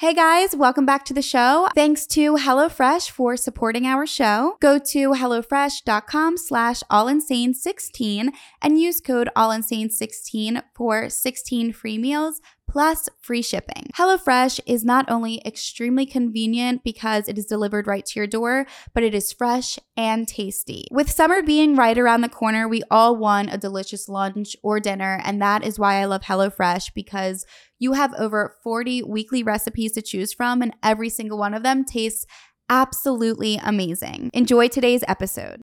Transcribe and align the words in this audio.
Hey 0.00 0.14
guys, 0.14 0.54
welcome 0.54 0.86
back 0.86 1.04
to 1.06 1.12
the 1.12 1.22
show. 1.22 1.66
Thanks 1.74 2.06
to 2.14 2.36
HelloFresh 2.36 3.10
for 3.10 3.36
supporting 3.36 3.84
our 3.84 4.06
show. 4.06 4.56
Go 4.60 4.78
to 4.78 5.10
HelloFresh.com 5.10 6.36
slash 6.36 6.84
allinsane16 6.84 8.28
and 8.62 8.80
use 8.80 9.00
code 9.00 9.28
allinsane16 9.36 10.62
for 10.72 11.10
16 11.10 11.72
free 11.72 11.98
meals 11.98 12.40
plus 12.68 13.08
free 13.20 13.42
shipping. 13.42 13.88
HelloFresh 13.94 14.60
is 14.66 14.84
not 14.84 15.10
only 15.10 15.42
extremely 15.44 16.06
convenient 16.06 16.84
because 16.84 17.28
it 17.28 17.38
is 17.38 17.46
delivered 17.46 17.86
right 17.86 18.04
to 18.06 18.20
your 18.20 18.26
door, 18.26 18.66
but 18.94 19.02
it 19.02 19.14
is 19.14 19.32
fresh 19.32 19.78
and 19.96 20.28
tasty. 20.28 20.86
With 20.92 21.10
summer 21.10 21.42
being 21.42 21.74
right 21.74 21.98
around 21.98 22.20
the 22.20 22.28
corner, 22.28 22.68
we 22.68 22.82
all 22.90 23.16
want 23.16 23.52
a 23.52 23.58
delicious 23.58 24.08
lunch 24.08 24.54
or 24.62 24.78
dinner, 24.78 25.20
and 25.24 25.40
that 25.42 25.64
is 25.64 25.78
why 25.78 25.96
I 25.96 26.04
love 26.04 26.22
HelloFresh 26.22 26.92
because 26.94 27.46
you 27.78 27.94
have 27.94 28.14
over 28.18 28.54
40 28.62 29.02
weekly 29.04 29.42
recipes 29.42 29.92
to 29.92 30.02
choose 30.02 30.32
from, 30.32 30.62
and 30.62 30.74
every 30.82 31.08
single 31.08 31.38
one 31.38 31.54
of 31.54 31.62
them 31.62 31.84
tastes 31.84 32.26
absolutely 32.68 33.58
amazing. 33.62 34.30
Enjoy 34.34 34.68
today's 34.68 35.02
episode. 35.08 35.62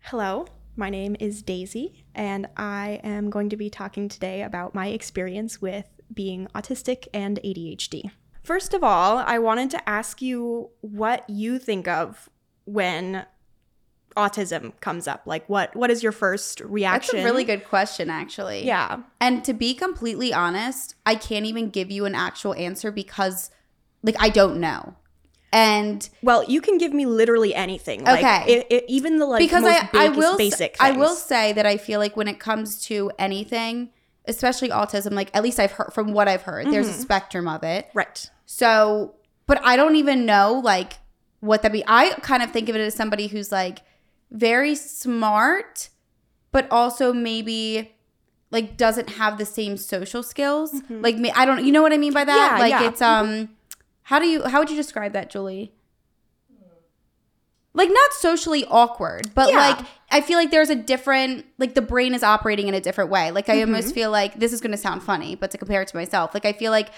Hello, 0.00 0.46
my 0.74 0.90
name 0.90 1.16
is 1.20 1.42
Daisy, 1.42 2.06
and 2.14 2.48
I 2.56 3.00
am 3.04 3.30
going 3.30 3.50
to 3.50 3.56
be 3.56 3.70
talking 3.70 4.08
today 4.08 4.42
about 4.42 4.74
my 4.74 4.88
experience 4.88 5.60
with 5.60 5.86
being 6.12 6.48
autistic 6.54 7.06
and 7.12 7.38
ADHD. 7.44 8.10
First 8.42 8.72
of 8.74 8.82
all, 8.82 9.18
I 9.18 9.38
wanted 9.38 9.70
to 9.70 9.88
ask 9.88 10.22
you 10.22 10.70
what 10.80 11.28
you 11.28 11.58
think 11.58 11.86
of 11.86 12.28
when 12.64 13.26
autism 14.16 14.72
comes 14.80 15.06
up. 15.06 15.22
Like 15.26 15.48
what 15.48 15.74
what 15.76 15.90
is 15.90 16.02
your 16.02 16.12
first 16.12 16.60
reaction? 16.60 17.16
That's 17.16 17.24
a 17.24 17.28
really 17.28 17.44
good 17.44 17.64
question 17.64 18.10
actually. 18.10 18.64
Yeah. 18.66 19.00
And 19.20 19.44
to 19.44 19.52
be 19.52 19.74
completely 19.74 20.32
honest, 20.32 20.94
I 21.06 21.14
can't 21.14 21.46
even 21.46 21.70
give 21.70 21.90
you 21.90 22.04
an 22.04 22.14
actual 22.14 22.54
answer 22.54 22.90
because 22.90 23.50
like 24.02 24.16
I 24.18 24.28
don't 24.28 24.58
know. 24.60 24.94
And 25.50 26.08
well, 26.22 26.44
you 26.44 26.60
can 26.60 26.76
give 26.76 26.92
me 26.92 27.06
literally 27.06 27.54
anything. 27.54 28.04
Like, 28.04 28.22
Okay. 28.22 28.52
it, 28.52 28.66
it- 28.70 28.84
even 28.88 29.18
the 29.18 29.24
like 29.26 29.40
because 29.40 29.64
I, 29.64 29.88
I 29.94 30.08
will 30.08 30.36
basic. 30.36 30.76
I 30.80 30.92
will 30.92 31.14
say 31.14 31.52
that 31.54 31.64
I 31.64 31.76
feel 31.78 32.00
like 32.00 32.16
when 32.16 32.28
it 32.28 32.38
comes 32.38 32.82
to 32.86 33.10
anything, 33.18 33.90
especially 34.28 34.68
autism, 34.68 35.12
like 35.12 35.30
at 35.34 35.42
least 35.42 35.58
I've 35.58 35.72
heard 35.72 35.92
from 35.92 36.12
what 36.12 36.28
I've 36.28 36.42
heard, 36.42 36.66
there's 36.70 36.88
a 36.88 36.92
Mhm. 36.92 37.00
spectrum 37.00 37.48
of 37.48 37.62
it. 37.64 37.88
right. 37.94 38.30
So, 38.46 39.14
but 39.46 39.60
I 39.64 39.76
don't 39.76 39.96
even 39.96 40.24
know 40.26 40.60
like 40.64 40.94
what 41.40 41.62
that 41.62 41.72
be. 41.72 41.82
I 41.86 42.10
kind 42.22 42.42
of 42.42 42.50
think 42.50 42.68
of 42.68 42.76
it 42.76 42.80
as 42.80 42.94
somebody 42.94 43.26
who's 43.28 43.50
like 43.52 43.80
very 44.30 44.74
smart, 44.74 45.88
but 46.52 46.66
also 46.70 47.12
maybe 47.12 47.94
like 48.50 48.76
doesn't 48.76 49.10
have 49.10 49.36
the 49.38 49.44
same 49.44 49.76
social 49.76 50.22
skills. 50.22 50.72
Mhm. 50.72 51.02
Like 51.02 51.16
me, 51.16 51.30
I 51.34 51.44
don't. 51.44 51.64
You 51.64 51.72
know 51.72 51.82
what 51.82 51.92
I 51.92 51.98
mean 51.98 52.12
by 52.12 52.24
that? 52.24 52.52
Yeah, 52.54 52.58
like 52.58 52.70
yeah. 52.70 52.88
it's 52.88 53.02
um. 53.02 53.50
How 54.04 54.18
do 54.18 54.26
you? 54.26 54.42
How 54.44 54.58
would 54.60 54.70
you 54.70 54.76
describe 54.76 55.12
that, 55.12 55.28
Julie? 55.28 55.74
Like 57.78 57.88
not 57.90 58.12
socially 58.12 58.64
awkward, 58.66 59.34
but 59.34 59.48
Yeah. 59.50 59.56
like 59.60 59.78
I 60.10 60.20
feel 60.20 60.36
like 60.38 60.50
there's 60.50 60.68
a 60.70 60.74
different 60.74 61.46
like 61.58 61.74
the 61.74 61.80
brain 61.82 62.12
is 62.14 62.22
operating 62.22 62.66
in 62.68 62.74
a 62.74 62.80
different 62.80 63.08
way. 63.10 63.30
Like 63.30 63.48
I 63.48 63.56
Mhm. 63.58 63.66
almost 63.68 63.94
feel 63.94 64.10
like 64.10 64.38
this 64.38 64.52
is 64.52 64.60
going 64.60 64.72
to 64.72 64.76
sound 64.78 65.02
funny, 65.02 65.34
but 65.36 65.50
to 65.52 65.58
compare 65.58 65.80
it 65.82 65.88
to 65.88 65.96
myself, 65.96 66.34
like 66.34 66.44
I 66.44 66.52
feel 66.52 66.72
like 66.72 66.90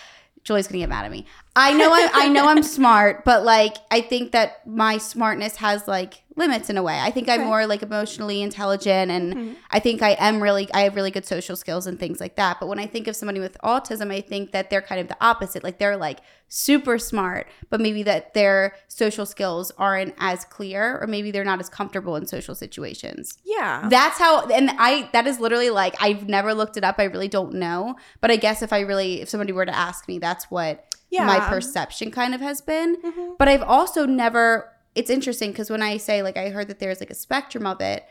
Julie's 0.42 0.67
going 0.67 0.81
to 0.81 0.84
get 0.84 0.89
mad 0.89 1.05
at 1.05 1.11
me. 1.11 1.27
I 1.55 1.75
know 1.75 1.92
I 1.92 2.08
I 2.14 2.28
know 2.28 2.48
I'm 2.48 2.62
smart, 2.78 3.25
but 3.27 3.45
like 3.45 3.77
I 3.91 4.01
think 4.01 4.33
that 4.33 4.67
my 4.67 4.97
smartness 4.97 5.56
has 5.56 5.86
like 5.86 6.23
limits 6.41 6.69
in 6.69 6.77
a 6.77 6.83
way. 6.83 6.98
I 6.98 7.12
think 7.12 7.28
I'm 7.28 7.44
more 7.44 7.64
like 7.66 7.83
emotionally 7.84 8.42
intelligent 8.42 9.10
and 9.12 9.34
Mhm. 9.34 9.56
I 9.70 9.78
think 9.78 10.02
I 10.02 10.12
am 10.19 10.42
really 10.42 10.69
I 10.74 10.80
have 10.80 10.96
really 10.96 11.12
good 11.12 11.24
social 11.27 11.55
skills 11.55 11.86
and 11.86 12.00
things 12.00 12.19
like 12.20 12.34
that. 12.34 12.58
But 12.58 12.66
when 12.66 12.80
I 12.80 12.86
think 12.86 13.06
of 13.06 13.14
somebody 13.14 13.38
with 13.38 13.56
autism, 13.62 14.10
I 14.10 14.20
think 14.20 14.50
that 14.50 14.70
they're 14.70 14.83
kind 14.83 15.00
of 15.00 15.06
the 15.06 15.16
opposite. 15.20 15.62
Like 15.62 15.78
they're 15.78 15.96
like 15.96 16.18
super 16.48 16.98
smart, 16.98 17.46
but 17.70 17.80
maybe 17.80 18.02
that 18.02 18.34
their 18.34 18.74
social 18.88 19.24
skills 19.24 19.70
aren't 19.78 20.14
as 20.18 20.44
clear 20.46 20.98
or 21.00 21.06
maybe 21.06 21.30
they're 21.30 21.44
not 21.44 21.61
as 21.61 21.68
comfortable 21.68 22.16
in 22.16 22.27
social 22.27 22.56
situations. 22.56 23.38
Yeah. 23.44 23.86
That's 23.88 24.18
how 24.18 24.46
and 24.48 24.70
I 24.78 25.08
that 25.12 25.27
is 25.28 25.39
literally 25.39 25.70
like 25.70 25.95
I've 26.02 26.28
never 26.28 26.52
looked 26.55 26.77
it 26.77 26.83
up. 26.83 26.96
I 26.98 27.05
really 27.05 27.28
don't 27.28 27.55
know. 27.55 27.95
But 28.20 28.33
I 28.33 28.36
guess 28.36 28.62
if 28.62 28.72
I 28.72 28.80
really 28.80 29.20
if 29.20 29.28
somebody 29.28 29.52
were 29.52 29.67
to 29.67 29.77
ask 29.77 30.08
me, 30.08 30.18
that's 30.18 30.51
what 30.51 30.86
yeah. 31.11 31.27
my 31.27 31.40
perception 31.40 32.11
kind 32.11 32.34
of 32.34 32.40
has 32.40 32.61
been. 32.61 32.96
Mhm. 33.02 33.39
But 33.39 33.48
I've 33.48 33.62
also 33.62 34.07
never 34.07 34.72
it's 34.95 35.11
interesting 35.11 35.51
because 35.52 35.70
when 35.70 35.83
I 35.83 35.96
say 35.98 36.23
like 36.23 36.36
I 36.36 36.51
heard 36.51 36.68
that 36.68 36.78
there's 36.80 37.01
like 37.01 37.11
a 37.11 37.14
spectrum 37.14 37.67
of 37.67 37.80
it, 37.80 38.05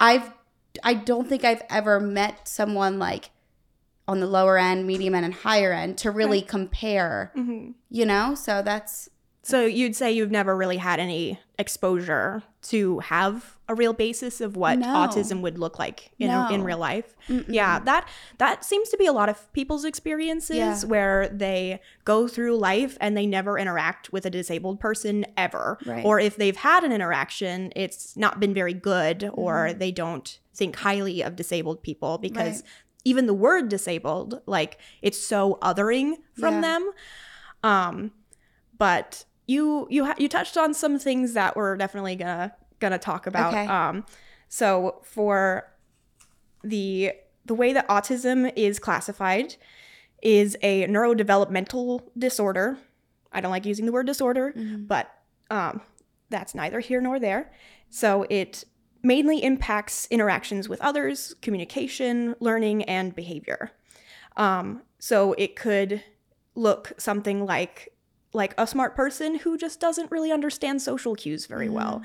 I've 0.00 0.30
I 0.82 0.94
don't 0.94 1.28
think 1.28 1.44
I've 1.44 1.62
ever 1.68 2.00
met 2.00 2.48
someone 2.48 2.98
like 2.98 3.30
on 4.08 4.20
the 4.20 4.26
lower 4.26 4.58
end, 4.58 4.86
medium 4.86 5.14
end, 5.14 5.24
and 5.24 5.34
higher 5.34 5.72
end 5.72 5.98
to 5.98 6.10
really 6.10 6.38
Okay. 6.38 6.46
compare, 6.48 7.30
Mhm. 7.36 7.74
you 7.88 8.04
know? 8.06 8.34
So 8.34 8.62
that's 8.62 9.08
So 9.44 9.64
you'd 9.66 9.96
say 9.96 10.12
you've 10.12 10.30
never 10.30 10.56
really 10.56 10.76
had 10.76 11.00
any 11.00 11.40
exposure 11.58 12.44
to 12.62 13.00
have 13.00 13.58
a 13.68 13.74
real 13.74 13.92
basis 13.92 14.40
of 14.40 14.56
what 14.56 14.78
No. 14.78 14.86
autism 14.86 15.40
would 15.40 15.58
look 15.58 15.80
like 15.80 16.12
in 16.20 16.30
in 16.30 16.62
real 16.62 16.78
life. 16.78 17.16
mm-mm. 17.28 17.44
Yeah, 17.48 17.80
that 17.80 18.08
that 18.38 18.64
seems 18.64 18.88
to 18.90 18.96
be 18.96 19.06
a 19.06 19.12
lot 19.12 19.28
of 19.28 19.52
people's 19.52 19.84
experiences 19.84 20.56
Yeah. 20.56 20.80
where 20.84 21.28
they 21.28 21.80
go 22.04 22.28
through 22.28 22.56
life 22.56 22.96
and 23.00 23.16
they 23.16 23.26
never 23.26 23.58
interact 23.58 24.12
with 24.12 24.24
a 24.26 24.30
disabled 24.30 24.78
person 24.78 25.26
ever. 25.36 25.76
Right. 25.86 26.04
Or 26.04 26.20
if 26.20 26.36
they've 26.36 26.56
had 26.56 26.84
an 26.84 26.92
interaction, 26.92 27.72
it's 27.74 28.16
not 28.16 28.38
been 28.38 28.54
very 28.54 28.74
good 28.74 29.28
or 29.32 29.68
Mhm. 29.70 29.78
they 29.80 29.90
don't 29.90 30.38
think 30.54 30.76
highly 30.76 31.20
of 31.20 31.34
disabled 31.34 31.82
people 31.82 32.18
because 32.18 32.62
Right. 32.62 32.70
even 33.04 33.26
the 33.26 33.34
word 33.34 33.68
disabled, 33.68 34.40
like 34.46 34.78
it's 35.02 35.18
so 35.18 35.58
othering 35.62 36.18
from 36.38 36.54
Yeah. 36.54 36.60
them. 36.60 36.90
Um 37.64 38.12
but 38.78 39.24
you 39.52 39.86
you 39.90 40.04
ha- 40.06 40.14
you 40.18 40.28
touched 40.28 40.56
on 40.56 40.74
some 40.74 40.98
things 40.98 41.34
that 41.34 41.56
we're 41.56 41.76
definitely 41.76 42.16
gonna 42.16 42.52
gonna 42.80 42.98
talk 42.98 43.26
about. 43.26 43.52
Okay. 43.52 43.66
Um, 43.66 44.04
so 44.48 45.00
for 45.04 45.68
the 46.62 47.12
the 47.44 47.54
way 47.54 47.72
that 47.72 47.88
autism 47.88 48.52
is 48.56 48.78
classified 48.78 49.56
is 50.22 50.56
a 50.62 50.86
neurodevelopmental 50.86 52.02
disorder. 52.16 52.78
I 53.32 53.40
don't 53.40 53.50
like 53.50 53.66
using 53.66 53.86
the 53.86 53.92
word 53.92 54.06
disorder, 54.06 54.52
Mhm. 54.56 54.86
but 54.86 55.10
um, 55.50 55.80
that's 56.30 56.54
neither 56.54 56.80
here 56.80 57.00
nor 57.00 57.18
there. 57.18 57.52
So 57.90 58.24
it 58.30 58.64
mainly 59.02 59.42
impacts 59.42 60.06
interactions 60.10 60.68
with 60.68 60.80
others, 60.80 61.34
communication, 61.42 62.36
learning, 62.38 62.84
and 62.84 63.14
behavior. 63.14 63.72
Um, 64.36 64.82
so 64.98 65.32
it 65.36 65.56
could 65.56 66.02
look 66.54 66.92
something 66.98 67.44
like 67.44 67.91
like 68.32 68.54
a 68.58 68.66
smart 68.66 68.96
person 68.96 69.36
who 69.36 69.56
just 69.56 69.80
doesn't 69.80 70.10
really 70.10 70.32
understand 70.32 70.80
social 70.80 71.14
cues 71.14 71.46
very 71.46 71.68
well. 71.68 72.02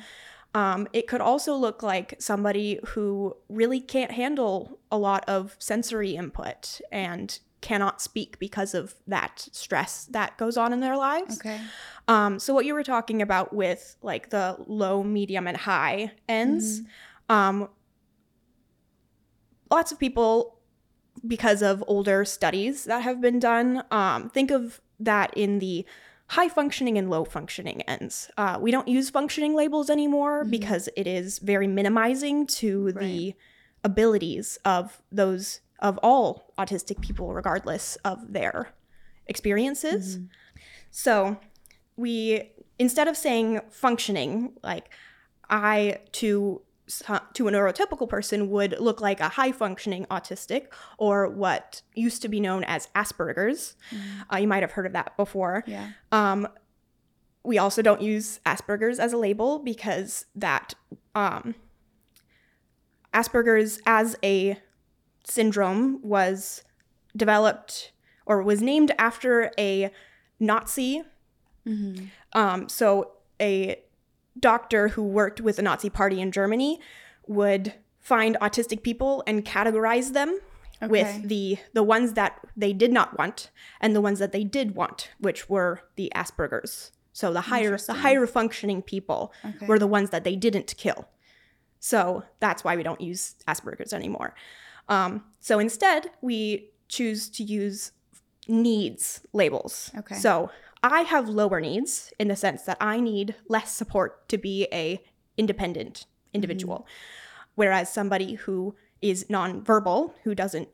Um, 0.54 0.88
it 0.94 1.08
could 1.08 1.22
also 1.22 1.56
look 1.56 1.84
like 1.84 2.16
somebody 2.20 2.80
who 2.88 3.36
really 3.50 3.80
can't 3.80 4.12
handle 4.12 4.80
a 4.92 4.98
lot 4.98 5.24
of 5.28 5.56
sensory 5.60 6.16
input 6.16 6.82
and 6.92 7.40
cannot 7.62 8.02
speak 8.02 8.40
because 8.40 8.74
of 8.74 8.96
that 9.08 9.48
stress 9.52 10.06
that 10.06 10.38
goes 10.38 10.58
on 10.58 10.74
in 10.74 10.80
their 10.80 10.96
lives. 10.96 11.40
Okay. 11.40 11.60
Um, 12.08 12.40
so 12.40 12.54
what 12.54 12.66
you 12.66 12.74
were 12.74 12.84
talking 12.84 13.22
about 13.22 13.54
with 13.54 13.98
like 14.02 14.30
the 14.30 14.56
low, 14.68 15.04
medium, 15.04 15.48
and 15.48 15.58
high 15.58 16.12
ends, 16.30 16.82
um, 17.30 17.70
lots 19.70 19.92
of 19.92 20.00
people, 20.00 20.60
because 21.26 21.62
of 21.62 21.84
older 21.88 22.24
studies 22.24 22.86
that 22.86 23.02
have 23.02 23.20
been 23.20 23.40
done, 23.40 23.84
um, 23.92 24.30
think 24.30 24.52
of 24.52 24.80
that 25.00 25.34
in 25.36 25.60
the 25.60 25.86
high 26.30 26.50
functioning 26.50 26.98
and 26.98 27.10
low 27.10 27.24
functioning 27.24 27.82
ends. 27.84 28.30
Uh, 28.38 28.58
we 28.60 28.70
don't 28.72 28.88
use 28.88 29.10
functioning 29.10 29.56
labels 29.56 29.90
anymore 29.90 30.44
Mhm. 30.44 30.52
because 30.52 30.90
it 30.98 31.08
is 31.08 31.40
very 31.40 31.68
minimizing 31.68 32.46
to 32.48 32.92
the 32.92 33.34
abilities 33.84 34.58
of 34.66 35.02
those 35.12 35.62
of 35.80 35.98
all 36.02 36.52
autistic 36.58 37.00
people, 37.02 37.34
regardless 37.34 37.96
of 38.04 38.34
their 38.34 38.70
experiences. 39.28 40.18
Mhm. 40.18 40.28
So 40.92 41.38
we 41.96 42.52
instead 42.80 43.08
of 43.08 43.16
saying 43.18 43.62
functioning, 43.70 44.54
like 44.64 44.90
I 45.50 46.00
to 46.14 46.62
to 47.34 47.48
a 47.48 47.52
neurotypical 47.52 48.08
person 48.08 48.50
would 48.50 48.76
look 48.80 49.02
like 49.02 49.20
a 49.20 49.30
high 49.30 49.52
functioning 49.52 50.06
autistic 50.10 50.68
or 50.98 51.28
what 51.28 51.82
used 51.96 52.22
to 52.22 52.30
be 52.30 52.40
known 52.40 52.64
as 52.64 52.88
Asperger's. 52.96 53.76
Mhm. 53.92 54.00
Uh, 54.34 54.38
you 54.38 54.48
might 54.48 54.64
have 54.64 54.72
heard 54.72 54.86
of 54.86 54.94
that 54.94 55.18
before. 55.18 55.64
Yeah. 55.68 55.90
Um, 56.14 56.48
we 57.44 57.58
also 57.58 57.82
don't 57.82 58.02
use 58.02 58.40
Asperger's 58.46 59.00
as 59.00 59.12
a 59.14 59.18
label 59.18 59.60
because 59.60 60.26
that 60.36 60.76
um, 61.16 61.56
Asperger's 63.14 63.82
as 63.86 64.16
a 64.24 64.60
syndrome 65.24 66.00
was 66.02 66.64
developed 67.16 67.92
or 68.26 68.42
was 68.44 68.62
named 68.62 68.92
after 68.98 69.52
a 69.58 69.92
Nazi. 70.40 71.04
Mhm. 71.66 72.10
Um, 72.34 72.70
so 72.70 73.14
a 73.42 73.82
doctor 74.40 74.90
who 74.90 75.04
worked 75.04 75.42
with 75.42 75.56
the 75.58 75.62
Nazi 75.62 75.90
Party 75.90 76.22
in 76.22 76.32
Germany 76.32 76.80
would 77.28 77.74
find 78.00 78.38
autistic 78.42 78.84
people 78.84 79.24
and 79.28 79.44
categorize 79.46 80.14
them 80.14 80.40
Okay. 80.82 80.92
with 80.92 81.28
the 81.28 81.58
the 81.74 81.82
ones 81.82 82.14
that 82.14 82.40
they 82.56 82.72
did 82.72 82.92
not 82.92 83.18
want 83.18 83.50
and 83.82 83.96
the 83.96 84.02
ones 84.02 84.20
that 84.20 84.32
they 84.32 84.44
did 84.44 84.76
want, 84.76 85.10
which 85.20 85.50
were 85.50 85.82
the 85.96 86.12
Asperger's. 86.16 86.92
So 87.14 87.34
the 87.34 87.42
higher 87.42 87.78
the 87.78 87.94
higher 87.96 88.28
functioning 88.28 88.84
people 88.84 89.34
Okay. 89.44 89.66
were 89.66 89.80
the 89.80 89.88
ones 89.88 90.12
that 90.12 90.24
they 90.24 90.36
didn't 90.36 90.76
kill. 90.78 91.08
So 91.80 92.24
that's 92.40 92.64
why 92.64 92.76
we 92.76 92.84
don't 92.84 93.02
use 93.02 93.36
Asperger's 93.48 93.92
anymore. 93.92 94.36
Um, 94.88 95.24
so 95.40 95.58
instead, 95.58 96.12
we 96.22 96.70
choose 96.90 97.28
to 97.30 97.44
use 97.44 97.92
needs 98.48 99.22
labels. 99.34 99.92
Okay. 99.98 100.16
So 100.16 100.50
I 100.84 101.02
have 101.02 101.28
lower 101.28 101.60
needs 101.60 102.14
in 102.20 102.28
the 102.28 102.36
sense 102.36 102.64
that 102.64 102.78
I 102.80 103.00
need 103.00 103.36
less 103.48 103.74
support 103.74 104.28
to 104.30 104.38
be 104.38 104.68
a 104.72 105.04
independent 105.38 106.06
individual, 106.34 106.88
whereas 107.56 107.92
somebody 107.92 108.36
who 108.36 108.76
is 109.02 109.26
nonverbal, 109.26 110.14
who 110.24 110.36
doesn't 110.36 110.70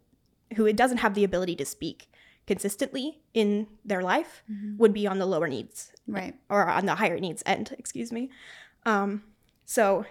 who 0.56 0.66
it 0.66 0.76
doesn't 0.76 0.98
have 0.98 1.16
the 1.16 1.24
ability 1.24 1.56
to 1.56 1.66
speak 1.66 2.10
consistently 2.46 3.22
in 3.34 3.68
their 3.84 4.02
life, 4.02 4.44
would 4.78 4.94
be 4.94 5.08
on 5.08 5.18
the 5.18 5.26
lower 5.26 5.48
needs 5.48 5.92
right. 6.08 6.36
or 6.50 6.68
on 6.68 6.86
the 6.86 6.96
higher 6.96 7.20
needs 7.20 7.42
end, 7.46 7.74
excuse 7.80 8.12
me. 8.12 8.30
Um, 8.86 9.24
so 9.66 10.06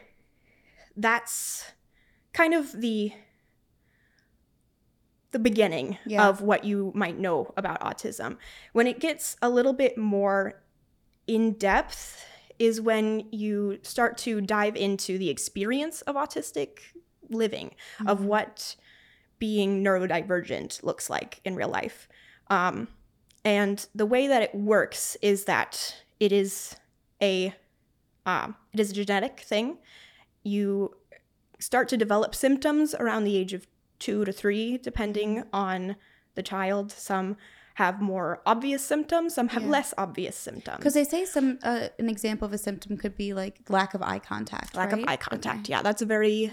that's 0.97 1.73
kind 2.33 2.55
of 2.55 2.73
the 2.73 3.13
the 5.33 5.39
beginning 5.39 5.99
Yeah. 6.07 6.29
of 6.29 6.41
what 6.41 6.65
you 6.65 6.93
might 6.95 7.19
know 7.19 7.53
about 7.57 7.81
autism. 7.81 8.37
When 8.73 8.87
it 8.87 9.01
gets 9.01 9.37
a 9.43 9.49
little 9.51 9.73
bit 9.73 9.99
more 9.99 10.63
in 11.27 11.53
depth 11.55 12.25
is 12.59 12.81
when 12.81 13.27
you 13.33 13.79
start 13.83 14.17
to 14.19 14.41
dive 14.41 14.77
into 14.77 15.19
the 15.19 15.31
experience 15.31 16.03
of 16.03 16.17
autistic 16.17 16.79
living, 17.29 17.75
of 18.07 18.19
Mm-hmm. 18.19 18.27
what 18.29 18.77
being 19.39 19.83
neurodivergent 19.83 20.83
looks 20.85 21.11
like 21.11 21.41
in 21.45 21.57
real 21.57 21.69
life. 21.69 22.09
Um, 22.49 22.89
and 23.45 23.85
the 23.95 24.07
way 24.07 24.29
that 24.29 24.43
it 24.43 24.55
works 24.55 25.17
is 25.23 25.45
that 25.47 25.97
it 26.21 26.31
is 26.31 26.77
a 27.21 27.55
um, 28.25 28.55
it 28.73 28.79
is 28.79 28.91
a 28.93 28.95
genetic 28.95 29.41
thing. 29.41 29.79
You 30.45 30.95
start 31.59 31.89
to 31.89 31.97
develop 31.97 32.35
symptoms 32.37 32.95
around 32.95 33.25
the 33.25 33.37
age 33.37 33.53
of 33.53 33.67
two 34.05 34.25
to 34.25 34.33
three, 34.33 34.79
depending 34.79 35.45
on 35.53 35.97
the 36.35 36.43
child. 36.43 36.91
Some 36.93 37.37
have 37.77 38.01
more 38.03 38.43
obvious 38.45 38.83
symptoms, 38.85 39.35
some 39.35 39.49
have 39.49 39.63
Yeah. 39.63 39.69
less 39.77 39.95
obvious 39.97 40.37
symptoms. 40.37 40.79
Because 40.79 40.95
they 40.95 41.05
say 41.05 41.25
some 41.25 41.59
uh, 41.63 41.89
an 41.99 42.09
example 42.09 42.45
of 42.47 42.53
a 42.53 42.59
symptom 42.69 42.97
could 43.03 43.17
be 43.17 43.33
like 43.43 43.55
lack 43.79 43.95
of 43.95 44.03
eye 44.03 44.19
contact. 44.19 44.77
lack 44.77 44.93
of 44.93 45.01
eye 45.07 45.17
contact. 45.17 45.61
Okay. 45.61 45.71
Yeah, 45.73 45.83
that's 45.83 46.03
a 46.03 46.07
very 46.17 46.53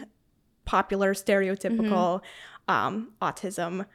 popular 0.65 1.13
stereotypical 1.13 2.21
Mm-hmm. 2.21 2.73
um, 2.75 2.93
autism 3.21 3.85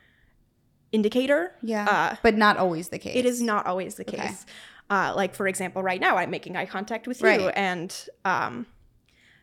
indicator. 0.92 1.52
Yeah, 1.62 1.86
Uh, 1.88 2.16
but 2.22 2.34
not 2.36 2.56
always 2.56 2.88
the 2.90 2.98
case. 2.98 3.16
It 3.16 3.24
is 3.26 3.40
not 3.40 3.66
always 3.66 3.94
the 3.96 4.04
Okay. 4.08 4.18
case. 4.18 4.44
Uh, 4.90 5.12
like 5.16 5.34
for 5.34 5.46
example, 5.48 5.82
right 5.82 6.00
now 6.00 6.16
I'm 6.16 6.30
making 6.30 6.56
eye 6.56 6.66
contact 6.66 7.06
with 7.06 7.20
you, 7.22 7.48
and 7.70 7.90
um, 8.24 8.66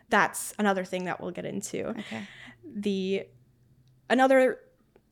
that's 0.09 0.53
another 0.59 0.85
thing 0.85 1.05
that 1.05 1.19
we'll 1.19 1.31
get 1.31 1.45
into. 1.45 1.89
Okay. 1.89 2.21
The 2.87 3.25
another 4.11 4.59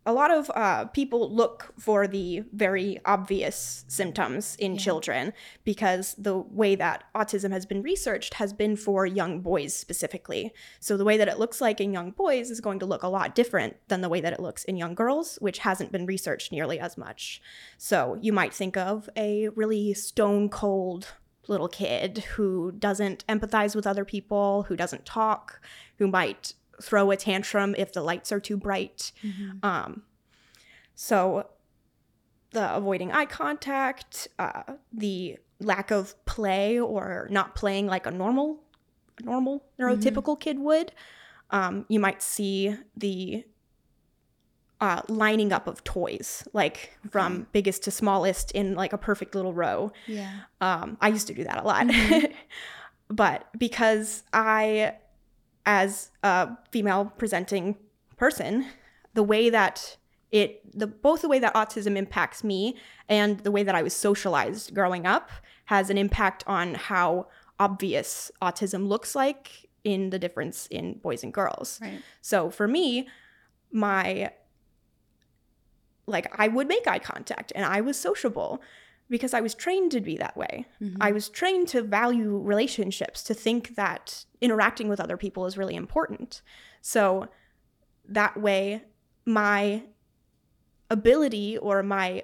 a 0.06 0.13
lot 0.13 0.31
of 0.31 0.50
uh, 0.56 0.86
people 0.86 1.30
look 1.36 1.74
for 1.78 2.07
the 2.07 2.42
very 2.54 3.00
obvious 3.06 3.84
symptoms 3.88 4.56
in 4.57 4.74
Yeah. 4.74 4.80
children 4.80 5.34
because 5.66 6.16
the 6.18 6.38
way 6.38 6.74
that 6.75 7.04
autism 7.13 7.51
has 7.51 7.66
been 7.66 7.84
researched 7.84 8.36
has 8.36 8.54
been 8.54 8.75
for 8.75 9.06
young 9.06 9.42
boys 9.42 9.74
specifically. 9.75 10.54
So 10.80 10.96
the 10.98 11.06
way 11.06 11.18
that 11.18 11.28
it 11.28 11.38
looks 11.38 11.60
like 11.62 11.81
in 11.81 11.94
young 11.94 12.12
boys 12.12 12.50
is 12.50 12.62
going 12.62 12.80
to 12.80 12.86
look 12.88 13.04
a 13.04 13.07
lot 13.10 13.36
different 13.36 13.75
than 13.90 14.01
the 14.01 14.10
way 14.10 14.22
that 14.22 14.34
it 14.34 14.40
looks 14.40 14.63
in 14.63 14.78
young 14.78 14.96
girls, 14.96 15.38
which 15.42 15.60
hasn't 15.60 15.92
been 15.92 16.06
researched 16.06 16.52
nearly 16.52 16.80
as 16.80 16.98
much. 16.98 17.42
So 17.78 18.18
you 18.22 18.34
might 18.34 18.54
think 18.54 18.78
of 18.78 19.10
a 19.18 19.50
really 19.50 19.94
stone 19.94 20.50
cold 20.50 21.13
little 21.48 21.68
kid 21.68 22.19
who 22.36 22.72
doesn't 22.72 23.25
empathize 23.28 23.75
with 23.75 23.86
other 23.86 24.06
people, 24.06 24.63
who 24.63 24.75
doesn't 24.75 25.06
talk, 25.06 25.62
who 25.98 26.07
might 26.07 26.54
throw 26.81 27.12
a 27.12 27.18
tantrum 27.18 27.76
if 27.78 27.94
the 27.94 28.02
lights 28.02 28.31
are 28.31 28.40
too 28.40 28.58
bright. 28.58 29.12
Mhm. 29.24 29.64
Um, 29.64 30.04
so 30.96 31.50
the 32.52 32.76
avoiding 32.76 33.12
eye 33.12 33.26
contact, 33.26 34.28
uh, 34.40 34.64
the 34.92 35.38
lack 35.60 35.92
of 35.92 36.14
play 36.26 36.80
or 36.80 37.28
not 37.30 37.56
playing 37.56 37.88
like 37.88 38.06
a 38.06 38.12
normal, 38.12 38.64
normal 39.22 39.64
neurotypical 39.80 40.40
kid 40.40 40.58
would. 40.60 40.92
Um, 41.52 41.86
you 41.90 42.00
might 42.00 42.22
see 42.22 42.76
the 42.96 43.46
uh, 44.81 45.02
lining 45.10 45.52
up 45.52 45.68
of 45.68 45.84
toys, 45.84 46.48
like 46.54 46.98
from 47.10 47.48
biggest 47.52 47.84
to 47.84 47.92
smallest 47.92 48.52
in 48.52 48.76
like 48.76 48.94
a 48.94 48.98
perfect 48.98 49.36
little 49.36 49.54
row. 49.54 49.92
Yeah. 50.08 50.31
Um, 50.62 50.98
I 51.02 51.10
used 51.10 51.28
to 51.28 51.34
do 51.34 51.44
that 51.44 51.58
a 51.58 51.64
lot. 51.64 51.88
Mhm. 51.88 52.34
but 53.10 53.48
because 53.58 54.24
I, 54.31 54.94
as 55.66 56.12
a 56.24 56.50
female 56.72 57.14
presenting 57.18 57.76
person, 58.18 58.66
the 59.14 59.24
way 59.24 59.50
that 59.50 59.98
it, 60.32 60.62
the 60.78 60.88
both 60.88 61.22
the 61.22 61.30
way 61.30 61.40
that 61.40 61.54
autism 61.56 61.98
impacts 61.98 62.44
me 62.44 62.78
and 63.08 63.40
the 63.40 63.52
way 63.52 63.64
that 63.64 63.74
I 63.74 63.82
was 63.82 63.96
socialized 63.96 64.76
growing 64.76 65.08
up 65.08 65.32
has 65.66 65.90
an 65.90 65.98
impact 65.98 66.44
on 66.46 66.76
how 66.76 67.28
obvious 67.60 68.32
autism 68.42 68.88
looks 68.88 69.16
like 69.16 69.68
in 69.84 70.12
the 70.12 70.20
difference 70.20 70.68
in 70.68 71.00
boys 71.00 71.24
and 71.24 71.34
girls. 71.34 71.80
Right. 71.82 72.02
So 72.22 72.50
for 72.50 72.68
me, 72.68 73.08
my 73.72 74.32
like 76.06 76.32
I 76.40 76.48
would 76.48 76.68
make 76.68 76.88
eye 76.88 77.00
contact 77.00 77.52
and 77.56 77.66
I 77.66 77.82
was 77.82 77.98
sociable 77.98 78.62
because 79.10 79.34
I 79.34 79.42
was 79.42 79.56
trained 79.56 79.92
to 79.92 80.02
be 80.02 80.18
that 80.18 80.38
way. 80.38 80.66
Mhm. 80.82 80.98
I 81.02 81.12
was 81.12 81.30
trained 81.30 81.68
to 81.70 81.82
value 81.82 82.38
relationships, 82.38 83.24
to 83.24 83.34
think 83.34 83.76
that 83.76 84.26
interacting 84.42 84.88
with 84.88 85.00
other 85.00 85.18
people 85.18 85.46
is 85.46 85.58
really 85.58 85.76
important. 85.76 86.42
So 86.82 87.28
that 88.08 88.38
way 88.40 88.84
my 89.26 89.84
ability 90.90 91.58
or 91.58 91.84
my 91.84 92.24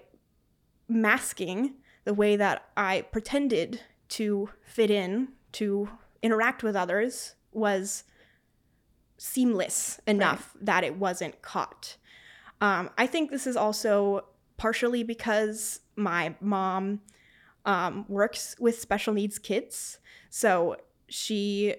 masking 0.88 1.76
the 2.04 2.14
way 2.14 2.36
that 2.36 2.70
I 2.78 3.02
pretended 3.02 3.82
to 4.10 4.50
fit 4.64 4.92
in, 4.92 5.30
to 5.54 5.90
interact 6.22 6.62
with 6.64 6.76
others 6.76 7.36
was 7.52 8.04
seamless 9.18 10.00
enough 10.06 10.56
that 10.62 10.84
it 10.84 10.98
wasn't 10.98 11.42
caught. 11.42 11.98
Um, 12.62 12.90
I 12.98 13.08
think 13.08 13.32
this 13.32 13.48
is 13.48 13.56
also 13.58 14.26
partially 14.58 15.04
because 15.04 15.82
my 15.96 16.36
mom 16.42 17.02
um, 17.66 18.06
works 18.08 18.56
with 18.60 18.80
special 18.80 19.14
needs 19.14 19.40
kids. 19.40 20.00
So 20.30 20.78
she 21.08 21.76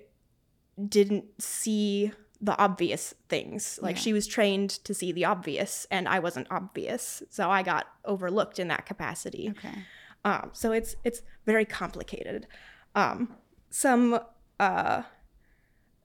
didn't 0.89 1.25
see 1.41 2.13
the 2.41 2.57
obvious 2.59 3.15
things. 3.29 3.79
Like 3.81 3.97
Yeah. 3.97 4.03
she 4.03 4.13
was 4.13 4.27
trained 4.27 4.71
to 4.85 4.93
see 4.95 5.13
the 5.13 5.25
obvious, 5.25 5.87
and 5.91 6.09
I 6.09 6.19
wasn't 6.19 6.49
obvious. 6.51 7.23
So 7.31 7.51
I 7.51 7.63
got 7.63 7.87
overlooked 8.05 8.59
in 8.59 8.69
that 8.69 8.85
capacity. 8.87 9.51
Okay. 9.51 9.85
Um, 10.25 10.51
so 10.53 10.73
it's 10.73 10.97
it's 11.05 11.23
very 11.47 11.65
complicated. 11.65 12.47
Um, 12.95 13.37
some 13.71 14.19
uh, 14.59 15.03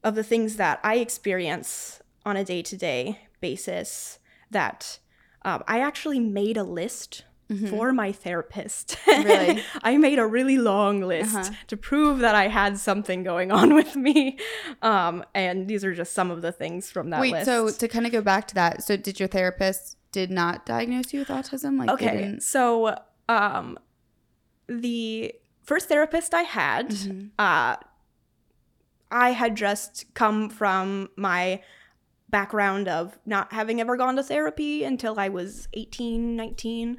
of 0.03 0.15
the 0.15 0.23
things 0.23 0.55
that 0.57 0.79
I 0.83 0.95
experience 0.97 2.01
on 2.25 2.37
a 2.37 2.43
day 2.43 2.61
to 2.61 2.77
day 2.77 3.19
basis 3.39 4.19
that 4.51 4.99
um, 5.43 5.63
I 5.67 5.79
actually 5.79 6.19
made 6.19 6.55
a 6.57 6.63
list 6.63 7.23
Mhm. 7.51 7.69
for 7.69 7.91
my 7.91 8.11
therapist. 8.13 8.97
Really? 9.07 9.61
I 9.83 9.97
made 9.97 10.19
a 10.19 10.25
really 10.25 10.57
long 10.57 11.01
list 11.01 11.35
Uh-huh. 11.35 11.51
to 11.67 11.75
prove 11.77 12.19
that 12.19 12.33
I 12.33 12.47
had 12.47 12.77
something 12.79 13.23
going 13.23 13.51
on 13.51 13.73
with 13.79 13.95
me. 13.95 14.37
Um, 14.81 15.23
and 15.35 15.67
these 15.67 15.83
are 15.83 15.93
just 15.93 16.13
some 16.13 16.31
of 16.31 16.41
the 16.41 16.51
things 16.53 16.89
from 16.89 17.09
that 17.09 17.19
Wait, 17.21 17.33
list. 17.33 17.45
so 17.45 17.69
to 17.69 17.87
kind 17.87 18.05
of 18.05 18.11
go 18.11 18.21
back 18.21 18.47
to 18.47 18.55
that, 18.55 18.83
so 18.83 18.95
did 18.95 19.19
your 19.19 19.27
therapist 19.27 19.97
did 20.11 20.31
not 20.31 20.65
diagnose 20.65 21.13
you 21.13 21.19
with 21.19 21.29
autism? 21.29 21.77
Like, 21.79 21.89
okay 21.89 22.35
so 22.39 22.95
um 23.29 23.77
the 24.67 25.33
first 25.63 25.87
therapist 25.89 26.33
i 26.33 26.41
had 26.43 26.89
Mhm. 26.89 27.29
uh 27.39 27.75
i 29.11 29.31
had 29.31 29.55
just 29.55 30.05
come 30.13 30.49
from 30.49 31.09
my 31.15 31.61
background 32.29 32.87
of 32.87 33.17
not 33.25 33.51
having 33.53 33.81
ever 33.81 33.97
gone 33.97 34.15
to 34.15 34.23
therapy 34.23 34.83
until 34.83 35.19
i 35.19 35.27
was 35.29 35.67
18 35.73 36.35
19 36.35 36.97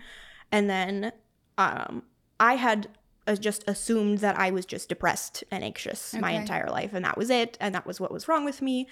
and 0.52 0.68
then 0.71 1.12
um 1.59 2.02
i 2.38 2.54
had 2.54 2.88
uh, 3.26 3.35
just 3.35 3.64
assumed 3.66 4.18
that 4.18 4.38
i 4.38 4.50
was 4.50 4.64
just 4.66 4.88
depressed 4.88 5.42
and 5.50 5.64
anxious 5.64 6.14
my 6.14 6.30
entire 6.32 6.68
life 6.71 6.92
and 6.92 7.04
that 7.04 7.16
was 7.16 7.30
it 7.30 7.56
and 7.61 7.75
that 7.75 7.87
was 7.87 7.99
what 8.00 8.12
was 8.12 8.28
wrong 8.28 8.44
with 8.44 8.61
me 8.62 8.87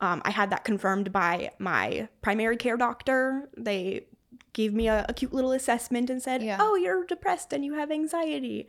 um, 0.00 0.20
i 0.24 0.30
had 0.30 0.50
that 0.50 0.62
confirmed 0.64 1.10
by 1.12 1.50
my 1.58 2.08
primary 2.22 2.56
care 2.56 2.76
doctor 2.76 3.48
they 3.56 4.06
gave 4.52 4.72
me 4.74 4.88
a, 4.88 5.04
a 5.08 5.14
cute 5.14 5.32
little 5.32 5.52
assessment 5.52 6.10
and 6.10 6.22
said 6.22 6.42
Yeah. 6.42 6.58
oh 6.60 6.74
you're 6.76 7.04
depressed 7.04 7.52
and 7.52 7.64
you 7.64 7.74
have 7.74 7.90
anxiety 7.90 8.68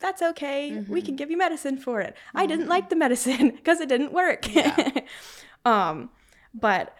that's 0.00 0.22
okay 0.22 0.82
we 0.88 1.00
Mhm. 1.00 1.04
can 1.06 1.16
give 1.16 1.30
you 1.30 1.36
medicine 1.36 1.76
for 1.78 2.00
it 2.00 2.16
i 2.34 2.46
didn't 2.46 2.66
Mhm. 2.66 2.70
like 2.70 2.88
the 2.90 2.96
medicine 2.96 3.50
because 3.56 3.80
it 3.80 3.88
didn't 3.88 4.12
work 4.12 4.52
Yeah. 4.54 4.76
um 5.64 6.10
but 6.52 6.94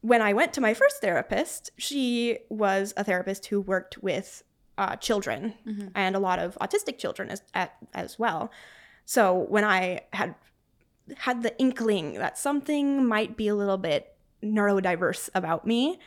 when 0.00 0.22
I 0.22 0.32
went 0.32 0.52
to 0.54 0.60
my 0.60 0.74
first 0.74 1.00
therapist, 1.00 1.70
she 1.76 2.38
was 2.48 2.94
a 2.96 3.04
therapist 3.04 3.46
who 3.46 3.60
worked 3.60 3.98
with 4.02 4.42
uh, 4.76 4.94
children 4.96 5.54
Mhm. 5.66 5.90
and 5.94 6.14
a 6.14 6.20
lot 6.20 6.38
of 6.38 6.56
autistic 6.60 6.98
children 6.98 7.30
as, 7.30 7.42
at, 7.52 7.74
as 7.94 8.16
well. 8.18 8.50
So 9.04 9.34
when 9.48 9.64
I 9.64 10.02
had 10.12 10.34
had 11.16 11.42
the 11.42 11.58
inkling 11.58 12.12
that 12.14 12.36
something 12.38 13.04
might 13.06 13.36
be 13.36 13.48
a 13.48 13.54
little 13.56 13.78
bit 13.78 14.14
neurodiverse 14.42 15.30
about 15.34 15.66
me, 15.66 15.98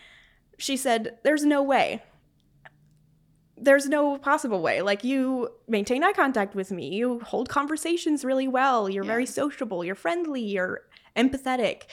she 0.57 0.77
said, 0.77 1.17
There's 1.23 1.43
no 1.43 1.61
way. 1.63 2.01
There's 3.57 3.87
no 3.89 4.17
possible 4.17 4.61
way. 4.61 4.81
Like, 4.81 5.03
you 5.03 5.49
maintain 5.67 6.03
eye 6.03 6.13
contact 6.13 6.55
with 6.55 6.71
me, 6.71 6.89
you 6.95 7.19
hold 7.19 7.47
conversations 7.49 8.25
really 8.25 8.47
well, 8.47 8.89
you're 8.89 9.03
very 9.03 9.25
sociable, 9.27 9.83
you're 9.83 9.93
friendly, 9.95 10.41
you're 10.41 10.81
empathetic. 11.15 11.83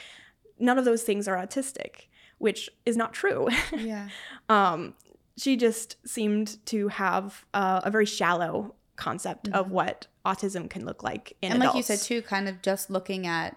None 0.58 0.78
of 0.78 0.84
those 0.84 1.02
things 1.02 1.26
are 1.28 1.36
autistic, 1.36 2.06
which 2.38 2.68
is 2.86 2.96
not 2.96 3.12
true. 3.12 3.48
Yeah. 3.76 4.08
um, 4.48 4.94
she 5.36 5.56
just 5.56 5.96
seemed 6.06 6.64
to 6.66 6.88
have 6.88 7.44
uh, 7.54 7.80
a 7.84 7.90
very 7.90 8.06
shallow 8.06 8.74
concept 8.96 9.48
of 9.48 9.66
Mhm. 9.66 9.70
what 9.70 10.06
autism 10.26 10.68
can 10.68 10.84
look 10.84 11.02
like 11.04 11.36
in 11.40 11.52
and 11.52 11.62
adults. 11.62 11.74
like 11.74 11.78
you 11.90 11.96
said 11.96 12.04
too, 12.04 12.22
kind 12.22 12.48
of 12.48 12.60
just 12.62 12.90
looking 12.90 13.26
at 13.26 13.56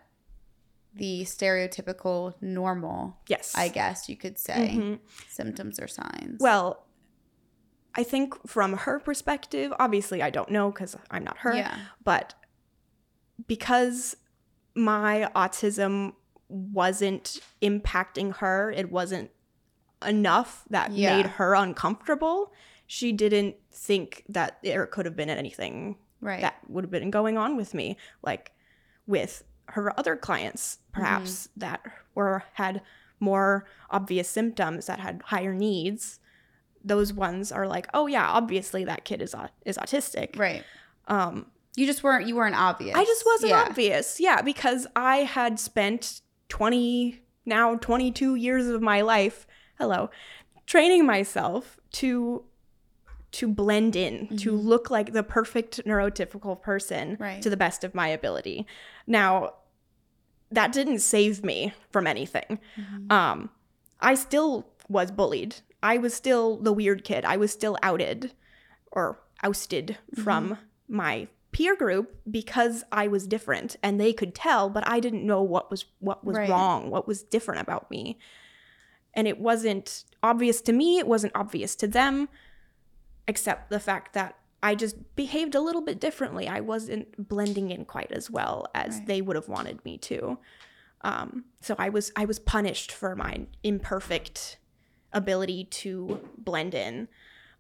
the 0.94 1.22
stereotypical 1.24 2.36
normal, 2.42 3.18
yes, 3.28 3.54
I 3.56 3.70
guess 3.70 4.08
you 4.10 4.16
could 4.18 4.38
say, 4.38 4.76
Mhm. 4.78 5.00
symptoms 5.30 5.80
or 5.80 5.88
signs. 5.88 6.40
Well, 6.40 6.86
I 7.96 8.04
think 8.04 8.36
from 8.48 8.74
her 8.78 9.00
perspective, 9.00 9.74
obviously 9.80 10.22
I 10.22 10.30
don't 10.30 10.50
know 10.52 10.70
because 10.72 10.96
I'm 11.10 11.24
not 11.24 11.40
her, 11.40 11.56
yeah. 11.56 11.78
but 12.04 12.36
because 13.48 14.16
my 14.76 15.30
autism 15.36 16.14
wasn't 16.52 17.40
impacting 17.62 18.36
her, 18.38 18.72
it 18.72 18.92
wasn't 18.92 19.32
enough 20.06 20.64
that 20.70 20.92
Yeah. 20.92 21.18
made 21.18 21.26
her 21.28 21.54
uncomfortable. 21.56 22.52
She 22.88 23.12
didn't 23.12 23.56
think 23.72 24.24
that 24.30 24.58
there 24.64 24.86
could 24.86 25.06
have 25.06 25.16
been 25.16 25.30
anything 25.30 25.98
Right. 26.20 26.42
that 26.42 26.56
would 26.68 26.84
have 26.84 26.92
been 26.92 27.10
going 27.10 27.38
on 27.38 27.58
with 27.58 27.74
me 27.74 27.98
like 28.22 28.52
with 29.08 29.44
her 29.70 29.98
other 29.98 30.16
clients 30.16 30.78
perhaps 30.92 31.50
that 31.58 31.82
were 32.14 32.44
had 32.54 32.82
more 33.20 33.66
obvious 33.90 34.28
symptoms 34.30 34.86
that 34.88 35.00
had 35.00 35.22
higher 35.26 35.54
needs 35.54 36.20
those 36.84 37.12
ones 37.14 37.52
are 37.52 37.66
like 37.68 37.88
oh 37.96 38.06
yeah 38.08 38.28
obviously 38.28 38.84
that 38.84 39.04
kid 39.06 39.22
is 39.22 39.34
is 39.66 39.78
autistic 39.78 40.38
right. 40.38 40.64
um 41.08 41.46
You 41.76 41.86
just 41.88 42.04
weren't 42.04 42.28
you 42.28 42.36
weren't 42.36 42.56
obvious. 42.56 42.96
i 42.96 43.04
just 43.06 43.24
wasn't 43.26 43.52
yeah. 43.52 43.64
obvious 43.68 44.20
yeah 44.20 44.42
because 44.44 44.86
i 44.96 45.18
had 45.18 45.60
spent 45.60 46.22
20 46.52 47.22
now 47.46 47.76
22 47.76 48.36
years 48.36 48.68
of 48.68 48.82
my 48.82 49.00
life 49.02 49.48
hello 49.80 50.10
training 50.68 51.06
myself 51.06 51.80
to 51.92 52.44
to 53.32 53.48
blend 53.48 53.96
in 53.96 54.28
to 54.38 54.52
Mhm. 54.52 54.64
look 54.66 54.90
like 54.92 55.14
the 55.14 55.24
perfect 55.24 55.84
neurotypical 55.86 56.62
person 56.62 57.16
Right. 57.22 57.42
to 57.42 57.50
the 57.50 57.56
best 57.56 57.86
of 57.86 57.96
my 57.96 58.10
ability 58.10 58.68
now 59.08 59.54
that 60.52 60.74
didn't 60.74 61.00
save 61.00 61.42
me 61.42 61.74
from 61.90 62.06
anything 62.06 62.60
Mhm. 62.78 63.10
um 63.12 63.50
i 64.02 64.14
still 64.14 64.68
was 64.90 65.10
bullied 65.10 65.56
i 65.82 65.98
was 65.98 66.14
still 66.14 66.58
the 66.58 66.74
weird 66.74 67.06
kid 67.06 67.24
i 67.24 67.38
was 67.38 67.52
still 67.54 67.78
outed 67.82 68.34
or 68.92 69.22
ousted 69.42 69.98
from 70.22 70.58
my 70.90 71.30
peer 71.52 71.76
group 71.76 72.16
because 72.30 72.84
i 72.92 73.08
was 73.08 73.28
different 73.28 73.76
and 73.84 74.00
they 74.00 74.14
could 74.14 74.34
tell 74.34 74.70
but 74.70 74.88
i 74.88 75.00
didn't 75.00 75.26
know 75.26 75.42
what 75.44 75.70
was 75.70 75.86
what 76.00 76.24
was 76.24 76.38
Right. 76.38 76.50
wrong 76.50 76.90
what 76.90 77.08
was 77.08 77.24
different 77.24 77.62
about 77.62 77.90
me 77.92 78.18
and 79.14 79.28
it 79.28 79.40
wasn't 79.40 80.06
obvious 80.24 80.62
to 80.62 80.72
me 80.74 80.98
it 81.00 81.08
wasn't 81.08 81.34
obvious 81.36 81.76
to 81.78 81.88
them 81.88 82.30
except 83.28 83.70
the 83.70 83.80
fact 83.80 84.14
that 84.14 84.38
i 84.64 84.76
just 84.76 84.96
behaved 85.16 85.54
a 85.56 85.60
little 85.62 85.82
bit 85.82 86.00
differently 86.00 86.48
i 86.48 86.60
wasn't 86.62 87.28
blending 87.28 87.70
in 87.72 87.84
quite 87.86 88.12
as 88.12 88.30
well 88.32 88.68
as 88.74 88.98
Right. 89.00 89.08
they 89.08 89.22
would 89.22 89.36
have 89.36 89.50
wanted 89.50 89.84
me 89.84 89.98
to 89.98 90.38
um, 91.02 91.46
so 91.62 91.76
i 91.78 91.90
was 91.90 92.12
i 92.16 92.26
was 92.26 92.40
punished 92.40 92.92
for 92.92 93.16
my 93.16 93.46
imperfect 93.64 94.58
ability 95.12 95.66
to 95.66 96.20
blend 96.38 96.74
in 96.74 97.08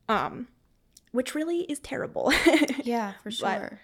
um, 0.07 0.47
which 1.11 1.35
really 1.35 1.61
is 1.63 1.79
terrible 1.79 2.31
Yeah, 2.83 3.13
for 3.23 3.29
But- 3.29 3.33
sure. 3.35 3.79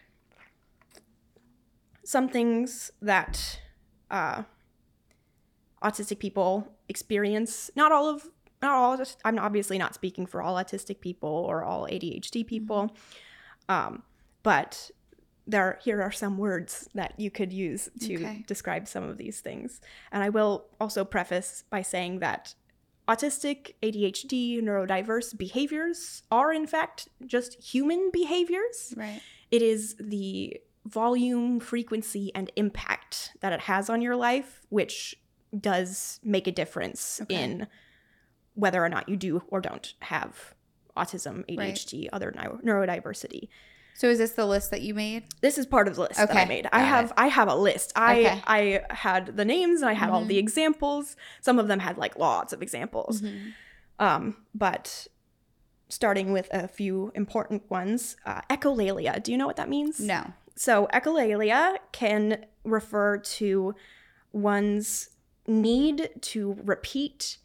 some 2.03 2.29
things 2.29 2.91
that 3.01 3.60
uh, 4.10 4.43
autistic 5.84 6.19
people 6.19 6.74
experience 6.89 7.69
not 7.75 7.91
all 7.91 8.07
of 8.10 8.27
not 8.62 8.72
all 8.72 8.98
i'm 9.25 9.38
obviously 9.38 9.77
not 9.77 9.93
speaking 9.93 10.25
for 10.25 10.41
all 10.41 10.55
autistic 10.55 11.01
people 11.01 11.29
or 11.29 11.63
all 11.63 11.86
adhd 11.88 12.48
people 12.48 12.96
um, 13.69 14.01
but 14.43 14.89
there 15.46 15.77
here 15.84 16.01
are 16.01 16.12
some 16.12 16.38
words 16.38 16.88
that 16.96 17.13
you 17.19 17.29
could 17.29 17.51
use 17.51 17.89
to 18.00 18.15
Okay. 18.15 18.43
describe 18.48 18.88
some 18.88 19.03
of 19.03 19.17
these 19.17 19.41
things 19.41 19.81
and 20.13 20.24
i 20.24 20.29
will 20.29 20.65
also 20.79 21.03
preface 21.03 21.63
by 21.69 21.81
saying 21.81 22.19
that 22.19 22.55
autistic 23.07 23.73
adhd 23.81 24.61
neurodiverse 24.61 25.37
behaviors 25.37 26.23
are 26.29 26.51
in 26.51 26.67
fact 26.67 27.07
just 27.25 27.53
human 27.63 28.09
behaviors 28.11 28.93
Right. 28.97 29.21
it 29.51 29.61
is 29.61 29.95
the 29.99 30.57
volume, 30.85 31.59
frequency, 31.59 32.31
and 32.33 32.49
impact 32.55 33.31
that 33.41 33.51
it 33.51 33.59
has 33.61 33.89
on 33.89 34.01
your 34.01 34.15
life, 34.15 34.61
which 34.69 35.17
does 35.59 36.21
make 36.23 36.47
a 36.47 36.51
difference 36.51 37.19
Okay. 37.23 37.43
in 37.43 37.67
whether 38.53 38.81
or 38.83 38.87
not 38.87 39.09
you 39.09 39.17
do 39.17 39.43
or 39.49 39.59
don't 39.59 39.95
have 39.99 40.53
autism, 40.95 41.43
Right. 41.57 41.73
ADHD, 41.75 42.07
other 42.13 42.31
neuro- 42.31 42.59
neurodiversity. 42.63 43.49
So 43.97 44.07
is 44.07 44.19
this 44.19 44.33
the 44.33 44.45
list 44.45 44.69
that 44.71 44.81
you 44.83 44.93
made? 44.93 45.23
This 45.41 45.57
is 45.57 45.65
part 45.65 45.87
of 45.87 45.95
the 45.95 46.01
list 46.01 46.17
that 46.17 46.29
I 46.29 46.41
Okay, 46.41 46.45
made. 46.45 46.67
I 46.71 46.81
have 46.81 47.05
it. 47.05 47.13
I 47.17 47.27
have 47.27 47.47
a 47.47 47.55
list. 47.55 47.91
I 47.95 48.19
Okay. 48.19 48.41
I 48.45 48.81
had 48.93 49.35
the 49.35 49.43
names 49.43 49.81
and 49.81 49.89
I 49.89 49.93
had 49.93 50.09
all 50.11 50.23
Mhm. 50.23 50.27
the 50.27 50.37
examples. 50.37 51.15
Some 51.41 51.57
of 51.57 51.67
them 51.67 51.79
had 51.79 51.97
like 51.97 52.15
lots 52.15 52.53
of 52.53 52.61
examples. 52.61 53.21
Mhm. 53.21 53.53
Um, 53.97 54.45
but 54.53 55.07
starting 55.89 56.31
with 56.31 56.47
a 56.51 56.67
few 56.67 57.11
important 57.15 57.67
ones, 57.71 58.17
uh, 58.23 58.41
echolalia. 58.51 59.21
Do 59.23 59.31
you 59.31 59.37
know 59.37 59.47
what 59.47 59.55
that 59.55 59.67
means? 59.69 59.99
No. 59.99 60.33
So, 60.55 60.87
echolalia 60.93 61.77
can 61.91 62.45
refer 62.63 63.17
to 63.17 63.73
one's 64.31 65.09
need 65.47 66.09
to 66.21 66.57
repeat 66.63 67.37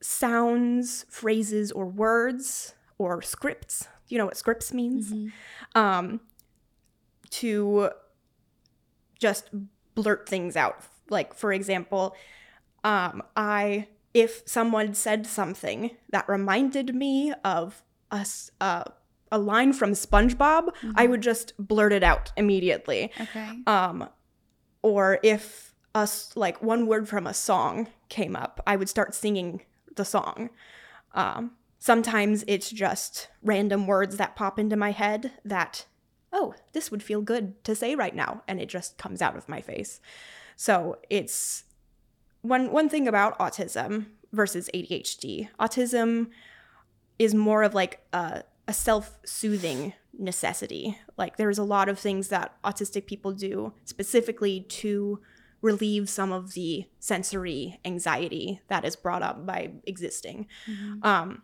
sounds, 0.00 1.04
phrases, 1.08 1.70
or 1.72 1.86
words 1.86 2.74
or 2.98 3.22
scripts. 3.22 3.88
You 4.08 4.18
know 4.18 4.26
what 4.26 4.36
scripts 4.36 4.72
means? 4.72 5.12
Mhm. 5.12 5.32
Um, 5.74 6.20
to 7.30 7.90
just 9.18 9.50
blurt 9.94 10.28
things 10.28 10.56
out. 10.56 10.80
Like, 11.08 11.34
for 11.34 11.52
example, 11.52 12.14
um, 12.82 13.22
I 13.36 13.88
if 14.12 14.42
someone 14.46 14.94
said 14.94 15.26
something 15.26 15.90
that 16.10 16.28
reminded 16.28 16.94
me 16.94 17.32
of 17.44 17.82
us 18.12 18.50
uh, 18.60 18.84
a 19.32 19.38
line 19.38 19.72
from 19.72 19.90
SpongeBob, 19.92 20.68
I 20.94 21.06
Mhm. 21.06 21.10
would 21.10 21.20
just 21.22 21.52
blurt 21.58 21.92
it 21.92 22.04
out 22.04 22.30
immediately. 22.36 23.10
Okay. 23.20 23.58
Um, 23.66 24.08
or 24.82 25.18
if 25.24 25.74
us 25.96 26.36
like 26.36 26.62
one 26.62 26.86
word 26.86 27.08
from 27.08 27.26
a 27.26 27.34
song 27.34 27.88
came 28.08 28.36
up, 28.36 28.60
I 28.66 28.76
would 28.76 28.88
start 28.88 29.14
singing 29.14 29.62
the 29.96 30.04
song. 30.04 30.50
Um, 31.12 31.56
sometimes 31.84 32.44
it's 32.46 32.70
just 32.70 33.28
random 33.42 33.86
words 33.86 34.16
that 34.16 34.34
pop 34.34 34.58
into 34.58 34.74
my 34.74 34.90
head 34.90 35.32
that, 35.44 35.84
oh, 36.32 36.54
this 36.72 36.90
would 36.90 37.02
feel 37.02 37.20
good 37.20 37.62
to 37.62 37.74
say 37.74 37.94
right 37.94 38.16
now, 38.16 38.42
and 38.48 38.58
it 38.58 38.70
just 38.70 38.96
comes 38.96 39.20
out 39.20 39.36
of 39.36 39.50
my 39.50 39.60
face. 39.60 40.00
So 40.56 40.96
it's 41.10 41.64
one 42.40 42.72
one 42.72 42.88
thing 42.88 43.06
about 43.06 43.38
autism 43.38 44.06
versus 44.32 44.70
ADHD. 44.72 45.50
Autism 45.60 46.28
is 47.18 47.34
more 47.34 47.62
of 47.62 47.74
like 47.74 48.00
a, 48.14 48.44
a 48.66 48.72
self-soothing 48.72 49.92
necessity. 50.18 50.98
Like 51.18 51.36
there's 51.36 51.58
a 51.58 51.64
lot 51.64 51.90
of 51.90 51.98
things 51.98 52.28
that 52.28 52.56
autistic 52.64 53.04
people 53.04 53.32
do 53.32 53.74
specifically 53.84 54.60
to 54.80 55.20
relieve 55.60 56.08
some 56.08 56.32
of 56.32 56.54
the 56.54 56.86
sensory 56.98 57.78
anxiety 57.84 58.62
that 58.68 58.86
is 58.86 58.96
brought 58.96 59.22
up 59.22 59.44
by 59.44 59.72
existing. 59.86 60.46
Mhm. 60.66 61.04
Um, 61.04 61.42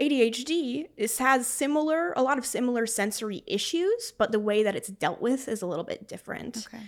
ADHD 0.00 0.88
is, 0.96 1.18
has 1.18 1.46
similar, 1.46 2.12
a 2.16 2.22
lot 2.22 2.36
of 2.38 2.44
similar 2.46 2.86
sensory 2.86 3.42
issues, 3.46 4.12
but 4.18 4.30
the 4.32 4.38
way 4.40 4.62
that 4.62 4.76
it's 4.76 4.88
dealt 4.88 5.20
with 5.22 5.48
is 5.48 5.62
a 5.62 5.66
little 5.66 5.84
bit 5.84 6.06
different 6.06 6.66
Okay. 6.66 6.82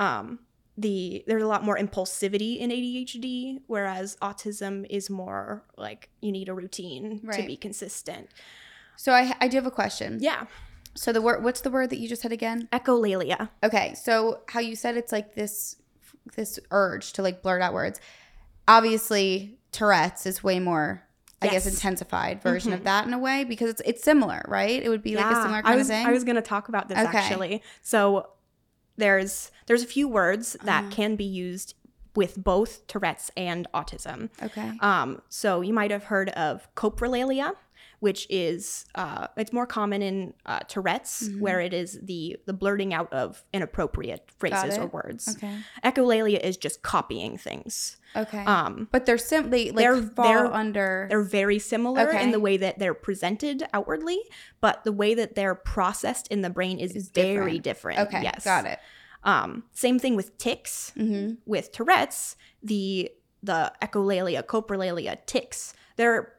um 0.00 0.38
the 0.76 1.22
there's 1.28 1.42
a 1.42 1.46
lot 1.46 1.62
more 1.62 1.78
impulsivity 1.78 2.58
in 2.58 2.70
ADHD 2.70 3.60
whereas 3.68 4.16
autism 4.20 4.84
is 4.90 5.08
more 5.08 5.62
like 5.76 6.08
you 6.20 6.32
need 6.32 6.48
a 6.48 6.54
routine 6.54 7.20
to 7.30 7.46
be 7.46 7.56
consistent. 7.56 8.28
So 8.96 9.12
I 9.12 9.34
I 9.40 9.46
do 9.48 9.56
have 9.56 9.66
a 9.66 9.70
question. 9.70 10.18
Yeah, 10.20 10.46
So 10.94 11.12
the 11.12 11.22
word 11.22 11.44
what's 11.44 11.60
the 11.60 11.70
word 11.70 11.90
that 11.90 11.98
you 11.98 12.08
just 12.08 12.22
said 12.22 12.32
again? 12.32 12.68
echolalia. 12.72 13.50
Okay. 13.62 13.94
So 13.94 14.40
how 14.48 14.58
you 14.60 14.74
said 14.74 14.96
it's 14.96 15.12
like 15.12 15.34
this 15.36 15.76
this 16.34 16.58
urge 16.72 17.12
to 17.12 17.22
like 17.22 17.40
blurt 17.42 17.62
out 17.62 17.72
words. 17.74 18.00
obviously 18.66 19.58
Tourette's 19.70 20.26
is 20.26 20.42
way 20.42 20.58
more. 20.58 21.02
I 21.44 21.52
guess 21.52 21.66
intensified 21.66 22.42
version 22.42 22.72
Mhm. 22.72 22.76
of 22.76 22.84
that 22.84 23.06
in 23.06 23.12
a 23.12 23.18
way 23.18 23.44
because 23.44 23.70
it's 23.70 23.82
it's 23.84 24.02
similar, 24.02 24.42
right? 24.48 24.82
It 24.82 24.88
would 24.88 25.02
be 25.02 25.16
like 25.16 25.30
a 25.30 25.36
similar 25.36 25.62
kind 25.62 25.74
I 25.74 25.76
was 25.76 25.88
of 25.88 25.94
thing. 25.96 26.06
I 26.06 26.12
was 26.12 26.24
going 26.24 26.36
to 26.36 26.42
talk 26.42 26.68
about 26.68 26.88
this 26.88 26.98
Okay. 26.98 27.18
actually. 27.18 27.62
So 27.82 28.28
there's 28.96 29.50
there's 29.66 29.82
a 29.82 29.86
few 29.86 30.06
words 30.08 30.56
that 30.64 30.84
Uh-huh. 30.84 30.90
can 30.92 31.16
be 31.16 31.24
used 31.24 31.74
with 32.14 32.42
both 32.42 32.86
Tourette's 32.86 33.30
and 33.36 33.66
autism. 33.74 34.30
okay. 34.42 34.70
Um, 34.80 35.20
so 35.28 35.60
you 35.62 35.72
might 35.72 35.90
have 35.90 36.04
heard 36.04 36.28
of 36.30 36.72
coprolalia, 36.76 37.54
which 38.04 38.26
is 38.28 38.84
uh, 38.96 39.26
it's 39.38 39.52
more 39.52 39.66
common 39.66 40.02
in 40.02 40.34
uh, 40.44 40.60
Tourette's, 40.68 41.28
Mhm. 41.28 41.40
where 41.40 41.58
it 41.66 41.72
is 41.72 41.98
the 42.02 42.36
the 42.44 42.52
blurting 42.52 42.92
out 42.92 43.10
of 43.12 43.42
inappropriate 43.54 44.30
phrases 44.38 44.76
or 44.76 44.86
words. 44.88 45.34
Okay. 45.36 45.56
Echolalia 45.82 46.38
is 46.38 46.58
just 46.58 46.82
copying 46.82 47.38
things. 47.38 47.96
Okay. 48.14 48.44
Um, 48.44 48.88
but 48.92 49.06
they're 49.06 49.16
simply 49.36 49.70
like 49.70 49.78
they're- 49.84 50.02
fall 50.02 50.24
they're- 50.28 50.52
under. 50.62 51.06
they're 51.08 51.22
very 51.42 51.58
similar 51.58 52.08
Okay. 52.10 52.22
in 52.22 52.30
the 52.30 52.40
way 52.40 52.56
that 52.58 52.78
they're 52.78 52.94
presented 53.08 53.62
outwardly, 53.72 54.20
but 54.60 54.84
the 54.84 54.92
way 54.92 55.14
that 55.14 55.34
they're 55.34 55.54
processed 55.54 56.28
in 56.28 56.42
the 56.42 56.50
brain 56.50 56.78
is, 56.78 56.92
Is 56.94 57.08
very 57.08 57.58
different. 57.58 57.96
different. 57.96 57.98
okay. 58.14 58.22
Yes. 58.22 58.44
Got 58.44 58.66
it. 58.66 58.78
Um, 59.24 59.64
same 59.72 59.98
thing 59.98 60.14
with 60.14 60.36
tics. 60.36 60.92
Mm-hmm. 60.96 61.36
With 61.46 61.72
Tourette's, 61.72 62.36
the 62.62 63.10
the 63.42 63.72
echolalia, 63.82 64.42
coprolalia, 64.42 65.16
tics, 65.26 65.72
they're 65.96 66.33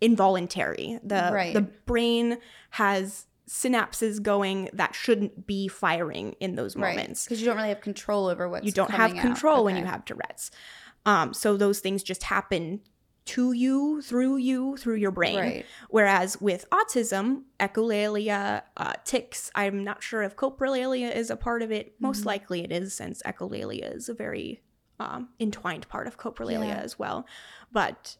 involuntary. 0.00 0.98
The 1.02 1.30
Right. 1.32 1.54
the 1.54 1.62
brain 1.62 2.38
has 2.70 3.26
synapses 3.48 4.20
going 4.20 4.68
that 4.72 4.94
shouldn't 4.94 5.46
be 5.46 5.68
firing 5.68 6.34
in 6.40 6.56
those 6.56 6.74
moments. 6.76 7.24
Because 7.24 7.40
you 7.40 7.46
don't 7.46 7.56
really 7.56 7.68
have 7.68 7.80
control 7.80 8.26
over 8.26 8.48
what 8.48 8.64
you 8.64 8.72
don't 8.72 8.90
have 8.90 9.14
control 9.14 9.64
when 9.64 9.76
you 9.76 9.84
have 9.84 10.04
Tourette's. 10.04 10.50
Um, 11.06 11.32
so 11.32 11.56
those 11.56 11.78
things 11.78 12.02
just 12.02 12.24
happen 12.24 12.80
to 13.26 13.52
you, 13.52 14.02
through 14.02 14.36
you, 14.36 14.76
through 14.76 14.96
your 14.96 15.10
brain. 15.12 15.38
Right. 15.38 15.66
Whereas 15.90 16.40
with 16.40 16.64
autism, 16.70 17.42
echolalia, 17.58 18.62
uh, 18.76 18.92
tics, 19.04 19.50
I'm 19.54 19.84
not 19.84 20.02
sure 20.02 20.22
if 20.22 20.36
coprolalia 20.36 21.14
is 21.14 21.30
a 21.30 21.36
part 21.36 21.62
of 21.62 21.70
it. 21.72 21.94
Most 22.00 22.22
Mhm. 22.22 22.26
likely 22.26 22.62
it 22.64 22.72
is, 22.72 22.94
since 22.94 23.22
echolalia 23.22 23.94
is 23.94 24.08
a 24.08 24.14
very 24.14 24.62
um, 24.98 25.28
entwined 25.38 25.86
part 25.90 26.06
of 26.06 26.16
coprolalia 26.16 26.68
Yeah. 26.68 26.76
as 26.80 26.98
well. 26.98 27.26
But 27.70 28.16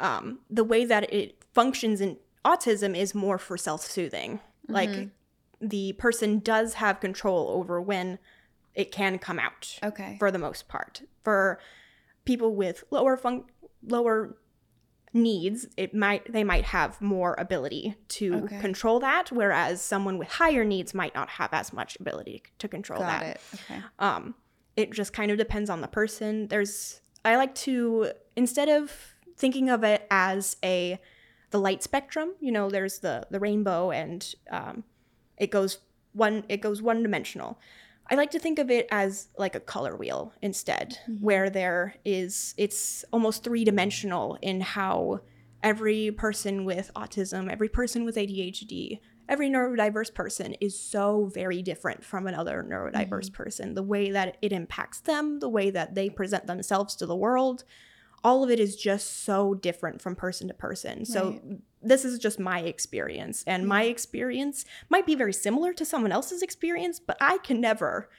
um, 0.00 0.40
the 0.50 0.64
way 0.64 0.84
that 0.84 1.12
it 1.12 1.42
functions 1.54 2.00
in 2.00 2.18
autism 2.44 2.96
is 2.96 3.14
more 3.14 3.38
for 3.38 3.56
self 3.56 3.82
soothing. 3.82 4.40
Like 4.68 4.90
Mhm. 4.90 5.10
the 5.60 5.92
person 5.94 6.38
does 6.40 6.74
have 6.74 7.00
control 7.00 7.48
over 7.50 7.80
when 7.80 8.18
it 8.74 8.92
can 8.92 9.18
come 9.18 9.38
out 9.38 9.78
Okay. 9.82 10.16
for 10.18 10.30
the 10.30 10.38
most 10.38 10.68
part. 10.68 11.02
For 11.24 11.58
people 12.24 12.54
with 12.54 12.84
lower 12.90 13.16
fun- 13.16 13.44
lower 13.82 14.36
needs, 15.12 15.66
it 15.78 15.94
might 15.94 16.30
they 16.30 16.44
might 16.44 16.64
have 16.64 17.00
more 17.00 17.34
ability 17.38 17.96
to 18.08 18.34
Okay. 18.44 18.60
control 18.60 19.00
that, 19.00 19.32
whereas 19.32 19.80
someone 19.80 20.18
with 20.18 20.28
higher 20.28 20.64
needs 20.64 20.92
might 20.92 21.14
not 21.14 21.30
have 21.30 21.52
as 21.54 21.72
much 21.72 21.96
ability 21.98 22.42
to 22.58 22.68
control 22.68 23.00
Got 23.00 23.20
that. 23.20 23.26
it. 23.36 23.40
Okay. 23.54 23.82
Um, 23.98 24.34
it 24.76 24.92
just 24.92 25.14
kind 25.14 25.30
of 25.30 25.38
depends 25.38 25.70
on 25.70 25.80
the 25.80 25.88
person. 25.88 26.48
There's 26.48 27.00
I 27.24 27.36
like 27.36 27.54
to 27.56 28.12
instead 28.36 28.68
of 28.68 29.14
thinking 29.36 29.68
of 29.70 29.84
it 29.84 30.06
as 30.10 30.56
a 30.64 30.98
the 31.50 31.58
light 31.60 31.82
spectrum, 31.82 32.34
you 32.40 32.50
know, 32.52 32.70
there's 32.70 32.98
the 33.00 33.26
the 33.30 33.38
rainbow 33.40 33.90
and 33.90 34.34
um, 34.50 34.84
it 35.36 35.50
goes 35.50 35.78
one 36.12 36.44
it 36.48 36.60
goes 36.60 36.82
one 36.82 37.02
dimensional. 37.02 37.58
I 38.08 38.14
like 38.14 38.30
to 38.32 38.38
think 38.38 38.58
of 38.60 38.70
it 38.70 38.86
as 38.90 39.28
like 39.36 39.54
a 39.56 39.60
color 39.60 39.96
wheel 39.96 40.32
instead, 40.40 40.98
Mhm. 41.08 41.20
where 41.22 41.50
there 41.50 41.94
is 42.04 42.54
it's 42.56 43.04
almost 43.12 43.42
three 43.44 43.64
dimensional 43.64 44.38
in 44.42 44.60
how 44.60 45.20
every 45.62 46.10
person 46.12 46.64
with 46.64 46.90
autism, 46.94 47.50
every 47.50 47.68
person 47.68 48.04
with 48.04 48.16
ADHD, 48.16 49.00
every 49.28 49.50
neurodiverse 49.50 50.14
person 50.14 50.54
is 50.60 50.78
so 50.78 51.26
very 51.34 51.62
different 51.62 52.04
from 52.04 52.26
another 52.28 52.64
neurodiverse 52.68 53.32
person. 53.32 53.74
The 53.74 53.82
way 53.82 54.10
that 54.12 54.36
it 54.40 54.52
impacts 54.52 55.00
them, 55.00 55.40
the 55.40 55.48
way 55.48 55.70
that 55.70 55.94
they 55.96 56.08
present 56.08 56.46
themselves 56.46 56.94
to 56.96 57.06
the 57.06 57.16
world, 57.16 57.64
all 58.26 58.42
of 58.42 58.50
it 58.50 58.58
is 58.58 58.74
just 58.74 59.22
so 59.24 59.54
different 59.54 60.02
from 60.02 60.16
person 60.16 60.48
to 60.48 60.54
person. 60.54 61.04
So 61.04 61.20
Right. 61.30 61.58
this 61.80 62.04
is 62.04 62.18
just 62.18 62.40
my 62.40 62.58
experience 62.60 63.44
and 63.46 63.68
my 63.68 63.84
experience 63.84 64.64
might 64.88 65.06
be 65.06 65.14
very 65.14 65.32
similar 65.32 65.72
to 65.74 65.84
someone 65.84 66.10
else's 66.10 66.42
experience, 66.42 66.98
but 66.98 67.16
I 67.20 67.38
can 67.38 67.60
never 67.60 68.10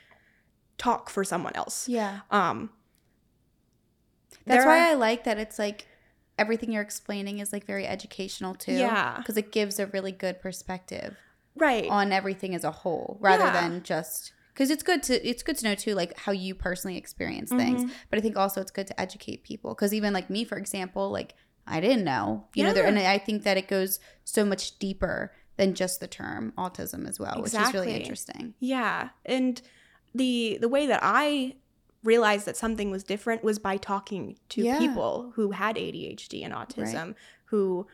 talk 0.78 1.10
for 1.10 1.24
someone 1.26 1.54
else. 1.56 1.90
Yeah. 1.90 2.22
Um 2.32 2.70
That's 4.46 4.66
why 4.66 4.80
are- 4.80 4.92
I 4.92 4.94
like 4.94 5.26
that 5.26 5.38
it's 5.38 5.60
like 5.60 5.88
everything 6.38 6.72
you're 6.72 6.84
explaining 6.84 7.40
is 7.40 7.52
like 7.52 7.66
very 7.66 7.86
educational 7.86 8.54
too. 8.56 8.74
Yeah. 8.74 9.18
Because 9.18 9.36
it 9.38 9.52
gives 9.52 9.80
a 9.80 9.88
really 9.88 10.12
good 10.14 10.40
perspective 10.40 11.18
right. 11.56 11.90
on 11.90 12.12
everything 12.14 12.56
as 12.56 12.64
a 12.64 12.72
whole 12.72 13.18
rather 13.20 13.46
Yeah. 13.46 13.62
than 13.62 13.84
just 13.84 14.32
because 14.58 14.72
it's 14.72 14.82
good 14.82 15.04
to 15.04 15.14
it's 15.30 15.44
good 15.44 15.56
to 15.58 15.66
know 15.66 15.76
too 15.76 15.94
like 15.94 16.18
how 16.18 16.32
you 16.32 16.56
personally 16.56 16.98
experience 16.98 17.52
things. 17.52 17.84
Mhm. 17.84 17.92
but 18.10 18.18
i 18.18 18.22
think 18.22 18.36
also 18.36 18.60
it's 18.60 18.72
good 18.72 18.88
to 18.88 19.00
educate 19.00 19.44
people 19.44 19.76
because 19.76 19.94
even 19.94 20.14
like 20.14 20.30
me 20.32 20.44
for 20.44 20.58
example 20.58 21.12
like 21.12 21.36
i 21.68 21.80
didn't 21.80 22.04
know 22.04 22.48
you 22.56 22.64
know 22.64 22.74
there 22.74 22.86
and 22.88 22.98
i 22.98 23.18
think 23.20 23.44
that 23.44 23.58
it 23.58 23.68
goes 23.68 24.00
so 24.24 24.44
much 24.44 24.80
deeper 24.80 25.32
than 25.58 25.74
just 25.76 26.00
the 26.00 26.08
term 26.08 26.54
autism 26.58 27.08
as 27.08 27.20
well 27.20 27.42
which 27.42 27.54
is 27.54 27.74
really 27.74 27.94
interesting. 27.94 28.54
Yeah, 28.60 29.10
and 29.26 29.62
the 30.16 30.58
the 30.62 30.70
way 30.70 30.88
that 30.88 31.00
I 31.04 31.56
realized 32.04 32.46
that 32.46 32.56
something 32.56 32.90
was 32.92 33.04
different 33.04 33.44
was 33.44 33.60
by 33.60 33.76
talking 33.78 34.38
to 34.50 34.62
Yeah. 34.62 34.78
people 34.78 35.34
who 35.36 35.52
had 35.52 35.76
ADHD 35.78 36.44
and 36.46 36.54
autism, 36.54 37.16
who 37.46 37.88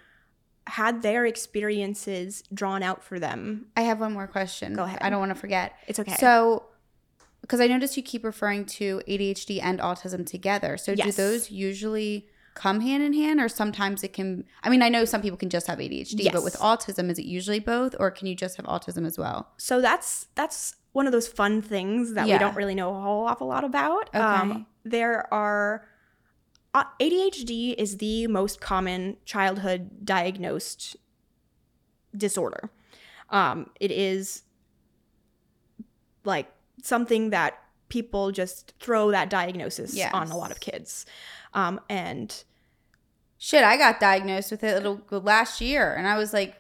had 0.68 1.02
their 1.02 1.26
experiences 1.26 2.44
drawn 2.54 2.84
out 2.84 3.04
for 3.04 3.20
them. 3.20 3.68
i 3.76 3.82
have 3.82 4.00
one 4.00 4.14
more 4.14 4.28
question 4.28 4.74
Go 4.74 4.84
ahead. 4.84 5.00
i 5.02 5.10
don't 5.10 5.20
want 5.20 5.32
to 5.32 5.36
forget 5.36 5.74
It's 5.88 6.00
okay. 6.00 6.16
so 6.20 6.64
because 7.42 7.60
i 7.60 7.68
noticed 7.68 7.98
you 7.98 8.04
keep 8.04 8.24
referring 8.24 8.66
to 8.66 9.02
adhd 9.08 9.60
and 9.62 9.80
autism 9.80 10.26
together 10.26 10.78
so 10.78 10.96
do 10.96 11.12
those 11.12 11.52
usually 11.52 12.28
come 12.54 12.82
hand 12.82 13.02
in 13.04 13.14
hand 13.14 13.40
or 13.40 13.50
sometimes 13.50 14.04
it 14.04 14.14
can 14.14 14.46
i 14.64 14.70
mean 14.70 14.82
i 14.82 14.90
know 14.90 15.06
some 15.06 15.22
people 15.22 15.38
can 15.38 15.50
just 15.50 15.68
have 15.68 15.80
adhd 15.80 16.32
but 16.32 16.44
with 16.44 16.56
autism 16.60 17.10
is 17.10 17.18
it 17.20 17.26
usually 17.26 17.60
both 17.60 17.96
or 18.00 18.12
can 18.12 18.28
you 18.28 18.36
just 18.36 18.56
have 18.58 18.66
autism 18.68 19.06
as 19.06 19.18
well 19.18 19.50
so 19.58 19.82
that's 19.82 20.28
that's 20.36 20.76
one 20.94 21.08
of 21.08 21.12
those 21.12 21.28
fun 21.28 21.60
things 21.62 22.14
that 22.14 22.28
Yeah. 22.28 22.36
we 22.36 22.40
don't 22.40 22.56
really 22.56 22.76
know 22.76 22.96
a 22.96 23.02
whole 23.02 23.26
awful 23.26 23.48
lot 23.48 23.64
about. 23.64 24.14
Um, 24.16 24.52
Okay. 24.52 24.66
there 24.86 25.34
are 25.34 25.88
ADHD 26.74 27.76
is 27.78 27.98
the 27.98 28.28
most 28.28 28.60
common 28.60 29.18
childhood 29.26 30.06
diagnosed 30.06 30.96
disorder. 32.16 32.70
Um, 33.30 33.70
it 33.80 33.92
is 33.92 34.44
like 36.24 36.52
something 36.82 37.30
that 37.32 37.60
people 37.90 38.32
just 38.32 38.74
throw 38.80 39.12
that 39.12 39.30
diagnosis 39.30 39.94
Yes. 39.96 40.12
on 40.14 40.30
a 40.32 40.38
lot 40.38 40.52
of 40.52 40.60
kids. 40.60 41.06
Um, 41.54 41.80
and 41.90 42.44
shit 43.38 43.62
i 43.62 43.76
got 43.76 44.00
diagnosed 44.00 44.52
with 44.52 44.64
it 44.64 44.86
last 45.12 45.60
year 45.60 45.94
and 45.96 46.08
i 46.08 46.18
was 46.18 46.32
like 46.32 46.56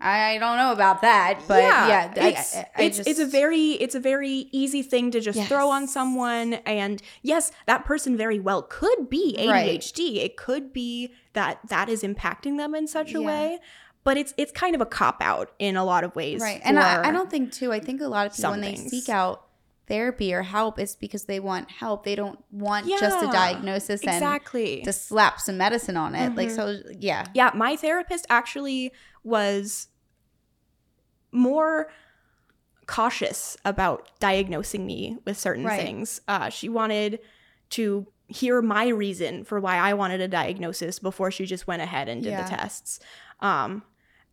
i 0.00 0.36
don't 0.38 0.58
know 0.58 0.72
about 0.72 1.00
that 1.00 1.40
but 1.48 1.62
yeah, 1.62 2.12
I- 2.16 2.28
it's 2.28 2.54
I, 2.56 2.66
I 2.76 2.82
it's, 2.82 2.96
just, 2.98 3.08
it's 3.08 3.18
a 3.18 3.26
very 3.26 3.70
it's 3.72 3.94
a 3.94 4.00
very 4.00 4.48
easy 4.52 4.82
thing 4.82 5.10
to 5.12 5.20
just 5.20 5.40
throw 5.48 5.70
on 5.70 5.86
someone. 5.88 6.54
And 6.66 7.00
yes 7.22 7.50
that 7.66 7.84
person 7.86 8.16
very 8.16 8.38
well 8.38 8.62
could 8.62 9.08
be 9.08 9.34
Right. 9.38 9.80
ADHD 9.80 10.16
it 10.24 10.36
could 10.36 10.72
be 10.72 11.12
that 11.32 11.60
that 11.68 11.88
is 11.88 12.02
impacting 12.02 12.58
them 12.58 12.74
in 12.74 12.86
such 12.86 13.14
a 13.14 13.20
Yeah. 13.20 13.26
way. 13.26 13.58
But 14.04 14.16
it's 14.18 14.34
it's 14.36 14.52
kind 14.52 14.74
of 14.74 14.80
a 14.80 14.86
cop 14.86 15.16
out 15.22 15.50
in 15.58 15.76
a 15.76 15.84
lot 15.84 16.04
of 16.04 16.14
ways 16.14 16.40
right. 16.42 16.60
And 16.62 16.78
I, 16.78 17.08
I 17.08 17.10
don't 17.10 17.30
think 17.30 17.52
too 17.52 17.72
i 17.72 17.80
think 17.80 18.00
a 18.02 18.06
lot 18.08 18.26
of 18.26 18.36
people 18.36 18.50
when 18.50 18.60
they 18.60 18.74
things. 18.76 18.90
seek 18.90 19.08
out 19.08 19.44
therapy 19.88 20.34
or 20.34 20.42
help 20.42 20.78
it's 20.80 20.96
because 20.96 21.24
they 21.26 21.38
want 21.40 21.70
help. 21.70 22.04
They 22.04 22.16
don't 22.16 22.38
want 22.50 22.86
just 22.88 23.22
a 23.22 23.26
Yeah, 23.26 23.32
diagnosis 23.32 24.00
and 24.02 24.10
exactly. 24.14 24.82
to 24.82 24.92
slap 24.92 25.40
some 25.40 25.56
medicine 25.58 25.96
on 25.96 26.14
it. 26.16 26.34
Like 26.34 26.48
Mhm. 26.48 26.56
so 26.56 26.78
yeah. 26.98 27.24
Yeah 27.34 27.50
my 27.54 27.76
therapist 27.76 28.26
actually 28.28 28.92
was 29.26 29.88
more 31.32 31.88
cautious 32.86 33.56
about 33.64 34.08
diagnosing 34.20 34.86
me 34.86 35.18
with 35.24 35.36
certain 35.36 35.64
Right. 35.64 35.76
things 35.80 36.20
uh, 36.28 36.48
she 36.50 36.68
wanted 36.68 37.18
to 37.70 38.06
hear 38.28 38.62
my 38.62 38.86
reason 38.88 39.42
for 39.44 39.58
why 39.60 39.76
i 39.76 39.92
wanted 39.92 40.20
a 40.20 40.28
diagnosis 40.28 41.00
before 41.00 41.30
she 41.32 41.46
just 41.46 41.66
went 41.66 41.82
ahead 41.82 42.08
and 42.08 42.22
did 42.22 42.30
Yeah. 42.30 42.44
the 42.44 42.48
tests 42.48 43.00
um, 43.40 43.82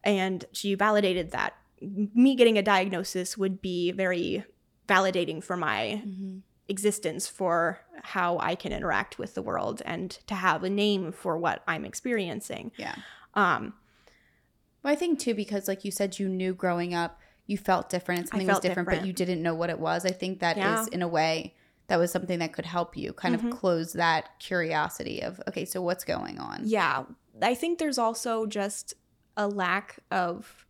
and 0.03 0.45
she 0.51 0.75
validated 0.75 1.31
that 1.31 1.53
me 1.81 2.35
getting 2.35 2.57
a 2.59 2.61
diagnosis 2.63 3.37
would 3.37 3.59
be 3.61 3.91
very 3.91 4.43
validating 4.87 5.43
for 5.43 5.57
my 5.57 6.03
Mhm. 6.05 6.41
existence 6.67 7.27
for 7.27 7.79
how 8.03 8.37
i 8.37 8.53
can 8.53 8.71
interact 8.71 9.17
with 9.17 9.33
the 9.33 9.41
world 9.41 9.81
and 9.85 10.11
to 10.27 10.35
have 10.35 10.63
a 10.63 10.69
name 10.69 11.11
for 11.11 11.37
what 11.39 11.63
i'm 11.67 11.85
experiencing 11.85 12.71
yeah 12.77 12.95
um, 13.33 13.73
Well, 14.83 14.91
I 14.91 14.95
think 14.95 15.19
too 15.19 15.33
because 15.33 15.67
like 15.67 15.85
you 15.85 15.91
said, 15.91 16.19
you 16.19 16.27
knew 16.29 16.53
growing 16.53 16.93
up, 16.93 17.19
you 17.45 17.57
felt 17.57 17.89
different 17.89 18.19
and 18.21 18.29
something 18.29 18.47
was 18.47 18.55
felt 18.55 18.63
different, 18.63 18.89
but 18.89 19.05
you 19.05 19.13
didn't 19.13 19.41
know 19.41 19.55
what 19.55 19.69
it 19.69 19.79
was. 19.79 20.05
I 20.05 20.11
think 20.11 20.39
that 20.39 20.57
is 20.57 20.63
Yeah. 20.63 20.85
in 20.91 21.01
a 21.01 21.07
way 21.07 21.55
that 21.87 21.97
was 21.99 22.11
something 22.11 22.39
that 22.39 22.53
could 22.53 22.65
help 22.65 22.95
you 22.95 23.11
kind 23.13 23.35
Mhm. 23.35 23.51
of 23.51 23.57
close 23.59 23.93
that 23.93 24.39
curiosity 24.39 25.21
of 25.21 25.41
okay, 25.47 25.65
so 25.65 25.81
what's 25.81 26.03
going 26.03 26.39
on? 26.39 26.61
Yeah. 26.65 27.05
I 27.41 27.55
think 27.55 27.79
there's 27.79 27.97
also 27.97 28.45
just 28.45 28.93
a 29.35 29.47
lack 29.47 29.99
of 30.11 30.65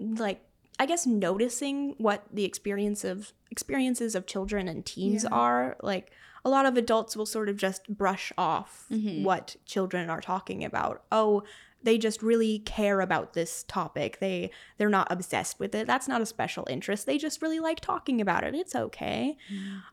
like 0.00 0.44
I 0.80 0.86
guess 0.86 1.06
noticing 1.06 1.94
what 1.98 2.24
the 2.32 2.44
experience 2.44 3.02
of 3.04 3.32
experiences 3.50 4.14
of 4.14 4.26
children 4.26 4.68
and 4.68 4.84
teens 4.86 5.24
Yeah. 5.24 5.30
are. 5.30 5.76
Like 5.82 6.12
a 6.44 6.48
lot 6.50 6.66
of 6.66 6.76
adults 6.76 7.16
will 7.16 7.26
sort 7.26 7.48
of 7.48 7.56
just 7.56 7.88
brush 7.88 8.32
off 8.38 8.86
Mhm. 8.90 9.24
what 9.24 9.56
children 9.64 10.08
are 10.08 10.20
talking 10.20 10.64
about. 10.64 11.02
Oh, 11.10 11.42
they 11.88 11.96
just 11.96 12.22
really 12.22 12.58
care 12.60 13.00
about 13.00 13.32
this 13.32 13.64
topic. 13.66 14.18
They 14.20 14.50
they're 14.76 14.90
not 14.90 15.10
obsessed 15.10 15.58
with 15.58 15.74
it. 15.74 15.86
That's 15.86 16.06
not 16.06 16.20
a 16.20 16.26
special 16.26 16.66
interest. 16.68 17.06
They 17.06 17.16
just 17.16 17.40
really 17.40 17.60
like 17.60 17.80
talking 17.80 18.20
about 18.20 18.44
it. 18.44 18.54
It's 18.54 18.74
okay 18.76 19.38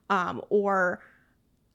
um, 0.09 0.41
or 0.49 0.99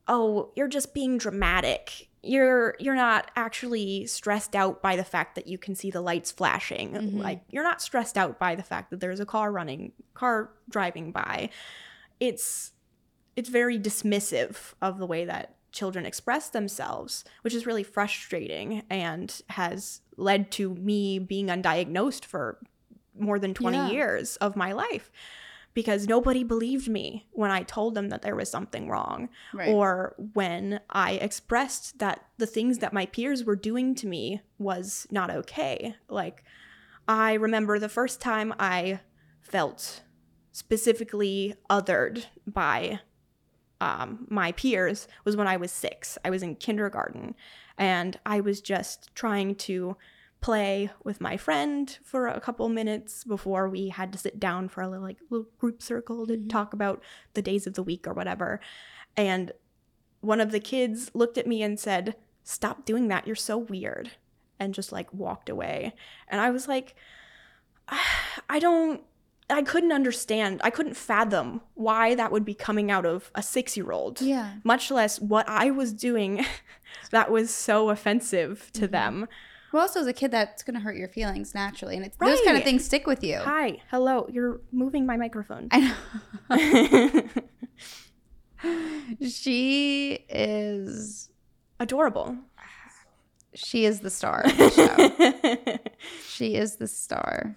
oh 0.07 0.51
you're 0.55 0.67
just 0.67 0.93
being 0.93 1.17
dramatic 1.17 2.07
you're 2.23 2.75
you're 2.79 2.95
not 2.95 3.31
actually 3.35 4.05
stressed 4.05 4.55
out 4.55 4.81
by 4.81 4.95
the 4.95 5.03
fact 5.03 5.33
that 5.35 5.47
you 5.47 5.57
can 5.57 5.73
see 5.75 5.89
the 5.89 6.01
lights 6.01 6.31
flashing 6.31 6.91
Mhm. 6.93 7.23
like 7.23 7.41
you're 7.49 7.63
not 7.63 7.81
stressed 7.81 8.17
out 8.17 8.37
by 8.37 8.53
the 8.55 8.63
fact 8.63 8.91
that 8.91 8.99
there's 8.99 9.19
a 9.19 9.25
car 9.25 9.51
running 9.51 9.91
car 10.13 10.51
driving 10.69 11.11
by 11.11 11.49
it's 12.19 12.73
it's 13.35 13.49
very 13.49 13.79
dismissive 13.79 14.73
of 14.81 14.97
the 14.99 15.05
way 15.07 15.25
that 15.25 15.55
children 15.71 16.05
express 16.05 16.49
themselves 16.49 17.23
which 17.41 17.53
is 17.53 17.65
really 17.65 17.83
frustrating 17.83 18.83
and 18.89 19.41
has 19.49 20.01
led 20.17 20.51
to 20.51 20.75
me 20.75 21.17
being 21.19 21.47
undiagnosed 21.47 22.25
for 22.25 22.59
more 23.17 23.39
than 23.39 23.53
20 23.53 23.77
Yeah. 23.77 23.89
years 23.89 24.35
of 24.37 24.55
my 24.55 24.71
life 24.71 25.11
because 25.73 26.05
nobody 26.07 26.43
believed 26.43 26.89
me 26.89 27.27
when 27.31 27.49
I 27.49 27.63
told 27.63 27.95
them 27.95 28.09
that 28.09 28.21
there 28.21 28.35
was 28.35 28.49
something 28.51 28.89
wrong 28.89 29.29
Right. 29.53 29.69
or 29.69 30.15
when 30.33 30.81
I 30.89 31.13
expressed 31.13 31.99
that 31.99 32.25
the 32.37 32.45
things 32.45 32.79
that 32.79 32.91
my 32.91 33.05
peers 33.05 33.45
were 33.45 33.55
doing 33.55 33.95
to 33.95 34.07
me 34.07 34.41
was 34.57 35.07
not 35.11 35.29
okay. 35.31 35.95
Like, 36.09 36.43
I 37.07 37.33
remember 37.35 37.79
the 37.79 37.87
first 37.87 38.19
time 38.19 38.53
I 38.59 38.99
felt 39.39 40.01
specifically 40.51 41.55
othered 41.69 42.25
by 42.45 42.99
um, 43.81 44.27
my 44.29 44.53
peers 44.53 45.07
was 45.25 45.35
when 45.35 45.47
I 45.47 45.57
was 45.57 45.71
six. 45.71 46.17
I 46.23 46.29
was 46.29 46.43
in 46.43 46.55
kindergarten 46.55 47.35
and 47.77 48.17
I 48.25 48.39
was 48.39 48.61
just 48.61 49.13
trying 49.15 49.55
to 49.55 49.97
play 50.39 50.89
with 51.03 51.19
my 51.19 51.35
friend 51.35 51.97
for 52.03 52.27
a 52.27 52.39
couple 52.39 52.69
minutes 52.69 53.23
before 53.23 53.67
we 53.69 53.89
had 53.89 54.11
to 54.13 54.17
sit 54.17 54.39
down 54.39 54.69
for 54.69 54.81
a 54.81 54.87
little 54.87 55.03
like 55.03 55.17
little 55.29 55.47
group 55.57 55.81
circle 55.81 56.25
to 56.27 56.37
Mhm. 56.37 56.49
talk 56.49 56.73
about 56.73 57.03
the 57.33 57.41
days 57.41 57.67
of 57.67 57.73
the 57.73 57.83
week 57.83 58.07
or 58.07 58.13
whatever. 58.13 58.59
And 59.17 59.51
one 60.21 60.39
of 60.41 60.51
the 60.51 60.59
kids 60.59 61.11
looked 61.13 61.37
at 61.37 61.47
me 61.47 61.61
and 61.63 61.79
said, 61.79 62.15
"Stop 62.43 62.85
doing 62.85 63.07
that. 63.09 63.25
You're 63.27 63.35
so 63.35 63.57
weird." 63.57 64.11
And 64.59 64.73
just 64.75 64.91
like 64.91 65.11
walked 65.13 65.49
away. 65.49 65.93
And 66.27 66.39
I 66.39 66.51
was 66.51 66.67
like, 66.67 66.95
I 68.49 68.59
don't 68.59 69.01
I 69.51 69.61
couldn't 69.63 69.91
understand. 69.91 70.61
I 70.63 70.69
couldn't 70.69 70.95
fathom 70.95 71.61
why 71.75 72.15
that 72.15 72.31
would 72.31 72.45
be 72.45 72.53
coming 72.53 72.89
out 72.91 73.05
of 73.05 73.29
a 73.35 73.41
6-year-old 73.41 74.21
yeah. 74.21 74.53
much 74.63 74.89
less 74.91 75.19
what 75.19 75.47
I 75.49 75.71
was 75.71 75.93
doing 75.93 76.45
that 77.11 77.29
was 77.31 77.53
so 77.53 77.89
offensive 77.89 78.69
to 78.73 78.87
Mhm. 78.87 78.91
them. 78.91 79.27
Well, 79.73 79.83
also 79.83 80.01
as 80.01 80.07
a 80.07 80.11
kid, 80.13 80.31
that's 80.31 80.63
going 80.63 80.73
to 80.73 80.81
hurt 80.81 80.97
your 80.97 81.07
feelings 81.07 81.53
naturally, 81.55 81.95
and 81.95 82.05
it's 82.05 82.17
those 82.17 82.41
kind 82.41 82.57
of 82.57 82.63
things 82.63 82.83
stick 82.83 83.07
with 83.07 83.23
you. 83.23 83.37
Hi, 83.37 83.77
hello, 83.89 84.27
you're 84.29 84.59
moving 84.73 85.05
my 85.05 85.15
microphone. 85.15 85.69
I 85.71 85.95
know. 86.49 87.23
she 89.27 90.25
is 90.29 91.29
Adorable. 91.79 92.37
she 93.55 93.85
is 93.85 94.01
the 94.01 94.09
star 94.09 94.41
of 94.41 94.57
the 94.57 94.69
show. 95.79 95.91
she 96.27 96.55
is 96.55 96.75
the 96.75 96.87
star. 96.87 97.55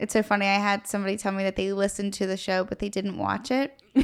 It's 0.00 0.12
so 0.14 0.22
funny. 0.22 0.46
I 0.46 0.54
had 0.58 0.86
somebody 0.86 1.16
tell 1.18 1.30
me 1.32 1.42
that 1.44 1.56
they 1.56 1.72
listened 1.72 2.14
to 2.14 2.26
the 2.26 2.36
show, 2.38 2.64
but 2.64 2.78
they 2.78 2.88
didn't 2.88 3.18
watch 3.18 3.50
it. 3.50 3.80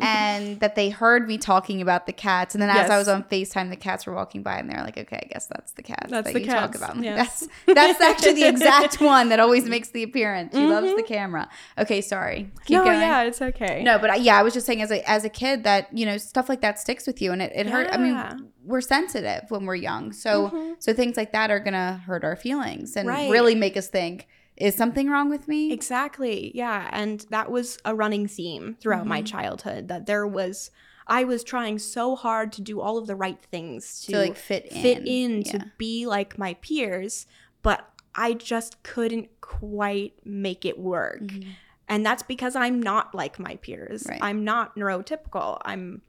and 0.00 0.60
that 0.60 0.74
they 0.76 0.88
heard 0.88 1.26
me 1.28 1.36
talking 1.36 1.82
about 1.82 2.06
the 2.06 2.12
cats. 2.12 2.54
And 2.54 2.62
then 2.62 2.70
as 2.70 2.90
I 2.90 2.96
was 2.98 3.08
on 3.08 3.24
FaceTime, 3.24 3.70
the 3.70 3.76
cats 3.76 4.06
were 4.06 4.14
walking 4.14 4.42
by 4.42 4.56
and 4.58 4.70
they 4.70 4.74
were 4.74 4.82
like, 4.82 4.96
okay, 4.98 5.20
I 5.24 5.28
guess 5.32 5.46
that's 5.46 5.72
the 5.72 5.82
cat 5.82 6.06
that 6.10 6.24
the 6.24 6.40
you 6.40 6.46
talk 6.46 6.72
cats, 6.72 6.76
about. 6.78 6.96
I'm 6.96 7.02
yes. 7.04 7.48
That's, 7.66 7.74
that's 7.74 8.00
actually 8.00 8.34
the 8.42 8.48
exact 8.48 9.00
one 9.00 9.28
that 9.30 9.40
always 9.40 9.66
makes 9.68 9.88
the 9.90 10.02
appearance. 10.04 10.54
She 10.56 10.64
loves 10.66 10.88
Mhm. 10.88 10.96
the 10.96 11.02
camera. 11.02 11.48
Okay, 11.78 12.00
sorry. 12.00 12.50
Keep 12.64 12.78
no, 12.78 12.84
going. 12.84 13.00
yeah, 13.00 13.22
it's 13.22 13.42
okay. 13.42 13.82
No, 13.84 13.98
but 13.98 14.10
I, 14.10 14.16
yeah, 14.16 14.38
I 14.38 14.42
was 14.42 14.54
just 14.54 14.64
saying 14.66 14.80
as 14.82 14.90
a, 14.90 15.08
as 15.10 15.24
a 15.24 15.28
kid 15.28 15.64
that, 15.64 15.88
you 15.96 16.06
know, 16.06 16.16
stuff 16.16 16.48
like 16.48 16.60
that 16.62 16.78
sticks 16.78 17.06
with 17.06 17.20
you 17.20 17.32
and 17.32 17.42
it, 17.42 17.52
it 17.54 17.66
hurt. 17.66 17.88
I 17.92 17.96
mean, 17.98 18.48
we're 18.64 18.80
sensitive 18.80 19.50
when 19.50 19.66
we're 19.66 19.74
young. 19.74 20.12
So, 20.12 20.50
Mhm. 20.50 20.74
so 20.78 20.92
things 20.94 21.16
like 21.16 21.32
that 21.32 21.50
are 21.50 21.60
going 21.60 21.74
to 21.74 22.00
hurt 22.06 22.24
our 22.24 22.36
feelings 22.36 22.96
and 22.96 23.08
Right. 23.08 23.30
really 23.30 23.54
make 23.54 23.76
us 23.76 23.88
think, 23.88 24.28
is 24.60 24.74
something 24.74 25.08
wrong 25.08 25.28
with 25.30 25.48
me? 25.48 25.72
Exactly. 25.72 26.52
Yeah. 26.54 26.88
And 26.92 27.24
that 27.30 27.50
was 27.50 27.78
a 27.84 27.94
running 27.94 28.26
theme 28.28 28.76
throughout 28.80 29.06
my 29.06 29.22
Mhm. 29.22 29.26
childhood 29.26 29.88
that 29.88 30.06
there 30.06 30.26
was, 30.26 30.70
I 31.06 31.24
was 31.24 31.42
trying 31.42 31.78
so 31.78 32.14
hard 32.14 32.52
to 32.52 32.62
do 32.62 32.80
all 32.80 32.98
of 32.98 33.06
the 33.06 33.16
right 33.16 33.38
things 33.50 34.02
to, 34.02 34.12
to 34.12 34.18
like 34.18 34.36
fit 34.36 34.66
in. 34.70 34.82
fit 34.82 35.02
in 35.06 35.42
Yeah. 35.42 35.52
to 35.52 35.72
be 35.78 36.06
like 36.06 36.38
my 36.38 36.54
peers, 36.54 37.26
but 37.62 37.88
I 38.14 38.34
just 38.34 38.82
couldn't 38.82 39.28
quite 39.40 40.14
make 40.24 40.64
it 40.64 40.78
work. 40.78 41.22
Mhm. 41.22 41.46
And 41.88 42.06
that's 42.06 42.22
because 42.22 42.54
I'm 42.54 42.80
not 42.80 43.14
like 43.14 43.38
my 43.40 43.56
peers. 43.56 44.04
Right. 44.08 44.20
I'm 44.22 44.44
not 44.44 44.76
neurotypical. 44.76 45.58
I'm 45.64 46.02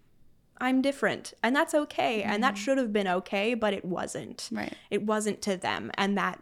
I'm 0.63 0.83
different. 0.83 1.33
And 1.41 1.55
that's 1.55 1.73
okay. 1.73 2.21
And 2.21 2.43
that 2.43 2.53
Mhm. 2.53 2.57
should 2.57 2.77
have 2.77 2.93
been 2.93 3.07
okay, 3.07 3.55
but 3.55 3.73
it 3.73 3.83
wasn't. 3.83 4.47
Right. 4.51 4.71
It 4.91 5.01
wasn't 5.03 5.41
to 5.41 5.57
them. 5.57 5.89
And 5.95 6.15
that 6.19 6.39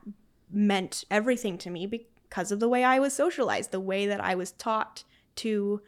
meant 0.51 1.03
everything 1.11 1.57
to 1.59 1.69
me 1.69 1.85
because 1.85 2.51
of 2.51 2.59
the 2.59 2.69
way 2.69 2.83
I 2.83 2.99
was 2.99 3.13
socialized, 3.13 3.71
the 3.71 3.79
way 3.79 4.05
that 4.07 4.21
I 4.21 4.35
was 4.35 4.51
taught 4.53 5.03
to 5.37 5.81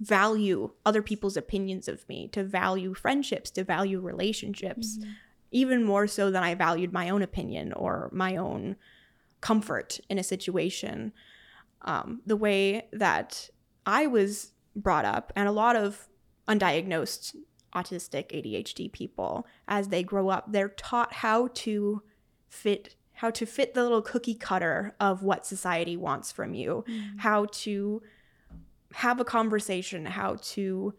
value 0.00 0.70
other 0.86 1.02
people's 1.02 1.36
opinions 1.36 1.88
of 1.88 2.08
me, 2.08 2.28
to 2.28 2.44
value 2.44 2.94
friendships, 2.94 3.50
to 3.50 3.64
value 3.64 4.00
relationships, 4.00 4.98
Mhm. 4.98 5.14
even 5.50 5.82
more 5.84 6.06
so 6.06 6.30
than 6.30 6.42
I 6.42 6.54
valued 6.54 6.92
my 6.92 7.08
own 7.10 7.22
opinion 7.22 7.72
or 7.72 8.08
my 8.12 8.36
own 8.36 8.76
comfort 9.40 9.98
in 10.08 10.18
a 10.18 10.22
situation. 10.22 11.12
Um, 11.82 12.22
the 12.26 12.36
way 12.36 12.88
that 12.92 13.50
I 13.86 14.06
was 14.06 14.52
brought 14.76 15.04
up, 15.04 15.32
and 15.34 15.48
a 15.48 15.52
lot 15.52 15.74
of 15.76 16.08
undiagnosed 16.46 17.36
autistic 17.74 18.32
ADHD 18.32 18.88
people, 18.88 19.46
as 19.66 19.88
they 19.88 20.02
grow 20.02 20.28
up, 20.28 20.52
they're 20.52 20.68
taught 20.68 21.12
how 21.14 21.48
to 21.48 22.02
fit 22.48 22.94
how 23.18 23.30
to 23.30 23.44
fit 23.46 23.74
the 23.74 23.82
little 23.82 24.02
cookie 24.02 24.34
cutter 24.34 24.94
of 25.00 25.22
what 25.22 25.44
society 25.46 25.96
wants 25.96 26.30
from 26.32 26.54
you 26.54 26.84
Mhm. 26.88 27.18
how 27.18 27.46
to 27.46 28.00
have 28.94 29.20
a 29.20 29.24
conversation, 29.24 30.06
how 30.06 30.36
to 30.40 30.94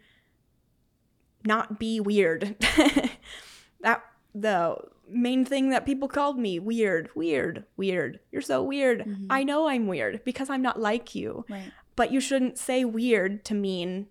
not 1.46 1.80
be 1.80 2.00
weird. 2.00 2.56
that 3.82 4.04
the 4.36 4.78
main 5.08 5.44
thing 5.46 5.70
that 5.70 5.86
people 5.86 6.08
called 6.08 6.38
me 6.38 6.60
weird, 6.60 7.10
weird, 7.16 7.64
weird. 7.78 8.20
You're 8.32 8.42
so 8.42 8.62
weird. 8.62 9.00
Mhm. 9.06 9.26
I 9.30 9.44
know 9.44 9.68
I'm 9.68 9.88
weird 9.88 10.22
because 10.24 10.50
I'm 10.50 10.62
not 10.62 10.80
like 10.80 11.16
you. 11.16 11.46
Right. 11.50 11.72
But 11.96 12.12
you 12.12 12.20
shouldn't 12.20 12.58
say 12.58 12.86
weird 12.86 13.44
to 13.46 13.54
mean 13.56 14.08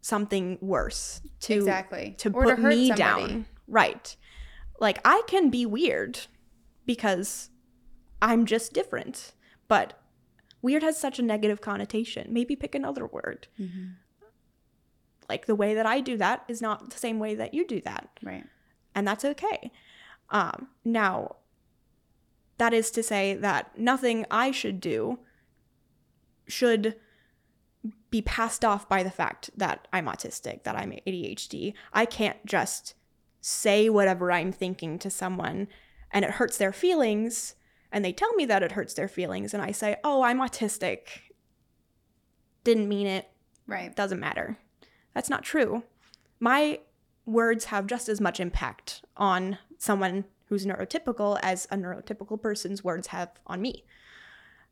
something 0.00 0.58
worse. 0.60 1.20
To 1.40 1.54
exactly. 1.54 2.14
to 2.18 2.30
Or 2.32 2.44
put 2.44 2.58
hurt 2.58 2.68
me 2.70 2.88
somebody. 2.88 2.98
down. 3.32 3.46
Right. 3.66 4.16
Like 4.80 4.98
I 5.04 5.22
can 5.26 5.50
be 5.50 5.64
weird 5.66 6.20
because 6.88 7.50
I'm 8.22 8.46
just 8.46 8.72
different. 8.72 9.32
But 9.68 10.00
weird 10.62 10.82
has 10.82 10.98
such 10.98 11.18
a 11.18 11.22
negative 11.22 11.60
connotation. 11.60 12.32
Maybe 12.32 12.56
pick 12.56 12.74
another 12.74 13.06
word. 13.06 13.46
Mhm. 13.60 13.96
Like 15.28 15.44
the 15.44 15.54
way 15.54 15.74
that 15.74 15.84
I 15.84 16.00
do 16.00 16.16
that 16.16 16.44
is 16.48 16.62
not 16.62 16.88
the 16.90 16.98
same 16.98 17.18
way 17.18 17.34
that 17.34 17.52
you 17.52 17.66
do 17.66 17.82
that. 17.82 18.08
Right. 18.22 18.44
And 18.94 19.06
that's 19.06 19.24
okay. 19.24 19.70
Um, 20.30 20.68
now, 20.82 21.36
that 22.56 22.72
is 22.72 22.90
to 22.92 23.02
say 23.02 23.34
that 23.34 23.78
nothing 23.78 24.24
I 24.30 24.50
should 24.50 24.80
do 24.80 25.18
should 26.46 26.98
be 28.10 28.22
passed 28.22 28.64
off 28.64 28.88
by 28.88 29.02
the 29.02 29.10
fact 29.10 29.50
that 29.54 29.86
I'm 29.92 30.06
autistic, 30.06 30.62
that 30.64 30.74
I'm 30.74 30.92
ADHD. 31.06 31.74
I 31.92 32.06
can't 32.06 32.44
just 32.46 32.94
say 33.42 33.90
whatever 33.90 34.32
I'm 34.32 34.52
thinking 34.52 34.98
to 35.00 35.10
someone 35.10 35.68
and 36.10 36.24
it 36.24 36.32
hurts 36.32 36.56
their 36.58 36.72
feelings 36.72 37.54
and 37.90 38.04
they 38.04 38.12
tell 38.12 38.32
me 38.34 38.44
that 38.46 38.62
it 38.62 38.72
hurts 38.72 38.94
their 38.94 39.08
feelings 39.08 39.54
and 39.54 39.62
I 39.62 39.72
say, 39.72 39.96
"Oh, 40.04 40.22
I'm 40.22 40.38
autistic." 40.40 41.00
Didn't 42.64 42.88
mean 42.88 43.06
it. 43.06 43.30
Right. 43.66 43.94
Doesn't 43.94 44.20
matter. 44.20 44.58
That's 45.14 45.30
not 45.30 45.42
true. 45.42 45.82
My 46.40 46.80
words 47.24 47.66
have 47.66 47.86
just 47.86 48.08
as 48.08 48.20
much 48.20 48.40
impact 48.40 49.02
on 49.16 49.58
someone 49.78 50.24
who's 50.46 50.64
neurotypical 50.66 51.38
as 51.42 51.66
a 51.70 51.76
neurotypical 51.76 52.40
person's 52.40 52.82
words 52.82 53.08
have 53.08 53.30
on 53.46 53.60
me. 53.60 53.84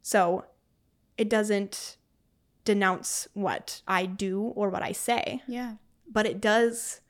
So 0.03 0.46
it 1.18 1.29
doesn't 1.29 1.96
denounce 2.64 3.29
what 3.35 3.83
I 3.87 4.07
do 4.07 4.40
or 4.42 4.70
what 4.70 4.83
I 4.83 4.92
say, 4.92 5.42
Yeah. 5.46 5.75
but 6.11 6.27
it 6.27 6.40
does 6.40 7.01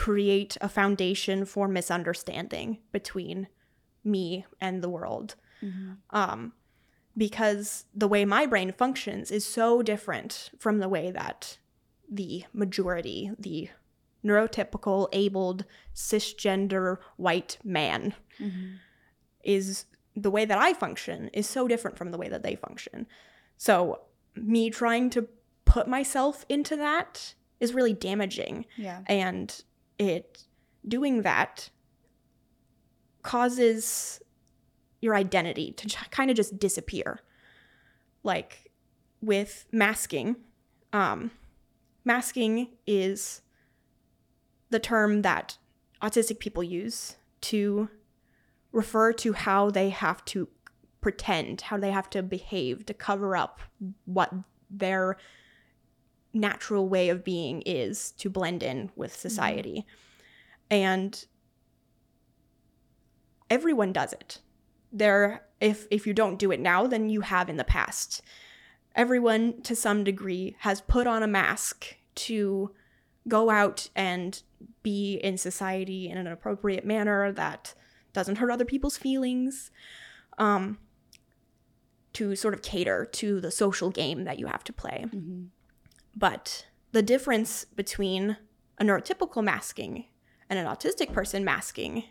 create 0.00 0.56
a 0.62 0.68
foundation 0.68 1.44
for 1.44 1.68
misunderstanding 1.68 2.78
between 2.90 3.48
me 4.02 4.46
and 4.58 4.82
the 4.82 4.88
world. 4.88 5.34
Mm-hmm. 5.62 5.92
Um, 6.08 6.54
because 7.18 7.84
the 7.94 8.08
way 8.08 8.24
my 8.24 8.46
brain 8.46 8.72
functions 8.72 9.30
is 9.30 9.44
so 9.44 9.82
different 9.82 10.52
from 10.58 10.78
the 10.78 10.88
way 10.88 11.10
that 11.10 11.58
the 12.10 12.44
majority, 12.54 13.30
the 13.38 13.68
neurotypical, 14.24 15.08
abled, 15.12 15.66
cisgender 15.94 16.96
white 17.16 17.58
man 17.62 18.14
Mm-hmm. 18.40 18.76
is 19.44 19.84
the 20.16 20.30
way 20.30 20.46
that 20.46 20.56
I 20.56 20.72
function 20.72 21.28
is 21.34 21.46
so 21.46 21.68
different 21.68 21.98
from 21.98 22.10
the 22.10 22.16
way 22.16 22.28
that 22.30 22.42
they 22.42 22.54
function. 22.54 23.06
So, 23.58 24.00
me 24.34 24.70
trying 24.70 25.10
to 25.10 25.28
put 25.66 25.86
myself 25.86 26.46
into 26.48 26.74
that 26.76 27.34
is 27.60 27.74
really 27.74 27.92
damaging. 27.92 28.64
Yeah. 28.78 29.02
And 29.06 29.62
it 30.00 30.44
doing 30.86 31.22
that 31.22 31.68
causes 33.22 34.20
your 35.02 35.14
identity 35.14 35.72
to 35.72 35.96
kind 36.10 36.30
of 36.30 36.36
just 36.36 36.58
disappear. 36.58 37.20
Like 38.22 38.70
with 39.20 39.66
masking, 39.70 40.36
um, 40.92 41.30
masking 42.04 42.68
is 42.86 43.42
the 44.70 44.78
term 44.78 45.22
that 45.22 45.58
autistic 46.02 46.38
people 46.38 46.62
use 46.62 47.16
to 47.42 47.90
refer 48.72 49.12
to 49.12 49.32
how 49.34 49.70
they 49.70 49.90
have 49.90 50.24
to 50.26 50.48
pretend, 51.00 51.62
how 51.62 51.76
they 51.76 51.90
have 51.90 52.08
to 52.10 52.22
behave 52.22 52.86
to 52.86 52.94
cover 52.94 53.36
up 53.36 53.60
what 54.06 54.32
their 54.70 55.16
natural 56.32 56.88
way 56.88 57.08
of 57.08 57.24
being 57.24 57.62
is 57.62 58.12
to 58.12 58.30
blend 58.30 58.62
in 58.62 58.90
with 58.96 59.14
society. 59.14 59.86
And 60.70 61.24
everyone 63.48 63.92
does 63.92 64.12
it. 64.12 64.40
There 64.92 65.46
if 65.60 65.86
if 65.90 66.06
you 66.06 66.14
don't 66.14 66.38
do 66.38 66.50
it 66.50 66.60
now, 66.60 66.86
then 66.86 67.08
you 67.08 67.20
have 67.20 67.48
in 67.48 67.56
the 67.56 67.64
past. 67.64 68.22
Everyone 68.94 69.60
to 69.62 69.76
some 69.76 70.04
degree 70.04 70.56
has 70.60 70.80
put 70.80 71.06
on 71.06 71.22
a 71.22 71.28
mask 71.28 71.96
to 72.16 72.70
go 73.28 73.50
out 73.50 73.90
and 73.94 74.42
be 74.82 75.14
in 75.14 75.36
society 75.36 76.08
in 76.08 76.16
an 76.16 76.26
appropriate 76.26 76.84
manner 76.84 77.30
that 77.32 77.74
doesn't 78.12 78.36
hurt 78.36 78.50
other 78.50 78.64
people's 78.64 78.96
feelings. 78.96 79.70
Um 80.38 80.78
to 82.12 82.34
sort 82.34 82.54
of 82.54 82.62
cater 82.62 83.04
to 83.04 83.40
the 83.40 83.52
social 83.52 83.90
game 83.90 84.24
that 84.24 84.38
you 84.38 84.46
have 84.46 84.64
to 84.64 84.72
play. 84.72 85.04
Mm-hmm. 85.06 85.44
But 86.16 86.66
the 86.92 87.02
difference 87.02 87.64
between 87.64 88.36
a 88.78 88.84
neurotypical 88.84 89.44
masking 89.44 90.06
and 90.48 90.58
an 90.58 90.66
autistic 90.66 91.12
person 91.12 91.44
masking 91.44 92.04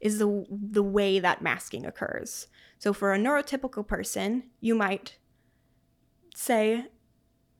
is 0.00 0.18
the 0.18 0.46
the 0.50 0.82
way 0.82 1.18
that 1.18 1.42
masking 1.42 1.84
occurs. 1.84 2.46
So 2.78 2.92
for 2.92 3.12
a 3.12 3.18
neurotypical 3.18 3.86
person, 3.86 4.44
you 4.60 4.74
might 4.74 5.16
say 6.34 6.86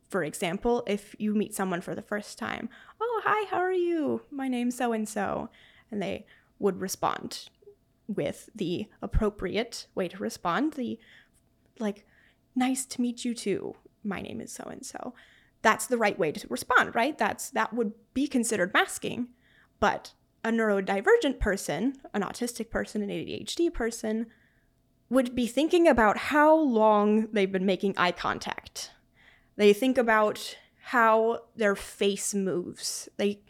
for 0.09 0.25
example, 0.25 0.85
if 0.87 1.15
you 1.19 1.35
meet 1.35 1.55
someone 1.55 1.83
for 1.83 1.95
the 1.95 2.01
first 2.01 2.39
time, 2.39 2.71
"Oh, 2.99 3.21
hi, 3.25 3.47
how 3.51 3.59
are 3.59 3.73
you? 3.73 4.23
My 4.31 4.49
name's 4.49 4.77
so 4.77 4.93
and 4.93 5.07
so." 5.07 5.51
And 5.91 6.01
they 6.01 6.27
would 6.59 6.81
respond 6.81 7.51
with 8.07 8.49
the 8.55 8.89
appropriate 9.03 9.87
way 9.95 10.09
to 10.09 10.17
respond, 10.17 10.75
the 10.75 10.99
like 11.79 12.07
nice 12.55 12.87
to 12.87 13.01
meet 13.01 13.25
you 13.25 13.35
too. 13.35 13.77
My 14.03 14.23
name 14.23 14.41
is 14.41 14.51
so 14.51 14.65
and 14.65 14.85
so 14.85 15.15
that's 15.63 15.87
the 15.87 15.99
right 15.99 16.19
way 16.19 16.33
to 16.33 16.47
respond, 16.49 16.95
right? 16.95 17.17
That's 17.17 17.51
that 17.51 17.73
would 17.73 17.93
be 18.15 18.27
considered 18.27 18.73
masking. 18.73 19.29
But 19.81 20.13
a 20.45 20.51
neurodivergent 20.51 21.41
person, 21.41 21.97
an 22.15 22.23
autistic 22.23 22.71
person, 22.71 23.03
an 23.03 23.09
ADHD 23.09 23.73
person 23.73 24.27
would 25.11 25.35
be 25.35 25.47
thinking 25.47 25.89
about 25.89 26.19
how 26.19 26.55
long 26.55 27.29
they've 27.33 27.51
been 27.51 27.67
making 27.67 27.95
eye 27.97 28.13
contact. 28.13 28.93
They 29.57 29.73
think 29.73 29.99
about 29.99 30.57
how 30.85 31.41
their 31.57 31.75
face 31.75 32.35
moves. 32.35 33.09
They 33.17 33.41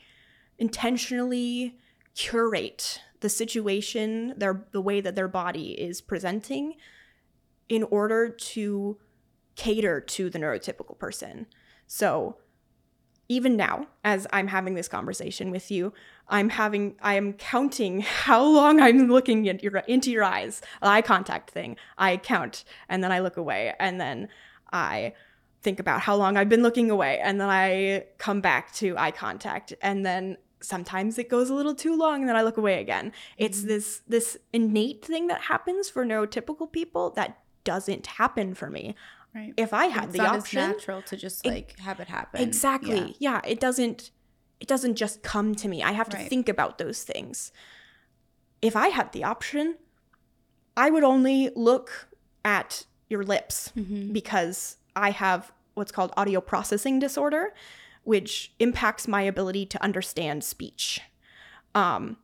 intentionally 0.59 1.79
curate 2.14 3.01
the 3.21 3.29
situation, 3.29 4.35
their 4.37 4.66
the 4.73 4.81
way 4.81 5.01
that 5.01 5.14
their 5.14 5.29
body 5.29 5.73
is 5.73 6.01
presenting 6.01 6.75
in 7.68 7.83
order 7.85 8.29
to 8.29 8.99
cater 9.57 10.01
to 10.01 10.31
the 10.31 10.38
neurotypical 10.38 10.99
person. 10.99 11.47
So 11.88 12.37
even 13.29 13.57
now, 13.57 13.88
as 14.05 14.27
I'm 14.33 14.46
having 14.46 14.74
this 14.74 14.88
conversation 14.88 15.51
with 15.51 15.70
you, 15.70 15.92
I'm 16.29 16.51
having 16.51 16.94
I 17.03 17.14
am 17.14 17.33
counting 17.33 18.01
how 18.03 18.44
long 18.44 18.81
I'm 18.81 19.09
looking 19.09 19.48
at 19.48 19.62
your 19.62 19.79
into 19.79 20.11
your 20.11 20.24
eyes. 20.24 20.62
Eye 20.81 21.03
contact 21.03 21.51
thing. 21.51 21.77
I 21.96 22.18
count 22.18 22.64
and 22.88 23.03
then 23.03 23.11
I 23.11 23.18
look 23.18 23.37
away 23.37 23.74
and 23.81 24.01
then 24.01 24.29
I 24.72 25.14
think 25.61 25.81
about 25.81 26.03
how 26.03 26.14
long 26.14 26.37
I've 26.37 26.48
been 26.48 26.62
looking 26.62 26.90
away 26.90 27.18
and 27.18 27.40
then 27.40 27.48
I 27.48 28.05
come 28.18 28.40
back 28.40 28.72
to 28.74 28.96
eye 28.96 29.11
contact 29.11 29.74
and 29.83 30.07
then 30.07 30.37
sometimes 30.61 31.18
it 31.18 31.29
goes 31.29 31.51
a 31.51 31.55
little 31.55 31.74
too 31.74 31.96
long 31.96 32.20
and 32.20 32.29
then 32.29 32.37
I 32.37 32.42
look 32.42 32.57
away 32.57 32.81
again. 32.81 33.12
It's 33.37 33.59
mm-hmm. 33.59 33.68
this 33.68 34.03
this 34.07 34.37
innate 34.53 35.05
thing 35.05 35.27
that 35.27 35.42
happens 35.42 35.90
for 35.90 36.05
neurotypical 36.05 36.70
people 36.70 37.11
that 37.11 37.40
doesn't 37.64 38.07
happen 38.07 38.55
for 38.55 38.70
me. 38.70 38.94
Right. 39.35 39.53
If 39.57 39.73
I 39.73 39.87
had 39.87 40.05
it's 40.05 40.12
the 40.14 40.21
option, 40.27 40.59
as 40.61 40.69
natural 40.77 41.03
to 41.03 41.17
just 41.17 41.45
like 41.47 41.79
have 41.81 42.01
it 42.01 42.09
happen. 42.09 42.41
Exactly. 42.41 43.17
Yeah. 43.19 43.41
it 43.47 43.61
doesn't 43.61 44.11
it 44.61 44.67
doesn't 44.67 44.97
just 44.97 45.23
come 45.23 45.55
to 45.55 45.69
me. 45.69 45.83
I 45.85 45.93
have 45.93 46.09
to 46.09 46.17
Right. 46.17 46.29
think 46.29 46.49
about 46.49 46.79
those 46.79 47.05
things. 47.05 47.53
If 48.61 48.75
I 48.75 48.88
had 48.88 49.12
the 49.12 49.23
option, 49.23 49.77
I 50.77 50.91
would 50.91 51.05
only 51.05 51.51
look 51.55 52.09
at 52.45 52.85
your 53.09 53.23
lips 53.23 53.71
Yeah. 53.75 53.85
Mhm. 53.85 54.12
because 54.12 54.79
I 54.97 55.11
have 55.12 55.53
what's 55.75 55.93
called 55.93 56.12
audio 56.17 56.41
processing 56.41 56.99
disorder, 56.99 57.55
which 58.03 58.53
impacts 58.59 59.07
my 59.07 59.23
ability 59.23 59.64
to 59.67 59.81
understand 59.83 60.43
speech. 60.43 61.01
Um, 61.75 62.17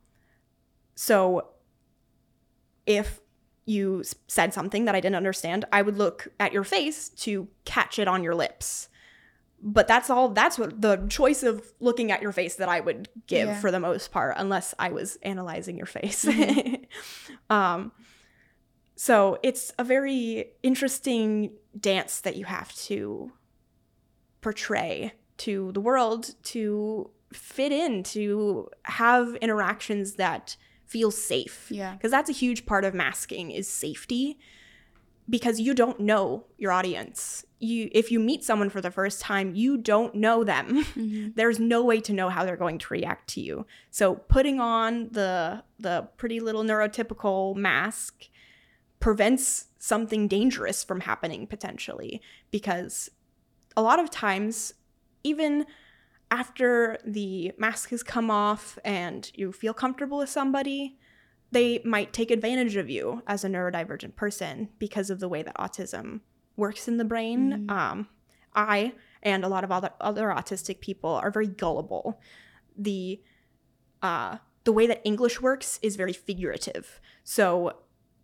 so 0.97 1.51
if 2.87 3.21
you 3.67 4.03
said 4.29 4.53
something 4.53 4.85
that 4.85 4.95
I 4.95 5.01
didn't 5.01 5.17
understand, 5.17 5.65
I 5.73 5.83
would 5.83 5.97
look 5.97 6.29
at 6.39 6.53
your 6.53 6.65
face 6.65 7.09
to 7.11 7.49
catch 7.65 7.99
it 7.99 8.07
on 8.09 8.23
your 8.23 8.35
lips. 8.35 8.89
But 9.67 9.89
that's 9.89 10.11
all, 10.11 10.29
that's 10.29 10.59
what 10.59 10.83
the 10.83 11.07
choice 11.09 11.43
of 11.43 11.73
looking 11.81 12.13
at 12.13 12.21
your 12.21 12.33
face 12.33 12.57
that 12.57 12.69
I 12.69 12.81
would 12.81 13.09
give 13.27 13.49
Yeah. 13.49 13.61
for 13.61 13.71
the 13.71 13.81
most 13.81 14.13
part, 14.13 14.35
unless 14.37 14.75
I 14.79 14.91
was 14.91 15.17
analyzing 15.23 15.79
your 15.79 15.87
face. 15.87 16.25
Mhm. 16.27 16.85
um, 17.51 17.93
so 18.97 19.39
it's 19.43 19.73
a 19.79 19.85
very 19.85 20.53
interesting 20.63 21.53
dance 21.81 22.21
that 22.21 22.37
you 22.37 22.45
have 22.45 22.75
to 22.75 23.33
portray 24.41 25.13
to 25.39 25.73
the 25.73 25.81
world 25.81 26.35
to 26.45 27.11
fit 27.33 27.73
in, 27.73 28.03
to 28.05 28.69
have 28.85 29.35
interactions 29.37 30.15
that 30.15 30.57
feel 30.87 31.11
safe. 31.11 31.67
Yeah. 31.71 31.93
Because 31.95 32.11
that's 32.11 32.31
a 32.31 32.35
huge 32.35 32.67
part 32.67 32.85
of 32.85 32.95
masking 32.95 33.51
is 33.51 33.69
safety 33.69 34.39
because 35.29 35.59
you 35.59 35.73
don't 35.75 36.01
know 36.01 36.45
your 36.59 36.71
audience. 36.73 37.45
You 37.59 37.89
if 37.93 38.11
you 38.13 38.21
meet 38.21 38.45
someone 38.45 38.69
for 38.69 38.83
the 38.83 38.91
first 38.91 39.21
time, 39.23 39.55
you 39.55 39.77
don't 39.79 40.15
know 40.15 40.45
them. 40.45 40.85
Mhm. 40.95 41.35
There's 41.35 41.59
no 41.59 41.83
way 41.83 42.01
to 42.03 42.13
know 42.13 42.29
how 42.29 42.45
they're 42.45 42.57
going 42.59 42.79
to 42.79 42.93
react 42.93 43.29
to 43.31 43.41
you. 43.41 43.67
So 43.91 44.17
putting 44.17 44.61
on 44.61 45.09
the 45.13 45.65
the 45.79 46.09
pretty 46.19 46.41
little 46.41 46.63
neurotypical 46.63 47.57
mask 47.57 48.29
prevents 49.01 49.67
something 49.79 50.29
dangerous 50.29 50.83
from 50.85 51.01
happening 51.01 51.47
potentially 51.47 52.21
because 52.51 53.11
a 53.77 53.83
lot 53.83 53.99
of 53.99 54.11
times 54.11 54.75
even 55.23 55.67
after 56.35 56.99
the 57.05 57.53
mask 57.59 57.91
has 57.91 58.03
come 58.03 58.29
off 58.31 58.79
and 58.85 59.31
you 59.35 59.53
feel 59.53 59.75
comfortable 59.75 60.19
with 60.19 60.29
somebody 60.29 60.99
they 61.53 61.81
might 61.85 62.13
take 62.13 62.33
advantage 62.33 62.75
of 62.75 62.91
you 62.91 63.23
as 63.29 63.45
a 63.45 63.49
neurodivergent 63.49 64.17
person 64.17 64.69
because 64.81 65.09
of 65.11 65.21
the 65.21 65.29
way 65.29 65.41
that 65.41 65.57
autism 65.57 66.21
works 66.57 66.89
in 66.89 66.97
the 66.97 67.05
brain. 67.05 67.41
Mhm. 67.53 67.71
um, 67.71 68.09
i 68.57 68.93
and 69.23 69.45
a 69.45 69.49
lot 69.49 69.65
of 69.65 69.71
other, 69.71 69.91
other 70.01 70.27
autistic 70.29 70.81
people 70.81 71.11
are 71.11 71.31
very 71.31 71.47
gullible. 71.47 72.21
The 72.77 73.21
uh, 74.03 74.39
the 74.65 74.73
way 74.73 74.87
that 74.87 75.01
english 75.05 75.41
works 75.41 75.79
is 75.83 75.97
very 75.97 76.13
figurative. 76.13 77.01
So 77.23 77.45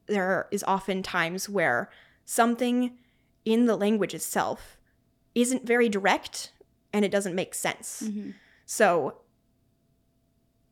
there 0.06 0.48
is 0.50 0.64
often 0.66 1.02
times 1.02 1.48
where 1.48 1.90
something 2.24 2.98
in 3.44 3.66
the 3.66 3.76
language 3.76 4.14
itself 4.14 4.76
isn't 5.34 5.64
very 5.66 5.88
direct 5.88 6.52
and 6.92 7.04
it 7.04 7.10
doesn't 7.10 7.34
make 7.34 7.54
sense. 7.54 8.02
Mhm. 8.04 8.34
So 8.66 9.20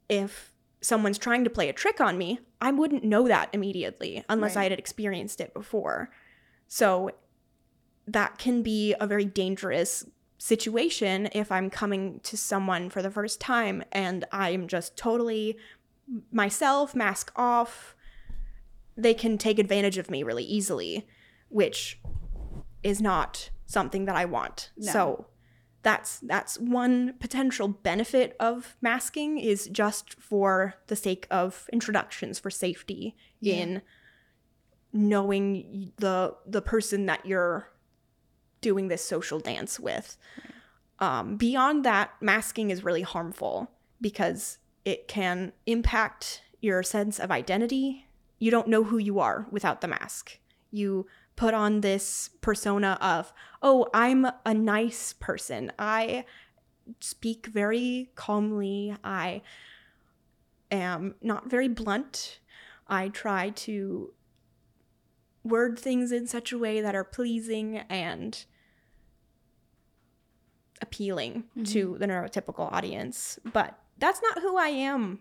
if 0.09 0.53
someone's 0.81 1.19
trying 1.19 1.45
to 1.45 1.51
play 1.51 1.69
a 1.69 1.73
trick 1.73 2.01
on 2.01 2.17
me, 2.17 2.41
I 2.61 2.71
wouldn't 2.71 3.05
know 3.05 3.27
that 3.29 3.51
immediately 3.53 4.25
unless 4.29 4.57
Right. 4.57 4.63
I 4.63 4.71
had 4.71 4.79
experienced 4.79 5.41
it 5.41 5.53
before. 5.55 6.11
So 6.67 7.11
that 8.07 8.39
can 8.39 8.63
be 8.63 8.95
a 9.01 9.07
very 9.07 9.25
dangerous 9.25 10.05
situation 10.39 11.29
if 11.33 11.51
I'm 11.51 11.69
coming 11.69 12.21
to 12.21 12.37
someone 12.37 12.91
for 12.91 13.03
the 13.03 13.11
first 13.11 13.41
time 13.41 13.83
and 13.91 14.25
I'm 14.31 14.69
just 14.69 14.97
totally 14.97 15.59
myself, 16.31 16.95
mask 16.95 17.33
off. 17.37 17.95
They 18.97 19.15
can 19.15 19.37
take 19.37 19.59
advantage 19.59 19.99
of 19.99 20.11
me 20.11 20.23
really 20.23 20.45
easily, 20.45 21.07
which 21.49 22.01
is 22.83 23.01
not 23.01 23.51
something 23.67 24.05
that 24.07 24.17
I 24.17 24.25
want. 24.25 24.71
No. 24.77 24.93
So 24.93 25.27
that's 25.83 26.19
that's 26.21 26.59
one 26.59 27.15
potential 27.21 27.69
benefit 27.69 28.37
of 28.41 28.77
masking 28.81 29.39
is 29.39 29.69
just 29.69 30.15
for 30.21 30.75
the 30.89 30.97
sake 30.97 31.27
of 31.31 31.69
introductions 31.73 32.39
for 32.39 32.51
safety 32.51 33.15
Yeah. 33.41 33.55
in 33.55 33.83
knowing 34.93 35.93
the 35.97 36.35
the 36.47 36.63
person 36.63 37.07
that 37.07 37.25
you're 37.27 37.71
doing 38.61 38.89
this 38.89 39.05
social 39.05 39.39
dance 39.39 39.79
with. 39.79 40.17
Um, 40.99 41.37
beyond 41.37 41.85
that, 41.85 42.11
masking 42.21 42.71
is 42.71 42.83
really 42.83 43.03
harmful 43.03 43.71
because 44.01 44.59
it 44.85 45.07
can 45.07 45.53
impact 45.67 46.43
your 46.61 46.83
sense 46.83 47.21
of 47.21 47.31
identity. 47.31 48.07
You 48.41 48.51
don't 48.51 48.67
know 48.69 48.83
who 48.85 48.99
you 48.99 49.21
are 49.21 49.47
without 49.51 49.81
the 49.81 49.87
mask. 49.89 50.39
You 50.73 51.07
put 51.39 51.55
on 51.55 51.83
this 51.83 52.31
persona 52.41 52.99
of, 53.01 53.33
oh, 53.63 53.87
I'm 53.95 54.27
a 54.45 54.53
nice 54.53 55.13
person. 55.13 55.71
I 55.79 56.25
speak 56.99 57.47
very 57.47 58.11
calmly. 58.17 58.97
I 59.05 59.43
am 60.73 61.15
not 61.23 61.49
very 61.49 61.69
blunt. 61.69 62.41
I 62.89 63.09
try 63.09 63.51
to 63.51 64.13
word 65.45 65.79
things 65.79 66.11
in 66.11 66.27
such 66.27 66.51
a 66.51 66.59
way 66.59 66.81
that 66.81 66.97
are 66.97 67.05
pleasing 67.05 67.79
and 67.89 68.45
appealing 70.83 71.45
mm-hmm. 71.51 71.63
to 71.63 71.97
the 72.01 72.07
neurotypical 72.07 72.73
audience. 72.73 73.39
But 73.45 73.79
that's 73.97 74.21
not 74.23 74.43
who 74.43 74.57
I 74.57 74.71
am 74.71 75.21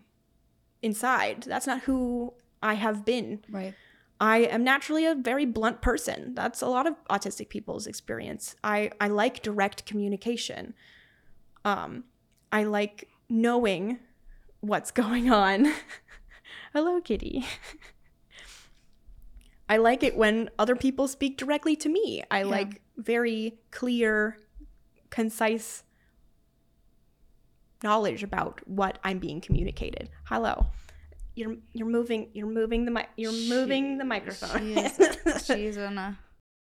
inside. 0.82 1.44
That's 1.44 1.66
not 1.68 1.82
who 1.82 2.34
I 2.60 2.74
have 2.74 3.04
been. 3.04 3.44
Right. 3.48 3.74
I 4.20 4.38
am 4.38 4.64
naturally 4.64 5.06
a 5.06 5.14
very 5.14 5.46
blunt 5.46 5.80
person. 5.80 6.34
That's 6.34 6.60
a 6.60 6.66
lot 6.66 6.86
of 6.86 6.94
autistic 7.08 7.48
people's 7.48 7.86
experience. 7.86 8.56
I, 8.64 8.90
I 9.00 9.08
like 9.08 9.42
direct 9.42 9.86
communication. 9.86 10.74
Um, 11.64 12.04
I 12.50 12.64
like 12.64 13.08
knowing 13.28 14.00
what's 14.60 14.90
going 15.02 15.30
on. 15.30 15.72
Hello, 16.72 17.00
kitty. 17.00 17.46
I 19.68 19.76
like 19.76 20.02
it 20.02 20.16
when 20.16 20.48
other 20.58 20.74
people 20.74 21.06
speak 21.08 21.36
directly 21.36 21.76
to 21.76 21.88
me. 21.90 22.24
I 22.30 22.42
like 22.42 22.80
very 22.96 23.58
clear, 23.70 24.38
concise 25.10 25.84
knowledge 27.82 28.22
about 28.22 28.60
what 28.66 28.98
I'm 29.04 29.18
being 29.18 29.42
communicated. 29.42 30.08
Hello. 30.24 30.66
You're 31.38 31.56
you're 31.72 31.88
moving 31.88 32.30
you're 32.34 32.48
moving 32.48 32.84
the 32.84 32.90
mic 32.90 33.10
you're 33.16 33.30
moving 33.32 33.98
the 33.98 34.04
microphone. 34.04 34.74
She's 35.44 35.76
gonna. 35.76 36.18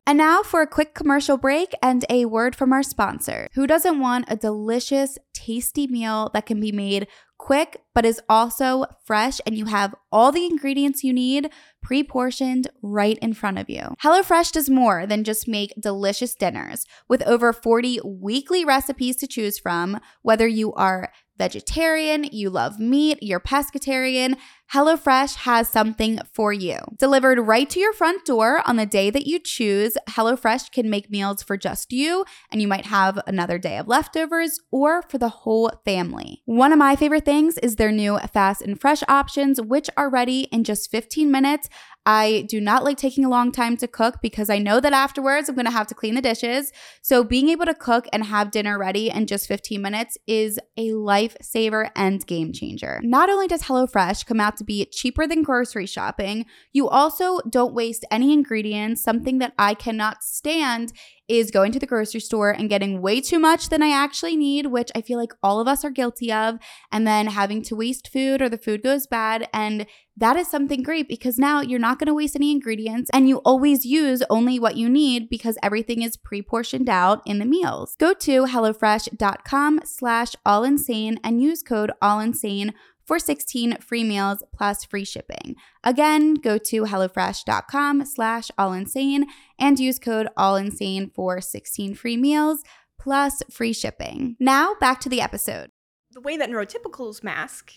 And 0.09 0.19
now 0.19 0.43
for 0.43 0.61
a 0.61 0.69
quick 0.69 0.95
commercial 0.95 1.37
break 1.39 1.73
and 1.83 2.05
a 2.11 2.27
word 2.27 2.55
from 2.55 2.73
our 2.73 2.83
sponsor. 2.83 3.49
Who 3.55 3.67
doesn't 3.67 3.99
want 3.99 4.27
a 4.29 4.37
delicious, 4.37 5.19
tasty 5.33 5.89
meal 5.89 6.31
that 6.33 6.47
can 6.47 6.61
be 6.61 6.71
made 6.71 7.09
quick 7.39 7.83
but 7.95 8.07
is 8.07 8.21
also 8.29 8.85
fresh 9.05 9.41
and 9.47 9.57
you 9.57 9.67
have 9.67 9.95
all 10.12 10.31
the 10.31 10.47
ingredients 10.47 11.03
you 11.03 11.12
need 11.12 11.51
pre 11.83 12.05
portioned 12.05 12.69
right 12.83 13.19
in 13.19 13.33
front 13.33 13.59
of 13.59 13.71
you? 13.71 13.97
HelloFresh 14.03 14.53
does 14.53 14.69
more 14.69 15.07
than 15.07 15.25
just 15.25 15.49
make 15.49 15.73
delicious 15.81 16.35
dinners. 16.35 16.85
With 17.09 17.23
over 17.23 17.53
40 17.53 18.01
weekly 18.05 18.65
recipes 18.65 19.17
to 19.17 19.27
choose 19.27 19.59
from, 19.59 20.01
whether 20.23 20.47
you 20.47 20.73
are 20.75 21.11
vegetarian, 21.39 22.25
you 22.25 22.51
love 22.51 22.79
meat, 22.79 23.19
you're 23.23 23.41
pescatarian, 23.41 24.37
HelloFresh 24.72 25.37
has 25.37 25.68
something 25.68 26.18
for 26.33 26.52
you. 26.52 26.79
Delivered 26.98 27.38
right 27.38 27.70
to 27.70 27.79
your 27.79 27.92
front 27.92 28.24
door 28.24 28.62
on 28.66 28.76
the 28.76 28.87
day 28.87 29.11
that 29.11 29.26
you 29.26 29.38
choose, 29.38 29.96
HelloFresh 30.11 30.72
can 30.72 30.90
make 30.90 31.11
meals 31.11 31.42
for 31.42 31.57
just 31.57 31.92
you, 31.92 32.24
and 32.50 32.61
you 32.61 32.66
might 32.66 32.87
have 32.87 33.20
another 33.26 33.59
day 33.59 33.79
of 33.79 33.87
leftovers 33.87 34.59
or 34.72 35.02
for 35.02 35.18
the 35.18 35.29
whole 35.29 35.70
family. 35.85 36.42
One 36.46 36.72
of 36.72 36.79
my 36.79 36.96
favorite 36.96 37.24
things 37.24 37.59
is 37.59 37.76
their 37.76 37.92
new 37.92 38.18
fast 38.33 38.61
and 38.61 38.81
fresh 38.81 39.02
options, 39.09 39.61
which 39.61 39.88
are 39.96 40.11
ready 40.11 40.42
in 40.52 40.64
just 40.64 40.90
15 40.90 41.31
minutes. 41.31 41.68
I 42.07 42.46
do 42.48 42.61
not 42.61 42.85
like 42.85 42.96
taking 42.96 43.24
a 43.24 43.29
long 43.29 43.50
time 43.50 43.76
to 43.79 43.88
cook 43.88 44.22
because 44.22 44.48
I 44.48 44.59
know 44.59 44.79
that 44.79 44.92
afterwards 44.92 45.48
I'm 45.48 45.57
gonna 45.57 45.72
have 45.72 45.88
to 45.88 45.94
clean 45.94 46.14
the 46.14 46.22
dishes. 46.22 46.72
So, 47.02 47.24
being 47.24 47.48
able 47.48 47.66
to 47.66 47.74
cook 47.74 48.07
and 48.12 48.24
have 48.24 48.52
dinner 48.52 48.79
ready 48.79 49.11
in 49.11 49.26
just 49.26 49.48
15 49.48 49.83
minutes 49.83 50.16
is 50.26 50.61
a 50.76 50.90
lifesaver 50.90 51.90
and 51.96 52.24
game 52.24 52.52
changer. 52.52 53.00
Not 53.02 53.29
only 53.29 53.48
does 53.48 53.62
HelloFresh 53.62 54.24
come 54.24 54.38
out 54.38 54.56
to 54.57 54.64
be 54.64 54.85
cheaper 54.87 55.27
than 55.27 55.42
grocery 55.42 55.87
shopping, 55.87 56.47
you 56.73 56.88
also 56.88 57.40
don't 57.49 57.75
waste 57.75 58.05
any 58.11 58.33
ingredients. 58.33 59.03
Something 59.03 59.38
that 59.38 59.55
I 59.59 59.75
cannot 59.75 60.23
stand 60.23 60.92
is 61.29 61.51
going 61.51 61.73
to 61.73 61.79
the 61.79 61.87
grocery 61.87 62.21
store 62.21 62.51
and 62.51 62.69
getting 62.69 63.03
way 63.03 63.21
too 63.21 63.38
much 63.38 63.69
than 63.69 63.83
I 63.83 63.90
actually 63.90 64.37
need, 64.37 64.66
which 64.66 64.92
I 64.95 65.01
feel 65.01 65.19
like 65.19 65.33
all 65.42 65.61
of 65.61 65.66
us 65.66 65.85
are 65.85 65.90
guilty 65.90 66.33
of, 66.33 66.59
and 66.92 67.07
then 67.07 67.27
having 67.27 67.62
to 67.62 67.77
waste 67.77 68.12
food 68.12 68.40
or 68.40 68.49
the 68.49 68.59
food 68.59 68.83
goes 68.83 69.07
bad. 69.07 69.49
And 69.53 69.87
that 70.16 70.37
is 70.37 70.49
something 70.49 70.83
great 70.83 71.09
because 71.09 71.38
now 71.38 71.61
you're 71.61 71.79
not 71.79 71.99
going 71.99 72.07
to 72.07 72.14
waste 72.14 72.37
any 72.37 72.51
ingredients 72.51 73.11
and 73.12 73.29
you 73.29 73.38
always 73.38 73.85
use 73.85 74.23
only 74.31 74.59
what 74.59 74.77
you 74.77 74.88
need 74.88 75.29
because 75.29 75.59
everything 75.62 76.01
is 76.01 76.16
pre-portioned 76.16 76.88
out 76.88 77.23
in 77.27 77.38
the 77.38 77.45
meals. 77.45 77.97
Go 77.99 78.14
to 78.14 78.45
HelloFresh.com 78.45 79.81
slash 79.85 80.35
all 80.47 80.64
insane 80.64 81.19
and 81.23 81.42
use 81.42 81.62
code 81.62 81.92
all 82.01 82.21
insane 82.21 82.73
for 83.07 83.19
16 83.19 83.79
free 83.79 84.05
meals 84.05 84.42
plus 84.53 84.85
free 84.85 85.05
shipping. 85.05 85.55
Again, 85.85 86.35
go 86.35 86.59
to 86.59 86.83
HelloFresh.com 86.85 88.05
slash 88.05 88.51
all 88.59 88.73
insane 88.73 89.27
and 89.59 89.79
use 89.79 89.99
code 89.99 90.29
all 90.37 90.57
insane 90.57 91.11
for 91.14 91.40
16 91.40 91.95
free 91.95 92.16
meals 92.16 92.62
plus 92.99 93.42
free 93.51 93.73
shipping. 93.73 94.37
Now 94.40 94.75
back 94.81 95.01
to 95.01 95.09
the 95.09 95.21
episode. 95.21 95.71
the 96.12 96.21
way 96.21 96.37
that 96.37 96.51
neurotypicals 96.51 97.23
mask 97.23 97.75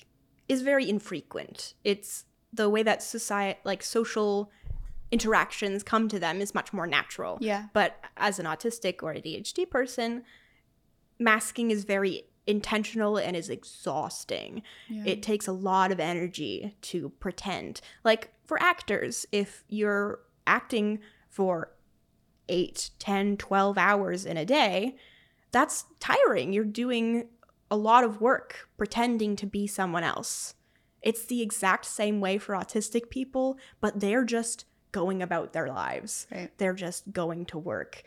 is 0.48 0.62
very 0.62 0.90
infrequent. 0.90 1.74
It's 1.84 2.26
the 2.54 2.70
way 2.70 2.84
that 2.84 3.04
society, 3.04 3.60
like 3.66 3.84
social 3.84 4.50
interactions 5.12 5.84
come 5.84 6.08
to 6.08 6.20
them 6.20 6.40
is 6.40 6.56
much 6.56 6.72
more 6.72 6.88
natural. 6.88 7.38
Yeah. 7.42 7.66
But 7.74 7.98
as 8.18 8.40
an 8.40 8.46
autistic 8.46 9.04
or 9.04 9.14
ADHD 9.14 9.70
person, 9.70 10.24
masking 11.20 11.70
is 11.70 11.84
very 11.84 12.24
intentional 12.50 13.18
and 13.18 13.38
is 13.38 13.50
exhausting. 13.50 14.64
It 14.90 15.22
takes 15.22 15.48
a 15.48 15.52
lot 15.52 15.92
of 15.92 16.00
energy 16.00 16.76
to 16.82 17.10
pretend. 17.20 17.80
Like 18.04 18.34
for 18.44 18.62
actors, 18.62 19.26
if 19.32 19.64
you're 19.70 20.20
acting 20.48 21.00
for 21.30 21.72
8, 22.50 22.90
10, 22.98 23.38
12 23.38 23.78
hours 23.78 24.26
in 24.26 24.36
a 24.36 24.46
day, 24.46 24.96
that's 25.52 25.86
tiring. 26.00 26.52
You're 26.52 26.64
doing 26.64 27.28
a 27.70 27.78
lot 27.78 28.04
of 28.04 28.20
work 28.20 28.68
pretending 28.78 29.36
to 29.36 29.46
be 29.46 29.68
someone 29.68 30.04
else. 30.04 30.56
It's 31.04 31.26
the 31.26 31.44
exact 31.44 31.86
same 31.86 32.20
way 32.20 32.40
for 32.40 32.56
autistic 32.56 33.12
people, 33.12 33.60
but 33.80 34.00
they're 34.00 34.26
just 34.26 34.66
going 34.92 35.22
about 35.22 35.54
their 35.54 35.68
lives. 35.68 36.26
Right. 36.32 36.50
They're 36.58 36.74
just 36.74 37.14
going 37.14 37.46
to 37.46 37.60
work 37.60 38.02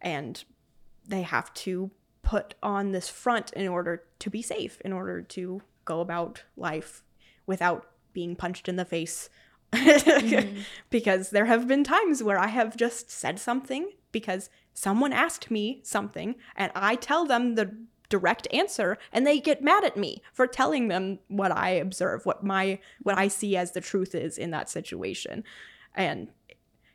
and 0.00 0.42
they 1.08 1.22
have 1.22 1.52
to 1.54 1.90
put 2.30 2.54
on 2.62 2.92
this 2.92 3.08
front 3.08 3.52
in 3.54 3.66
order 3.66 4.04
to 4.20 4.30
be 4.30 4.40
safe, 4.40 4.80
in 4.82 4.92
order 4.92 5.20
to 5.20 5.60
go 5.84 6.00
about 6.00 6.44
life 6.56 7.02
without 7.44 7.88
being 8.12 8.36
punched 8.36 8.68
in 8.68 8.76
the 8.76 8.84
face. 8.84 9.28
because 10.90 11.30
there 11.30 11.46
have 11.46 11.66
been 11.66 11.82
times 11.82 12.22
where 12.22 12.38
I 12.38 12.46
have 12.46 12.76
just 12.76 13.10
said 13.10 13.40
something 13.40 13.90
because 14.12 14.48
someone 14.72 15.12
asked 15.12 15.50
me 15.50 15.80
something 15.82 16.36
and 16.54 16.70
I 16.76 16.94
tell 16.94 17.24
them 17.24 17.56
the 17.56 17.74
direct 18.08 18.46
answer 18.52 18.96
and 19.12 19.26
they 19.26 19.40
get 19.40 19.60
mad 19.60 19.82
at 19.82 19.96
me 19.96 20.22
for 20.32 20.46
telling 20.46 20.86
them 20.86 21.18
what 21.26 21.50
I 21.50 21.70
observe, 21.70 22.26
what 22.26 22.44
my 22.44 22.78
what 23.02 23.18
I 23.18 23.26
see 23.26 23.56
as 23.56 23.72
the 23.72 23.80
truth 23.80 24.14
is 24.14 24.38
in 24.38 24.52
that 24.52 24.70
situation. 24.70 25.42
And 25.96 26.28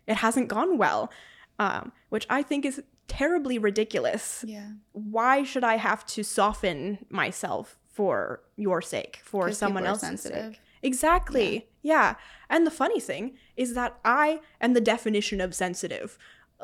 it 0.07 0.15
hasn't 0.15 0.47
gone 0.47 0.77
well, 0.77 1.11
um, 1.59 1.91
which 2.07 2.25
I 2.29 2.41
think 2.41 2.63
is 2.63 2.81
terribly 3.07 3.57
ridiculous 3.57 4.43
Yeah. 4.47 4.71
why 4.91 5.43
should 5.43 5.63
I 5.63 5.77
have 5.77 6.05
to 6.07 6.23
soften 6.23 7.05
myself 7.09 7.77
for 7.87 8.41
your 8.57 8.81
sake, 8.81 9.19
for 9.23 9.51
someone 9.51 9.85
else's 9.85 10.07
sensitive. 10.07 10.53
sake? 10.55 10.61
Exactly. 10.83 11.67
Yeah. 11.81 12.15
And 12.49 12.65
the 12.67 12.71
funny 12.71 12.99
thing 12.99 13.37
is 13.55 13.73
that 13.73 13.97
I 14.03 14.41
am 14.61 14.73
the 14.73 14.81
definition 14.81 15.39
of 15.41 15.55
sensitive. 15.55 16.17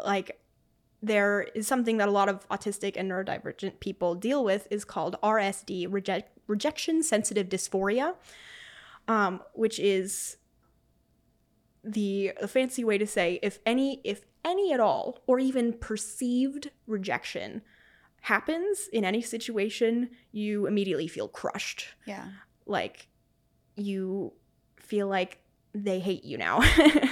Like 0.05 0.39
there 1.01 1.47
is 1.55 1.67
something 1.67 1.97
that 1.97 2.07
a 2.07 2.11
lot 2.11 2.29
of 2.29 2.47
autistic 2.49 2.93
and 2.97 3.09
neurodivergent 3.09 3.79
people 3.79 4.13
deal 4.13 4.43
with 4.43 4.67
is 4.69 4.83
called 4.85 5.15
RSD, 5.23 5.87
reject, 5.89 6.37
rejection 6.47 7.01
sensitive 7.01 7.47
dysphoria, 7.49 8.15
um, 9.07 9.41
which 9.53 9.79
is 9.79 10.37
the, 11.83 12.33
the 12.39 12.47
fancy 12.47 12.83
way 12.83 12.97
to 12.97 13.07
say 13.07 13.39
if 13.41 13.59
any 13.65 14.01
if 14.03 14.21
any 14.43 14.73
at 14.73 14.79
all, 14.79 15.21
or 15.27 15.39
even 15.39 15.73
perceived 15.73 16.71
rejection 16.87 17.61
happens 18.21 18.87
in 18.93 19.03
any 19.03 19.21
situation, 19.21 20.09
you 20.31 20.67
immediately 20.67 21.07
feel 21.07 21.27
crushed. 21.27 21.87
Yeah. 22.05 22.27
Like 22.65 23.07
you 23.75 24.33
feel 24.77 25.07
like 25.07 25.39
they 25.73 25.99
hate 25.99 26.23
you 26.23 26.37
now. 26.37 26.61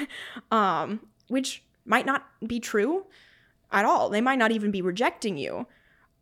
um, 0.52 1.02
which 1.28 1.64
might 1.86 2.06
not 2.06 2.26
be 2.46 2.60
true 2.60 3.06
at 3.72 3.86
all. 3.86 4.10
They 4.10 4.22
might 4.22 4.40
not 4.40 4.52
even 4.52 4.72
be 4.72 4.82
rejecting 4.82 5.38
you, 5.38 5.68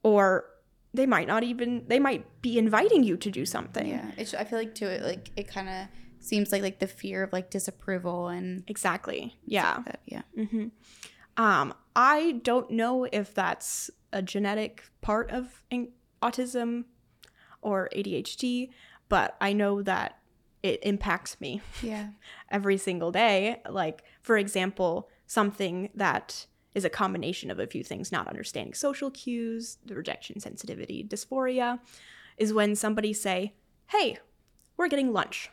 or 0.04 0.46
they 0.94 1.06
might 1.06 1.28
not 1.28 1.44
even 1.44 1.86
they 1.88 2.00
might 2.00 2.42
be 2.42 2.58
inviting 2.58 3.04
you 3.04 3.18
to 3.18 3.32
do 3.32 3.46
something. 3.46 3.88
Yeah. 3.88 4.12
It's, 4.18 4.34
I 4.34 4.44
feel 4.44 4.60
like 4.60 4.76
too, 4.76 4.88
it 4.88 5.02
like 5.02 5.32
it 5.36 5.48
kind 5.48 5.70
of 5.70 5.88
seems 6.20 6.52
like 6.52 6.62
like 6.62 6.80
the 6.80 6.88
fear 6.88 7.24
of 7.24 7.34
like 7.34 7.50
disapproval 7.50 8.28
and 8.28 8.64
Exactly. 8.68 9.36
Yeah. 9.46 9.82
that, 9.86 10.00
yeah. 10.06 10.22
hmm 10.36 10.68
Um, 11.38 11.74
I 11.96 12.40
don't 12.44 12.72
know 12.72 13.06
if 13.12 13.34
that's 13.34 13.90
a 14.12 14.22
genetic 14.22 14.84
part 15.02 15.30
of 15.32 15.64
autism 16.22 16.86
or 17.62 17.90
ADHD, 17.96 18.70
but 19.10 19.36
I 19.42 19.54
know 19.54 19.82
that 19.84 20.20
it 20.64 20.80
impacts 20.84 21.40
me 21.40 21.62
Yeah. 21.82 22.10
every 22.50 22.78
single 22.78 23.12
day. 23.12 23.62
Like, 23.70 24.04
for 24.22 24.38
example, 24.38 25.10
something 25.28 25.90
that 25.96 26.46
is 26.74 26.86
a 26.86 26.90
combination 26.90 27.50
of 27.52 27.60
a 27.60 27.68
few 27.68 27.84
things 27.84 28.12
not 28.12 28.28
understanding 28.28 28.74
social 28.74 29.10
cues, 29.12 29.78
the 29.86 29.96
rejection 29.96 30.40
sensitivity, 30.40 31.04
dysphoria, 31.08 31.80
is 32.38 32.54
when 32.54 32.76
somebody 32.76 33.14
say, 33.14 33.54
"Hey, 33.88 34.18
we're 34.78 34.88
getting 34.88 35.12
lunch." 35.12 35.50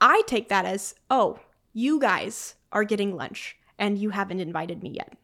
I 0.00 0.22
take 0.26 0.48
that 0.48 0.64
as, 0.64 0.94
"Oh, 1.10 1.40
you 1.72 2.00
guys 2.00 2.56
are 2.72 2.84
getting 2.84 3.16
lunch 3.16 3.56
and 3.78 3.98
you 3.98 4.10
haven't 4.10 4.40
invited 4.40 4.82
me 4.82 4.90
yet." 4.90 5.16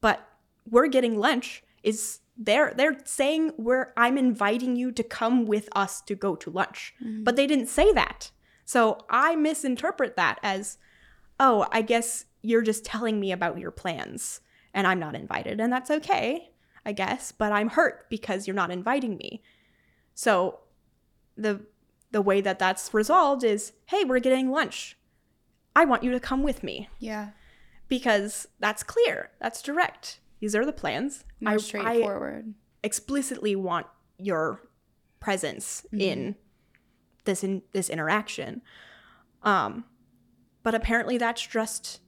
But 0.00 0.26
we're 0.68 0.88
getting 0.88 1.18
lunch 1.18 1.62
is 1.82 2.20
they're 2.36 2.72
they're 2.74 2.98
saying 3.04 3.52
we're 3.58 3.92
I'm 3.96 4.16
inviting 4.16 4.76
you 4.76 4.92
to 4.92 5.02
come 5.02 5.46
with 5.46 5.68
us 5.74 6.00
to 6.02 6.14
go 6.14 6.34
to 6.36 6.50
lunch. 6.50 6.94
Mm-hmm. 7.02 7.24
But 7.24 7.36
they 7.36 7.46
didn't 7.46 7.68
say 7.68 7.92
that. 7.92 8.30
So 8.64 8.98
I 9.10 9.34
misinterpret 9.34 10.16
that 10.16 10.38
as, 10.42 10.78
oh, 11.40 11.66
I 11.72 11.82
guess 11.82 12.26
you're 12.40 12.62
just 12.62 12.84
telling 12.84 13.18
me 13.18 13.32
about 13.32 13.58
your 13.58 13.72
plans 13.72 14.40
and 14.72 14.86
I'm 14.86 15.00
not 15.00 15.16
invited. 15.16 15.60
And 15.60 15.72
that's 15.72 15.90
okay, 15.90 16.52
I 16.86 16.92
guess, 16.92 17.32
but 17.32 17.52
I'm 17.52 17.70
hurt 17.70 18.08
because 18.08 18.46
you're 18.46 18.54
not 18.54 18.70
inviting 18.70 19.16
me. 19.16 19.42
So 20.14 20.60
the 21.36 21.62
the 22.10 22.20
way 22.22 22.40
that 22.40 22.58
that's 22.58 22.92
resolved 22.92 23.44
is, 23.44 23.72
hey, 23.86 24.04
we're 24.04 24.18
getting 24.18 24.50
lunch. 24.50 24.96
I 25.76 25.84
want 25.84 26.02
you 26.02 26.10
to 26.12 26.20
come 26.20 26.42
with 26.42 26.62
me 26.64 26.88
Yeah. 26.98 27.30
because 27.88 28.48
that's 28.58 28.82
clear. 28.82 29.30
That's 29.40 29.62
direct. 29.62 30.20
These 30.40 30.56
are 30.56 30.66
the 30.66 30.72
plans. 30.72 31.24
More 31.40 31.52
I- 31.52 31.54
I, 31.54 31.58
straightforward. 31.58 32.54
explicitly 32.82 33.54
want 33.54 33.86
your 34.18 34.62
presence 35.20 35.86
in 35.92 36.34
this 37.24 37.44
in 37.44 37.62
this 37.72 37.88
interaction. 37.90 38.62
Um, 39.42 39.84
but 40.62 40.74
apparently 40.74 41.18
that's 41.18 41.46
just 41.46 42.00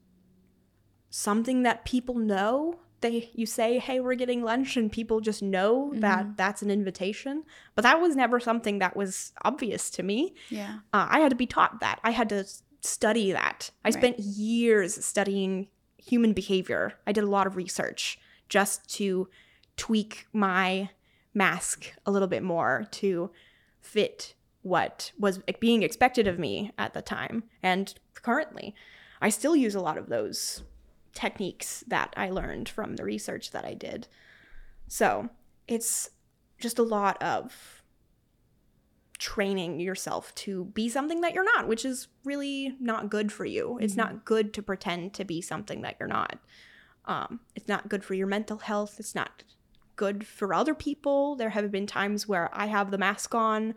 something 1.11 1.63
that 1.63 1.85
people 1.85 2.15
know. 2.17 2.81
They 3.03 3.31
you 3.35 3.45
say, 3.47 3.79
"Hey, 3.79 4.01
we're 4.01 4.15
getting 4.15 4.43
lunch," 4.43 4.77
and 4.77 4.91
people 4.91 5.21
just 5.21 5.43
know 5.43 5.93
that 5.97 6.37
that's 6.37 6.63
an 6.63 6.71
invitation. 6.71 7.45
But 7.75 7.83
that 7.83 8.01
was 8.01 8.17
never 8.17 8.41
something 8.41 8.79
that 8.79 8.97
was 8.97 9.33
obvious 9.45 9.91
to 9.91 10.03
me. 10.03 10.35
yeah. 10.49 10.79
Uh, 10.93 11.07
I 11.11 11.21
had 11.21 11.31
to 11.31 11.37
be 11.37 11.47
taught 11.47 11.81
that. 11.81 12.01
I 12.03 12.13
had 12.13 12.29
to 12.31 12.45
study 12.81 13.33
that. 13.33 13.71
I 13.85 13.89
Right. 13.89 13.95
spent 13.95 14.19
years 14.19 15.05
studying 15.05 15.69
human 15.99 16.33
behavior. 16.33 16.95
I 17.07 17.13
did 17.13 17.23
a 17.25 17.29
lot 17.31 17.47
of 17.47 17.57
research 17.57 18.19
just 18.49 18.89
to 18.97 19.29
tweak 19.77 20.27
my 20.33 20.91
mask 21.35 21.93
a 22.05 22.11
little 22.11 22.29
bit 22.29 22.43
more 22.43 22.87
to 22.93 23.31
fit 23.81 24.35
what 24.63 25.13
was 25.19 25.39
being 25.61 25.83
expected 25.83 26.27
of 26.27 26.39
me 26.39 26.71
at 26.79 26.93
the 26.95 27.03
time 27.03 27.45
and 27.63 27.95
currently. 28.15 28.75
I 29.21 29.29
still 29.29 29.57
use 29.57 29.75
a 29.75 29.81
lot 29.81 29.97
of 29.99 30.09
those 30.09 30.63
techniques 31.15 31.85
that 31.89 32.13
I 32.17 32.31
learned 32.31 32.69
from 32.69 32.97
the 32.97 33.05
research 33.05 33.51
that 33.51 33.65
I 33.65 33.75
did. 33.75 34.09
So 34.89 35.29
it's 35.69 36.11
just 36.59 36.79
a 36.79 36.83
lot 36.83 37.23
of 37.23 37.83
training 39.19 39.79
yourself 39.79 40.35
to 40.35 40.65
be 40.67 40.89
something 40.89 41.21
that 41.21 41.35
you're 41.35 41.45
not, 41.45 41.69
which 41.69 41.85
is 41.85 42.09
really 42.25 42.75
not 42.81 43.11
good 43.11 43.31
for 43.31 43.45
you. 43.45 43.79
It's 43.81 43.97
not 43.97 44.25
good 44.25 44.53
to 44.55 44.63
pretend 44.63 45.15
to 45.15 45.25
be 45.25 45.41
something 45.41 45.83
that 45.83 45.97
you're 46.01 46.09
not. 46.09 46.39
Um, 47.05 47.41
it's 47.55 47.69
not 47.69 47.89
good 47.89 48.05
for 48.05 48.15
your 48.15 48.27
mental 48.27 48.59
health. 48.59 48.97
It's 48.99 49.15
not 49.15 49.45
good 49.97 50.27
for 50.27 50.53
other 50.53 50.75
people. 50.75 51.37
There 51.37 51.51
have 51.51 51.71
been 51.71 51.87
times 51.87 52.27
where 52.27 52.51
I 52.53 52.67
have 52.67 52.91
the 52.91 52.99
mask 52.99 53.35
on 53.35 53.75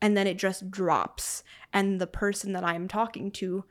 and 0.00 0.16
then 0.16 0.26
it 0.26 0.38
just 0.38 0.70
drops, 0.70 1.42
and 1.72 2.00
the 2.00 2.06
person 2.06 2.52
that 2.52 2.64
I'm 2.64 2.88
talking 2.88 3.30
to 3.32 3.64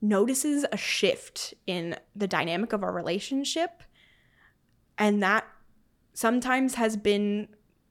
notices 0.00 0.64
a 0.70 0.76
shift 0.76 1.54
in 1.66 1.96
the 2.14 2.28
dynamic 2.28 2.72
of 2.72 2.82
our 2.82 2.92
relationship. 2.92 3.82
And 4.96 5.22
that 5.22 5.44
sometimes 6.12 6.74
has 6.74 6.96
been 6.96 7.48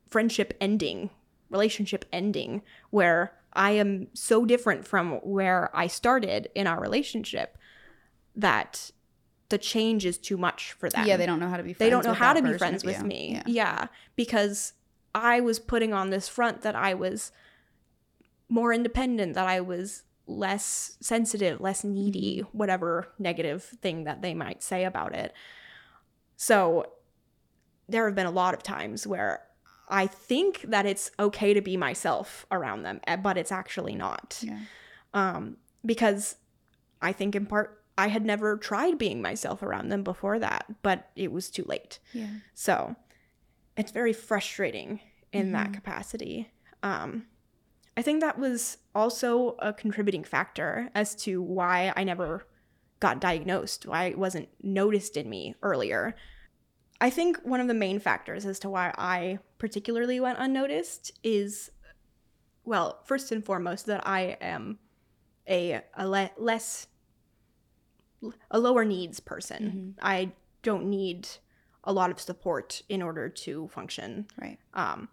friendship 0.08 0.53
ending, 0.60 1.10
relationship 1.49 2.05
ending, 2.12 2.62
where 2.89 3.34
I 3.53 3.72
am 3.72 4.08
so 4.14 4.45
different 4.45 4.86
from 4.86 5.14
where 5.24 5.70
I 5.76 5.88
started 5.88 6.49
in 6.55 6.68
our 6.68 6.80
relationship 6.80 7.58
that 8.36 8.91
the 9.49 9.58
change 9.58 10.05
is 10.05 10.18
too 10.18 10.38
much 10.38 10.74
for 10.74 10.89
them. 10.89 11.08
Yeah, 11.08 11.18
they 11.18 11.26
don't 11.26 11.39
know 11.39 11.49
how 11.49 11.58
to 11.58 11.64
be 11.64 11.74
friends 11.74 11.80
They 11.80 11.89
don't 11.89 12.03
know 12.03 12.12
with 12.12 12.20
how 12.20 12.34
to 12.34 12.41
be 12.41 12.58
friends 12.58 12.84
with 12.84 13.03
me. 13.03 13.34
Yeah. 13.34 13.43
Yeah. 13.45 13.88
because 14.16 14.74
I 15.16 15.39
was 15.39 15.60
putting 15.60 15.93
on 15.93 16.10
this 16.10 16.28
front 16.28 16.62
that 16.62 16.76
I 16.76 16.93
was 16.93 17.32
more 18.49 18.72
independent, 18.72 19.34
that 19.34 19.47
I 19.47 19.62
was 19.62 20.03
less 20.28 20.97
sensitive, 21.01 21.59
less 21.61 21.84
needy, 21.84 22.41
Mm-hmm. 22.41 22.57
whatever 22.57 23.07
negative 23.17 23.63
thing 23.63 24.03
that 24.03 24.21
they 24.21 24.34
might 24.34 24.61
say 24.61 24.84
about 24.86 25.15
it. 25.15 25.34
So 26.36 26.91
there 27.89 28.05
have 28.05 28.15
been 28.15 28.25
a 28.28 28.32
lot 28.32 28.53
of 28.53 28.61
times 28.63 29.07
where 29.07 29.41
I 29.89 30.07
think 30.07 30.61
that 30.63 30.86
it's 30.86 31.09
okay 31.17 31.53
to 31.53 31.61
be 31.61 31.78
myself 31.78 32.45
around 32.51 32.84
them, 32.84 32.99
eh, 33.07 33.15
but 33.15 33.38
it's 33.38 33.51
actually 33.51 33.95
not. 33.95 34.39
Yeah. 34.41 34.59
Um, 35.13 35.57
because 35.86 36.36
I 37.01 37.13
think 37.13 37.36
in 37.36 37.45
part 37.45 37.84
I 37.97 38.09
had 38.09 38.25
never 38.25 38.57
tried 38.57 38.97
being 38.97 39.21
myself 39.21 39.63
around 39.63 39.89
them 39.89 40.03
before 40.03 40.38
that, 40.39 40.65
but 40.84 41.09
it 41.15 41.32
was 41.32 41.49
too 41.49 41.63
late. 41.65 41.99
Yeah. 42.13 42.28
So 42.53 42.95
it's 43.78 43.91
very 43.91 44.13
frustrating 44.13 44.99
in 45.32 45.53
that 45.53 45.69
Mhm. 45.69 45.73
capacity. 45.75 46.51
Um, 46.84 47.28
I 47.97 48.03
think 48.03 48.21
that 48.21 48.37
was 48.37 48.77
also 48.93 49.55
a 49.57 49.73
contributing 49.73 50.23
factor 50.23 50.89
as 50.93 51.15
to 51.15 51.41
why 51.41 51.91
I 51.95 52.03
never 52.03 52.45
got 52.99 53.19
diagnosed, 53.19 53.87
why 53.87 54.05
it 54.05 54.17
wasn't 54.17 54.49
noticed 54.61 55.17
in 55.17 55.27
me 55.29 55.55
earlier. 55.63 56.15
I 57.01 57.09
think 57.09 57.39
one 57.43 57.59
of 57.59 57.67
the 57.67 57.73
main 57.73 57.99
factors 57.99 58.45
as 58.45 58.59
to 58.59 58.69
why 58.69 58.93
I 58.97 59.39
particularly 59.57 60.19
went 60.19 60.37
unnoticed 60.39 61.11
is, 61.23 61.71
well, 62.63 63.01
first 63.03 63.31
and 63.31 63.43
foremost, 63.43 63.87
that 63.87 64.07
I 64.07 64.37
am 64.41 64.77
a, 65.49 65.81
a 65.95 66.07
le- 66.07 66.31
less, 66.37 66.87
a 68.51 68.59
lower 68.59 68.85
needs 68.85 69.19
person. 69.19 69.95
I 70.01 70.33
don't 70.61 70.85
need 70.85 71.27
a 71.83 71.93
lot 71.93 72.11
of 72.11 72.19
support 72.19 72.83
in 72.89 73.01
order 73.01 73.29
to 73.29 73.67
function. 73.69 74.27
Right. 74.39 74.57
Um, 74.73 75.09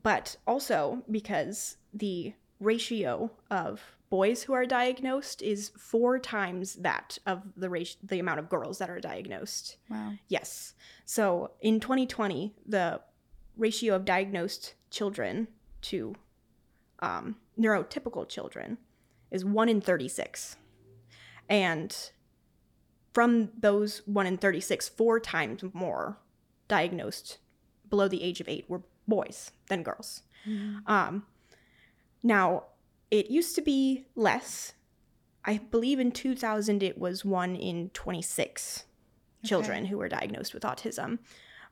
but 0.00 0.36
also 0.46 1.02
because 1.10 1.76
the 1.92 2.34
ratio 2.60 3.30
of 3.50 3.96
boys 4.08 4.42
who 4.42 4.52
are 4.52 4.66
diagnosed 4.66 5.42
is 5.42 5.70
four 5.76 6.18
times 6.18 6.74
that 6.76 7.18
of 7.26 7.42
the 7.56 7.70
ratio, 7.70 7.98
the 8.02 8.18
amount 8.18 8.38
of 8.38 8.48
girls 8.48 8.78
that 8.78 8.90
are 8.90 9.00
diagnosed. 9.00 9.76
Wow. 9.88 10.12
Yes. 10.28 10.74
So 11.06 11.52
in 11.60 11.80
2020, 11.80 12.54
the 12.66 13.00
ratio 13.56 13.94
of 13.94 14.04
diagnosed 14.04 14.74
children 14.90 15.48
to 15.82 16.14
um, 17.00 17.36
neurotypical 17.58 18.28
children 18.28 18.78
is 19.30 19.44
1 19.44 19.68
in 19.68 19.80
36. 19.80 20.56
And 21.48 22.10
from 23.12 23.50
those 23.58 24.02
1 24.06 24.26
in 24.26 24.38
36, 24.38 24.90
four 24.90 25.20
times 25.20 25.64
more 25.72 26.18
diagnosed 26.68 27.38
below 27.88 28.08
the 28.08 28.22
age 28.22 28.40
of 28.40 28.48
8 28.48 28.66
were 28.68 28.82
boys 29.08 29.52
than 29.68 29.82
girls. 29.82 30.22
Um, 30.86 31.26
now, 32.22 32.64
it 33.10 33.30
used 33.30 33.54
to 33.56 33.62
be 33.62 34.06
less. 34.16 34.72
I 35.44 35.58
believe 35.58 35.98
in 36.00 36.10
2000 36.12 36.82
it 36.82 36.98
was 36.98 37.24
1 37.24 37.56
in 37.56 37.90
26 37.90 38.84
children 39.44 39.86
who 39.86 39.98
were 39.98 40.08
diagnosed 40.08 40.54
with 40.54 40.62
autism. 40.62 41.18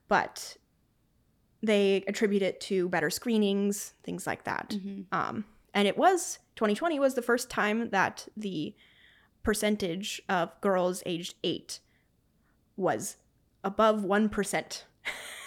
But 0.09 0.57
they 1.63 2.05
attribute 2.09 2.43
it 2.43 2.61
to 2.63 2.89
better 2.89 3.11
screenings, 3.11 3.95
things 4.03 4.27
like 4.27 4.45
that. 4.45 4.71
Mhm. 4.71 5.07
Um, 5.13 5.45
and 5.75 5.87
it 5.87 5.97
was 5.97 6.39
2020 6.57 6.99
was 6.99 7.15
the 7.15 7.23
first 7.23 7.49
time 7.51 7.91
that 7.91 8.27
the 8.37 8.75
percentage 9.43 10.21
of 10.29 10.61
girls 10.61 11.03
aged 11.07 11.35
eight 11.45 11.81
was 12.77 13.17
above 13.63 14.03
1% 14.05 14.85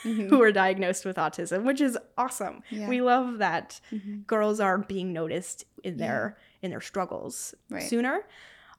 who 0.04 0.42
are 0.42 0.52
diagnosed 0.52 1.06
with 1.06 1.16
autism, 1.18 1.64
which 1.64 1.82
is 1.82 1.98
awesome. 2.18 2.62
Yeah. 2.70 2.88
We 2.88 3.02
love 3.02 3.40
that 3.40 3.80
Mhm. 3.92 4.28
girls 4.28 4.60
are 4.60 4.78
being 4.78 5.12
noticed 5.12 5.66
in 5.84 5.98
their 5.98 6.38
in 6.62 6.70
their 6.70 6.82
struggles 6.82 7.56
Right. 7.70 7.84
sooner. 7.84 8.26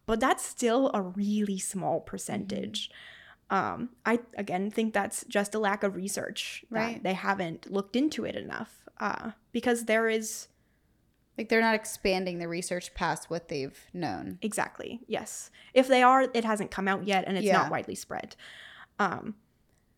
But 0.06 0.20
that's 0.20 0.44
still 0.44 0.90
a 0.94 1.02
really 1.02 1.58
small 1.58 2.00
percentage. 2.00 2.90
Um, 3.50 3.90
I 4.06 4.20
again 4.38 4.70
think 4.70 4.94
that's 4.94 5.24
just 5.26 5.54
a 5.54 5.58
lack 5.58 5.82
of 5.82 5.96
research. 5.96 6.64
that 6.70 6.78
Right. 6.78 7.02
They 7.02 7.12
haven't 7.14 7.70
looked 7.70 7.94
into 7.96 8.24
it 8.24 8.36
enough. 8.36 8.86
Uh, 8.98 9.32
because 9.52 9.84
there 9.86 10.08
is 10.08 10.48
Like 11.36 11.48
they're 11.48 11.60
not 11.60 11.74
expanding 11.74 12.38
the 12.38 12.46
research 12.46 12.94
past 12.94 13.28
what 13.28 13.48
they've 13.48 13.76
known. 13.92 14.38
Exactly. 14.40 15.00
Yes. 15.08 15.50
If 15.74 15.88
they 15.88 16.00
are, 16.00 16.28
it 16.32 16.44
hasn't 16.44 16.70
come 16.70 16.86
out 16.86 17.08
yet 17.08 17.24
and 17.26 17.36
it's 17.36 17.44
Yeah. 17.44 17.54
not 17.58 17.72
widely 17.72 17.96
spread. 17.96 18.36
Um, 19.00 19.34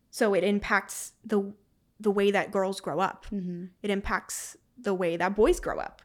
so 0.09 0.33
it 0.33 0.43
impacts 0.43 1.13
the 1.25 1.53
the 1.99 2.11
way 2.11 2.29
that 2.31 2.51
girls 2.51 2.79
grow 2.79 2.99
up. 2.99 3.25
Mm-hmm. 3.31 3.65
It 3.81 3.89
impacts 3.89 4.55
the 4.79 4.93
way 4.93 5.17
that 5.17 5.35
boys 5.35 5.59
grow 5.59 5.79
up. 5.79 6.01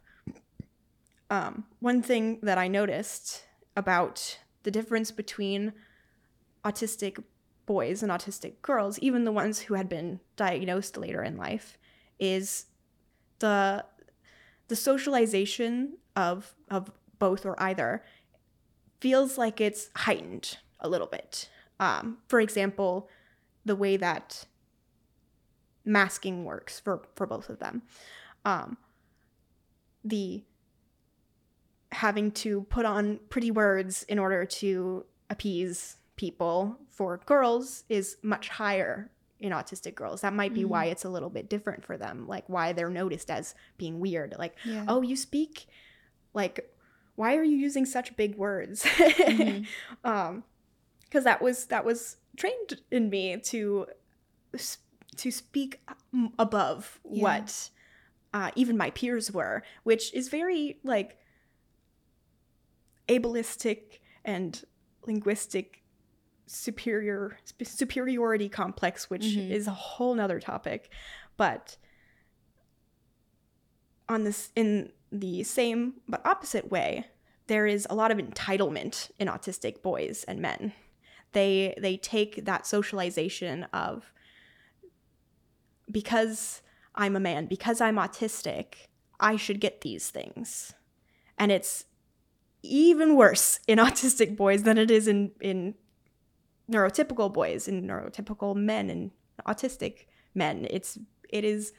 Um, 1.29 1.65
one 1.81 2.03
thing 2.03 2.39
that 2.43 2.59
I 2.59 2.69
noticed 2.69 3.45
about 3.77 4.39
the 4.63 4.71
difference 4.71 5.11
between 5.11 5.73
autistic 6.65 7.23
boys 7.67 8.03
and 8.03 8.11
autistic 8.11 8.61
girls, 8.63 8.99
even 9.01 9.25
the 9.25 9.33
ones 9.33 9.61
who 9.61 9.75
had 9.75 9.89
been 9.89 10.21
diagnosed 10.37 10.97
later 10.97 11.23
in 11.23 11.37
life, 11.37 11.79
is 12.19 12.67
the 13.39 13.85
the 14.69 14.77
socialization 14.77 15.99
of 16.17 16.55
of 16.71 16.91
both 17.19 17.45
or 17.45 17.61
either 17.63 18.03
feels 19.01 19.37
like 19.37 19.61
it's 19.61 19.91
heightened 19.97 20.59
a 20.81 20.89
little 20.89 21.07
bit. 21.07 21.49
Um, 21.81 22.19
for 22.29 22.41
example, 22.41 23.09
the 23.65 23.77
way 23.77 23.97
that 23.97 24.47
masking 25.85 26.45
works 26.45 26.79
for 26.81 27.03
for 27.15 27.27
both 27.27 27.49
of 27.49 27.59
them. 27.59 27.83
Um, 28.45 28.77
the 30.05 30.45
having 31.93 32.31
to 32.31 32.63
put 32.65 32.87
on 32.87 33.21
pretty 33.29 33.51
words 33.51 34.03
in 34.05 34.19
order 34.19 34.45
to 34.47 35.05
appease 35.29 35.97
people 36.17 36.79
for 36.91 37.19
girls 37.27 37.85
is 37.89 38.17
much 38.23 38.49
higher 38.49 39.11
in 39.41 39.53
autistic 39.53 39.95
girls. 39.95 40.21
That 40.21 40.33
might 40.33 40.55
be 40.55 40.63
Mhm. 40.63 40.69
why 40.69 40.85
it's 40.87 41.05
a 41.05 41.09
little 41.11 41.31
bit 41.31 41.49
different 41.49 41.85
for 41.85 41.97
them, 41.99 42.27
like 42.29 42.49
why 42.49 42.73
they're 42.73 42.89
noticed 42.89 43.31
as 43.31 43.55
being 43.77 43.99
weird. 44.01 44.35
Like, 44.39 44.57
Yeah. 44.65 44.85
oh, 44.89 45.03
you 45.03 45.17
speak 45.17 45.67
like 46.35 46.69
why 47.15 47.37
are 47.37 47.43
you 47.45 47.57
using 47.57 47.85
such 47.85 48.17
big 48.17 48.37
words? 48.37 48.85
Mhm. 48.87 49.67
um 50.05 50.45
because 51.05 51.25
that 51.25 51.43
was 51.43 51.67
that 51.67 51.85
was 51.85 52.17
trained 52.37 52.80
in 52.91 53.11
me 53.11 53.37
to 53.39 53.87
to 55.16 55.30
speak 55.30 55.80
above 56.39 57.01
Yeah. 57.05 57.22
what 57.22 57.70
uh, 58.35 58.51
even 58.57 58.76
my 58.76 58.91
peers 58.91 59.30
were 59.30 59.62
which 59.83 60.12
is 60.14 60.28
very 60.28 60.78
like 60.85 61.18
ableistic 63.09 63.99
and 64.24 64.64
linguistic 65.07 65.83
superior 66.47 67.39
sp- 67.45 67.64
superiority 67.64 68.49
complex 68.49 69.11
which 69.11 69.22
Mhm. 69.24 69.51
is 69.51 69.66
a 69.66 69.70
whole 69.72 70.14
nother 70.14 70.41
topic 70.41 70.91
but 71.37 71.76
on 74.09 74.24
this 74.24 74.51
in 74.55 74.93
the 75.11 75.43
same 75.45 75.95
but 76.09 76.24
opposite 76.26 76.70
way 76.70 77.07
there 77.49 77.66
is 77.66 77.87
a 77.91 77.95
lot 77.95 78.11
of 78.11 78.18
entitlement 78.18 79.11
in 79.18 79.28
autistic 79.28 79.83
boys 79.83 80.24
and 80.24 80.41
men 80.41 80.72
they 81.33 81.74
they 81.80 81.97
take 81.97 82.45
that 82.45 82.66
socialization 82.66 83.64
of 83.72 84.12
because 85.91 86.62
i'm 86.95 87.16
a 87.16 87.20
man 87.20 87.47
because 87.47 87.80
i'm 87.80 87.97
autistic 87.97 88.74
i 89.20 89.37
should 89.37 89.61
get 89.61 89.80
these 89.83 90.11
things 90.11 90.74
and 91.39 91.51
it's 91.53 91.85
even 92.62 93.16
worse 93.16 93.59
in 93.66 93.78
autistic 93.87 94.37
boys 94.37 94.62
than 94.62 94.78
it 94.78 94.91
is 94.91 95.09
in 95.09 95.30
in 95.41 95.74
neurotypical 96.70 97.33
boys 97.33 97.66
in 97.68 97.83
neurotypical 97.87 98.55
men 98.55 98.89
and 98.89 99.11
autistic 99.47 100.07
men 100.35 100.66
it's 100.70 100.99
it 101.28 101.45
is 101.45 101.72